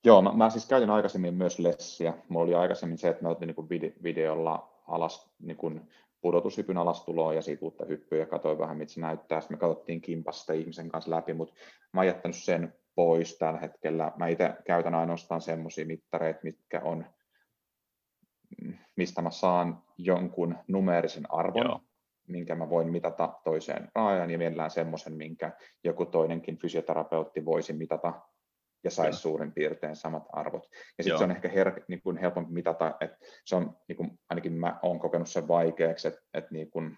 Joo, 0.05 0.22
mä, 0.22 0.31
mä, 0.31 0.49
siis 0.49 0.65
käytin 0.65 0.89
aikaisemmin 0.89 1.34
myös 1.34 1.59
lessiä. 1.59 2.13
Mulla 2.30 2.45
oli 2.45 2.55
aikaisemmin 2.55 2.97
se, 2.97 3.09
että 3.09 3.23
mä 3.23 3.30
otin 3.30 3.47
niin 3.47 3.95
videolla 4.03 4.81
alas 4.88 5.34
niin 5.39 5.57
kuin 5.57 5.89
pudotushypyn 6.22 6.77
alastuloa 6.77 7.34
ja 7.34 7.41
siitä 7.41 7.65
uutta 7.65 7.85
hyppyä 7.85 8.19
ja 8.19 8.26
katsoin 8.26 8.59
vähän, 8.59 8.77
mitä 8.77 8.91
se 8.91 9.01
näyttää. 9.01 9.41
Sitten 9.41 9.57
me 9.57 9.59
katsottiin 9.59 10.01
kimpasta 10.01 10.53
ihmisen 10.53 10.89
kanssa 10.89 11.11
läpi, 11.11 11.34
mutta 11.34 11.55
mä 11.93 11.99
oon 11.99 12.07
jättänyt 12.07 12.38
sen 12.38 12.73
pois 12.95 13.38
tällä 13.38 13.59
hetkellä. 13.59 14.11
Mä 14.17 14.27
itse 14.27 14.53
käytän 14.65 14.95
ainoastaan 14.95 15.41
semmoisia 15.41 15.85
mittareita, 15.85 16.39
mitkä 16.43 16.81
on, 16.84 17.05
mistä 18.95 19.22
mä 19.22 19.31
saan 19.31 19.84
jonkun 19.97 20.57
numeerisen 20.67 21.34
arvon, 21.34 21.65
Joo. 21.65 21.80
minkä 22.27 22.55
mä 22.55 22.69
voin 22.69 22.91
mitata 22.91 23.34
toiseen 23.43 23.91
raajan 23.95 24.30
ja 24.30 24.38
mielellään 24.38 24.72
semmoisen, 24.72 25.13
minkä 25.13 25.51
joku 25.84 26.05
toinenkin 26.05 26.57
fysioterapeutti 26.57 27.45
voisi 27.45 27.73
mitata 27.73 28.13
ja 28.84 28.91
saisi 28.91 29.19
suurin 29.19 29.51
piirtein 29.51 29.95
samat 29.95 30.23
arvot. 30.34 30.67
Ja 30.97 31.03
sitten 31.03 31.17
se 31.17 31.23
on 31.23 31.31
ehkä 31.31 31.49
her, 31.49 31.81
niin 31.88 32.01
kuin 32.01 32.17
helpompi 32.17 32.53
mitata, 32.53 32.95
että 32.99 33.17
se 33.45 33.55
on, 33.55 33.77
niin 33.88 33.97
kuin, 33.97 34.19
ainakin 34.30 34.53
mä 34.53 34.80
olen 34.81 34.99
kokenut 34.99 35.30
sen 35.30 35.47
vaikeaksi, 35.47 36.07
että, 36.07 36.22
että 36.34 36.51
niin 36.51 36.69
kuin, 36.69 36.97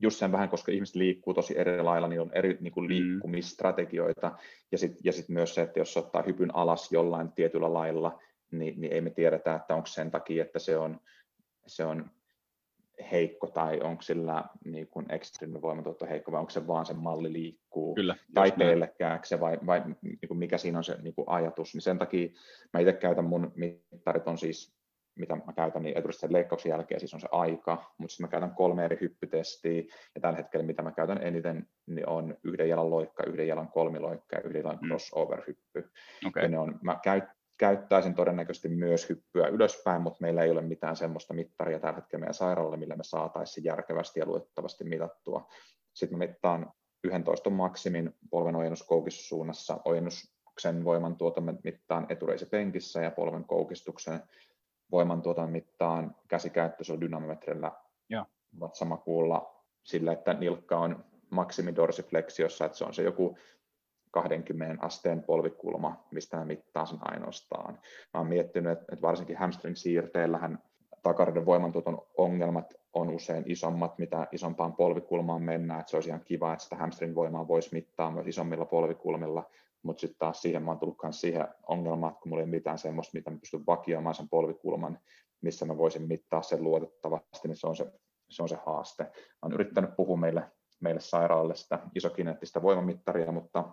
just 0.00 0.18
sen 0.18 0.32
vähän, 0.32 0.48
koska 0.48 0.72
ihmiset 0.72 0.96
liikkuu 0.96 1.34
tosi 1.34 1.58
eri 1.58 1.82
lailla, 1.82 2.08
niin 2.08 2.20
on 2.20 2.30
eri 2.34 2.58
niin 2.60 2.72
kuin 2.72 2.84
mm. 2.84 2.88
liikkumistrategioita, 2.88 4.38
ja 4.72 4.78
sitten 4.78 5.00
ja 5.04 5.12
sit 5.12 5.28
myös 5.28 5.54
se, 5.54 5.62
että 5.62 5.80
jos 5.80 5.96
ottaa 5.96 6.22
hypyn 6.22 6.54
alas 6.54 6.92
jollain 6.92 7.32
tietyllä 7.32 7.72
lailla, 7.72 8.20
niin, 8.50 8.80
niin 8.80 8.92
ei 8.92 9.00
me 9.00 9.10
tiedetä, 9.10 9.54
että 9.54 9.74
onko 9.74 9.86
sen 9.86 10.10
takia, 10.10 10.42
että 10.42 10.58
se 10.58 10.76
on, 10.76 11.00
se 11.66 11.84
on 11.84 12.10
heikko 13.10 13.46
tai 13.46 13.80
onko 13.80 14.02
sillä 14.02 14.44
niin 14.64 14.88
kuin 14.88 15.06
voimatuotto 15.62 16.06
heikko 16.06 16.32
vai 16.32 16.40
onko 16.40 16.50
se 16.50 16.66
vaan 16.66 16.86
se 16.86 16.94
malli 16.94 17.32
liikkuu 17.32 17.94
Kyllä, 17.94 18.16
tai 18.34 18.52
pelkkääkö 18.52 19.40
vai, 19.40 19.58
vai 19.66 19.82
niin 20.02 20.28
kuin 20.28 20.38
mikä 20.38 20.58
siinä 20.58 20.78
on 20.78 20.84
se 20.84 20.96
niin 21.02 21.14
kuin 21.14 21.28
ajatus. 21.28 21.74
Niin 21.74 21.82
sen 21.82 21.98
takia 21.98 22.28
mä 22.72 22.80
itse 22.80 22.92
käytän 22.92 23.24
mun 23.24 23.52
mittarit 23.56 24.28
on 24.28 24.38
siis 24.38 24.78
mitä 25.18 25.36
mä 25.36 25.52
käytän, 25.52 25.82
niin 25.82 25.98
eturisten 25.98 26.32
leikkauksen 26.32 26.70
jälkeen 26.70 27.00
siis 27.00 27.14
on 27.14 27.20
se 27.20 27.28
aika, 27.32 27.94
mutta 27.98 28.12
sitten 28.12 28.24
mä 28.24 28.30
käytän 28.30 28.54
kolme 28.54 28.84
eri 28.84 28.98
hyppytestiä, 29.00 29.82
ja 30.14 30.20
tällä 30.20 30.36
hetkellä 30.36 30.66
mitä 30.66 30.82
mä 30.82 30.92
käytän 30.92 31.22
eniten, 31.22 31.68
niin 31.86 32.08
on 32.08 32.36
yhden 32.44 32.68
jalan 32.68 32.90
loikka, 32.90 33.24
yhden 33.26 33.48
jalan 33.48 33.68
kolmiloikka 33.68 34.36
ja 34.36 34.42
yhden 34.42 34.62
jalan 34.62 34.78
mm. 34.82 34.88
crossover-hyppy. 34.88 35.90
Okay. 36.26 36.42
Ja 36.42 36.48
ne 36.48 36.58
on, 36.58 36.78
mä 36.82 36.98
käyt, 37.02 37.24
käyttäisin 37.58 38.14
todennäköisesti 38.14 38.68
myös 38.68 39.08
hyppyä 39.08 39.46
ylöspäin, 39.46 40.02
mutta 40.02 40.18
meillä 40.20 40.42
ei 40.42 40.50
ole 40.50 40.62
mitään 40.62 40.96
semmoista 40.96 41.34
mittaria 41.34 41.80
tällä 41.80 41.96
hetkellä 41.96 42.20
meidän 42.20 42.34
sairaalalle, 42.34 42.76
millä 42.76 42.96
me 42.96 43.04
saataisiin 43.04 43.64
järkevästi 43.64 44.20
ja 44.20 44.26
luettavasti 44.26 44.84
mitattua. 44.84 45.48
Sitten 45.94 46.18
mä 46.18 46.26
mittaan 46.26 46.72
11 47.04 47.50
maksimin 47.50 48.14
polven 48.30 48.56
ojennuskoukistussuunnassa, 48.56 49.80
ojennuksen 49.84 50.84
voimantuoton 50.84 51.58
mittaan 51.64 52.06
etureisipenkissä 52.08 53.02
ja 53.02 53.10
polven 53.10 53.44
koukistuksen 53.44 54.22
voimantuoton 54.90 55.50
mittaan 55.50 56.16
käsikäyttöisellä 56.28 57.00
dynamometrillä 57.00 57.72
vatsamakuulla 58.60 59.64
sillä, 59.82 60.12
että 60.12 60.34
nilkka 60.34 60.78
on 60.78 61.04
maksimidorsifleksiossa, 61.30 62.64
että 62.64 62.78
se 62.78 62.84
on 62.84 62.94
se 62.94 63.02
joku 63.02 63.38
20 64.22 64.86
asteen 64.86 65.22
polvikulma, 65.22 66.04
mistä 66.10 66.36
mä 66.36 66.44
mittaan 66.44 66.86
sen 66.86 66.98
ainoastaan. 67.00 67.74
Mä 68.14 68.20
oon 68.20 68.26
miettinyt, 68.26 68.72
että, 68.72 69.02
varsinkin 69.02 69.36
hamstring-siirteillähän 69.36 70.58
takareiden 71.02 71.46
voimantuoton 71.46 72.02
ongelmat 72.16 72.74
on 72.92 73.10
usein 73.10 73.44
isommat, 73.46 73.98
mitä 73.98 74.26
isompaan 74.32 74.76
polvikulmaan 74.76 75.42
mennään, 75.42 75.80
että 75.80 75.90
se 75.90 75.96
olisi 75.96 76.08
ihan 76.08 76.24
kiva, 76.24 76.52
että 76.52 76.62
sitä 76.64 76.76
hamstring-voimaa 76.76 77.48
voisi 77.48 77.68
mittaa 77.72 78.10
myös 78.10 78.26
isommilla 78.26 78.64
polvikulmilla, 78.64 79.44
mutta 79.82 80.00
sitten 80.00 80.18
taas 80.18 80.42
siihen 80.42 80.62
mä 80.62 80.70
oon 80.70 80.78
tullut 80.78 80.98
myös 81.02 81.20
siihen 81.20 81.48
ongelmaan, 81.66 82.10
että 82.10 82.22
kun 82.22 82.30
mulla 82.30 82.42
ei 82.42 82.48
mitään 82.48 82.78
semmoista, 82.78 83.18
mitä 83.18 83.30
mä 83.30 83.38
pystyn 83.38 83.66
vakioimaan 83.66 84.14
sen 84.14 84.28
polvikulman, 84.28 84.98
missä 85.40 85.66
mä 85.66 85.76
voisin 85.76 86.08
mittaa 86.08 86.42
sen 86.42 86.62
luotettavasti, 86.62 87.48
niin 87.48 87.56
se 87.56 87.66
on 87.66 87.76
se, 87.76 87.92
se, 88.30 88.42
on 88.42 88.48
se 88.48 88.58
haaste. 88.66 89.04
Mä 89.04 89.10
oon 89.42 89.52
yrittänyt 89.52 89.96
puhua 89.96 90.16
meille, 90.16 90.44
meille 90.80 91.00
sairaalle 91.00 91.54
sitä 91.54 91.78
isokineettistä 91.94 92.62
voimamittaria, 92.62 93.32
mutta 93.32 93.64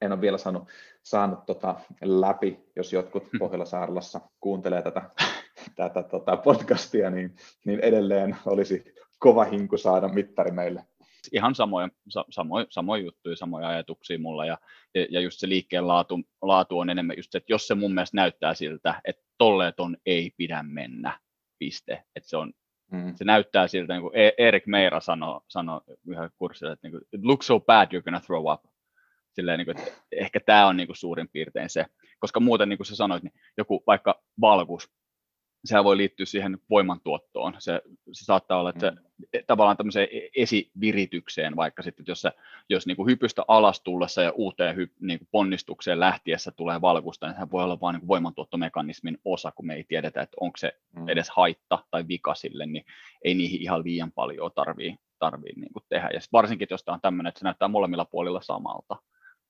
en 0.00 0.12
ole 0.12 0.20
vielä 0.20 0.38
saanut, 0.38 0.68
saanut 1.02 1.46
tota 1.46 1.74
läpi, 2.02 2.60
jos 2.76 2.92
jotkut 2.92 3.32
hmm. 3.32 3.38
Pohjola-Saarlassa 3.38 4.20
kuuntelee 4.40 4.82
tätä, 4.82 5.10
tätä 5.76 6.02
tota 6.02 6.36
podcastia, 6.36 7.10
niin, 7.10 7.36
niin 7.64 7.80
edelleen 7.80 8.36
olisi 8.46 8.94
kova 9.18 9.44
hinku 9.44 9.78
saada 9.78 10.08
mittari 10.08 10.50
meille. 10.50 10.84
Ihan 11.32 11.54
samoja, 11.54 11.88
samoja, 12.30 12.66
samoja 12.70 13.02
juttuja, 13.02 13.36
samoja 13.36 13.68
ajatuksia 13.68 14.18
mulla, 14.18 14.46
ja, 14.46 14.58
ja 15.10 15.20
just 15.20 15.40
se 15.40 15.48
liikkeen 15.48 15.88
laatu, 15.88 16.20
laatu 16.42 16.78
on 16.78 16.90
enemmän 16.90 17.16
just 17.16 17.32
se, 17.32 17.38
että 17.38 17.52
jos 17.52 17.66
se 17.66 17.74
mun 17.74 17.94
mielestä 17.94 18.16
näyttää 18.16 18.54
siltä, 18.54 19.00
että 19.04 19.22
tolleeton 19.38 19.96
ei 20.06 20.30
pidä 20.36 20.62
mennä, 20.62 21.18
piste, 21.58 22.04
että 22.16 22.28
se 22.28 22.36
on 22.36 22.52
Mm. 22.92 23.14
Se 23.16 23.24
näyttää 23.24 23.68
siltä, 23.68 23.92
niin 23.92 24.02
kuin 24.02 24.16
e- 24.16 24.34
Erik 24.38 24.66
Meira 24.66 25.00
sanoi, 25.00 25.40
sanoi 25.48 25.80
yhden 26.06 26.30
kurssilla, 26.38 26.72
että 26.72 26.88
niin 26.88 26.92
kuin, 26.92 27.02
it 27.12 27.24
looks 27.24 27.46
so 27.46 27.60
bad 27.60 27.86
you're 27.86 28.02
gonna 28.02 28.20
throw 28.20 28.52
up 28.52 28.64
silleen, 29.36 29.58
niin 29.58 29.66
kuin, 29.66 29.78
että 29.78 29.92
ehkä 30.12 30.40
tämä 30.40 30.66
on 30.66 30.76
niin 30.76 30.86
kuin 30.86 30.96
suurin 30.96 31.28
piirtein 31.28 31.70
se, 31.70 31.86
koska 32.18 32.40
muuten 32.40 32.68
niin 32.68 32.78
kuin 32.78 32.86
sä 32.86 32.96
sanoit, 32.96 33.22
niin 33.22 33.32
joku 33.56 33.82
vaikka 33.86 34.22
valkus, 34.40 34.90
sehän 35.66 35.84
voi 35.84 35.96
liittyä 35.96 36.26
siihen 36.26 36.58
voimantuottoon. 36.70 37.54
Se, 37.58 37.82
se 38.12 38.24
saattaa 38.24 38.60
olla, 38.60 38.70
että 38.70 38.80
se, 38.80 38.90
mm. 38.90 39.44
tavallaan 39.46 39.76
tämmöiseen 39.76 40.08
e-, 40.12 40.42
esiviritykseen, 40.42 41.56
vaikka 41.56 41.82
sitten, 41.82 42.04
jos, 42.08 42.20
se, 42.20 42.32
jos 42.68 42.86
niin 42.86 42.96
kuin 42.96 43.06
hypystä 43.10 43.42
alas 43.48 43.80
tullessa 43.80 44.22
ja 44.22 44.32
uuteen 44.32 44.76
hyp, 44.76 44.92
niin 45.00 45.18
kuin 45.18 45.28
ponnistukseen 45.30 46.00
lähtiessä 46.00 46.50
tulee 46.50 46.80
valkusta, 46.80 47.26
niin 47.26 47.34
sehän 47.34 47.50
voi 47.50 47.64
olla 47.64 47.80
vain 47.80 47.94
niin 47.94 48.08
voimantuottomekanismin 48.08 49.18
osa, 49.24 49.52
kun 49.52 49.66
me 49.66 49.74
ei 49.74 49.84
tiedetä, 49.84 50.22
että 50.22 50.36
onko 50.40 50.56
se 50.56 50.72
mm. 50.96 51.08
edes 51.08 51.30
haitta 51.30 51.78
tai 51.90 52.08
vika 52.08 52.34
sille, 52.34 52.66
niin 52.66 52.84
ei 53.24 53.34
niihin 53.34 53.62
ihan 53.62 53.84
liian 53.84 54.12
paljon 54.12 54.50
tarvii, 54.54 54.96
tarvii 55.18 55.52
niin 55.56 55.72
kuin 55.72 55.84
tehdä. 55.88 56.08
Ja 56.12 56.20
varsinkin, 56.32 56.68
jos 56.70 56.84
tämä 56.84 56.94
on 56.94 57.00
tämmöinen, 57.00 57.28
että 57.28 57.38
se 57.38 57.44
näyttää 57.44 57.68
molemmilla 57.68 58.04
puolilla 58.04 58.40
samalta, 58.42 58.96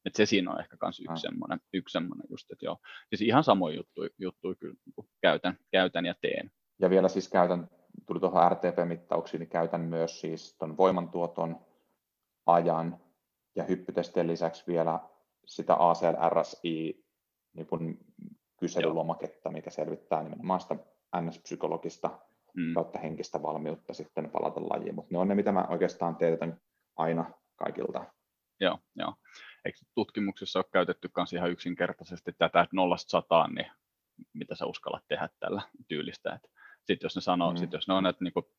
et 0.07 0.15
se 0.15 0.27
siinä 0.27 0.51
on 0.51 0.61
ehkä 0.61 0.77
myös 0.83 1.01
yksi, 1.01 1.21
semmoinen, 1.21 1.61
yksi 1.73 1.93
semmoinen 1.93 2.27
just, 2.31 2.51
että 2.53 2.67
joo. 2.67 2.79
Siis 3.09 3.21
ihan 3.21 3.45
samoja 3.45 3.77
juttuja, 3.77 4.11
juttuja 4.19 4.55
kyllä 4.55 4.75
niin 4.85 5.09
käytän, 5.21 5.59
käytän 5.71 6.07
ja 6.07 6.15
teen. 6.21 6.51
Ja 6.79 6.91
vielä 6.91 7.09
siis 7.09 7.29
käytän, 7.29 7.71
tuli 8.07 8.21
tuohon 8.21 8.53
RTP-mittauksiin, 8.53 9.39
niin 9.39 9.49
käytän 9.49 9.81
myös 9.81 10.21
siis 10.21 10.57
tuon 10.59 10.77
voimantuoton 10.77 11.61
ajan 12.47 13.01
ja 13.57 13.65
hyppytestien 13.65 14.27
lisäksi 14.27 14.65
vielä 14.67 15.01
sitä 15.47 15.75
ACL-RSI 15.75 17.05
niin 17.55 17.99
kyselylomaketta, 18.61 19.51
mikä 19.51 19.71
selvittää 19.71 20.23
nimenomaan 20.23 20.61
sitä 20.61 20.77
NS-psykologista 21.17 22.11
mm. 22.57 22.75
kautta 22.75 22.99
henkistä 22.99 23.43
valmiutta 23.43 23.95
sitten 23.95 24.31
palata 24.31 24.61
lajiin. 24.61 24.95
Mutta 24.95 25.09
ne 25.13 25.19
on 25.19 25.29
ne, 25.29 25.35
mitä 25.35 25.53
mä 25.53 25.67
oikeastaan 25.69 26.17
teetän 26.17 26.61
aina 26.97 27.31
kaikilta. 27.57 28.05
Joo, 28.61 28.79
joo 28.97 29.15
eikö 29.67 29.79
tutkimuksessa 29.95 30.59
ole 30.59 30.67
käytetty 30.73 31.11
myös 31.17 31.33
ihan 31.33 31.51
yksinkertaisesti 31.51 32.33
tätä, 32.33 32.61
että 32.61 32.77
nollasta 32.77 33.11
sataan, 33.11 33.55
niin 33.55 33.71
mitä 34.33 34.55
sä 34.55 34.67
uskallat 34.67 35.05
tehdä 35.09 35.29
tällä 35.41 35.63
tyylistä. 35.89 36.41
Sitten 36.77 37.07
jos 37.07 37.17
ne 37.17 37.23
sanoo, 37.23 37.51
mm. 37.51 37.57
sit 37.57 37.73
jos 37.73 37.89
ne 37.89 37.95
on, 37.95 38.07
että 38.07 38.25
niinku 38.25 38.51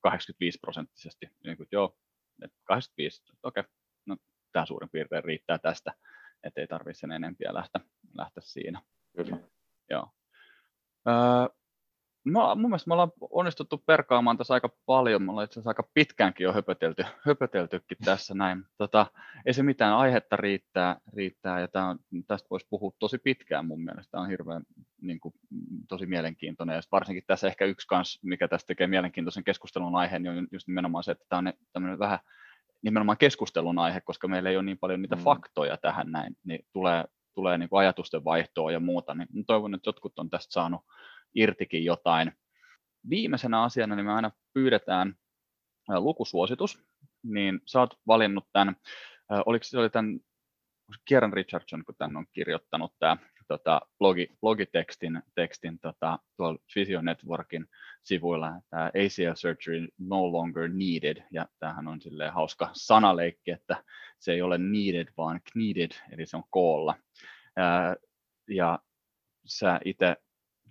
85 0.00 0.58
prosenttisesti, 0.58 1.26
niin 1.44 1.56
kuin, 1.56 1.68
joo, 1.72 1.96
että 2.42 2.56
85, 2.64 3.22
okei, 3.42 3.60
okay, 3.60 3.72
no 4.06 4.16
tämä 4.52 4.66
suurin 4.66 4.90
piirtein 4.90 5.24
riittää 5.24 5.58
tästä, 5.58 5.94
ettei 6.42 6.66
tarvitse 6.66 7.00
sen 7.00 7.12
enempiä 7.12 7.54
lähteä, 7.54 7.82
lähteä 8.14 8.42
siinä. 8.46 8.82
Kyllä. 9.16 9.36
Joo. 9.90 10.08
Öö, 11.08 11.59
No, 12.24 12.54
mun 12.54 12.70
mielestä 12.70 12.88
me 12.88 12.94
ollaan 12.94 13.12
onnistuttu 13.20 13.82
perkaamaan 13.86 14.36
tässä 14.36 14.54
aika 14.54 14.70
paljon. 14.86 15.22
Me 15.22 15.30
ollaan 15.30 15.44
itse 15.44 15.54
asiassa 15.54 15.70
aika 15.70 15.88
pitkäänkin 15.94 16.44
jo 16.44 16.52
höpötelty, 16.52 17.04
höpöteltykin 17.26 17.98
tässä 18.04 18.34
näin. 18.34 18.64
Tota, 18.78 19.06
ei 19.46 19.54
se 19.54 19.62
mitään, 19.62 19.96
aihetta 19.96 20.36
riittää, 20.36 20.96
riittää 21.16 21.60
ja 21.60 21.68
tää 21.68 21.86
on, 21.86 21.98
tästä 22.26 22.46
voisi 22.50 22.66
puhua 22.70 22.92
tosi 22.98 23.18
pitkään 23.18 23.66
mun 23.66 23.84
mielestä. 23.84 24.10
Tämä 24.10 24.22
on 24.22 24.28
hirveän 24.28 24.62
niin 25.02 25.20
kuin, 25.20 25.34
tosi 25.88 26.06
mielenkiintoinen 26.06 26.74
ja 26.74 26.80
varsinkin 26.92 27.24
tässä 27.26 27.46
ehkä 27.46 27.64
yksi 27.64 27.86
kans, 27.86 28.18
mikä 28.22 28.48
tästä 28.48 28.66
tekee 28.66 28.86
mielenkiintoisen 28.86 29.44
keskustelun 29.44 29.96
aiheen, 29.96 30.22
niin 30.22 30.38
on 30.38 30.48
just 30.52 30.68
nimenomaan 30.68 31.04
se, 31.04 31.12
että 31.12 31.24
tämä 31.28 31.38
on 31.38 31.52
tämmöinen 31.72 31.98
vähän 31.98 32.18
nimenomaan 32.82 33.18
keskustelun 33.18 33.78
aihe, 33.78 34.00
koska 34.00 34.28
meillä 34.28 34.50
ei 34.50 34.56
ole 34.56 34.64
niin 34.64 34.78
paljon 34.78 35.02
niitä 35.02 35.16
mm. 35.16 35.22
faktoja 35.22 35.76
tähän 35.76 36.12
näin, 36.12 36.36
niin 36.44 36.66
tulee, 36.72 37.04
tulee 37.34 37.58
niin 37.58 37.68
kuin 37.68 37.80
ajatusten 37.80 38.24
vaihtoa 38.24 38.72
ja 38.72 38.80
muuta, 38.80 39.14
niin 39.14 39.46
toivon, 39.46 39.74
että 39.74 39.88
jotkut 39.88 40.18
on 40.18 40.30
tästä 40.30 40.52
saanut 40.52 40.80
irtikin 41.34 41.84
jotain. 41.84 42.32
Viimeisenä 43.10 43.62
asiana 43.62 43.96
niin 43.96 44.06
me 44.06 44.12
aina 44.12 44.30
pyydetään 44.54 45.14
lukusuositus, 45.88 46.84
niin 47.22 47.60
sä 47.66 47.80
oot 47.80 47.94
valinnut 48.06 48.48
tämän, 48.52 48.76
oliko 49.46 49.64
se 49.64 49.78
oli 49.78 49.90
tämän 49.90 50.20
Kieran 51.04 51.32
Richardson, 51.32 51.84
kun 51.84 51.94
tämän 51.98 52.16
on 52.16 52.26
kirjoittanut 52.32 52.94
tämä 52.98 53.16
tota, 53.48 53.80
blogi, 53.98 54.28
blogitekstin 54.40 55.22
tekstin, 55.34 55.78
tota, 55.78 56.18
tuolla 56.36 56.58
Physio 56.72 57.02
Networkin 57.02 57.66
sivuilla, 58.02 58.52
tämä 58.70 58.84
ACL 58.84 59.34
surgery 59.34 59.88
no 59.98 60.32
longer 60.32 60.68
needed, 60.68 61.26
ja 61.30 61.46
tämähän 61.58 61.88
on 61.88 62.00
silleen 62.00 62.32
hauska 62.32 62.70
sanaleikki, 62.72 63.50
että 63.50 63.84
se 64.18 64.32
ei 64.32 64.42
ole 64.42 64.58
needed, 64.58 65.08
vaan 65.16 65.40
needed, 65.54 65.90
eli 66.12 66.26
se 66.26 66.36
on 66.36 66.44
koolla. 66.50 66.94
ja 68.48 68.78
sä 69.46 69.80
itse 69.84 70.16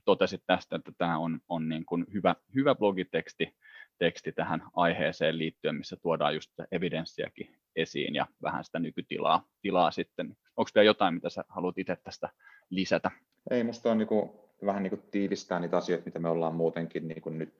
totesit 0.09 0.43
tästä, 0.47 0.75
että 0.75 0.91
tämä 0.97 1.17
on, 1.17 1.39
on 1.49 1.69
niin 1.69 1.85
kuin 1.85 2.05
hyvä, 2.13 2.35
hyvä 2.55 2.75
blogiteksti 2.75 3.55
teksti 3.99 4.31
tähän 4.31 4.63
aiheeseen 4.73 5.37
liittyen, 5.37 5.75
missä 5.75 5.95
tuodaan 6.01 6.33
just 6.33 6.51
evidenssiäkin 6.71 7.55
esiin 7.75 8.15
ja 8.15 8.27
vähän 8.43 8.63
sitä 8.63 8.79
nykytilaa 8.79 9.43
tilaa 9.61 9.91
sitten. 9.91 10.37
Onko 10.57 10.69
vielä 10.75 10.85
jotain, 10.85 11.13
mitä 11.13 11.29
sä 11.29 11.43
haluat 11.49 11.77
itse 11.77 11.95
tästä 11.95 12.29
lisätä? 12.69 13.11
Ei, 13.51 13.63
musta 13.63 13.91
on 13.91 13.97
niin 13.97 14.07
kuin, 14.07 14.31
vähän 14.65 14.83
niin 14.83 14.89
kuin 14.89 15.01
tiivistää 15.11 15.59
niitä 15.59 15.77
asioita, 15.77 16.05
mitä 16.05 16.19
me 16.19 16.29
ollaan 16.29 16.55
muutenkin 16.55 17.07
niin 17.07 17.21
kuin 17.21 17.37
nyt 17.37 17.53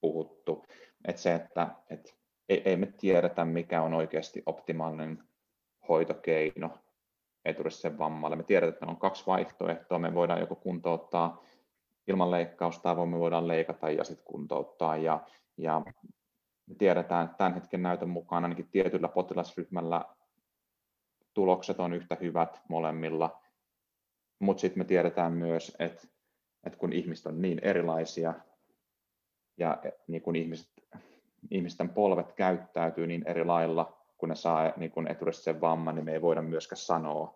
puhuttu. 0.00 0.66
Että 1.04 1.22
se, 1.22 1.34
että 1.34 1.68
et, 1.90 2.16
ei, 2.48 2.62
ei 2.64 2.76
me 2.76 2.86
tiedetä, 2.86 3.44
mikä 3.44 3.82
on 3.82 3.94
oikeasti 3.94 4.42
optimaalinen 4.46 5.22
hoitokeino 5.88 6.78
eturisen 7.44 7.98
vammalle. 7.98 8.36
Me 8.36 8.42
tiedetään, 8.42 8.72
että 8.72 8.86
on 8.86 8.96
kaksi 8.96 9.26
vaihtoehtoa. 9.26 9.98
Me 9.98 10.14
voidaan 10.14 10.40
joko 10.40 10.54
kuntouttaa 10.54 11.49
ilman 12.10 12.30
leikkausta 12.30 13.06
me 13.06 13.18
voidaan 13.18 13.48
leikata 13.48 13.90
ja 13.90 14.04
sitten 14.04 14.24
kuntouttaa. 14.24 14.96
Ja, 14.96 15.20
ja 15.56 15.82
me 16.66 16.74
tiedetään, 16.78 17.24
että 17.24 17.36
tämän 17.36 17.54
hetken 17.54 17.82
näytön 17.82 18.08
mukaan 18.08 18.44
ainakin 18.44 18.68
tietyllä 18.68 19.08
potilasryhmällä 19.08 20.04
tulokset 21.34 21.80
on 21.80 21.92
yhtä 21.92 22.16
hyvät 22.20 22.60
molemmilla, 22.68 23.40
mutta 24.38 24.60
sitten 24.60 24.78
me 24.80 24.84
tiedetään 24.84 25.32
myös, 25.32 25.76
että, 25.78 26.06
että 26.64 26.78
kun 26.78 26.92
ihmiset 26.92 27.26
on 27.26 27.42
niin 27.42 27.60
erilaisia 27.62 28.34
ja 29.56 29.78
niin 30.08 30.22
kun 30.22 30.36
ihmiset, 30.36 30.70
ihmisten 31.50 31.88
polvet 31.88 32.32
käyttäytyy 32.32 33.06
niin 33.06 33.22
eri 33.26 33.44
lailla, 33.44 33.98
kun 34.18 34.28
ne 34.28 34.34
saa 34.34 34.72
niin 34.76 34.90
kun 34.90 35.08
eturistisen 35.08 35.60
vamman, 35.60 35.94
niin 35.94 36.04
me 36.04 36.12
ei 36.12 36.22
voida 36.22 36.42
myöskään 36.42 36.76
sanoa 36.76 37.34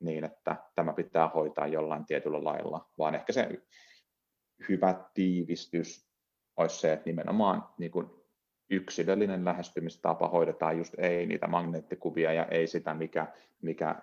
niin, 0.00 0.24
että 0.24 0.56
tämä 0.74 0.92
pitää 0.92 1.28
hoitaa 1.28 1.66
jollain 1.66 2.06
tietyllä 2.06 2.44
lailla, 2.44 2.88
vaan 2.98 3.14
ehkä 3.14 3.32
se 3.32 3.48
hyvä 4.68 5.04
tiivistys 5.14 6.08
olisi 6.56 6.80
se, 6.80 6.92
että 6.92 7.06
nimenomaan 7.06 7.68
niin 7.78 7.90
kun 7.90 8.24
yksilöllinen 8.70 9.44
lähestymistapa 9.44 10.28
hoidetaan 10.28 10.78
just 10.78 10.94
ei 10.98 11.26
niitä 11.26 11.46
magneettikuvia 11.46 12.32
ja 12.32 12.44
ei 12.44 12.66
sitä, 12.66 12.94
mikä, 12.94 13.32
mikä 13.62 14.02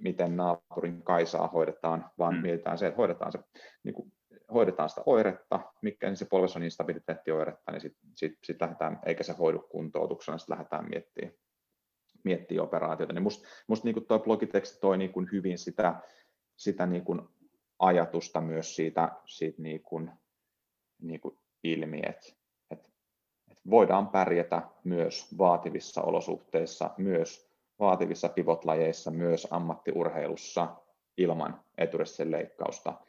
miten 0.00 0.36
naapurin 0.36 1.02
Kaisaa 1.02 1.48
hoidetaan, 1.48 2.10
vaan 2.18 2.34
mm. 2.34 2.40
mietitään 2.40 2.78
se, 2.78 2.86
että 2.86 2.96
hoidetaan, 2.96 3.32
se, 3.32 3.38
niin 3.82 3.94
kuin, 3.94 4.12
hoidetaan 4.52 4.88
sitä 4.88 5.02
oiretta, 5.06 5.60
mikä 5.82 6.06
niin 6.06 6.16
se 6.16 6.24
polvessa 6.24 6.58
on 6.58 6.64
instabiliteettioiretta, 6.64 7.72
niin 7.72 7.80
sitten 7.80 8.10
sit, 8.14 8.38
sit 8.44 8.60
lähdetään, 8.60 9.00
eikä 9.06 9.22
se 9.22 9.32
hoidu 9.32 9.58
kuntoutuksena, 9.58 10.38
sitten 10.38 10.56
lähdetään 10.56 10.88
miettimään 10.88 11.34
miettiä 12.24 12.62
operaatiota. 12.62 13.12
Niin 13.12 13.22
musta 13.22 13.48
must 13.66 13.84
niin 13.84 14.06
tuo 14.06 14.18
blogiteksti 14.18 14.80
toi 14.80 14.98
niin 14.98 15.12
kuin 15.12 15.28
hyvin 15.32 15.58
sitä, 15.58 15.94
sitä 16.56 16.86
niin 16.86 17.04
kuin 17.04 17.22
ajatusta 17.78 18.40
myös 18.40 18.76
siitä, 18.76 19.12
siitä 19.26 19.62
niin 19.62 19.82
kuin, 19.82 20.10
niin 21.02 21.20
kuin 21.20 21.38
ilmi, 21.64 22.00
että, 22.08 22.26
että, 22.70 22.88
että 23.50 23.62
voidaan 23.70 24.08
pärjätä 24.08 24.62
myös 24.84 25.38
vaativissa 25.38 26.02
olosuhteissa, 26.02 26.90
myös 26.98 27.50
vaativissa 27.78 28.28
pivotlajeissa, 28.28 29.10
myös 29.10 29.48
ammattiurheilussa 29.50 30.76
ilman 31.16 31.60
eturissin 31.78 32.30
leikkausta. 32.30 33.00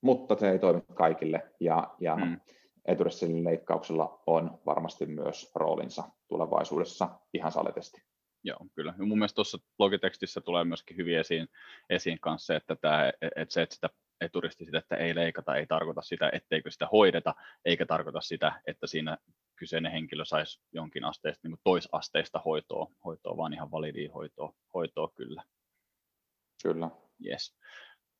Mutta 0.00 0.36
se 0.36 0.50
ei 0.50 0.58
toimi 0.58 0.82
kaikille 0.94 1.42
ja, 1.60 1.94
ja 2.00 2.16
mm. 2.16 2.40
eturissin 2.84 3.44
leikkauksella 3.44 4.22
on 4.26 4.58
varmasti 4.66 5.06
myös 5.06 5.50
roolinsa 5.54 6.04
tulevaisuudessa 6.28 7.08
ihan 7.34 7.52
saletesti. 7.52 8.13
Joo, 8.44 8.66
kyllä. 8.74 8.94
Ja 8.98 9.04
mun 9.04 9.18
mielestä 9.18 9.34
tuossa 9.34 9.58
blogitekstissä 9.76 10.40
tulee 10.40 10.64
myöskin 10.64 10.96
hyvin 10.96 11.18
esiin, 11.18 11.48
esiin 11.90 12.20
kanssa 12.20 12.46
se, 12.46 12.56
että, 12.56 12.76
tämä, 12.76 13.12
että 13.36 13.52
se, 13.54 13.62
että 13.62 13.74
sitä 13.74 13.90
eturisti 14.20 14.64
sitä, 14.64 14.78
että 14.78 14.96
ei 14.96 15.14
leikata, 15.14 15.56
ei 15.56 15.66
tarkoita 15.66 16.02
sitä, 16.02 16.30
etteikö 16.32 16.70
sitä 16.70 16.88
hoideta, 16.92 17.34
eikä 17.64 17.86
tarkoita 17.86 18.20
sitä, 18.20 18.60
että 18.66 18.86
siinä 18.86 19.18
kyseinen 19.56 19.92
henkilö 19.92 20.24
saisi 20.24 20.60
jonkin 20.72 21.04
asteista, 21.04 21.48
niin 21.48 21.58
toisasteista 21.64 22.40
hoitoa, 22.44 22.86
hoitoa, 23.04 23.36
vaan 23.36 23.54
ihan 23.54 23.70
validia 23.70 24.12
hoitoa, 24.12 24.54
hoitoa 24.74 25.08
kyllä. 25.14 25.42
Kyllä. 26.62 26.90
Yes. 27.26 27.56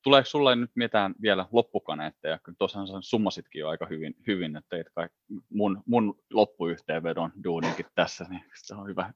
Tuleeko 0.04 0.26
sulla 0.26 0.54
nyt 0.54 0.70
mitään 0.74 1.14
vielä 1.22 1.46
loppukaneetteja? 1.52 2.38
Kyllä 2.42 2.56
tuossahan 2.58 2.88
sä 2.88 2.94
summasitkin 3.00 3.60
jo 3.60 3.68
aika 3.68 3.86
hyvin, 3.86 4.14
hyvin 4.26 4.56
että 4.56 4.68
teit 4.68 4.86
kai 4.94 5.08
mun, 5.50 5.82
mun 5.86 6.18
loppuyhteenvedon 6.32 7.32
duuninkin 7.44 7.86
tässä, 7.94 8.26
niin 8.28 8.44
se 8.54 8.74
on 8.74 8.88
hyvä 8.88 9.12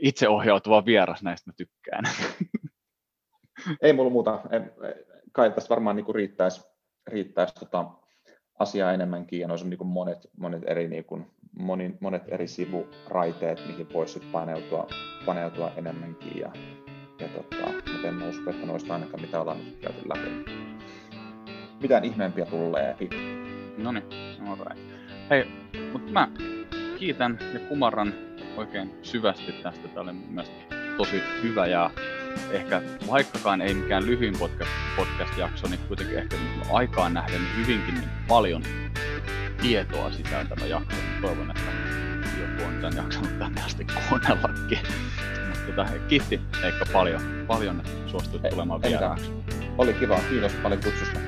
itseohjautuva 0.00 0.84
vieras, 0.84 1.22
näistä 1.22 1.50
mä 1.50 1.54
tykkään. 1.56 2.04
Ei 3.82 3.92
mulla 3.92 4.10
muuta. 4.10 4.40
Kai 5.32 5.50
tästä 5.50 5.68
varmaan 5.68 5.96
niin 5.96 6.14
riittäisi, 6.14 6.62
riittäisi 7.06 7.54
tota 7.54 7.90
asiaa 8.58 8.92
enemmänkin 8.92 9.40
ja 9.40 9.48
noissa 9.48 9.66
on 9.66 9.70
niin 9.70 9.86
monet, 9.86 10.18
monet, 10.38 10.62
eri, 10.66 10.88
niin 10.88 11.04
kuin, 11.04 11.30
moni, 11.58 11.96
monet 12.00 12.22
eri 12.28 12.48
sivuraiteet, 12.48 13.66
mihin 13.66 13.92
voisi 13.92 14.20
paneutua, 14.32 14.86
paneutua 15.26 15.70
enemmänkin 15.76 16.38
ja, 16.38 16.52
ja 17.20 17.28
tota, 17.28 17.72
mutta 17.92 18.08
en 18.08 18.22
usko, 18.22 18.50
että 18.50 18.66
noista 18.66 18.94
ainakaan 18.94 19.20
mitä 19.20 19.40
ollaan 19.40 19.58
nyt 19.58 19.78
käyty 19.80 20.08
läpi. 20.08 20.60
Mitään 21.82 22.04
ihmeempiä 22.04 22.46
tulee. 22.46 22.96
No 23.78 23.92
niin, 23.92 24.04
alright. 24.48 24.78
Hei, 25.30 25.46
mutta 25.92 26.12
mä 26.12 26.28
kiitän 26.98 27.38
ja 27.52 27.60
kumarran 27.60 28.14
oikein 28.56 28.94
syvästi 29.02 29.52
tästä. 29.52 29.88
Tämä 29.88 30.00
oli 30.00 30.12
mielestäni 30.12 30.64
tosi 30.96 31.22
hyvä 31.42 31.66
ja 31.66 31.90
ehkä 32.50 32.82
vaikkakaan 33.10 33.60
ei 33.60 33.74
mikään 33.74 34.06
lyhyin 34.06 34.34
podcast, 34.38 34.70
podcast-jakso, 34.96 35.68
niin 35.68 35.80
kuitenkin 35.88 36.18
ehkä 36.18 36.36
aikaan 36.72 37.14
nähden 37.14 37.40
hyvinkin 37.56 37.94
niin 37.94 38.08
paljon 38.28 38.62
tietoa 39.62 40.10
sisältävä 40.10 40.66
jakso. 40.66 40.96
Toivon, 41.20 41.50
että 41.50 41.70
joku 42.40 42.64
on 42.64 42.80
tämän 42.80 42.96
jakson 42.96 43.26
tänne 43.38 43.62
asti 43.62 43.86
kuunnellakin. 44.08 44.78
Tota, 45.76 45.86
kiitti 46.08 46.40
Eikka 46.62 46.84
paljon, 46.92 47.20
paljon 47.46 47.80
että 47.80 48.10
suostuit 48.10 48.44
Ei, 48.44 48.50
tulemaan 48.50 48.82
vieraaksi. 48.82 49.30
Oli 49.78 49.94
kiva, 49.94 50.18
kiitos 50.30 50.52
paljon 50.52 50.80
kutsusta. 50.84 51.20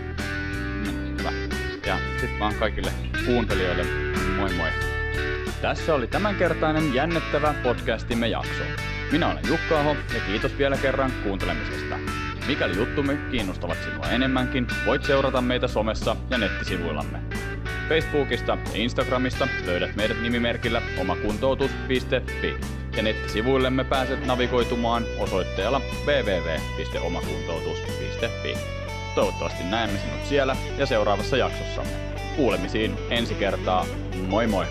No, 0.86 0.92
hyvä. 1.18 1.32
Ja 1.86 1.98
sitten 2.20 2.38
vaan 2.40 2.54
kaikille 2.54 2.90
kuuntelijoille 3.26 3.84
moi 4.38 4.52
moi. 4.52 4.68
Tässä 5.62 5.94
oli 5.94 6.06
tämänkertainen 6.06 6.94
jännittävä 6.94 7.54
podcastimme 7.62 8.28
jakso. 8.28 8.62
Minä 9.12 9.28
olen 9.28 9.48
Jukka 9.48 9.80
Aho 9.80 9.96
ja 10.14 10.20
kiitos 10.26 10.58
vielä 10.58 10.76
kerran 10.76 11.12
kuuntelemisesta. 11.22 11.98
Mikäli 12.46 12.76
juttumme 12.76 13.18
kiinnostavat 13.30 13.78
sinua 13.84 14.06
enemmänkin, 14.06 14.66
voit 14.86 15.04
seurata 15.04 15.40
meitä 15.40 15.68
somessa 15.68 16.16
ja 16.30 16.38
nettisivuillamme. 16.38 17.18
Facebookista 17.88 18.52
ja 18.52 18.58
Instagramista 18.74 19.48
löydät 19.66 19.96
meidät 19.96 20.22
nimimerkillä 20.22 20.82
omakuntoutus.fi 20.98 22.81
ja 22.96 23.02
nettisivuillemme 23.02 23.84
pääset 23.84 24.26
navigoitumaan 24.26 25.04
osoitteella 25.18 25.80
www.omakuntoutus.fi. 26.06 28.54
Toivottavasti 29.14 29.64
näemme 29.64 29.98
sinut 29.98 30.26
siellä 30.28 30.56
ja 30.78 30.86
seuraavassa 30.86 31.36
jaksossamme. 31.36 31.92
Kuulemisiin 32.36 32.94
ensi 33.10 33.34
kertaa. 33.34 33.86
Moi 34.28 34.46
moi! 34.46 34.66